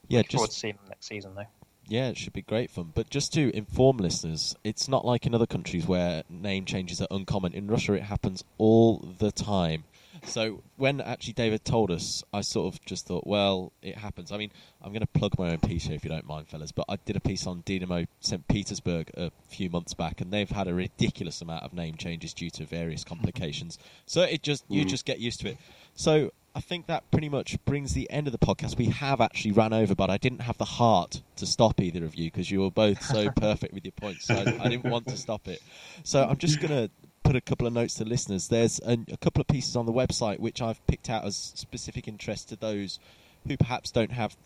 Yeah, 0.08 0.22
just 0.22 0.34
forward 0.34 0.52
to 0.52 0.56
seeing 0.56 0.76
them 0.76 0.86
next 0.90 1.08
season 1.08 1.36
though. 1.36 1.48
Yeah, 1.90 2.10
it 2.10 2.18
should 2.18 2.34
be 2.34 2.42
great 2.42 2.70
fun. 2.70 2.92
But 2.94 3.10
just 3.10 3.34
to 3.34 3.56
inform 3.56 3.98
listeners, 3.98 4.56
it's 4.64 4.88
not 4.88 5.06
like 5.06 5.26
in 5.26 5.34
other 5.34 5.46
countries 5.46 5.88
where 5.88 6.24
name 6.30 6.66
changes 6.66 7.02
are 7.02 7.08
uncommon. 7.10 7.54
In 7.54 7.68
Russia, 7.68 7.94
it 7.94 8.04
happens 8.04 8.44
all 8.58 9.16
the 9.20 9.32
time. 9.32 9.86
So 10.26 10.64
when 10.76 11.02
actually 11.02 11.34
David 11.34 11.64
told 11.66 11.92
us, 11.92 12.24
I 12.34 12.42
sort 12.42 12.74
of 12.74 12.84
just 12.86 13.08
thought, 13.08 13.26
well, 13.26 13.74
it 13.82 13.98
happens. 13.98 14.32
I 14.32 14.38
mean, 14.38 14.52
I'm 14.82 14.92
going 14.92 15.02
to 15.02 15.08
plug 15.08 15.38
my 15.38 15.52
own 15.52 15.60
piece 15.60 15.86
here 15.86 15.96
if 15.96 16.04
you 16.04 16.10
don't 16.10 16.28
mind, 16.28 16.48
fellas. 16.48 16.72
But 16.72 16.86
I 16.90 16.98
did 16.98 17.16
a 17.16 17.20
piece 17.20 17.48
on 17.48 17.64
Dynamo 17.66 18.06
St. 18.20 18.48
Petersburg 18.48 19.12
a 19.16 19.32
few 19.48 19.70
months 19.70 19.94
back, 19.94 20.22
and 20.22 20.32
they've 20.32 20.50
had 20.50 20.68
a 20.68 20.74
ridiculous 20.74 21.42
amount 21.42 21.64
of 21.64 21.74
name 21.74 21.96
changes 21.96 22.34
due 22.34 22.50
to 22.52 22.66
various 22.66 23.04
complications. 23.04 23.78
So 24.06 24.22
it 24.22 24.42
just 24.42 24.64
you 24.70 24.86
mm. 24.86 24.88
just 24.88 25.06
get 25.06 25.20
used 25.20 25.42
to 25.42 25.50
it. 25.50 25.58
So 25.94 26.32
I 26.58 26.60
think 26.60 26.88
that 26.88 27.10
pretty 27.12 27.30
much 27.30 27.64
brings 27.66 27.94
the 27.94 28.10
end 28.10 28.28
of 28.28 28.32
the 28.32 28.40
podcast. 28.40 28.78
We 28.78 28.88
have 28.88 29.22
actually 29.22 29.52
ran 29.52 29.74
over, 29.74 29.94
but 29.94 30.10
I 30.10 30.18
didn't 30.18 30.42
have 30.42 30.58
the 30.58 30.66
heart 30.66 31.22
to 31.36 31.46
stop 31.46 31.80
either 31.80 32.04
of 32.04 32.16
you 32.16 32.32
because 32.32 32.50
you 32.50 32.62
were 32.62 32.72
both 32.72 33.04
so 33.04 33.30
perfect 33.36 33.76
with 33.76 33.86
your 33.86 33.92
points. 33.92 34.26
So 34.26 34.34
I, 34.34 34.64
I, 34.64 34.70
didn't 34.70 34.86
want 34.86 35.08
to 35.08 35.18
stop 35.18 35.48
it. 35.48 35.62
So 36.04 36.24
I'm 36.24 36.38
just 36.38 36.60
going 36.60 36.72
to 36.72 36.90
put 37.28 37.36
a 37.36 37.42
couple 37.42 37.68
of 37.68 37.74
notes 37.74 37.96
to 37.96 38.06
listeners. 38.06 38.48
There's 38.48 38.80
a, 38.86 38.98
a 39.12 39.18
couple 39.18 39.42
of 39.42 39.48
pieces 39.48 39.76
on 39.76 39.86
the 39.86 39.92
website 39.92 40.40
which 40.40 40.62
I've 40.62 40.86
picked 40.88 41.10
out 41.10 41.26
as 41.26 41.36
specific 41.36 42.08
interest 42.08 42.48
to 42.50 42.56
those 42.56 43.00
who 43.46 43.58
perhaps 43.58 43.92
don't 43.92 44.14
have 44.14 44.38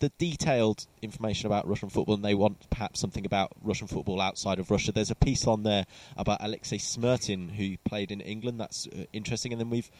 the 0.00 0.10
detailed 0.18 0.86
information 1.02 1.46
about 1.46 1.68
Russian 1.68 1.88
football 1.88 2.16
and 2.16 2.24
they 2.24 2.34
want 2.34 2.68
perhaps 2.68 2.98
something 2.98 3.24
about 3.24 3.52
Russian 3.62 3.86
football 3.86 4.20
outside 4.20 4.58
of 4.58 4.72
Russia. 4.72 4.90
There's 4.90 5.12
a 5.12 5.14
piece 5.14 5.46
on 5.46 5.62
there 5.62 5.86
about 6.16 6.38
Alexei 6.42 6.78
Smertin 6.78 7.48
who 7.50 7.76
played 7.84 8.10
in 8.10 8.20
England. 8.20 8.58
That's 8.58 8.88
uh, 8.88 9.04
interesting. 9.12 9.52
And 9.52 9.60
then 9.60 9.70
we've 9.70 9.90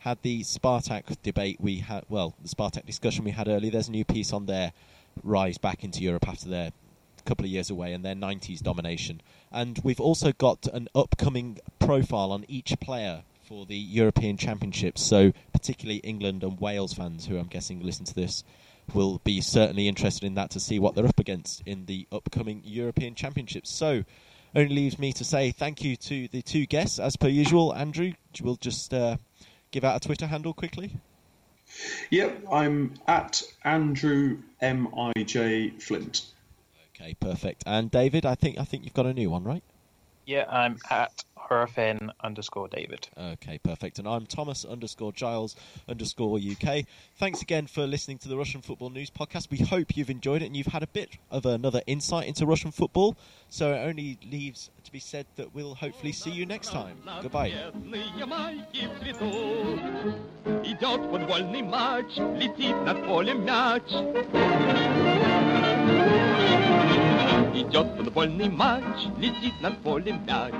had 0.00 0.18
the 0.22 0.40
Spartak 0.40 1.22
debate 1.22 1.58
we 1.60 1.78
had, 1.78 2.04
well, 2.08 2.34
the 2.42 2.48
Spartak 2.48 2.84
discussion 2.84 3.24
we 3.24 3.30
had 3.30 3.46
earlier. 3.46 3.70
There's 3.70 3.88
a 3.88 3.92
new 3.92 4.04
piece 4.04 4.32
on 4.32 4.46
their 4.46 4.72
rise 5.22 5.56
back 5.56 5.84
into 5.84 6.02
Europe 6.02 6.28
after 6.28 6.48
their 6.48 6.72
couple 7.30 7.44
of 7.44 7.50
years 7.52 7.70
away 7.70 7.92
and 7.92 8.04
their 8.04 8.16
90s 8.16 8.60
domination. 8.60 9.20
And 9.52 9.80
we've 9.84 10.00
also 10.00 10.32
got 10.32 10.66
an 10.66 10.88
upcoming 10.96 11.60
profile 11.78 12.32
on 12.32 12.44
each 12.48 12.74
player 12.80 13.22
for 13.46 13.66
the 13.66 13.76
European 13.76 14.36
Championships. 14.36 15.00
So, 15.00 15.32
particularly 15.52 15.98
England 15.98 16.42
and 16.42 16.60
Wales 16.60 16.92
fans, 16.92 17.26
who 17.26 17.38
I'm 17.38 17.46
guessing 17.46 17.84
listen 17.84 18.04
to 18.06 18.14
this, 18.14 18.42
will 18.92 19.20
be 19.22 19.40
certainly 19.40 19.86
interested 19.86 20.26
in 20.26 20.34
that 20.34 20.50
to 20.50 20.60
see 20.60 20.80
what 20.80 20.96
they're 20.96 21.06
up 21.06 21.20
against 21.20 21.62
in 21.66 21.86
the 21.86 22.08
upcoming 22.10 22.62
European 22.64 23.14
Championships. 23.14 23.70
So, 23.70 24.02
only 24.56 24.74
leaves 24.74 24.98
me 24.98 25.12
to 25.12 25.22
say 25.22 25.52
thank 25.52 25.84
you 25.84 25.94
to 25.94 26.26
the 26.28 26.42
two 26.42 26.66
guests, 26.66 26.98
as 26.98 27.16
per 27.16 27.28
usual. 27.28 27.72
Andrew, 27.72 28.14
we'll 28.42 28.56
just 28.56 28.92
uh, 28.92 29.18
give 29.70 29.84
out 29.84 30.04
a 30.04 30.06
Twitter 30.06 30.26
handle 30.26 30.52
quickly. 30.52 30.96
Yep, 32.10 32.46
I'm 32.50 32.94
at 33.06 33.44
Andrew 33.62 34.38
M 34.60 34.88
I 34.98 35.22
J 35.22 35.70
Flint. 35.70 36.26
Okay, 37.00 37.14
perfect. 37.14 37.62
And 37.66 37.90
David, 37.90 38.26
I 38.26 38.34
think 38.34 38.58
I 38.58 38.64
think 38.64 38.84
you've 38.84 38.94
got 38.94 39.06
a 39.06 39.14
new 39.14 39.30
one, 39.30 39.42
right? 39.42 39.64
Yeah, 40.25 40.45
I'm 40.49 40.79
at 40.89 41.23
RFN 41.49 42.09
underscore 42.23 42.67
David. 42.67 43.07
Okay, 43.15 43.59
perfect. 43.59 43.99
And 43.99 44.07
I'm 44.07 44.25
Thomas 44.25 44.65
underscore 44.65 45.13
Giles 45.13 45.55
underscore 45.87 46.39
UK. 46.39 46.85
Thanks 47.17 47.41
again 47.41 47.67
for 47.67 47.85
listening 47.85 48.17
to 48.19 48.27
the 48.27 48.35
Russian 48.35 48.61
Football 48.61 48.89
News 48.89 49.11
podcast. 49.11 49.51
We 49.51 49.59
hope 49.59 49.95
you've 49.95 50.09
enjoyed 50.09 50.41
it 50.41 50.47
and 50.47 50.57
you've 50.57 50.67
had 50.67 50.81
a 50.81 50.87
bit 50.87 51.11
of 51.29 51.45
another 51.45 51.81
insight 51.85 52.27
into 52.27 52.45
Russian 52.47 52.71
football. 52.71 53.15
So 53.49 53.73
it 53.73 53.77
only 53.87 54.17
leaves 54.29 54.71
to 54.83 54.91
be 54.91 54.99
said 54.99 55.27
that 55.35 55.53
we'll 55.53 55.75
hopefully 55.75 56.11
see 56.11 56.31
you 56.31 56.45
next 56.45 56.71
time. 56.71 56.97
Goodbye. 57.21 57.53
Идет 60.65 61.01
футбольный 61.09 61.61
матч, 61.61 62.17
летит 62.17 62.75
над 62.85 63.05
полем 63.05 63.45
мяч. 63.45 63.83
идет 67.62 67.86
футбольный 67.96 68.48
матч, 68.48 69.06
летит 69.18 69.54
над 69.60 69.76
полем 69.78 70.20
мяч. 70.26 70.54